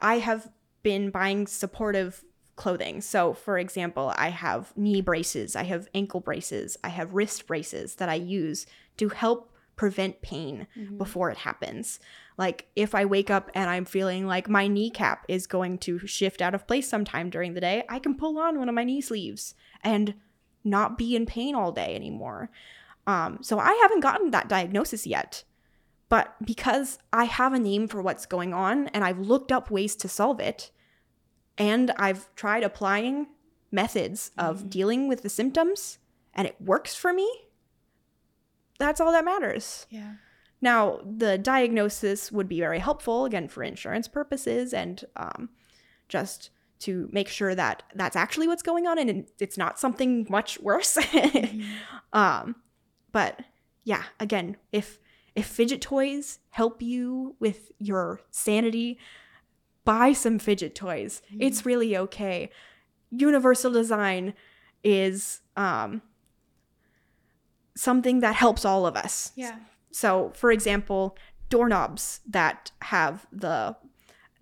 I 0.00 0.18
have 0.18 0.50
been 0.82 1.10
buying 1.10 1.46
supportive 1.46 2.24
clothing. 2.56 3.00
So, 3.00 3.32
for 3.34 3.58
example, 3.58 4.12
I 4.16 4.30
have 4.30 4.72
knee 4.76 5.00
braces, 5.00 5.54
I 5.54 5.64
have 5.64 5.88
ankle 5.94 6.20
braces, 6.20 6.76
I 6.82 6.88
have 6.88 7.14
wrist 7.14 7.46
braces 7.46 7.96
that 7.96 8.08
I 8.08 8.14
use 8.14 8.66
to 8.96 9.10
help 9.10 9.52
prevent 9.76 10.22
pain 10.22 10.66
Mm-hmm. 10.76 10.96
before 10.96 11.30
it 11.30 11.36
happens. 11.38 12.00
Like 12.38 12.66
if 12.74 12.94
I 12.94 13.04
wake 13.04 13.30
up 13.30 13.50
and 13.54 13.68
I'm 13.68 13.84
feeling 13.84 14.26
like 14.26 14.48
my 14.48 14.66
kneecap 14.68 15.24
is 15.28 15.46
going 15.46 15.78
to 15.78 15.98
shift 16.06 16.40
out 16.40 16.54
of 16.54 16.66
place 16.66 16.88
sometime 16.88 17.28
during 17.30 17.52
the 17.54 17.60
day, 17.60 17.84
I 17.88 17.98
can 17.98 18.14
pull 18.16 18.38
on 18.38 18.58
one 18.58 18.68
of 18.70 18.74
my 18.74 18.84
knee 18.84 19.00
sleeves 19.02 19.54
and 19.84 20.14
not 20.64 20.96
be 20.98 21.14
in 21.14 21.26
pain 21.26 21.54
all 21.54 21.72
day 21.72 21.94
anymore. 21.94 22.50
Um, 23.06 23.38
so 23.42 23.58
I 23.58 23.72
haven't 23.82 24.00
gotten 24.00 24.30
that 24.30 24.48
diagnosis 24.48 25.06
yet. 25.06 25.44
But 26.08 26.34
because 26.44 26.98
I 27.12 27.24
have 27.24 27.52
a 27.52 27.58
name 27.58 27.86
for 27.88 28.00
what's 28.00 28.26
going 28.26 28.54
on 28.54 28.88
and 28.88 29.04
I've 29.04 29.18
looked 29.18 29.52
up 29.52 29.70
ways 29.70 29.94
to 29.96 30.08
solve 30.08 30.40
it, 30.40 30.70
and 31.58 31.90
I've 31.96 32.34
tried 32.34 32.62
applying 32.62 33.28
methods 33.70 34.30
of 34.38 34.70
dealing 34.70 35.08
with 35.08 35.22
the 35.22 35.28
symptoms 35.28 35.98
and 36.34 36.46
it 36.46 36.56
works 36.60 36.94
for 36.94 37.12
me, 37.12 37.30
that's 38.78 39.00
all 39.00 39.12
that 39.12 39.24
matters. 39.24 39.86
yeah 39.90 40.14
Now, 40.60 41.00
the 41.04 41.38
diagnosis 41.38 42.30
would 42.32 42.48
be 42.48 42.60
very 42.60 42.78
helpful, 42.78 43.24
again, 43.24 43.48
for 43.48 43.62
insurance 43.62 44.08
purposes 44.08 44.72
and 44.74 45.04
um, 45.16 45.50
just 46.08 46.50
to 46.80 47.08
make 47.10 47.28
sure 47.28 47.54
that 47.54 47.82
that's 47.94 48.16
actually 48.16 48.48
what's 48.48 48.62
going 48.62 48.86
on 48.86 48.98
and 48.98 49.26
it's 49.38 49.56
not 49.56 49.78
something 49.78 50.26
much 50.28 50.60
worse. 50.60 50.98
um, 52.12 52.56
but 53.12 53.40
yeah, 53.84 54.02
again, 54.20 54.56
if 54.72 54.98
If 55.34 55.46
fidget 55.46 55.82
toys 55.82 56.38
help 56.50 56.80
you 56.80 57.36
with 57.38 57.70
your 57.78 58.20
sanity, 58.30 58.98
buy 59.86 60.12
some 60.12 60.38
fidget 60.38 60.74
toys. 60.74 61.22
It's 61.40 61.62
mm. 61.62 61.64
really 61.64 61.96
okay. 61.96 62.50
Universal 63.10 63.72
design 63.72 64.34
is 64.84 65.40
um, 65.56 66.02
something 67.74 68.20
that 68.20 68.34
helps 68.34 68.66
all 68.66 68.84
of 68.84 68.96
us. 68.96 69.32
Yeah. 69.34 69.56
So, 69.92 70.32
for 70.34 70.52
example, 70.52 71.16
doorknobs 71.48 72.20
that 72.28 72.72
have 72.82 73.26
the 73.32 73.76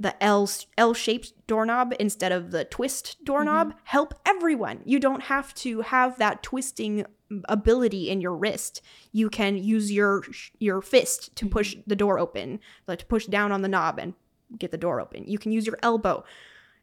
the 0.00 0.20
L 0.20 0.50
L 0.76 0.92
shaped 0.92 1.46
doorknob 1.46 1.94
instead 2.00 2.32
of 2.32 2.50
the 2.50 2.64
twist 2.64 3.24
doorknob 3.24 3.68
mm-hmm. 3.68 3.78
help 3.84 4.14
everyone. 4.26 4.80
You 4.84 4.98
don't 4.98 5.22
have 5.22 5.54
to 5.56 5.82
have 5.82 6.18
that 6.18 6.42
twisting 6.42 7.06
ability 7.48 8.10
in 8.10 8.20
your 8.20 8.34
wrist. 8.36 8.82
You 9.12 9.30
can 9.30 9.56
use 9.56 9.92
your 9.92 10.24
your 10.58 10.82
fist 10.82 11.36
to 11.36 11.44
mm-hmm. 11.44 11.52
push 11.52 11.76
the 11.86 11.94
door 11.94 12.18
open, 12.18 12.58
like 12.88 12.98
to 13.00 13.06
push 13.06 13.26
down 13.26 13.52
on 13.52 13.62
the 13.62 13.68
knob 13.68 14.00
and 14.00 14.14
get 14.58 14.70
the 14.70 14.78
door 14.78 15.00
open. 15.00 15.24
You 15.26 15.38
can 15.38 15.52
use 15.52 15.66
your 15.66 15.78
elbow. 15.82 16.24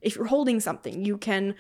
If 0.01 0.15
you're 0.15 0.25
holding 0.25 0.59
something, 0.59 1.05
you 1.05 1.17
can 1.17 1.55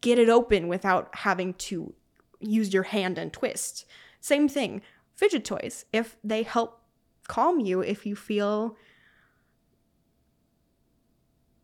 get 0.00 0.18
it 0.18 0.28
open 0.28 0.68
without 0.68 1.14
having 1.16 1.54
to 1.54 1.92
use 2.40 2.72
your 2.72 2.84
hand 2.84 3.18
and 3.18 3.32
twist. 3.32 3.84
Same 4.20 4.48
thing, 4.48 4.82
fidget 5.14 5.44
toys. 5.44 5.84
If 5.92 6.16
they 6.22 6.42
help 6.42 6.80
calm 7.26 7.60
you, 7.60 7.80
if 7.80 8.06
you 8.06 8.16
feel 8.16 8.76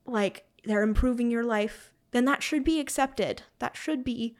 like 0.06 0.44
they're 0.64 0.82
improving 0.82 1.30
your 1.30 1.44
life, 1.44 1.92
then 2.10 2.24
that 2.26 2.42
should 2.42 2.64
be 2.64 2.80
accepted. 2.80 3.42
That 3.58 3.76
should 3.76 4.04
be 4.04 4.36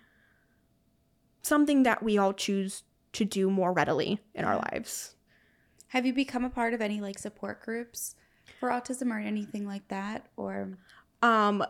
something 1.42 1.82
that 1.82 2.02
we 2.02 2.18
all 2.18 2.32
choose 2.32 2.84
to 3.12 3.24
do 3.24 3.50
more 3.50 3.72
readily 3.72 4.20
in 4.34 4.44
our 4.44 4.56
lives. 4.56 5.16
Have 5.88 6.04
you 6.04 6.12
become 6.12 6.44
a 6.44 6.50
part 6.50 6.74
of 6.74 6.80
any 6.80 7.00
like 7.00 7.18
support 7.18 7.62
groups 7.62 8.16
for 8.64 8.70
autism 8.70 9.10
or 9.10 9.18
anything 9.18 9.66
like 9.66 9.86
that? 9.88 10.26
Or 10.36 10.78
Um, 11.22 11.64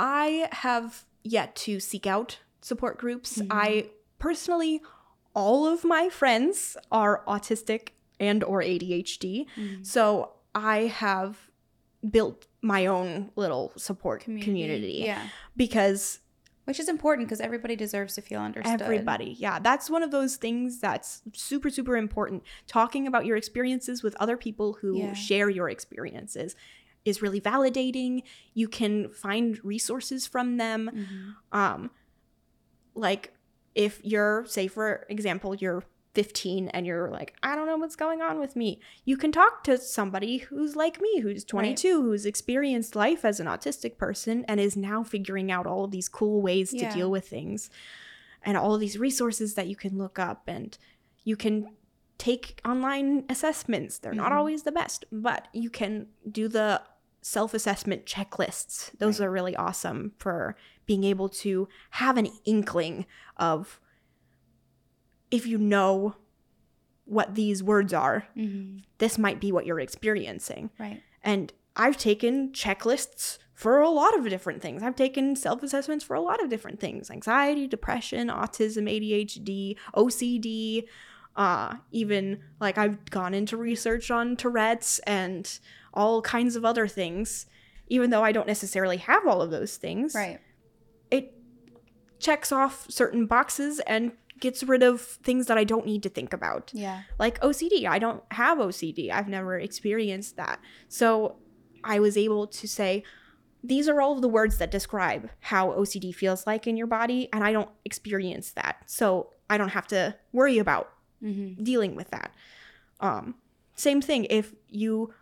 I 0.00 0.48
have 0.52 1.04
yet 1.22 1.54
to 1.56 1.80
seek 1.80 2.06
out 2.06 2.38
support 2.62 2.98
groups. 2.98 3.40
I 3.50 3.90
personally, 4.18 4.80
all 5.34 5.66
of 5.66 5.84
my 5.84 6.08
friends 6.08 6.76
are 6.90 7.22
autistic 7.26 7.88
and 8.18 8.42
or 8.44 8.62
ADHD, 8.62 9.46
so 9.82 10.32
I 10.54 10.82
have 10.86 11.50
built 12.08 12.46
my 12.62 12.86
own 12.86 13.30
little 13.36 13.72
support 13.76 14.22
community, 14.22 15.02
Yeah. 15.04 15.28
because 15.56 16.20
Which 16.64 16.80
is 16.80 16.88
important 16.88 17.28
because 17.28 17.40
everybody 17.40 17.76
deserves 17.76 18.14
to 18.14 18.22
feel 18.22 18.40
understood. 18.40 18.80
everybody, 18.80 19.36
yeah, 19.38 19.58
that's 19.58 19.90
one 19.90 20.02
of 20.02 20.10
those 20.10 20.36
things 20.36 20.80
that's 20.80 21.22
super 21.34 21.68
super 21.70 21.96
important. 21.96 22.42
Talking 22.66 23.06
about 23.06 23.26
your 23.26 23.36
experiences 23.36 24.02
with 24.02 24.14
other 24.18 24.36
people 24.36 24.74
who 24.80 24.96
Yeah. 24.98 25.12
share 25.12 25.50
your 25.50 25.68
experiences 25.68 26.56
is 27.04 27.20
really 27.20 27.40
validating. 27.40 28.22
You 28.54 28.66
can 28.68 29.10
find 29.10 29.62
resources 29.64 30.26
from 30.26 30.56
them. 30.56 30.90
Mhm. 30.94 31.58
um 31.58 31.90
like 32.94 33.34
if 33.74 34.00
you're 34.04 34.44
say 34.46 34.66
for 34.68 35.04
example 35.08 35.54
you're 35.54 35.82
15 36.14 36.68
and 36.68 36.86
you're 36.86 37.10
like 37.10 37.34
i 37.42 37.54
don't 37.56 37.66
know 37.66 37.76
what's 37.76 37.96
going 37.96 38.22
on 38.22 38.38
with 38.38 38.54
me 38.56 38.80
you 39.04 39.16
can 39.16 39.32
talk 39.32 39.64
to 39.64 39.76
somebody 39.76 40.38
who's 40.38 40.76
like 40.76 41.00
me 41.00 41.20
who's 41.20 41.44
22 41.44 42.00
who's 42.02 42.24
experienced 42.24 42.94
life 42.94 43.24
as 43.24 43.40
an 43.40 43.46
autistic 43.46 43.98
person 43.98 44.44
and 44.46 44.60
is 44.60 44.76
now 44.76 45.02
figuring 45.02 45.50
out 45.50 45.66
all 45.66 45.84
of 45.84 45.90
these 45.90 46.08
cool 46.08 46.40
ways 46.40 46.72
Yeah. 46.72 46.88
to 46.88 46.94
deal 46.96 47.10
with 47.10 47.28
things 47.28 47.68
and 48.42 48.56
all 48.56 48.74
of 48.74 48.80
these 48.80 48.98
resources 48.98 49.54
that 49.54 49.66
you 49.66 49.76
can 49.76 49.98
look 49.98 50.18
up 50.18 50.44
and 50.46 50.76
you 51.24 51.36
can 51.36 51.74
take 52.16 52.60
online 52.64 53.24
assessments 53.28 53.98
they're 53.98 54.14
not 54.14 54.30
Mhm. 54.30 54.36
always 54.36 54.62
the 54.62 54.72
best 54.72 55.04
but 55.10 55.48
you 55.52 55.68
can 55.68 56.06
do 56.30 56.46
the 56.48 56.80
self-assessment 57.22 58.04
checklists 58.06 58.90
those 58.98 59.18
Right. 59.18 59.26
are 59.26 59.30
really 59.30 59.56
awesome 59.56 60.12
for 60.18 60.56
being 60.86 61.02
able 61.04 61.28
to 61.30 61.66
have 61.90 62.16
an 62.18 62.28
inkling 62.44 63.06
of 63.36 63.80
if 65.34 65.46
you 65.46 65.58
know 65.58 66.14
what 67.06 67.34
these 67.34 67.62
words 67.62 67.92
are 67.92 68.26
Mhm. 68.36 68.82
this 68.98 69.18
might 69.18 69.40
be 69.40 69.52
what 69.52 69.66
you're 69.66 69.80
experiencing 69.80 70.70
Right. 70.78 71.02
and 71.22 71.52
I've 71.76 71.96
taken 71.96 72.52
checklists 72.52 73.38
for 73.52 73.80
a 73.80 73.88
lot 73.88 74.16
of 74.18 74.28
different 74.28 74.62
things. 74.62 74.82
I've 74.82 74.94
taken 74.96 75.34
self 75.36 75.62
assessments 75.62 76.04
for 76.04 76.14
a 76.14 76.20
lot 76.20 76.42
of 76.42 76.48
different 76.48 76.78
things 76.80 77.10
anxiety, 77.10 77.66
depression, 77.66 78.28
autism, 78.28 78.88
ADHD, 78.88 79.76
OCD. 79.94 80.88
Uh, 81.36 81.76
even 81.90 82.38
like 82.60 82.78
I've 82.78 83.04
gone 83.10 83.34
into 83.34 83.56
research 83.56 84.08
on 84.10 84.36
Tourette's 84.36 85.00
and 85.00 85.58
all 85.92 86.22
kinds 86.22 86.54
of 86.56 86.64
other 86.64 86.86
things. 86.86 87.46
Even 87.88 88.10
though 88.10 88.22
I 88.22 88.30
don't 88.32 88.46
necessarily 88.46 88.96
have 88.98 89.26
all 89.26 89.42
of 89.42 89.50
those 89.50 89.76
things, 89.76 90.14
Right. 90.14 90.40
it 91.10 91.34
checks 92.20 92.52
off 92.52 92.86
certain 92.88 93.26
boxes 93.26 93.80
and 93.80 94.12
gets 94.44 94.62
rid 94.62 94.82
of 94.90 95.00
things 95.28 95.46
that 95.48 95.58
I 95.62 95.64
don't 95.72 95.86
need 95.92 96.02
to 96.04 96.08
think 96.18 96.32
about 96.32 96.70
Yeah. 96.74 96.98
like 97.24 97.36
OCD. 97.48 97.86
I 97.96 97.98
don't 98.04 98.22
have 98.42 98.58
OCD. 98.58 99.10
I've 99.16 99.28
never 99.38 99.58
experienced 99.68 100.36
that. 100.36 100.56
So 100.88 101.08
I 101.94 101.96
was 102.06 102.14
able 102.26 102.46
to 102.60 102.66
say, 102.78 103.02
these 103.72 103.88
are 103.88 103.98
all 104.02 104.12
of 104.16 104.20
the 104.22 104.28
words 104.38 104.58
that 104.58 104.70
describe 104.70 105.22
how 105.40 105.62
OCD 105.72 106.14
feels 106.14 106.46
like 106.46 106.66
in 106.70 106.76
your 106.76 106.86
body, 106.98 107.20
and 107.32 107.42
I 107.42 107.50
don't 107.56 107.70
experience 107.84 108.52
that. 108.52 108.74
So 108.86 109.30
I 109.48 109.56
don't 109.58 109.70
have 109.78 109.86
to 109.88 110.00
worry 110.32 110.58
about 110.58 110.86
Mm-hmm. 111.22 111.62
dealing 111.64 111.96
with 111.96 112.10
that. 112.10 112.30
Um, 113.00 113.36
same 113.74 114.02
thing, 114.02 114.26
if 114.28 114.52
you 114.68 115.14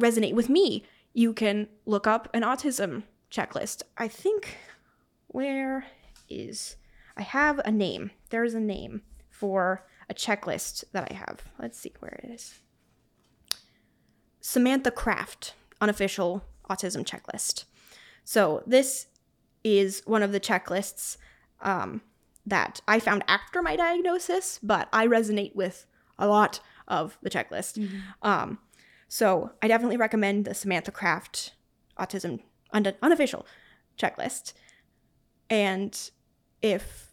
resonate 0.00 0.32
with 0.32 0.48
me, 0.48 0.84
you 1.12 1.34
can 1.34 1.68
look 1.84 2.06
up 2.06 2.28
an 2.32 2.42
autism 2.42 3.02
checklist. 3.30 3.82
I 3.98 4.08
think, 4.08 4.56
where 5.26 5.84
is, 6.30 6.76
I 7.18 7.22
have 7.22 7.58
a 7.64 7.70
name. 7.70 8.12
There's 8.30 8.54
a 8.54 8.60
name 8.60 9.02
for 9.28 9.84
a 10.08 10.14
checklist 10.14 10.84
that 10.92 11.08
I 11.10 11.14
have. 11.14 11.42
Let's 11.58 11.78
see 11.78 11.92
where 11.98 12.20
it 12.22 12.30
is. 12.30 12.60
Samantha 14.40 14.90
Craft, 14.90 15.54
unofficial 15.80 16.44
autism 16.70 17.04
checklist. 17.04 17.64
So 18.24 18.62
this 18.66 19.06
is 19.64 20.02
one 20.06 20.22
of 20.22 20.32
the 20.32 20.40
checklists 20.40 21.16
um, 21.60 22.02
that 22.46 22.80
I 22.86 23.00
found 23.00 23.24
after 23.26 23.62
my 23.62 23.76
diagnosis, 23.76 24.58
but 24.62 24.88
I 24.92 25.06
resonate 25.06 25.54
with 25.54 25.86
a 26.18 26.28
lot 26.28 26.60
of 26.86 27.18
the 27.22 27.30
checklist. 27.30 27.78
Um, 28.22 28.58
so 29.08 29.50
I 29.60 29.68
definitely 29.68 29.96
recommend 29.96 30.44
the 30.44 30.54
Samantha 30.54 30.92
Craft 30.92 31.52
autism 31.98 32.40
un- 32.72 32.94
unofficial 33.02 33.46
checklist. 33.98 34.52
And 35.50 35.98
if 36.62 37.07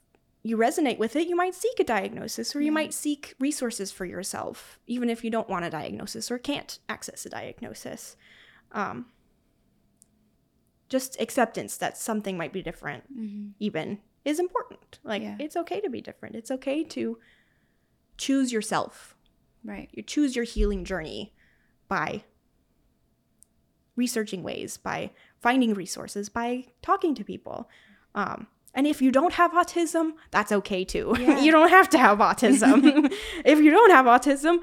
you 0.45 0.57
resonate 0.57 0.99
with 0.99 1.15
it, 1.15 1.27
you 1.27 1.35
might 1.35 1.55
seek 1.55 1.79
a 1.79 1.83
diagnosis 1.83 2.55
or 2.55 2.59
you 2.59 2.65
Yeah. 2.67 2.71
might 2.79 2.93
seek 2.93 3.33
resources 3.39 3.91
for 3.91 4.05
yourself, 4.05 4.79
even 4.85 5.09
if 5.09 5.23
you 5.23 5.31
don't 5.31 5.49
want 5.49 5.65
a 5.65 5.71
diagnosis 5.71 6.29
or 6.29 6.37
can't 6.37 6.77
access 6.87 7.25
a 7.25 7.29
diagnosis. 7.29 8.15
Um, 8.71 9.07
just 10.87 11.19
acceptance 11.19 11.77
that 11.77 11.97
something 11.97 12.37
might 12.37 12.53
be 12.53 12.61
different, 12.61 13.03
Mm-hmm. 13.11 13.49
even, 13.59 13.99
is 14.23 14.39
important. 14.39 14.99
Like, 15.03 15.23
Yeah. 15.23 15.35
it's 15.39 15.55
okay 15.57 15.81
to 15.81 15.89
be 15.89 15.99
different. 15.99 16.35
It's 16.35 16.51
okay 16.51 16.83
to 16.83 17.17
choose 18.17 18.51
yourself. 18.53 19.15
Right. 19.63 19.89
You 19.93 20.03
choose 20.03 20.35
your 20.35 20.45
healing 20.45 20.85
journey 20.85 21.33
by 21.87 22.23
researching 23.95 24.43
ways, 24.43 24.77
by 24.77 25.11
finding 25.39 25.73
resources, 25.73 26.29
by 26.29 26.65
talking 26.83 27.15
to 27.15 27.23
people. 27.23 27.67
Um, 28.13 28.47
and 28.75 28.85
if 28.85 29.01
you 29.01 29.11
don't 29.11 29.33
have 29.33 29.51
autism, 29.53 30.11
that's 30.31 30.51
okay 30.51 30.83
too. 30.85 31.15
Yeah. 31.19 31.39
you 31.39 31.51
don't 31.51 31.69
have 31.69 31.89
to 31.89 31.97
have 31.97 32.19
autism. 32.19 33.11
if 33.45 33.59
you 33.59 33.71
don't 33.71 33.91
have 33.91 34.05
autism, 34.05 34.59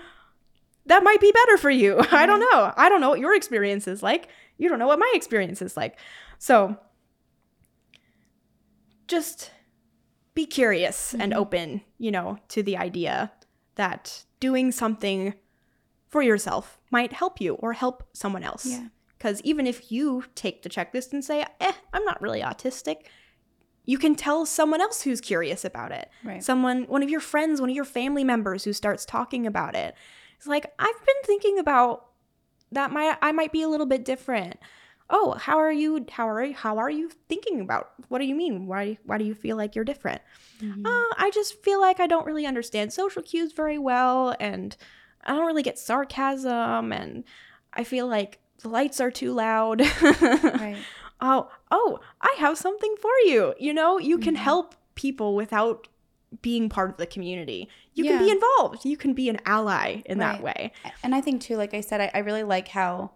that 0.86 1.02
might 1.02 1.20
be 1.20 1.32
better 1.32 1.56
for 1.56 1.70
you. 1.70 1.98
I 2.12 2.26
don't 2.26 2.40
know. 2.40 2.72
I 2.76 2.88
don't 2.88 3.00
know 3.00 3.10
what 3.10 3.20
your 3.20 3.34
experience 3.34 3.86
is 3.88 4.02
like. 4.02 4.28
You 4.58 4.68
don't 4.68 4.78
know 4.78 4.86
what 4.86 4.98
my 4.98 5.10
experience 5.14 5.62
is 5.62 5.76
like. 5.76 5.98
So 6.38 6.76
just 9.08 9.50
be 10.34 10.46
curious 10.46 11.14
and 11.14 11.32
Mhm. 11.32 11.36
open, 11.36 11.80
you 11.98 12.10
know, 12.10 12.38
to 12.48 12.62
the 12.62 12.76
idea 12.76 13.32
that 13.74 14.24
doing 14.40 14.72
something 14.72 15.34
for 16.08 16.22
yourself 16.22 16.78
might 16.90 17.12
help 17.12 17.40
you 17.40 17.54
or 17.54 17.74
help 17.74 18.02
someone 18.12 18.42
else. 18.42 18.66
Yeah. 18.66 18.88
Because 19.18 19.40
even 19.42 19.66
if 19.66 19.92
you 19.92 20.24
take 20.34 20.62
the 20.62 20.68
checklist 20.68 21.12
and 21.12 21.24
say, 21.24 21.44
eh, 21.60 21.72
I'm 21.92 22.04
not 22.04 22.20
really 22.20 22.40
autistic, 22.40 23.04
you 23.84 23.98
can 23.98 24.14
tell 24.14 24.46
someone 24.46 24.80
else 24.80 25.02
who's 25.02 25.20
curious 25.20 25.64
about 25.64 25.90
it. 25.92 26.08
Right. 26.24 26.42
Someone, 26.42 26.84
one 26.84 27.02
of 27.02 27.10
your 27.10 27.20
friends, 27.20 27.60
one 27.60 27.70
of 27.70 27.76
your 27.76 27.84
family 27.84 28.24
members 28.24 28.64
who 28.64 28.72
starts 28.72 29.04
talking 29.04 29.46
about 29.46 29.74
it. 29.74 29.94
It's 30.36 30.46
like, 30.46 30.66
I've 30.78 31.06
been 31.06 31.22
thinking 31.24 31.58
about 31.58 32.06
that 32.70 32.90
might 32.90 33.16
I 33.20 33.32
might 33.32 33.52
be 33.52 33.62
a 33.62 33.68
little 33.68 33.86
bit 33.86 34.04
different. 34.04 34.58
oh 35.10 35.34
how 35.38 35.58
are 35.58 35.72
you 35.72 36.06
how 36.10 36.26
are 36.28 36.42
you 36.44 36.54
how 36.54 36.78
are 36.78 36.88
you 36.90 37.10
thinking 37.28 37.60
about 37.60 37.90
what 38.08 38.20
do 38.20 38.24
you 38.24 38.34
mean 38.34 38.66
why 38.66 38.96
why 39.04 39.18
do 39.18 39.24
you 39.24 39.34
feel 39.34 39.56
like 39.56 39.74
you're 39.74 39.84
different 39.84 40.22
Mhm. 40.62 40.86
uh, 40.86 41.14
i 41.18 41.30
just 41.34 41.60
feel 41.62 41.80
like 41.80 41.98
i 42.00 42.06
don't 42.06 42.24
really 42.24 42.46
understand 42.46 42.92
social 42.92 43.20
cues 43.20 43.52
very 43.52 43.78
well 43.78 44.34
and 44.40 44.76
i 45.24 45.32
don't 45.34 45.44
really 45.44 45.62
get 45.64 45.78
sarcasm 45.78 46.92
and 46.92 47.24
i 47.74 47.84
feel 47.84 48.06
like 48.06 48.38
the 48.62 48.68
lights 48.68 49.00
are 49.00 49.10
too 49.10 49.32
loud 49.32 49.80
right. 50.02 50.76
oh 51.20 51.50
oh 51.72 51.98
i 52.20 52.32
have 52.38 52.56
something 52.56 52.94
for 53.00 53.10
you 53.24 53.54
you 53.58 53.72
know 53.74 53.98
you 53.98 54.18
can 54.18 54.34
Mhm. 54.36 54.38
help 54.48 54.74
people 54.94 55.34
without 55.34 55.88
being 56.40 56.68
part 56.68 56.90
of 56.90 56.96
the 56.96 57.06
community 57.06 57.68
you 57.94 58.04
can 58.04 58.18
be 58.26 58.30
involved 58.30 58.84
you 58.84 58.96
can 58.96 59.12
be 59.14 59.28
an 59.28 59.38
ally 59.44 60.02
in 60.06 60.18
that 60.18 60.42
way 60.42 60.72
And 61.04 61.14
I 61.14 61.20
think 61.20 61.42
too, 61.42 61.56
like 61.56 61.74
I 61.74 61.80
said, 61.80 62.00
I, 62.00 62.10
I 62.14 62.18
really 62.28 62.42
like 62.44 62.68
how 62.68 63.10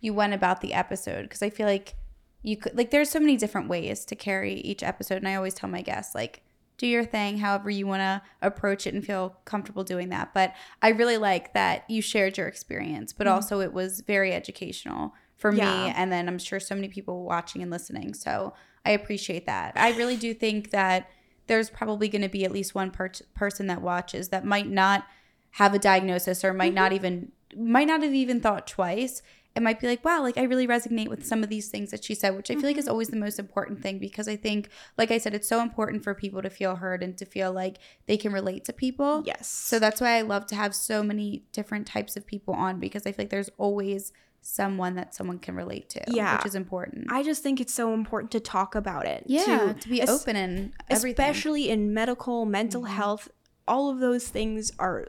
you 0.00 0.12
went 0.14 0.34
about 0.34 0.60
the 0.60 0.72
episode 0.74 1.22
because 1.22 1.42
I 1.42 1.50
feel 1.50 1.66
like 1.66 1.94
you 2.42 2.56
could 2.56 2.76
like 2.76 2.90
there's 2.90 3.10
so 3.10 3.18
many 3.20 3.36
different 3.36 3.68
ways 3.68 4.04
to 4.06 4.14
carry 4.16 4.54
each 4.54 4.82
episode, 4.82 5.16
and 5.22 5.28
I 5.28 5.34
always 5.34 5.54
tell 5.54 5.68
my 5.70 5.82
guests 5.82 6.14
like 6.14 6.42
do 6.78 6.86
your 6.86 7.04
thing, 7.04 7.38
however 7.38 7.68
you 7.70 7.86
want 7.86 8.00
to 8.00 8.22
approach 8.40 8.86
it 8.86 8.94
and 8.94 9.04
feel 9.04 9.36
comfortable 9.44 9.84
doing 9.84 10.08
that. 10.10 10.32
But 10.32 10.54
I 10.80 10.88
really 10.90 11.18
like 11.18 11.52
that 11.54 11.84
you 11.90 12.00
shared 12.02 12.38
your 12.38 12.46
experience, 12.46 13.12
but 13.12 13.26
Mhm. 13.26 13.32
also 13.32 13.60
it 13.60 13.72
was 13.72 14.00
very 14.00 14.32
educational 14.32 15.12
for 15.40 15.50
me, 15.52 15.62
and 15.62 16.12
then 16.12 16.28
I'm 16.28 16.38
sure 16.38 16.60
so 16.60 16.74
many 16.74 16.88
people 16.88 17.24
watching 17.24 17.62
and 17.62 17.70
listening. 17.70 18.12
So 18.12 18.52
I 18.84 18.90
appreciate 18.90 19.46
that. 19.46 19.72
I 19.74 19.96
really 19.96 20.16
do 20.16 20.34
think 20.34 20.70
that 20.70 21.08
there's 21.46 21.70
probably 21.70 22.08
going 22.08 22.22
to 22.22 22.28
be 22.28 22.44
at 22.44 22.52
least 22.52 22.74
one 22.74 22.90
per- 22.90 23.10
person 23.34 23.66
that 23.68 23.80
watches 23.80 24.28
that 24.28 24.44
might 24.44 24.68
not 24.68 25.06
have 25.52 25.74
a 25.74 25.78
diagnosis 25.78 26.44
or 26.44 26.52
might 26.52 26.74
not 26.74 26.92
mm-hmm. 26.92 27.06
even 27.06 27.32
might 27.56 27.88
not 27.88 28.02
have 28.02 28.14
even 28.14 28.40
thought 28.40 28.66
twice. 28.66 29.22
It 29.56 29.62
might 29.62 29.80
be 29.80 29.88
like 29.88 30.04
wow 30.04 30.22
like 30.22 30.38
i 30.38 30.44
really 30.44 30.68
resonate 30.68 31.08
with 31.08 31.26
some 31.26 31.42
of 31.42 31.48
these 31.48 31.70
things 31.70 31.90
that 31.90 32.04
she 32.04 32.14
said 32.14 32.36
which 32.36 32.52
i 32.52 32.54
feel 32.54 32.62
like 32.62 32.78
is 32.78 32.84
mm-hmm. 32.84 32.92
always 32.92 33.08
the 33.08 33.16
most 33.16 33.36
important 33.40 33.82
thing 33.82 33.98
because 33.98 34.28
i 34.28 34.36
think 34.36 34.68
like 34.96 35.10
i 35.10 35.18
said 35.18 35.34
it's 35.34 35.48
so 35.48 35.60
important 35.60 36.04
for 36.04 36.14
people 36.14 36.40
to 36.40 36.48
feel 36.48 36.76
heard 36.76 37.02
and 37.02 37.18
to 37.18 37.24
feel 37.24 37.52
like 37.52 37.78
they 38.06 38.16
can 38.16 38.32
relate 38.32 38.64
to 38.66 38.72
people. 38.72 39.24
Yes. 39.26 39.48
So 39.48 39.80
that's 39.80 40.00
why 40.00 40.18
i 40.18 40.20
love 40.20 40.46
to 40.46 40.54
have 40.54 40.72
so 40.72 41.02
many 41.02 41.42
different 41.50 41.88
types 41.88 42.16
of 42.16 42.28
people 42.28 42.54
on 42.54 42.78
because 42.78 43.02
i 43.04 43.10
feel 43.10 43.24
like 43.24 43.30
there's 43.30 43.50
always 43.58 44.12
someone 44.42 44.94
that 44.94 45.14
someone 45.14 45.38
can 45.38 45.54
relate 45.54 45.88
to 45.90 46.00
Yeah. 46.08 46.36
which 46.38 46.46
is 46.46 46.54
important 46.54 47.06
I 47.12 47.22
just 47.22 47.42
think 47.42 47.60
it's 47.60 47.74
so 47.74 47.92
important 47.94 48.30
to 48.32 48.40
talk 48.40 48.74
about 48.74 49.06
it. 49.06 49.24
yeah 49.26 49.74
to, 49.78 49.88
be 49.88 50.00
es- 50.02 50.08
open 50.08 50.34
and 50.36 50.72
everything 50.88 51.12
especially 51.24 51.68
in 51.68 51.92
medical, 51.92 52.46
mental 52.46 52.82
Mhm. 52.82 52.88
health. 52.88 53.28
All 53.68 53.90
of 53.90 53.98
those 54.00 54.28
things 54.28 54.72
are 54.78 55.08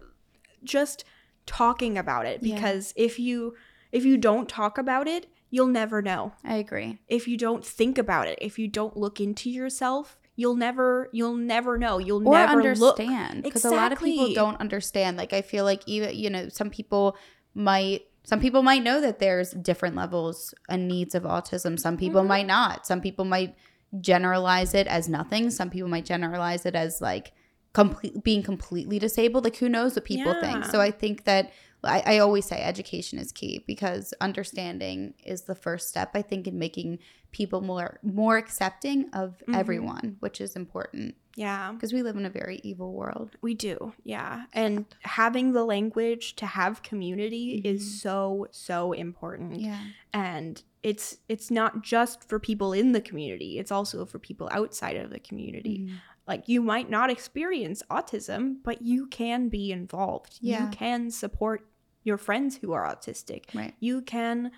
just 0.63 1.03
talking 1.45 1.97
about 1.97 2.25
it 2.25 2.43
Yeah. 2.43 2.55
because 2.55 2.93
if 2.95 3.19
you 3.19 3.55
if 3.91 4.05
you 4.05 4.15
don't 4.17 4.47
talk 4.47 4.77
about 4.77 5.05
it, 5.07 5.27
you'll 5.49 5.67
never 5.67 6.01
know. 6.01 6.31
i 6.45 6.55
agree 6.55 6.99
If 7.09 7.27
you 7.27 7.37
don't 7.37 7.65
think 7.65 7.97
about 7.97 8.27
it, 8.27 8.37
if 8.41 8.57
you 8.59 8.67
don't 8.69 8.95
look 8.95 9.19
into 9.19 9.49
yourself, 9.49 10.17
you'll 10.35 10.55
never 10.55 11.09
you'll 11.11 11.35
never 11.35 11.77
know. 11.77 11.97
You'll 11.97 12.25
or 12.27 12.33
never 12.33 12.57
understand 12.61 13.43
because 13.43 13.65
a 13.65 13.69
lot 13.71 13.91
of 13.91 13.99
people 13.99 14.33
don't 14.33 14.59
understand 14.59 15.17
like 15.17 15.33
i 15.33 15.41
feel 15.41 15.63
like 15.65 15.81
even 15.87 16.15
you 16.15 16.29
know 16.29 16.47
some 16.49 16.69
people 16.69 17.17
might 17.53 18.03
some 18.23 18.39
people 18.39 18.61
might 18.63 18.83
know 18.83 19.01
that 19.01 19.19
there's 19.19 19.51
different 19.51 19.95
levels 19.95 20.53
and 20.69 20.87
needs 20.87 21.15
of 21.15 21.23
autism. 21.23 21.79
Some 21.79 21.97
people 21.97 22.21
Mhm. 22.23 22.27
might 22.27 22.47
not. 22.47 22.85
Some 22.85 23.01
people 23.01 23.25
might 23.25 23.55
generalize 23.99 24.73
it 24.73 24.87
as 24.87 25.09
nothing. 25.09 25.49
Some 25.49 25.69
people 25.69 25.89
might 25.89 26.05
generalize 26.05 26.65
it 26.65 26.75
as 26.75 27.01
like 27.01 27.33
complete 27.73 28.23
being 28.23 28.43
completely 28.43 28.99
disabled. 28.99 29.43
Like 29.43 29.57
who 29.57 29.69
knows 29.69 29.95
what 29.95 30.05
people 30.05 30.33
think? 30.41 30.65
So 30.65 30.79
i 30.81 30.91
think 30.91 31.23
that 31.25 31.51
I, 31.83 32.03
I 32.05 32.19
always 32.19 32.45
say 32.45 32.61
education 32.61 33.17
is 33.17 33.31
key 33.31 33.63
because 33.65 34.13
understanding 34.21 35.15
is 35.25 35.43
the 35.43 35.55
first 35.55 35.89
step 35.89 36.11
i 36.13 36.21
think 36.21 36.47
in 36.47 36.59
making 36.59 36.99
people 37.31 37.61
more 37.61 37.99
more 38.03 38.37
accepting 38.37 39.09
of 39.13 39.41
Mhm. 39.47 39.55
everyone 39.55 40.17
which 40.19 40.39
is 40.41 40.55
important 40.55 41.15
Yeah. 41.35 41.71
because 41.71 41.93
we 41.93 42.03
live 42.03 42.17
in 42.17 42.25
a 42.25 42.29
very 42.29 42.59
evil 42.63 42.93
world. 42.93 43.31
We 43.41 43.53
do, 43.53 43.93
yeah. 44.03 44.45
And 44.53 44.85
having 45.03 45.53
the 45.53 45.63
language 45.63 46.35
to 46.37 46.45
have 46.45 46.83
community 46.83 47.61
Mhm. 47.61 47.65
is 47.73 48.01
so 48.01 48.47
so 48.51 48.91
important. 48.91 49.59
Yeah. 49.61 49.79
And 50.13 50.61
it's 50.83 51.17
it's 51.29 51.49
not 51.51 51.83
just 51.83 52.27
for 52.27 52.39
people 52.39 52.73
in 52.73 52.91
the 52.91 53.01
community, 53.01 53.59
it's 53.59 53.71
also 53.71 54.05
for 54.05 54.19
people 54.19 54.49
outside 54.51 54.97
of 54.97 55.09
the 55.09 55.19
community. 55.19 55.79
Mm-hmm. 55.79 55.95
Like 56.27 56.47
you 56.47 56.61
might 56.61 56.89
not 56.89 57.09
experience 57.09 57.81
autism, 57.89 58.57
but 58.63 58.81
you 58.81 59.07
can 59.07 59.49
be 59.49 59.71
involved. 59.71 60.37
Yeah. 60.41 60.65
You 60.65 60.69
can 60.71 61.11
support 61.11 61.67
your 62.03 62.17
friends 62.17 62.57
who 62.57 62.71
are 62.73 62.85
autistic. 62.85 63.45
Right. 63.53 63.73
You 63.79 64.01
can 64.01 64.51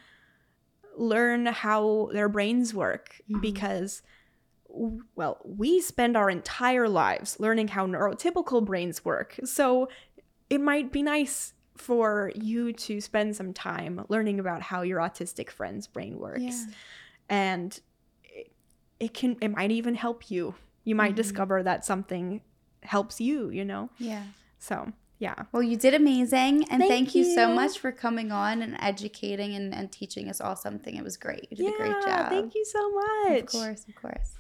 learn 0.97 1.45
how 1.47 2.09
their 2.13 2.29
brains 2.29 2.73
work 2.73 3.21
Mhm. 3.29 3.41
because 3.41 4.01
well, 4.73 5.39
we 5.45 5.79
spend 5.81 6.17
our 6.17 6.29
entire 6.29 6.89
lives 6.89 7.39
learning 7.39 7.67
how 7.69 7.85
neurotypical 7.85 8.65
brains 8.65 9.05
work. 9.05 9.39
So 9.45 9.87
it 10.49 10.59
might 10.59 10.91
be 10.91 11.03
nice 11.03 11.53
for 11.77 12.31
you 12.35 12.73
to 12.73 12.99
spend 12.99 13.35
some 13.35 13.53
time 13.53 14.03
learning 14.09 14.39
about 14.39 14.61
how 14.63 14.81
your 14.81 14.99
autistic 14.99 15.49
friend's 15.51 15.87
brain 15.87 16.17
works. 16.17 16.41
Yeah. 16.41 16.65
And 17.29 17.79
it, 18.23 18.51
it 18.99 19.13
can 19.13 19.37
it 19.41 19.49
might 19.49 19.71
even 19.71 19.95
help 19.95 20.29
you. 20.31 20.55
You 20.83 20.95
might 20.95 21.13
Mhm. 21.13 21.17
discover 21.17 21.63
that 21.63 21.85
something 21.85 22.41
helps 22.81 23.21
you, 23.21 23.49
you 23.49 23.63
know? 23.63 23.89
Yeah. 23.97 24.23
So, 24.59 24.91
yeah. 25.19 25.35
Well, 25.51 25.63
you 25.63 25.77
did 25.77 25.93
amazing. 25.93 26.63
And 26.69 26.81
Thank 26.81 26.89
thank, 26.91 27.15
you. 27.15 27.23
so 27.35 27.53
much 27.53 27.79
for 27.79 27.91
coming 27.91 28.31
on 28.31 28.61
and 28.61 28.75
educating 28.79 29.55
and, 29.55 29.73
and 29.73 29.91
teaching 29.91 30.29
us 30.29 30.41
all 30.41 30.55
something. 30.55 30.95
It 30.95 31.03
was 31.03 31.15
great. 31.17 31.47
You 31.51 31.57
did 31.57 31.73
a 31.73 31.77
great 31.77 32.01
job. 32.05 32.29
Thank 32.29 32.55
you 32.55 32.65
so 32.65 32.91
much. 32.91 33.39
Of 33.43 33.45
course. 33.47 33.85
Of 33.87 33.95
course. 33.95 34.37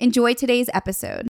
Enjoy 0.00 0.32
today's 0.32 0.70
episode. 0.72 1.28